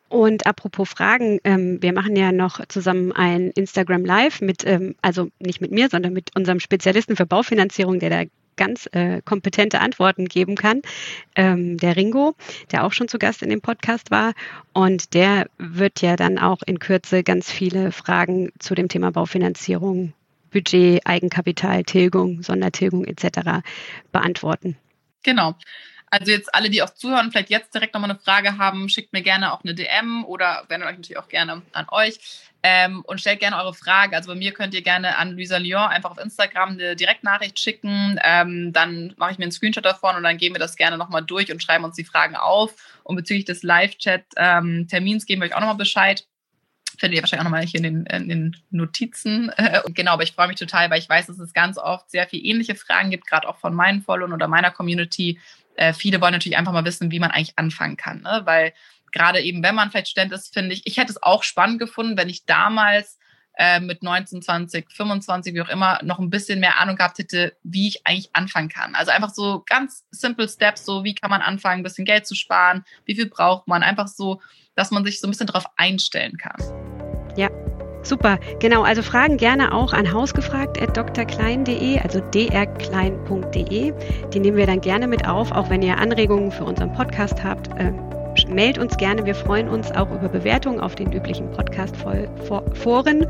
Und 0.09 0.47
apropos 0.47 0.89
Fragen, 0.89 1.39
ähm, 1.45 1.83
wir 1.83 1.93
machen 1.93 2.17
ja 2.17 2.33
noch 2.33 2.65
zusammen 2.69 3.13
ein 3.13 3.51
Instagram 3.51 4.05
Live 4.05 4.41
mit, 4.41 4.65
ähm, 4.67 4.95
also 5.03 5.29
nicht 5.39 5.61
mit 5.61 5.71
mir, 5.71 5.89
sondern 5.91 6.13
mit 6.13 6.35
unserem 6.35 6.61
Spezialisten 6.61 7.17
für 7.17 7.27
Baufinanzierung, 7.27 7.99
der 7.99 8.11
da 8.11 8.25
ganz 8.57 8.89
äh, 8.93 9.23
kompetente 9.25 9.81
Antworten 9.81 10.27
geben 10.27 10.57
kann, 10.57 10.83
ähm, 11.37 11.79
der 11.79 11.97
Ringo, 11.97 12.35
der 12.73 12.85
auch 12.85 12.93
schon 12.93 13.09
zu 13.09 13.19
Gast 13.19 13.43
in 13.43 13.49
dem 13.49 13.63
Podcast 13.63 14.11
war. 14.11 14.35
Und 14.75 15.15
der 15.15 15.49
wird 15.57 16.03
ja 16.03 16.17
dann 16.17 16.39
auch 16.39 16.61
in 16.67 16.79
Kürze 16.79 17.23
ganz 17.23 17.51
viele 17.51 17.93
Fragen 17.93 18.51
zu 18.59 18.75
dem 18.75 18.89
Thema 18.89 19.13
Baufinanzierung, 19.13 20.13
Budget, 20.51 21.07
Eigenkapital, 21.07 21.85
Tilgung, 21.85 22.43
Sondertilgung 22.43 23.05
etc. 23.05 23.63
beantworten. 24.13 24.77
Genau. 25.23 25.55
Also 26.11 26.31
jetzt 26.33 26.55
alle, 26.55 26.71
die 26.71 26.83
auch 26.83 26.91
zuhören, 26.91 27.31
vielleicht 27.31 27.51
jetzt 27.51 27.75
direkt 27.75 27.95
nochmal 27.95 28.11
eine 28.11 28.19
Frage 28.19 28.59
haben, 28.59 28.89
schickt 28.89 29.13
mir 29.13 29.23
gerne 29.23 29.53
auch 29.53 29.63
eine 29.63 29.75
DM 29.75 30.25
oder 30.25 30.65
wende 30.69 30.87
euch 30.87 30.97
natürlich 30.97 31.19
auch 31.19 31.29
gerne 31.29 31.63
an 31.73 31.87
euch 31.91 32.19
ähm, 32.63 33.03
und 33.03 33.21
stellt 33.21 33.41
gerne 33.41 33.57
eure 33.57 33.75
Frage. 33.75 34.17
Also 34.17 34.33
bei 34.33 34.39
mir 34.39 34.53
könnt 34.53 34.75
ihr 34.75 34.83
gerne 34.83 35.17
an 35.17 35.33
Luisa 35.33 35.59
Lyon 35.59 35.89
einfach 35.89 36.11
auf 36.11 36.19
Instagram 36.19 36.71
eine 36.71 36.97
Direktnachricht 36.97 37.59
schicken. 37.59 38.19
Ähm, 38.25 38.73
dann 38.73 39.15
mache 39.17 39.33
ich 39.33 39.39
mir 39.39 39.45
einen 39.45 39.53
Screenshot 39.53 39.85
davon 39.85 40.17
und 40.17 40.23
dann 40.23 40.39
gehen 40.39 40.55
wir 40.55 40.61
das 40.61 40.77
gerne 40.77 40.99
nochmal 40.99 41.23
durch 41.23 41.53
und 41.53 41.63
schreiben 41.63 41.85
uns 41.85 41.97
die 41.97 42.05
Fragen 42.05 42.37
auf. 42.37 42.75
Und 43.05 43.17
bezüglich 43.17 43.45
des 43.45 43.63
Live-Chat-Termins 43.63 45.23
ähm, 45.23 45.27
geben 45.27 45.43
wir 45.43 45.47
euch 45.47 45.55
auch 45.55 45.61
nochmal 45.61 45.77
Bescheid 45.77 46.25
findet 46.99 47.17
ihr 47.17 47.23
wahrscheinlich 47.23 47.47
auch 47.47 47.51
nochmal 47.51 47.65
hier 47.65 47.79
in 47.79 48.05
den, 48.05 48.07
in 48.07 48.29
den 48.29 48.57
Notizen. 48.71 49.53
Äh, 49.59 49.83
genau, 49.89 50.13
aber 50.13 50.23
ich 50.23 50.33
freue 50.33 50.49
mich 50.49 50.57
total, 50.57 50.91
weil 50.91 50.99
ich 50.99 51.09
weiß, 51.09 51.27
dass 51.27 51.39
es 51.39 51.53
ganz 51.53 51.79
oft 51.79 52.11
sehr 52.11 52.27
viele 52.27 52.43
ähnliche 52.45 52.75
Fragen 52.75 53.11
gibt, 53.11 53.27
gerade 53.27 53.49
auch 53.49 53.59
von 53.59 53.75
meinen 53.75 54.03
Followern 54.03 54.33
oder 54.33 54.49
meiner 54.49 54.71
Community, 54.71 55.39
äh, 55.79 55.93
viele 55.93 56.21
wollen 56.21 56.33
natürlich 56.33 56.59
einfach 56.59 56.73
mal 56.73 56.85
wissen, 56.85 57.11
wie 57.11 57.21
man 57.21 57.31
eigentlich 57.31 57.57
anfangen 57.59 57.97
kann, 57.97 58.23
ne? 58.23 58.43
weil 58.45 58.73
gerade 59.13 59.41
eben, 59.41 59.63
wenn 59.63 59.75
man 59.75 59.91
vielleicht 59.91 60.09
Student 60.09 60.33
ist, 60.33 60.53
finde 60.53 60.75
ich, 60.75 60.87
ich 60.87 60.97
hätte 60.97 61.13
es 61.13 61.23
auch 61.23 61.43
spannend 61.43 61.79
gefunden, 61.79 62.17
wenn 62.17 62.29
ich 62.29 62.45
damals 62.45 63.19
äh, 63.57 63.81
mit 63.81 64.03
19, 64.03 64.43
20, 64.43 64.91
25, 64.93 65.55
wie 65.55 65.63
auch 65.63 65.69
immer, 65.69 66.01
noch 66.03 66.19
ein 66.19 66.31
bisschen 66.31 66.61
mehr 66.61 66.79
Ahnung 66.79 66.97
gehabt 66.97 67.19
hätte, 67.19 67.57
wie 67.63 67.89
ich 67.89 68.07
eigentlich 68.07 68.35
anfangen 68.35 68.69
kann. 68.69 68.95
Also 68.95 69.13
einfach 69.13 69.31
so 69.31 69.63
ganz 69.67 70.05
simple 70.11 70.49
Steps, 70.49 70.85
so 70.85 71.05
wie 71.05 71.15
kann 71.15 71.31
man 71.31 71.43
anfangen, 71.43 71.81
ein 71.81 71.85
bisschen 71.85 72.05
Geld 72.05 72.27
zu 72.27 72.35
sparen, 72.35 72.85
wie 73.05 73.15
viel 73.15 73.27
braucht 73.27 73.69
man, 73.69 73.83
einfach 73.83 74.09
so, 74.09 74.41
dass 74.75 74.91
man 74.91 75.05
sich 75.05 75.21
so 75.21 75.27
ein 75.27 75.31
bisschen 75.31 75.47
darauf 75.47 75.67
einstellen 75.77 76.37
kann. 76.37 76.57
Ja, 77.37 77.49
Super, 78.09 78.39
genau. 78.59 78.85
Also 78.85 79.03
Fragen 79.03 79.37
gerne 79.37 79.75
auch 79.75 79.93
an 79.93 80.11
hausgefragt.drklein.de, 80.11 81.99
also 81.99 82.21
drklein.de. 82.31 83.93
Die 84.33 84.41
nehmen 84.41 84.57
wir 84.57 84.67
dann 84.67 84.81
gerne 84.81 85.07
mit 85.07 85.29
auf, 85.29 85.53
auch 85.53 85.69
wenn 85.69 85.83
ihr 85.83 85.99
Anregungen 85.99 86.51
für 86.51 86.65
unseren 86.65 86.91
Podcast 86.95 87.45
habt. 87.45 87.69
Äh, 87.79 87.93
meldet 88.49 88.83
uns 88.83 88.97
gerne. 88.97 89.27
Wir 89.27 89.35
freuen 89.35 89.69
uns 89.69 89.93
auch 89.93 90.11
über 90.11 90.31
Bewertungen 90.31 90.81
auf 90.81 90.95
den 90.95 91.13
üblichen 91.13 91.51
Podcast-Foren. 91.51 93.27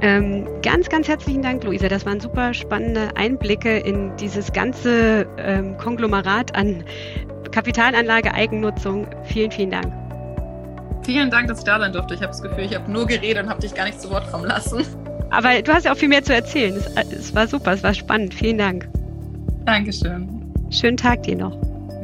Ähm, 0.00 0.48
ganz, 0.62 0.88
ganz 0.88 1.06
herzlichen 1.06 1.42
Dank, 1.42 1.62
Luisa. 1.62 1.88
Das 1.88 2.06
waren 2.06 2.20
super 2.20 2.54
spannende 2.54 3.10
Einblicke 3.16 3.80
in 3.80 4.16
dieses 4.16 4.50
ganze 4.54 5.26
ähm, 5.36 5.76
Konglomerat 5.76 6.54
an 6.54 6.84
Kapitalanlage, 7.50 8.32
Eigennutzung. 8.32 9.08
Vielen, 9.24 9.50
vielen 9.50 9.72
Dank. 9.72 10.09
Vielen 11.02 11.30
Dank, 11.30 11.48
dass 11.48 11.58
ich 11.58 11.64
da 11.64 11.78
sein 11.78 11.92
durfte. 11.92 12.14
Ich 12.14 12.20
habe 12.20 12.30
das 12.30 12.42
Gefühl, 12.42 12.64
ich 12.64 12.74
habe 12.74 12.90
nur 12.90 13.06
geredet 13.06 13.44
und 13.44 13.50
habe 13.50 13.60
dich 13.60 13.74
gar 13.74 13.84
nicht 13.84 14.00
zu 14.00 14.10
Wort 14.10 14.30
kommen 14.30 14.44
lassen. 14.46 14.84
Aber 15.30 15.62
du 15.62 15.72
hast 15.72 15.84
ja 15.84 15.92
auch 15.92 15.96
viel 15.96 16.08
mehr 16.08 16.22
zu 16.22 16.34
erzählen. 16.34 16.76
Es, 16.76 17.12
es 17.12 17.34
war 17.34 17.46
super, 17.46 17.72
es 17.72 17.82
war 17.82 17.94
spannend. 17.94 18.34
Vielen 18.34 18.58
Dank. 18.58 18.88
Dankeschön. 19.64 20.52
Schönen 20.70 20.96
Tag 20.96 21.22
dir 21.22 21.36
noch. 21.36 21.56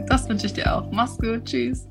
Das 0.07 0.29
wünsche 0.29 0.47
ich 0.47 0.53
dir 0.53 0.75
auch. 0.75 0.91
Mach's 0.93 1.19
gut. 1.19 1.45
Tschüss. 1.45 1.89